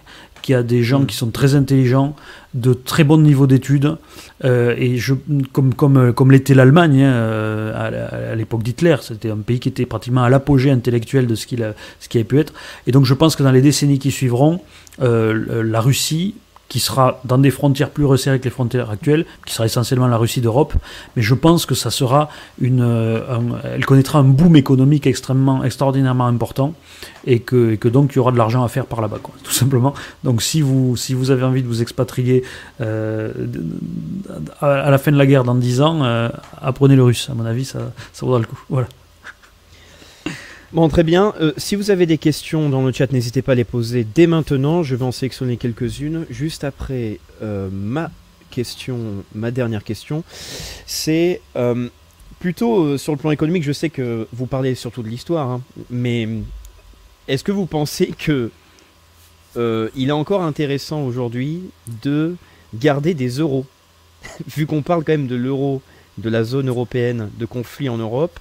qui 0.42 0.54
a 0.54 0.62
des 0.62 0.82
gens 0.82 1.00
mm. 1.00 1.06
qui 1.06 1.16
sont 1.16 1.30
très 1.30 1.54
intelligents, 1.54 2.14
de 2.54 2.72
très 2.72 3.02
bon 3.02 3.18
niveau 3.18 3.46
d'études, 3.46 3.96
euh, 4.44 4.74
et 4.78 4.96
je, 4.98 5.14
comme, 5.52 5.74
comme, 5.74 6.12
comme 6.12 6.30
l'était 6.30 6.54
l'Allemagne 6.54 7.02
hein, 7.02 7.72
à, 7.74 8.34
l'époque 8.34 8.62
d'Hitler, 8.62 8.96
c'était 9.02 9.30
un 9.30 9.38
pays 9.38 9.58
qui 9.58 9.68
était 9.68 9.86
pratiquement 9.86 10.22
à 10.22 10.28
l'apogée 10.28 10.70
intellectuel 10.70 11.26
de 11.26 11.34
ce 11.34 11.46
qu'il 11.46 11.74
ce 11.98 12.08
qui 12.08 12.18
avait 12.18 12.24
pu 12.24 12.38
être, 12.38 12.52
et 12.86 12.92
donc 12.92 13.04
je 13.04 13.14
pense 13.14 13.36
que 13.36 13.42
dans 13.42 13.52
les 13.52 13.62
décennies 13.62 13.98
qui 13.98 14.10
suivront, 14.10 14.60
euh, 15.02 15.62
la 15.62 15.80
Russie 15.80 16.34
qui 16.68 16.80
sera 16.80 17.20
dans 17.24 17.38
des 17.38 17.50
frontières 17.50 17.90
plus 17.90 18.04
resserrées 18.04 18.38
que 18.38 18.44
les 18.44 18.50
frontières 18.50 18.90
actuelles, 18.90 19.26
qui 19.46 19.54
sera 19.54 19.66
essentiellement 19.66 20.06
la 20.06 20.16
Russie 20.16 20.40
d'Europe, 20.40 20.74
mais 21.16 21.22
je 21.22 21.34
pense 21.34 21.66
que 21.66 21.74
ça 21.74 21.90
sera 21.90 22.28
une, 22.60 22.82
euh, 22.82 23.20
elle 23.64 23.84
connaîtra 23.84 24.18
un 24.18 24.24
boom 24.24 24.56
économique 24.56 25.06
extrêmement, 25.06 25.62
extraordinairement 25.64 26.26
important, 26.26 26.74
et 27.26 27.40
que, 27.40 27.74
que 27.76 27.88
donc 27.88 28.12
il 28.12 28.16
y 28.16 28.18
aura 28.18 28.32
de 28.32 28.38
l'argent 28.38 28.64
à 28.64 28.68
faire 28.68 28.86
par 28.86 29.00
là-bas, 29.00 29.18
tout 29.42 29.52
simplement. 29.52 29.94
Donc 30.24 30.42
si 30.42 30.62
vous, 30.62 30.96
si 30.96 31.14
vous 31.14 31.30
avez 31.30 31.44
envie 31.44 31.62
de 31.62 31.68
vous 31.68 31.82
expatrier 31.82 32.42
euh, 32.80 33.32
à, 34.60 34.90
la 34.90 34.98
fin 34.98 35.12
de 35.12 35.18
la 35.18 35.26
guerre 35.26 35.44
dans 35.44 35.54
10 35.54 35.80
ans, 35.80 36.04
euh, 36.04 36.28
apprenez 36.60 36.96
le 36.96 37.02
russe, 37.02 37.28
à 37.30 37.34
mon 37.34 37.44
avis, 37.44 37.64
ça, 37.64 37.92
ça 38.12 38.26
vaudra 38.26 38.40
le 38.40 38.46
coup. 38.46 38.58
Voilà. 38.68 38.88
Bon, 40.74 40.88
très 40.88 41.04
bien. 41.04 41.32
Euh, 41.40 41.52
si 41.56 41.76
vous 41.76 41.92
avez 41.92 42.04
des 42.04 42.18
questions 42.18 42.68
dans 42.68 42.82
le 42.82 42.90
chat, 42.90 43.12
n'hésitez 43.12 43.42
pas 43.42 43.52
à 43.52 43.54
les 43.54 43.62
poser 43.62 44.02
dès 44.02 44.26
maintenant. 44.26 44.82
Je 44.82 44.96
vais 44.96 45.04
en 45.04 45.12
sélectionner 45.12 45.56
quelques-unes. 45.56 46.26
Juste 46.30 46.64
après 46.64 47.20
euh, 47.42 47.68
ma 47.70 48.10
question, 48.50 49.24
ma 49.36 49.52
dernière 49.52 49.84
question, 49.84 50.24
c'est 50.84 51.40
euh, 51.54 51.88
plutôt 52.40 52.98
sur 52.98 53.12
le 53.12 53.18
plan 53.18 53.30
économique. 53.30 53.62
Je 53.62 53.70
sais 53.70 53.88
que 53.88 54.26
vous 54.32 54.46
parlez 54.46 54.74
surtout 54.74 55.04
de 55.04 55.08
l'histoire, 55.08 55.48
hein, 55.48 55.62
mais 55.90 56.28
est-ce 57.28 57.44
que 57.44 57.52
vous 57.52 57.66
pensez 57.66 58.08
que 58.08 58.50
il 59.56 60.08
est 60.08 60.10
encore 60.10 60.42
intéressant 60.42 61.04
aujourd'hui 61.04 61.62
de 62.02 62.34
garder 62.74 63.14
des 63.14 63.28
euros, 63.28 63.64
vu 64.48 64.66
qu'on 64.66 64.82
parle 64.82 65.04
quand 65.04 65.12
même 65.12 65.28
de 65.28 65.36
l'euro, 65.36 65.82
de 66.18 66.28
la 66.28 66.42
zone 66.42 66.68
européenne, 66.68 67.30
de 67.38 67.46
conflit 67.46 67.88
en 67.88 67.98
Europe? 67.98 68.40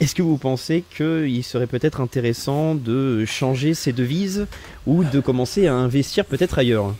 Est-ce 0.00 0.14
que 0.14 0.22
vous 0.22 0.38
pensez 0.38 0.84
qu'il 0.96 1.42
serait 1.42 1.66
peut-être 1.66 2.00
intéressant 2.00 2.76
de 2.76 3.24
changer 3.24 3.74
ces 3.74 3.92
devises 3.92 4.46
ou 4.86 5.02
de 5.02 5.18
commencer 5.18 5.66
à 5.66 5.74
investir 5.74 6.24
peut-être 6.24 6.58
ailleurs? 6.58 6.94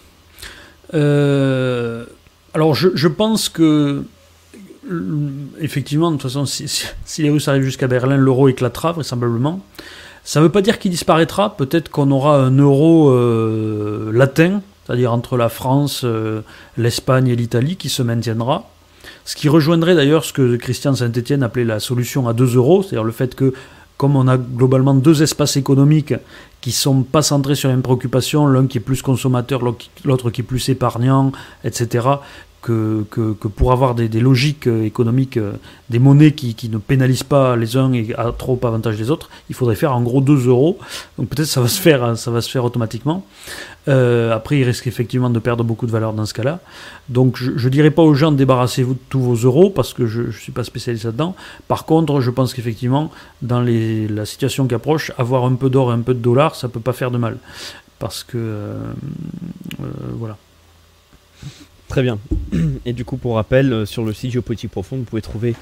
Euh, 0.95 2.05
Alors 2.55 2.75
je, 2.75 3.09
pense 3.09 3.49
que 3.49 4.03
effectivement, 5.61 6.11
de 6.11 6.17
toute 6.17 6.25
façon, 6.25 6.45
si, 6.45 7.23
les 7.23 7.31
Russes 7.31 7.47
arrivent 7.47 7.63
jusqu'à 7.63 7.87
Berlin, 7.87 8.17
l'euro 8.17 8.49
éclatera 8.49 8.93
vraisemblablement. 8.93 9.61
Ça 10.25 10.41
ne 10.41 10.47
veut 10.47 10.53
pas 10.53 10.63
dire 10.63 10.79
qu'il 10.79 10.91
disparaîtra. 10.91 11.57
Peut-être 11.57 11.91
qu'on 11.91 12.11
aura 12.11 12.37
un 12.37 12.57
euro 12.59 13.11
euh, 13.11 14.11
latin, 14.13 14.61
c'est-à-dire 14.85 15.13
entre 15.13 15.37
la 15.37 15.49
France, 15.49 16.03
euh, 16.05 16.43
l'Espagne 16.77 17.29
et 17.29 17.37
l'Italie, 17.37 17.77
qui 17.77 17.89
se 17.89 18.03
maintiendra. 18.03 18.69
Ce 19.29 19.37
qui 19.37 19.51
rejoindrait 19.51 19.95
d'ailleurs 19.95 20.25
ce 20.25 20.33
que 20.33 20.57
Christian 20.57 20.95
Saint-Etienne 20.95 21.43
appelait 21.43 21.67
la 21.67 21.81
solution 21.81 22.29
à 22.29 22.33
2 22.33 22.57
euros, 22.57 22.83
c'est-à-dire 22.83 23.05
le 23.05 23.13
fait 23.13 23.35
que, 23.35 23.53
comme 23.99 24.17
on 24.17 24.27
a 24.27 24.39
globalement 24.39 24.95
deux 24.95 25.23
espaces 25.23 25.59
économiques 25.59 26.15
qui 26.63 26.73
sont 26.73 27.03
pas 27.03 27.21
centrés 27.21 27.55
sur 27.55 27.69
une 27.69 27.83
préoccupation, 27.83 28.47
l'un 28.47 28.67
qui 28.67 28.79
est 28.79 28.81
plus 28.81 29.03
consommateur, 29.03 29.61
l'autre 30.07 30.31
qui 30.31 30.41
est 30.41 30.45
plus 30.45 30.71
épargnant, 30.71 31.31
etc., 31.63 32.09
que, 32.63 33.05
pour 33.57 33.73
avoir 33.73 33.95
des, 33.95 34.09
logiques 34.21 34.67
euh, 34.67 34.85
économiques, 34.85 35.37
euh, 35.37 35.53
des 35.91 35.99
monnaies 35.99 36.33
qui, 36.33 36.69
ne 36.69 36.79
pénalisent 36.79 37.23
pas 37.23 37.57
les 37.57 37.77
uns 37.77 37.93
et 37.93 38.15
à 38.17 38.33
trop 38.33 38.59
avantage 38.65 38.97
des 38.97 39.11
autres, 39.11 39.31
il 39.49 39.55
faudrait 39.55 39.77
faire 39.77 39.95
en 39.95 40.03
gros 40.03 40.21
2 40.21 40.49
euros. 40.49 40.79
Donc 41.19 41.29
peut-être 41.29 41.49
ça 41.49 41.61
va 41.61 41.69
se 41.69 41.81
faire, 41.81 42.05
hein, 42.05 42.17
ça 42.17 42.31
va 42.31 42.41
se 42.41 42.51
faire 42.51 42.65
automatiquement. 42.65 43.25
Euh, 43.89 44.35
après, 44.35 44.59
il 44.59 44.65
risque 44.65 44.87
effectivement 44.87 45.31
de 45.31 45.39
perdre 45.39 45.65
beaucoup 45.65 45.87
de 45.87 45.91
valeur 45.91 46.13
dans 46.13 46.27
ce 46.27 46.35
cas-là. 46.35 46.61
Donc 47.09 47.37
je 47.39 47.51
ne 47.51 47.69
dirais 47.71 47.91
pas 47.91 48.03
aux 48.03 48.15
gens 48.15 48.33
débarrassez-vous 48.33 48.95
de 48.95 49.01
tous 49.09 49.21
vos 49.21 49.35
euros 49.35 49.71
parce 49.71 49.95
que 49.95 50.07
je 50.07 50.23
ne 50.23 50.31
suis 50.31 50.53
pas 50.53 50.65
spécialiste 50.65 51.05
là-dedans. 51.05 51.35
Par 51.69 51.85
contre, 51.85 52.21
je 52.21 52.31
pense 52.31 52.53
qu'effectivement, 52.55 53.11
dans 53.41 53.61
les, 53.61 54.09
la 54.09 54.27
situation 54.27 54.67
qui 54.67 54.75
approche, 54.75 55.13
avoir 55.17 55.45
un 55.45 55.55
peu 55.55 55.71
d'or 55.71 55.91
et 55.91 55.95
un 55.95 56.03
peu 56.03 56.15
de 56.15 56.21
dollars, 56.21 56.55
ça 56.55 56.69
peut 56.69 56.81
pas 56.81 56.93
faire 56.93 57.11
de 57.11 57.19
mal. 57.19 57.39
Parce 57.99 58.23
que 58.25 58.75
voilà. 60.15 60.37
Très 61.89 62.03
bien. 62.03 62.19
Et 62.85 62.93
du 62.93 63.05
coup, 63.05 63.17
pour 63.17 63.37
rappel, 63.37 63.73
euh, 63.73 63.87
sur 63.87 64.05
le 64.05 64.13
site 64.13 64.33
Géopolitique 64.33 64.71
Profonde, 64.71 65.01
vous 65.01 65.05
pouvez 65.05 65.23
trouver 65.23 65.55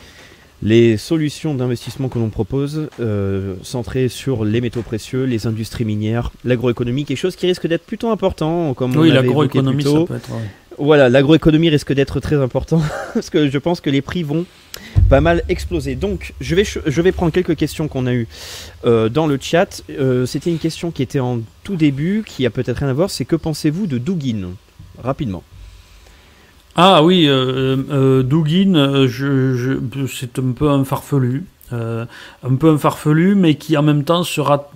les 0.63 0.97
solutions 0.97 1.55
d'investissement 1.55 2.09
que 2.09 2.19
l'on 2.19 2.31
propose, 2.31 2.89
euh, 2.99 3.57
centrées 3.63 4.09
sur 4.09 4.45
les 4.45 4.61
métaux 4.61 4.83
précieux, 4.83 5.25
les 5.25 5.47
industries 5.47 5.85
minières, 5.85 6.33
l'agroéconomie, 6.45 7.05
quelque 7.05 7.19
chose 7.19 7.37
qui 7.37 7.47
risque 7.47 7.67
d'être 7.67 7.85
plutôt 7.85 8.09
important, 8.09 8.73
comme 8.73 8.97
oui, 8.97 9.11
l'agroéconomie, 9.11 9.85
ça 9.85 10.05
peut 10.07 10.17
être. 10.17 10.31
Voilà, 10.79 11.09
l'agroéconomie 11.09 11.71
risque 11.71 11.93
d'être 11.93 12.21
très 12.21 12.37
important 12.37 12.83
parce 13.15 13.31
que 13.31 13.49
je 13.49 13.59
pense 13.59 13.81
que 13.81 13.91
les 13.91 14.03
prix 14.03 14.23
vont 14.23 14.45
pas 15.09 15.21
mal 15.21 15.43
exploser. 15.49 15.95
Donc, 15.95 16.35
je 16.41 16.55
vais, 16.55 16.65
je 16.65 17.03
vais 17.03 17.13
prendre 17.13 17.33
quelques 17.33 17.57
questions 17.57 17.87
qu'on 17.87 18.07
a 18.07 18.13
eues 18.13 18.27
euh, 18.85 19.09
dans 19.09 19.27
le 19.27 19.39
chat. 19.41 19.83
C'était 20.27 20.51
une 20.51 20.59
question 20.59 20.91
qui 20.91 21.03
était 21.03 21.21
en 21.21 21.41
tout 21.65 21.77
début, 21.77 22.25
qui 22.27 22.45
a 22.45 22.51
peut-être 22.51 22.79
rien 22.79 22.89
à 22.89 22.93
voir. 22.93 23.11
C'est 23.11 23.25
que 23.25 23.37
pensez-vous 23.37 23.87
de 23.87 23.99
Dugin 23.99 24.51
Rapidement. 25.03 25.43
Ah 26.77 27.03
oui, 27.03 27.27
euh, 27.27 27.77
euh, 27.91 28.23
euh, 28.23 29.09
je, 29.09 29.79
c'est 30.07 30.39
un 30.39 30.53
peu 30.53 30.69
un 30.69 30.85
farfelu. 30.85 31.45
un 31.73 32.55
peu 32.59 32.71
un 32.71 32.79
farfelu, 32.79 33.35
mais 33.35 33.55
qui 33.55 33.77
en 33.77 33.83
même 33.83 34.05
temps 34.05 34.23
sera 34.25 34.71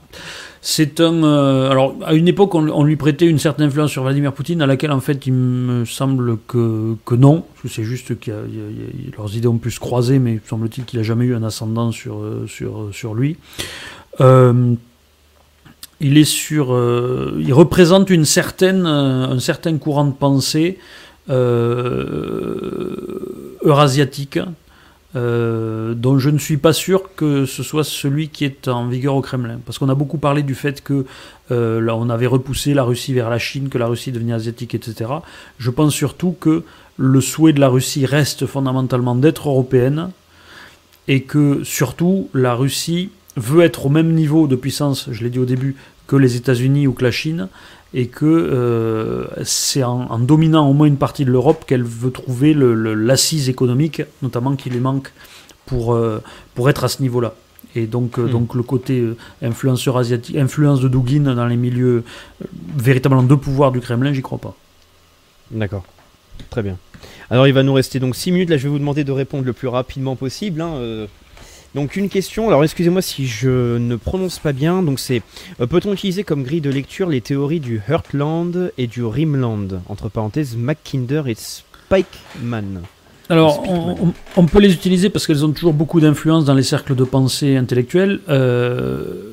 c'est 0.63 1.01
un. 1.01 1.25
euh, 1.25 1.71
alors, 1.71 1.95
à 2.05 2.13
une 2.15 2.29
époque, 2.29 2.55
on, 2.55 2.85
lui 2.85 2.97
prêtait 2.97 3.27
une 3.27 3.39
certaine 3.39 3.67
influence 3.67 3.91
sur 3.91 4.03
Vladimir 4.03 4.33
Poutine, 4.33 4.61
à 4.61 4.67
laquelle, 4.67 4.93
en 4.93 5.01
fait, 5.01 5.27
il 5.27 5.33
me 5.33 5.85
semble 5.87 6.37
que, 6.47 6.97
non. 7.13 7.45
C'est 7.67 7.85
juste 7.85 8.19
que 8.21 8.31
leurs 9.17 9.35
idées 9.37 9.49
ont 9.49 9.59
pu 9.59 9.71
se 9.71 9.81
croiser, 9.81 10.19
mais 10.19 10.39
semble-t-il 10.47 10.85
qu'il 10.85 10.99
n'a 10.99 11.03
jamais 11.03 11.25
eu 11.25 11.35
un 11.35 11.43
ascendant 11.43 11.93
sur, 11.93 12.21
euh, 12.21 12.47
lui. 13.15 13.37
Euh, 14.21 14.75
il 16.01 16.19
est 16.19 16.25
sur. 16.25 16.75
euh, 16.75 17.39
il 17.41 17.53
représente 17.55 18.11
une 18.11 18.25
certaine, 18.27 18.85
euh, 18.87 19.29
un 19.29 19.39
certain 19.39 19.77
courant 19.79 20.05
de 20.05 20.13
pensée 20.13 20.79
euh, 20.79 21.10
eurasiatique. 23.63 24.39
euh, 25.17 25.95
dont 25.95 26.19
je 26.19 26.31
ne 26.31 26.39
suis 26.39 26.57
pas 26.57 26.73
sûr 26.73 27.15
que 27.17 27.45
ce 27.45 27.63
soit 27.63 27.85
celui 27.85 28.29
qui 28.29 28.45
est 28.45 28.69
en 28.69 28.87
vigueur 28.87 29.15
au 29.17 29.21
Kremlin. 29.21 29.59
Parce 29.65 29.79
qu'on 29.79 29.89
a 29.89 29.95
beaucoup 29.95 30.19
parlé 30.19 30.43
du 30.43 30.55
fait 30.55 30.83
que 30.83 31.05
euh, 31.51 31.81
là, 31.81 31.97
on 31.97 32.09
avait 32.11 32.27
repoussé 32.27 32.75
la 32.75 32.85
Russie 32.85 33.13
vers 33.13 33.29
la 33.29 33.39
Chine, 33.39 33.69
que 33.69 33.79
la 33.79 33.87
Russie 33.87 34.13
devenait 34.13 34.33
asiatique, 34.33 34.75
etc. 34.75 35.11
Je 35.59 35.71
pense 35.71 35.95
surtout 35.95 36.37
que 36.39 36.63
le 36.97 37.21
souhait 37.21 37.53
de 37.53 37.61
la 37.61 37.69
Russie 37.69 38.07
reste 38.07 38.47
fondamentalement 38.47 39.15
d'être 39.15 39.49
européenne 39.49 40.11
et 41.09 41.23
que 41.23 41.65
surtout 41.65 42.29
la 42.35 42.55
Russie 42.55 43.11
veut 43.37 43.65
être 43.65 43.87
au 43.87 43.89
même 43.89 44.13
niveau 44.13 44.47
de 44.47 44.55
puissance, 44.55 45.09
je 45.11 45.25
l'ai 45.25 45.31
dit 45.31 45.39
au 45.39 45.45
début, 45.45 45.77
que 46.07 46.17
les 46.17 46.37
États-Unis 46.37 46.87
ou 46.87 46.93
que 46.93 47.05
la 47.05 47.11
Chine, 47.11 47.49
et 47.93 48.07
que 48.07 48.25
euh, 48.27 49.27
c'est 49.45 49.83
en, 49.83 50.03
en 50.11 50.19
dominant 50.19 50.69
au 50.69 50.73
moins 50.73 50.87
une 50.87 50.97
partie 50.97 51.25
de 51.25 51.31
l'Europe 51.31 51.65
qu'elle 51.67 51.83
veut 51.83 52.11
trouver 52.13 52.55
l'assise 52.55 53.49
économique, 53.49 54.03
notamment 54.23 54.55
qui 54.57 54.71
lui 54.71 54.79
manque 54.81 55.13
pour, 55.67 55.95
euh, 55.95 56.23
pour 56.55 56.71
être 56.71 56.85
à 56.85 56.89
ce 56.89 57.03
niveau-là. 57.03 57.35
Et 57.75 57.87
donc, 57.87 58.19
euh, 58.19 58.27
Hmm. 58.27 58.31
donc 58.31 58.55
le 58.55 58.63
côté 58.63 59.05
influenceur 59.43 59.97
asiatique, 59.97 60.37
influence 60.37 60.81
de 60.81 60.89
Dugin 60.89 61.35
dans 61.35 61.47
les 61.47 61.57
milieux 61.57 62.05
véritablement 62.77 63.23
de 63.23 63.35
pouvoir 63.35 63.71
du 63.73 63.81
Kremlin, 63.81 64.13
j'y 64.13 64.23
crois 64.23 64.39
pas. 64.39 64.55
D'accord. 65.51 65.85
Très 66.49 66.63
bien. 66.63 66.77
Alors 67.29 67.47
il 67.47 67.53
va 67.53 67.63
nous 67.63 67.73
rester 67.75 68.01
donc 68.01 68.17
6 68.17 68.33
minutes. 68.33 68.51
Là 68.51 68.57
je 68.57 68.65
vais 68.65 68.69
vous 68.71 68.79
demander 68.79 69.05
de 69.05 69.13
répondre 69.13 69.45
le 69.45 69.53
plus 69.53 69.69
rapidement 69.69 70.17
possible. 70.17 70.61
hein. 70.61 71.07
Donc 71.75 71.97
une 71.97 72.09
question, 72.09 72.49
alors 72.49 72.65
excusez-moi 72.65 73.01
si 73.01 73.27
je 73.27 73.79
ne 73.79 73.97
prononce 73.97 74.39
pas 74.39 74.53
bien, 74.53 74.83
donc 74.83 74.99
c'est 74.99 75.23
euh, 75.61 75.67
peut-on 75.67 75.93
utiliser 75.93 76.25
comme 76.25 76.43
grille 76.43 76.61
de 76.61 76.71
lecture 76.71 77.09
les 77.09 77.21
théories 77.21 77.61
du 77.61 77.81
Heartland 77.89 78.73
et 78.77 78.87
du 78.89 79.05
Rimland? 79.05 79.81
Entre 79.89 80.09
parenthèses, 80.09 80.57
Mackinder 80.57 81.23
et 81.27 81.37
Spikeman. 81.37 82.83
Alors, 83.29 83.63
on, 84.37 84.47
peut 84.47 84.59
les 84.59 84.73
utiliser 84.73 85.09
parce 85.09 85.25
qu'elles 85.25 85.45
ont 85.45 85.53
toujours 85.53 85.73
beaucoup 85.73 86.01
d'influence 86.01 86.45
dans 86.45 86.55
les 86.55 86.65
cercles 86.65 86.97
de 86.97 87.05
pensée 87.05 87.57
intellectuels. 87.57 88.19
Euh, 88.29 89.30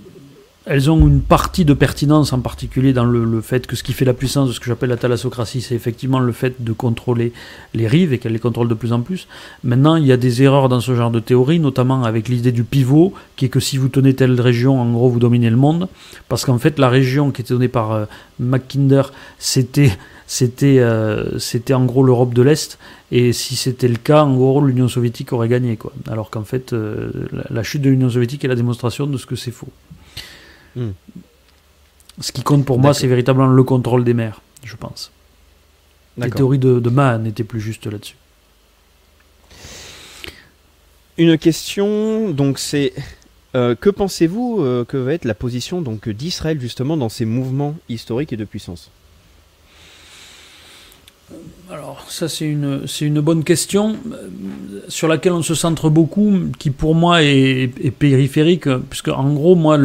elles 0.69 0.91
ont 0.91 0.99
une 1.07 1.22
partie 1.22 1.64
de 1.64 1.73
pertinence, 1.73 2.34
en 2.34 2.39
particulier 2.39 2.91
dans 2.91 3.06
le, 3.06 3.41
fait 3.41 3.65
que 3.65 3.76
ce 3.76 3.84
qui 3.84 3.94
fait 3.94 4.03
la 4.03 4.14
puissance 4.14 4.49
de 4.49 4.53
ce 4.53 4.60
que 4.60 4.65
j'appelle 4.65 4.89
la 4.89 4.98
thalassocratie, 4.98 5.61
c'est 5.61 5.76
effectivement 5.76 6.19
le 6.19 6.31
fait 6.34 6.61
de 6.64 6.73
contrôler 6.73 7.31
les 7.73 7.88
rives 7.88 8.11
et 8.11 8.18
qu'elle 8.18 8.34
les 8.34 8.39
contrôle 8.39 8.68
de 8.68 8.73
plus 8.73 8.91
en 8.91 9.02
plus. 9.02 9.27
Maintenant, 9.64 9.95
il 9.95 10.06
y 10.06 10.11
a 10.11 10.18
des 10.18 10.44
erreurs 10.44 10.68
dans 10.68 10.81
ce 10.81 10.94
genre 10.94 11.11
de 11.11 11.22
théorie, 11.22 11.60
notamment 11.60 12.03
avec 12.03 12.27
l'idée 12.27 12.52
du 12.52 12.65
pivot, 12.65 13.14
qui 13.38 13.45
est 13.45 13.49
que 13.49 13.61
si 13.61 13.77
vous 13.77 13.88
tenez 13.88 14.14
telle 14.14 14.39
région, 14.41 14.81
en 14.81 14.91
gros, 14.91 15.10
vous 15.10 15.19
dominez 15.19 15.49
le 15.49 15.56
monde. 15.56 15.88
Parce 16.27 16.44
qu'en 16.44 16.57
fait, 16.57 16.80
la 16.80 16.89
région 16.89 17.31
qui 17.31 17.41
était 17.41 17.53
donnée 17.53 17.69
par 17.69 17.94
euh, 17.94 18.06
Mackinder, 18.39 19.03
c'était 19.39 19.98
c'était 20.30 20.80
euh, 20.80 21.39
c'était 21.39 21.73
en 21.73 21.85
gros 21.85 22.03
l'Europe 22.03 22.34
de 22.34 22.41
l'Est 22.41 22.77
et 23.14 23.31
si 23.31 23.56
c'était 23.56 23.88
le 23.88 23.95
cas 23.95 24.23
en 24.23 24.35
gros 24.35 24.60
l'Union 24.60 24.89
soviétique 24.89 25.31
aurait 25.31 25.48
gagné 25.48 25.77
quoi 25.77 25.94
alors 26.11 26.30
qu'en 26.30 26.44
fait 26.44 26.73
euh, 26.73 27.10
la 27.49 27.64
chute 27.64 27.81
de 27.81 27.89
l'Union 27.89 28.10
soviétique 28.10 28.44
est 28.44 28.49
la 28.49 28.56
démonstration 28.56 29.07
de 29.07 29.18
ce 29.18 29.26
que 29.26 29.38
c'est 29.38 29.52
faux 29.52 29.69
Hmm. 30.76 30.91
ce 32.19 32.31
qui 32.31 32.44
compte 32.44 32.65
pour 32.65 32.80
moi 32.80 32.94
c'est 32.94 33.07
véritablement 33.07 33.48
le 33.48 33.64
contrôle 33.64 34.03
des 34.03 34.14
mers 34.14 34.41
je 34.64 34.76
pense 34.76 35.11
les 36.18 36.23
D'accord. 36.23 36.38
théories 36.38 36.60
de, 36.60 36.80
de 36.80 36.89
Mahan 36.89 37.26
étaient 37.26 37.44
plus 37.44 37.61
justes 37.61 37.85
là-dessus 37.85 38.15
Une 41.18 41.38
question, 41.39 42.30
donc 42.30 42.60
c'est 42.60 42.94
euh, 43.56 43.73
que 43.73 43.89
pensez-vous 43.89 44.60
euh, 44.61 44.85
que 44.85 44.98
va 44.98 45.14
être 45.14 45.26
la 45.26 45.34
position 45.34 45.81
donc 45.81 46.10
d'Israël 46.10 46.61
justement 46.61 46.95
dans 46.95 47.10
ces 47.10 47.26
mouvements 47.26 47.76
historiques 47.89 48.34
et 48.34 48.38
de 48.38 48.45
puissance? 48.45 48.91
Alors, 51.69 52.05
ça, 52.07 52.29
c'est 52.29 52.45
une, 52.45 52.85
une 53.01 53.19
bonne 53.19 53.43
question 53.43 53.97
euh, 54.11 54.79
sur 54.87 55.09
laquelle 55.09 55.33
on 55.33 55.41
se 55.41 55.55
centre 55.55 55.89
beaucoup, 55.89 56.33
qui 56.57 56.71
pour 56.71 56.95
moi 56.95 57.21
est, 57.21 57.91
périphérique, 57.99 58.69
puisque 58.89 59.09
en 59.09 59.33
gros, 59.33 59.55
moi, 59.55 59.77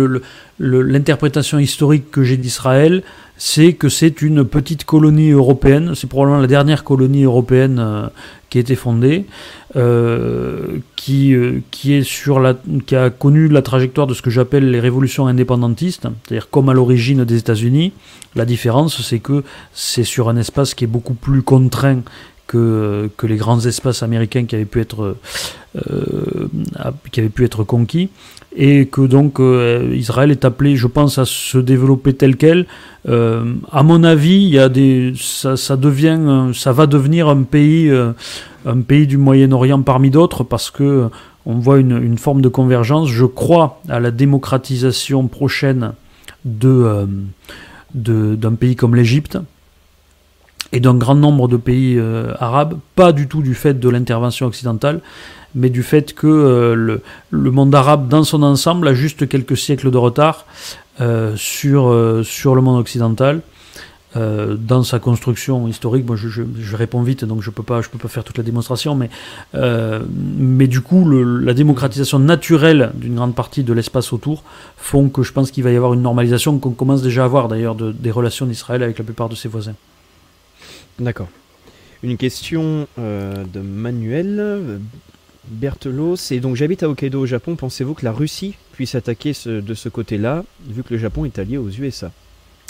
l'interprétation 0.61 1.59
historique 1.59 2.11
que 2.13 2.23
j'ai 2.23 2.37
d'Israël, 2.37 3.03
c'est 3.45 3.73
que 3.73 3.89
c'est 3.89 4.23
une 4.23 4.45
petite 4.45 4.85
colonie 4.85 5.31
européenne, 5.31 5.97
c'est 5.97 6.07
probablement 6.07 6.41
la 6.41 6.47
dernière 6.47 6.85
colonie 6.85 7.25
européenne 7.25 7.81
euh, 7.81 8.07
qui 8.49 8.59
a 8.59 8.61
été 8.61 8.77
fondée, 8.77 9.27
euh, 9.75 10.79
qui, 10.95 11.35
euh, 11.35 11.59
qui, 11.73 11.95
est 11.95 12.05
sur 12.05 12.39
la, 12.39 12.55
qui 12.87 12.95
a 12.95 13.11
connu 13.11 13.49
la 13.49 13.61
trajectoire 13.61 14.07
de 14.07 14.15
ce 14.15 14.23
que 14.23 14.31
j'appelle 14.31 14.71
les 14.71 14.79
révolutions 14.79 15.27
indépendantistes, 15.27 16.03
c'est-à-dire 16.03 16.51
comme 16.51 16.69
à 16.69 16.73
l'origine 16.73 17.25
des 17.25 17.37
États-Unis. 17.39 17.93
La 18.37 18.45
différence, 18.45 19.03
c'est 19.03 19.19
que 19.19 19.43
c'est 19.73 20.05
sur 20.05 20.29
un 20.29 20.37
espace 20.37 20.75
qui 20.75 20.85
est 20.85 20.87
beaucoup 20.87 21.15
plus 21.15 21.43
contraint 21.43 22.03
que, 22.47 23.11
que 23.17 23.27
les 23.27 23.37
grands 23.37 23.59
espaces 23.59 24.05
américains 24.05 24.45
qui 24.45 24.55
avaient 24.55 24.67
pu 24.67 24.81
être, 24.81 25.17
euh, 25.75 26.49
qui 27.11 27.19
avaient 27.19 27.29
pu 27.29 27.45
être 27.45 27.65
conquis, 27.65 28.09
et 28.55 28.87
que 28.87 29.01
donc 29.03 29.41
euh, 29.41 29.93
Israël 29.95 30.31
est 30.31 30.45
appelé, 30.45 30.77
je 30.77 30.87
pense, 30.87 31.19
à 31.19 31.25
se 31.25 31.59
développer 31.59 32.13
tel 32.15 32.37
quel. 32.37 32.67
Euh, 33.09 33.55
à 33.71 33.83
mon 33.83 34.05
avis, 34.05 34.43
il 34.43 34.49
y 34.51 34.59
a 34.59 34.69
des, 34.69 35.15
ça, 35.17 35.77
devient, 35.77 36.51
ça 36.55 36.73
va 36.73 36.87
devenir 36.87 37.29
un 37.29 37.43
pays, 37.43 37.89
euh, 37.89 38.13
un 38.67 38.81
pays 38.81 39.07
du 39.07 39.17
Moyen-Orient 39.17 39.83
parmi 39.83 40.11
d'autres, 40.11 40.45
parce 40.45 40.71
que 40.71 41.09
on 41.45 41.55
voit 41.55 41.79
une, 41.79 42.19
forme 42.19 42.41
de 42.41 42.49
convergence. 42.49 43.09
Je 43.09 43.25
crois 43.25 43.81
à 43.89 43.99
la 43.99 44.11
démocratisation 44.13 45.27
prochaine 45.27 45.93
euh, 46.65 47.07
de- 47.95 48.37
d'un 48.37 48.55
pays 48.55 48.77
comme 48.77 48.95
l'Égypte 48.95 49.39
et 50.75 50.81
d'un 50.81 50.95
grand 50.95 51.17
nombre 51.17 51.49
de 51.49 51.57
pays 51.59 52.01
arabes, 52.39 52.79
pas 52.95 53.13
du 53.13 53.29
tout 53.29 53.43
du 53.43 53.55
fait 53.55 53.79
de 53.79 53.89
l'intervention 53.91 54.47
occidentale, 54.47 55.03
mais 55.55 55.71
du 55.71 55.83
fait 55.83 56.15
que 56.15 56.27
euh, 56.27 57.01
le, 57.31 57.51
monde 57.51 57.75
arabe 57.75 58.09
dans 58.09 58.25
son 58.25 58.43
ensemble 58.43 58.89
a 58.89 58.95
juste 58.95 59.29
quelques 59.29 59.57
siècles 59.57 59.91
de 59.91 59.99
retard 59.99 60.47
euh, 61.01 61.35
sur, 61.37 61.89
euh, 61.89 62.23
sur 62.23 62.55
le 62.55 62.63
monde 62.63 62.79
occidental. 62.79 63.41
dans 64.15 64.83
sa 64.83 64.99
construction 64.99 65.67
historique, 65.69 66.07
moi 66.07 66.17
je, 66.17 66.77
réponds 66.77 67.03
vite, 67.03 67.25
donc 67.25 67.41
je 67.41 67.49
peux 67.49 67.63
pas, 67.63 67.81
peux 67.81 67.97
pas 67.97 68.09
faire 68.09 68.25
toute 68.25 68.37
la 68.37 68.45
démonstration, 68.45 68.95
mais, 68.95 69.09
mais 69.55 70.67
du 70.67 70.83
coup, 70.83 71.09
la 71.09 71.55
démocratisation 71.55 72.19
naturelle 72.19 72.91
d'une 72.95 73.15
grande 73.15 73.35
partie 73.35 73.65
de 73.65 73.73
l'espace 73.73 74.13
autour 74.13 74.45
font 74.77 75.09
que 75.09 75.23
je 75.23 75.33
pense 75.33 75.51
qu'il 75.51 75.65
va 75.65 75.71
y 75.71 75.77
avoir 75.77 75.95
une 75.95 76.03
normalisation 76.03 76.59
qu'on 76.59 76.73
commence 76.73 77.01
déjà 77.01 77.23
à 77.23 77.25
avoir 77.25 77.49
d'ailleurs 77.49 77.75
de- 77.75 77.91
des 77.91 78.11
relations 78.11 78.45
d'Israël 78.45 78.83
avec 78.83 78.99
la 78.99 79.05
plupart 79.05 79.31
de 79.31 79.35
ses 79.35 79.49
voisins. 79.49 79.77
D'accord. 80.99 81.29
Une 82.03 82.19
question 82.19 82.87
de 82.99 83.61
Manuel 83.61 84.79
Berthelot, 85.49 86.17
c'est 86.17 86.39
donc 86.39 86.55
j'habite 86.55 86.83
à 86.83 86.89
Hokkaido 86.89 87.21
au 87.21 87.27
Japon, 87.27 87.57
pensez-vous 87.57 87.95
que 87.95 88.05
la 88.05 88.13
Russie 88.13 88.55
puisse 88.73 88.95
attaquer 88.95 89.33
de 89.47 89.75
ce 89.75 89.89
côté-là, 89.89 90.45
vu 90.69 90.83
que 90.83 90.95
le 90.95 91.01
Japon 91.01 91.25
est 91.25 91.39
allié 91.39 91.59
aux 91.59 91.69
USA 91.69 92.13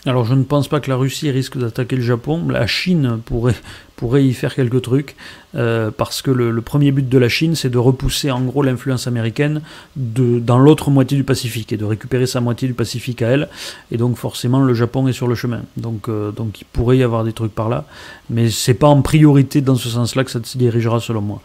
Alors 0.06 0.24
je 0.24 0.34
ne 0.34 0.42
pense 0.42 0.68
pas 0.68 0.80
que 0.80 0.88
la 0.88 0.96
Russie 0.96 1.30
risque 1.30 1.58
d'attaquer 1.58 1.96
le 1.96 2.02
Japon. 2.02 2.48
La 2.48 2.66
Chine 2.66 3.20
pourrait, 3.26 4.24
y 4.24 4.32
faire 4.32 4.54
quelques 4.54 4.80
trucs, 4.80 5.16
euh, 5.54 5.90
parce 5.90 6.22
que 6.22 6.30
le, 6.30 6.60
premier 6.62 6.92
but 6.92 7.06
de 7.06 7.18
la 7.18 7.28
Chine, 7.28 7.54
c'est 7.54 7.68
de 7.68 7.76
repousser 7.76 8.30
en 8.30 8.40
gros 8.40 8.62
l'influence 8.62 9.06
américaine 9.06 9.60
dans 9.94 10.58
l'autre 10.58 10.90
moitié 10.90 11.16
du 11.16 11.24
Pacifique 11.24 11.72
et 11.72 11.76
de 11.76 11.84
récupérer 11.84 12.26
sa 12.26 12.40
moitié 12.40 12.66
du 12.68 12.74
Pacifique 12.74 13.20
à 13.20 13.28
elle. 13.28 13.48
Et 13.90 13.98
donc 13.98 14.16
forcément 14.16 14.60
le 14.60 14.72
Japon 14.72 15.06
est 15.08 15.12
sur 15.12 15.28
le 15.28 15.34
chemin. 15.34 15.60
Donc, 15.76 16.08
euh, 16.08 16.32
donc 16.32 16.62
il 16.62 16.64
pourrait 16.72 16.96
y 16.96 17.02
avoir 17.02 17.22
des 17.22 17.34
trucs 17.34 17.54
par 17.54 17.68
là, 17.68 17.84
mais 18.30 18.48
c'est 18.48 18.74
pas 18.74 18.88
en 18.88 19.02
priorité 19.02 19.60
dans 19.60 19.76
ce 19.76 19.90
sens-là 19.90 20.24
que 20.24 20.30
ça 20.30 20.40
se 20.42 20.56
dirigera 20.56 21.00
selon 21.00 21.20
moi. 21.20 21.42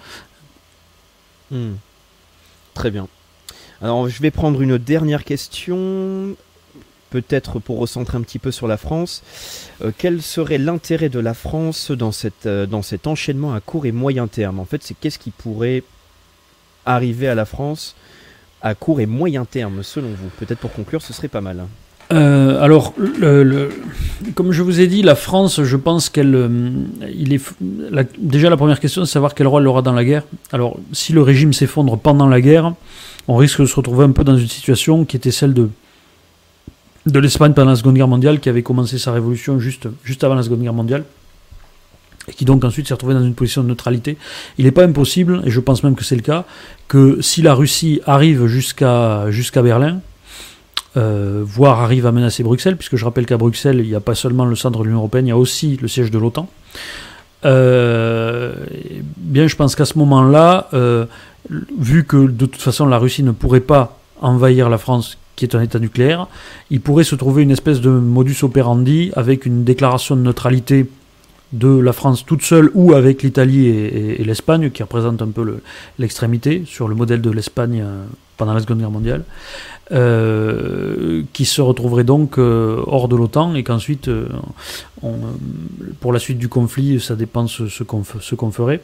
Hmm. 1.51 1.73
Très 2.73 2.91
bien. 2.91 3.07
Alors 3.81 4.09
je 4.09 4.21
vais 4.21 4.31
prendre 4.31 4.61
une 4.61 4.77
dernière 4.77 5.23
question, 5.23 6.35
peut-être 7.09 7.59
pour 7.59 7.77
recentrer 7.79 8.17
un 8.17 8.21
petit 8.21 8.39
peu 8.39 8.51
sur 8.51 8.67
la 8.67 8.77
France. 8.77 9.23
Euh, 9.81 9.91
quel 9.97 10.21
serait 10.21 10.57
l'intérêt 10.57 11.09
de 11.09 11.19
la 11.19 11.33
France 11.33 11.91
dans, 11.91 12.11
euh, 12.45 12.65
dans 12.65 12.81
cet 12.81 13.07
enchaînement 13.07 13.53
à 13.53 13.59
court 13.59 13.85
et 13.85 13.91
moyen 13.91 14.27
terme? 14.27 14.59
En 14.59 14.65
fait, 14.65 14.83
c'est 14.83 14.95
qu'est-ce 14.95 15.19
qui 15.19 15.31
pourrait 15.31 15.83
arriver 16.85 17.27
à 17.27 17.35
la 17.35 17.45
France 17.45 17.95
à 18.61 18.73
court 18.73 18.99
et 18.99 19.05
moyen 19.05 19.45
terme, 19.45 19.83
selon 19.83 20.09
vous? 20.09 20.29
Peut-être 20.39 20.59
pour 20.59 20.73
conclure, 20.73 21.01
ce 21.01 21.13
serait 21.13 21.27
pas 21.27 21.41
mal. 21.41 21.67
Euh, 22.13 22.61
alors, 22.63 22.93
le- 22.97 23.43
le- 23.43 23.69
comme 24.33 24.51
je 24.51 24.61
vous 24.61 24.79
ai 24.79 24.87
dit, 24.87 25.01
la 25.03 25.15
France, 25.15 25.61
je 25.63 25.75
pense 25.75 26.09
qu'elle, 26.09 26.35
euh, 26.35 26.69
il 27.13 27.33
est 27.33 27.41
déjà 28.17 28.49
la 28.49 28.57
première 28.57 28.79
question, 28.79 29.01
c'est 29.03 29.09
de 29.09 29.13
savoir 29.13 29.35
quel 29.35 29.47
rôle 29.47 29.63
elle 29.63 29.67
aura 29.67 29.81
dans 29.81 29.91
la 29.93 30.05
guerre. 30.05 30.23
Alors, 30.53 30.77
si 30.93 31.11
le 31.13 31.21
régime 31.21 31.51
s'effondre 31.53 31.97
pendant 31.97 32.27
la 32.27 32.39
guerre, 32.39 32.73
on 33.27 33.35
risque 33.35 33.59
de 33.59 33.65
se 33.65 33.75
retrouver 33.75 34.05
un 34.05 34.11
peu 34.11 34.23
dans 34.23 34.37
une 34.37 34.47
situation 34.47 35.03
qui 35.05 35.17
était 35.17 35.31
celle 35.31 35.53
de 35.53 35.69
de 37.05 37.19
l'Espagne 37.19 37.53
pendant 37.53 37.69
la 37.69 37.77
Seconde 37.77 37.95
Guerre 37.95 38.07
mondiale, 38.09 38.41
qui 38.41 38.49
avait 38.49 38.63
commencé 38.63 38.97
sa 38.97 39.13
révolution 39.13 39.59
juste, 39.59 39.87
juste 40.03 40.25
avant 40.25 40.35
la 40.35 40.43
Seconde 40.43 40.61
Guerre 40.61 40.73
mondiale, 40.73 41.05
et 42.27 42.33
qui 42.33 42.43
donc 42.43 42.65
ensuite 42.65 42.85
s'est 42.85 42.93
retrouvé 42.93 43.13
dans 43.13 43.23
une 43.23 43.33
position 43.33 43.63
de 43.63 43.69
neutralité. 43.69 44.17
Il 44.57 44.65
n'est 44.65 44.73
pas 44.73 44.83
impossible, 44.83 45.41
et 45.45 45.49
je 45.49 45.61
pense 45.61 45.83
même 45.83 45.95
que 45.95 46.03
c'est 46.03 46.17
le 46.17 46.21
cas, 46.21 46.43
que 46.89 47.21
si 47.21 47.41
la 47.41 47.53
Russie 47.53 48.01
arrive 48.05 48.47
jusqu'à 48.47 49.31
jusqu'à 49.31 49.61
Berlin, 49.61 50.01
euh, 50.97 51.43
voire 51.45 51.81
arrive 51.81 52.07
à 52.07 52.11
menacer 52.11 52.43
Bruxelles, 52.43 52.75
puisque 52.75 52.95
je 52.95 53.05
rappelle 53.05 53.25
qu'à 53.25 53.37
Bruxelles, 53.37 53.79
il 53.79 53.87
n'y 53.87 53.95
a 53.95 53.99
pas 53.99 54.15
seulement 54.15 54.45
le 54.45 54.55
centre 54.55 54.79
de 54.79 54.85
l'Union 54.85 54.97
Européenne, 54.97 55.27
il 55.27 55.29
y 55.29 55.33
a 55.33 55.37
aussi 55.37 55.77
le 55.79 55.87
siège 55.87 56.09
de 56.09 56.17
l'OTAN. 56.17 56.49
Euh, 57.45 58.55
bien, 59.17 59.47
je 59.47 59.55
pense 59.55 59.75
qu'à 59.75 59.85
ce 59.85 59.97
moment-là, 59.99 60.69
euh, 60.73 61.05
vu 61.77 62.03
que 62.03 62.27
de 62.27 62.45
toute 62.47 62.61
façon 62.61 62.87
la 62.87 62.97
Russie 62.97 63.21
ne 63.21 63.31
pourrait 63.31 63.59
pas 63.59 63.99
envahir 64.21 64.69
la 64.69 64.79
France, 64.79 65.19
qui 65.35 65.45
est 65.45 65.55
un 65.55 65.61
État 65.61 65.77
nucléaire, 65.77 66.27
il 66.71 66.81
pourrait 66.81 67.03
se 67.03 67.13
trouver 67.13 67.43
une 67.43 67.51
espèce 67.51 67.79
de 67.79 67.91
modus 67.91 68.37
operandi 68.41 69.11
avec 69.15 69.45
une 69.45 69.63
déclaration 69.63 70.15
de 70.15 70.21
neutralité 70.21 70.89
de 71.53 71.79
la 71.79 71.93
France 71.93 72.25
toute 72.25 72.41
seule 72.41 72.69
ou 72.73 72.93
avec 72.93 73.23
l'Italie 73.23 73.67
et, 73.67 74.23
l'Espagne, 74.23 74.69
qui 74.69 74.83
représentent 74.83 75.21
un 75.21 75.29
peu 75.29 75.59
l'extrémité 75.97 76.63
sur 76.65 76.87
le 76.87 76.95
modèle 76.95 77.21
de 77.21 77.31
l'Espagne 77.31 77.81
euh, 77.83 78.03
pendant 78.35 78.53
la 78.53 78.59
Seconde 78.59 78.79
Guerre 78.79 78.91
mondiale, 78.91 79.23
euh, 79.91 81.23
qui 81.33 81.45
se 81.45 81.61
retrouverait 81.61 82.03
donc 82.03 82.37
euh, 82.37 82.83
hors 82.85 83.07
de 83.07 83.15
l'OTAN 83.15 83.55
et 83.55 83.63
qu'ensuite, 83.63 84.09
pour 86.01 86.13
la 86.13 86.19
suite 86.19 86.37
du 86.37 86.49
conflit, 86.49 86.99
ça 86.99 87.15
dépend 87.15 87.47
ce, 87.47 87.67
ce 87.67 87.83
qu'on 87.83 88.51
ferait. 88.51 88.81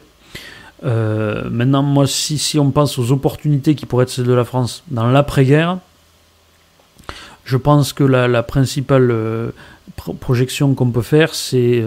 maintenant, 0.82 1.82
moi, 1.82 2.06
si, 2.06 2.38
si, 2.38 2.58
on 2.58 2.70
pense 2.70 2.98
aux 2.98 3.12
opportunités 3.12 3.74
qui 3.74 3.84
pourraient 3.84 4.04
être 4.04 4.10
celles 4.10 4.24
de 4.24 4.32
la 4.32 4.44
France 4.44 4.82
dans 4.90 5.06
l'après-guerre, 5.06 5.78
je 7.44 7.58
pense 7.58 7.92
que 7.92 8.04
la, 8.04 8.26
la 8.26 8.42
principale 8.42 9.52
projection 10.18 10.74
qu'on 10.74 10.90
peut 10.90 11.02
faire, 11.02 11.34
c'est 11.34 11.84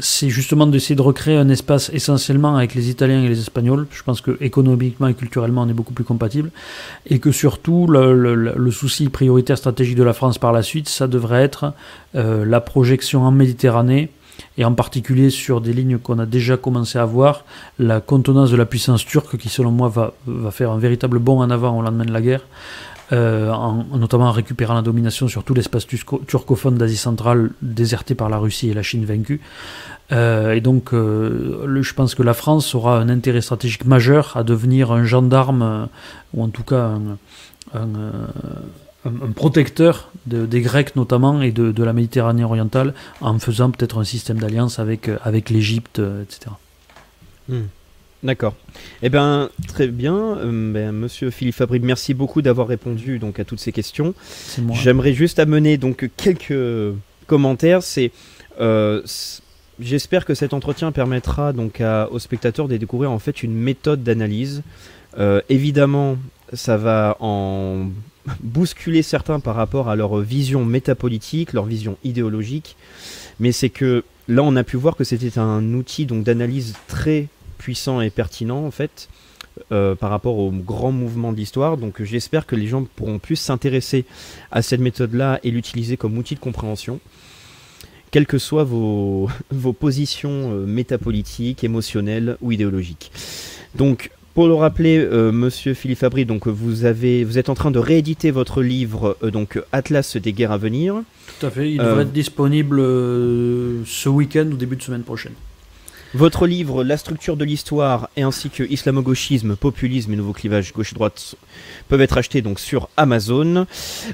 c'est 0.00 0.28
justement 0.28 0.66
d'essayer 0.66 0.96
de 0.96 1.02
recréer 1.02 1.36
un 1.36 1.48
espace 1.48 1.90
essentiellement 1.92 2.56
avec 2.56 2.74
les 2.74 2.90
Italiens 2.90 3.22
et 3.22 3.28
les 3.28 3.40
Espagnols. 3.40 3.86
Je 3.90 4.02
pense 4.02 4.20
que 4.20 4.36
économiquement 4.40 5.06
et 5.08 5.14
culturellement, 5.14 5.62
on 5.62 5.68
est 5.68 5.74
beaucoup 5.74 5.92
plus 5.92 6.04
compatibles. 6.04 6.50
Et 7.06 7.18
que 7.18 7.32
surtout, 7.32 7.86
le, 7.86 8.70
souci 8.70 9.08
prioritaire 9.08 9.58
stratégique 9.58 9.96
de 9.96 10.02
la 10.02 10.12
France 10.12 10.38
par 10.38 10.52
la 10.52 10.62
suite, 10.62 10.88
ça 10.88 11.06
devrait 11.06 11.42
être 11.42 11.72
euh, 12.14 12.44
la 12.44 12.60
projection 12.60 13.22
en 13.22 13.30
Méditerranée 13.30 14.10
et 14.56 14.64
en 14.64 14.72
particulier 14.72 15.30
sur 15.30 15.60
des 15.60 15.72
lignes 15.72 15.98
qu'on 15.98 16.18
a 16.18 16.26
déjà 16.26 16.56
commencé 16.56 16.98
à 16.98 17.04
voir, 17.04 17.44
la 17.78 18.00
contenance 18.00 18.50
de 18.50 18.56
la 18.56 18.66
puissance 18.66 19.04
turque 19.04 19.36
qui 19.36 19.48
selon 19.48 19.72
moi 19.72 19.88
va, 19.88 20.14
va 20.26 20.50
faire 20.50 20.70
un 20.70 20.78
véritable 20.78 21.18
bond 21.18 21.40
en 21.40 21.50
avant 21.50 21.76
au 21.76 21.82
lendemain 21.82 22.04
de 22.04 22.12
la 22.12 22.20
guerre, 22.20 22.42
euh, 23.10 23.50
en, 23.50 23.84
notamment 23.96 24.26
en 24.26 24.32
récupérant 24.32 24.74
la 24.74 24.82
domination 24.82 25.28
sur 25.28 25.42
tout 25.42 25.54
l'espace 25.54 25.86
turcophone 25.86 26.76
d'Asie 26.76 26.98
centrale 26.98 27.50
déserté 27.62 28.14
par 28.14 28.28
la 28.28 28.36
Russie 28.36 28.68
et 28.68 28.74
la 28.74 28.82
Chine 28.82 29.06
vaincue. 29.06 29.40
Euh, 30.12 30.52
et 30.52 30.60
donc, 30.60 30.92
euh, 30.92 31.82
je 31.82 31.94
pense 31.94 32.14
que 32.14 32.22
la 32.22 32.34
France 32.34 32.74
aura 32.74 32.98
un 32.98 33.08
intérêt 33.08 33.40
stratégique 33.40 33.86
majeur 33.86 34.36
à 34.36 34.44
devenir 34.44 34.92
un 34.92 35.04
gendarme, 35.04 35.88
ou 36.34 36.42
en 36.42 36.48
tout 36.48 36.64
cas 36.64 36.98
un, 37.74 37.88
protecteur 39.34 40.10
des 40.26 40.60
Grecs 40.60 40.94
notamment 40.94 41.40
et 41.40 41.50
de, 41.52 41.82
la 41.82 41.94
Méditerranée 41.94 42.44
orientale, 42.44 42.92
en 43.22 43.38
faisant 43.38 43.70
peut-être 43.70 43.98
un 43.98 44.04
système 44.04 44.38
d'alliance 44.38 44.78
avec, 44.78 45.10
avec 45.24 45.48
l'Égypte, 45.48 45.98
etc. 45.98 46.50
D'accord. 48.22 48.54
Eh 49.02 49.08
bien, 49.08 49.50
très 49.68 49.86
bien. 49.86 50.16
Euh, 50.16 50.72
ben, 50.72 50.92
monsieur 50.92 51.30
Philippe 51.30 51.54
Fabry, 51.54 51.78
merci 51.78 52.14
beaucoup 52.14 52.42
d'avoir 52.42 52.66
répondu 52.66 53.18
donc 53.18 53.38
à 53.38 53.44
toutes 53.44 53.60
ces 53.60 53.72
questions. 53.72 54.14
J'aimerais 54.72 55.12
juste 55.12 55.38
amener 55.38 55.76
donc 55.76 56.10
quelques 56.16 56.94
commentaires. 57.26 57.82
C'est 57.82 58.10
euh, 58.60 59.02
J'espère 59.80 60.24
que 60.24 60.34
cet 60.34 60.54
entretien 60.54 60.90
permettra 60.90 61.52
donc 61.52 61.82
aux 62.10 62.18
spectateurs 62.18 62.66
de 62.66 62.76
découvrir 62.76 63.12
en 63.12 63.20
fait 63.20 63.44
une 63.44 63.54
méthode 63.54 64.02
d'analyse. 64.02 64.62
Euh, 65.18 65.40
évidemment, 65.48 66.16
ça 66.52 66.76
va 66.76 67.16
en 67.20 67.88
bousculer 68.40 69.02
certains 69.02 69.38
par 69.38 69.54
rapport 69.54 69.88
à 69.88 69.94
leur 69.94 70.18
vision 70.18 70.64
métapolitique, 70.64 71.52
leur 71.52 71.64
vision 71.64 71.96
idéologique, 72.02 72.76
mais 73.38 73.52
c'est 73.52 73.70
que 73.70 74.04
là 74.26 74.42
on 74.42 74.56
a 74.56 74.64
pu 74.64 74.76
voir 74.76 74.96
que 74.96 75.04
c'était 75.04 75.38
un 75.38 75.72
outil 75.74 76.06
donc 76.06 76.24
d'analyse 76.24 76.74
très 76.88 77.28
puissant 77.58 78.00
et 78.00 78.10
pertinent 78.10 78.64
en 78.64 78.70
fait 78.70 79.08
euh, 79.72 79.94
par 79.94 80.10
rapport 80.10 80.38
au 80.38 80.50
grand 80.50 80.92
mouvement 80.92 81.32
de 81.32 81.36
l'histoire. 81.36 81.76
Donc 81.76 82.02
j'espère 82.02 82.46
que 82.46 82.56
les 82.56 82.66
gens 82.66 82.86
pourront 82.96 83.18
plus 83.18 83.36
s'intéresser 83.36 84.04
à 84.50 84.62
cette 84.62 84.80
méthode-là 84.80 85.40
et 85.42 85.50
l'utiliser 85.50 85.96
comme 85.96 86.16
outil 86.16 86.34
de 86.34 86.40
compréhension, 86.40 87.00
quelles 88.10 88.26
que 88.26 88.38
soient 88.38 88.64
vos, 88.64 89.28
vos 89.50 89.72
positions 89.72 90.52
euh, 90.52 90.66
métapolitiques, 90.66 91.64
émotionnelles 91.64 92.36
ou 92.40 92.52
idéologiques. 92.52 93.10
Donc 93.74 94.10
pour 94.34 94.46
le 94.46 94.54
rappeler, 94.54 94.98
euh, 94.98 95.32
Monsieur 95.32 95.74
Philippe 95.74 95.98
Fabry, 95.98 96.24
donc 96.24 96.46
vous 96.46 96.84
avez, 96.84 97.24
vous 97.24 97.38
êtes 97.38 97.48
en 97.48 97.54
train 97.54 97.72
de 97.72 97.80
rééditer 97.80 98.30
votre 98.30 98.62
livre, 98.62 99.18
donc 99.22 99.60
Atlas 99.72 100.16
des 100.16 100.32
guerres 100.32 100.52
à 100.52 100.58
venir. 100.58 101.02
Tout 101.40 101.46
à 101.46 101.50
fait. 101.50 101.72
Il 101.72 101.78
devrait 101.78 102.02
être 102.02 102.12
disponible 102.12 102.78
ce 102.78 104.08
week-end 104.08 104.46
ou 104.46 104.56
début 104.56 104.76
de 104.76 104.82
semaine 104.82 105.02
prochaine. 105.02 105.32
Votre 106.14 106.46
livre 106.46 106.84
La 106.84 106.96
structure 106.96 107.36
de 107.36 107.44
l'histoire 107.44 108.08
et 108.16 108.22
ainsi 108.22 108.48
que 108.48 108.62
Islamo-gauchisme, 108.62 109.56
populisme 109.56 110.14
et 110.14 110.16
nouveau 110.16 110.32
clivage 110.32 110.72
gauche-droite 110.72 111.34
peuvent 111.88 112.00
être 112.00 112.16
achetés 112.16 112.40
donc 112.40 112.60
sur 112.60 112.88
Amazon. 112.96 113.66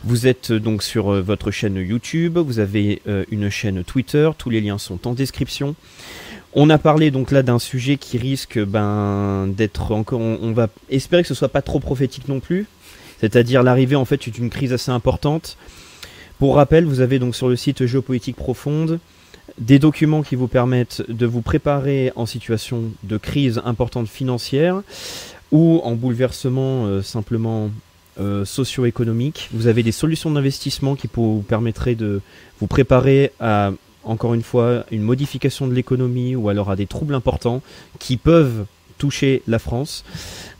Vous 0.02 0.26
êtes 0.26 0.50
donc 0.50 0.82
sur 0.82 1.12
euh, 1.12 1.22
votre 1.22 1.52
chaîne 1.52 1.76
YouTube, 1.76 2.36
vous 2.36 2.58
avez 2.58 3.00
euh, 3.06 3.24
une 3.30 3.48
chaîne 3.48 3.84
Twitter, 3.84 4.28
tous 4.36 4.50
les 4.50 4.60
liens 4.60 4.78
sont 4.78 5.06
en 5.06 5.12
description. 5.12 5.76
On 6.52 6.68
a 6.68 6.78
parlé 6.78 7.12
donc 7.12 7.30
là 7.30 7.44
d'un 7.44 7.60
sujet 7.60 7.96
qui 7.96 8.18
risque 8.18 8.58
ben, 8.58 9.46
d'être 9.46 9.92
encore. 9.92 10.18
On, 10.20 10.52
va 10.52 10.68
espérer 10.90 11.22
que 11.22 11.28
ce 11.28 11.34
soit 11.34 11.48
pas 11.48 11.62
trop 11.62 11.78
prophétique 11.78 12.28
non 12.28 12.40
plus, 12.40 12.66
c'est-à-dire 13.20 13.62
l'arrivée 13.62 13.96
en 13.96 14.04
fait 14.04 14.28
d'une 14.28 14.50
crise 14.50 14.72
assez 14.72 14.90
importante. 14.90 15.56
Pour 16.40 16.56
rappel, 16.56 16.86
vous 16.86 17.00
avez 17.00 17.20
donc 17.20 17.36
sur 17.36 17.48
le 17.48 17.54
site 17.54 17.86
Géopolitique 17.86 18.34
Profonde 18.34 18.98
des 19.58 19.78
documents 19.78 20.22
qui 20.22 20.34
vous 20.34 20.48
permettent 20.48 21.02
de 21.08 21.26
vous 21.26 21.42
préparer 21.42 22.12
en 22.16 22.26
situation 22.26 22.90
de 23.02 23.16
crise 23.16 23.60
importante 23.64 24.08
financière 24.08 24.82
ou 25.52 25.80
en 25.84 25.94
bouleversement 25.94 26.86
euh, 26.86 27.02
simplement 27.02 27.70
euh, 28.18 28.44
socio-économique. 28.44 29.48
Vous 29.52 29.66
avez 29.66 29.82
des 29.82 29.92
solutions 29.92 30.30
d'investissement 30.30 30.96
qui 30.96 31.08
vous 31.12 31.44
permettraient 31.46 31.94
de 31.94 32.20
vous 32.60 32.66
préparer 32.66 33.32
à, 33.40 33.72
encore 34.02 34.34
une 34.34 34.42
fois, 34.42 34.84
une 34.90 35.02
modification 35.02 35.66
de 35.66 35.74
l'économie 35.74 36.34
ou 36.34 36.48
alors 36.48 36.70
à 36.70 36.76
des 36.76 36.86
troubles 36.86 37.14
importants 37.14 37.62
qui 37.98 38.16
peuvent 38.16 38.66
toucher 38.98 39.42
la 39.46 39.58
France. 39.58 40.04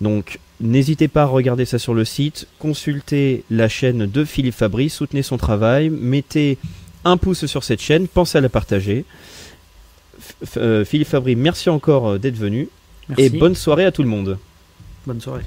Donc 0.01 0.39
N'hésitez 0.61 1.09
pas 1.09 1.23
à 1.23 1.27
regarder 1.27 1.65
ça 1.65 1.81
sur 1.81 1.95
le 1.95 2.05
site, 2.05 2.47
consultez 2.61 3.43
la 3.51 3.69
chaîne 3.69 4.07
de 4.07 4.25
Philippe 4.25 4.55
Fabry, 4.55 4.89
soutenez 4.89 5.23
son 5.23 5.37
travail, 5.37 5.91
mettez 5.91 6.59
un 7.05 7.17
pouce 7.17 7.47
sur 7.47 7.65
cette 7.65 7.81
chaîne, 7.81 8.09
pensez 8.09 8.39
à 8.39 8.41
la 8.41 8.49
partager. 8.49 9.05
Euh, 10.57 10.85
Philippe 10.85 11.09
Fabry, 11.09 11.37
merci 11.37 11.71
encore 11.71 12.09
euh, 12.09 12.19
d'être 12.19 12.37
venu. 12.37 12.69
Et 13.19 13.29
bonne 13.29 13.55
soirée 13.55 13.85
à 13.85 13.93
tout 13.93 14.03
le 14.03 14.09
monde. 14.09 14.39
Bonne 15.07 15.21
soirée. 15.21 15.43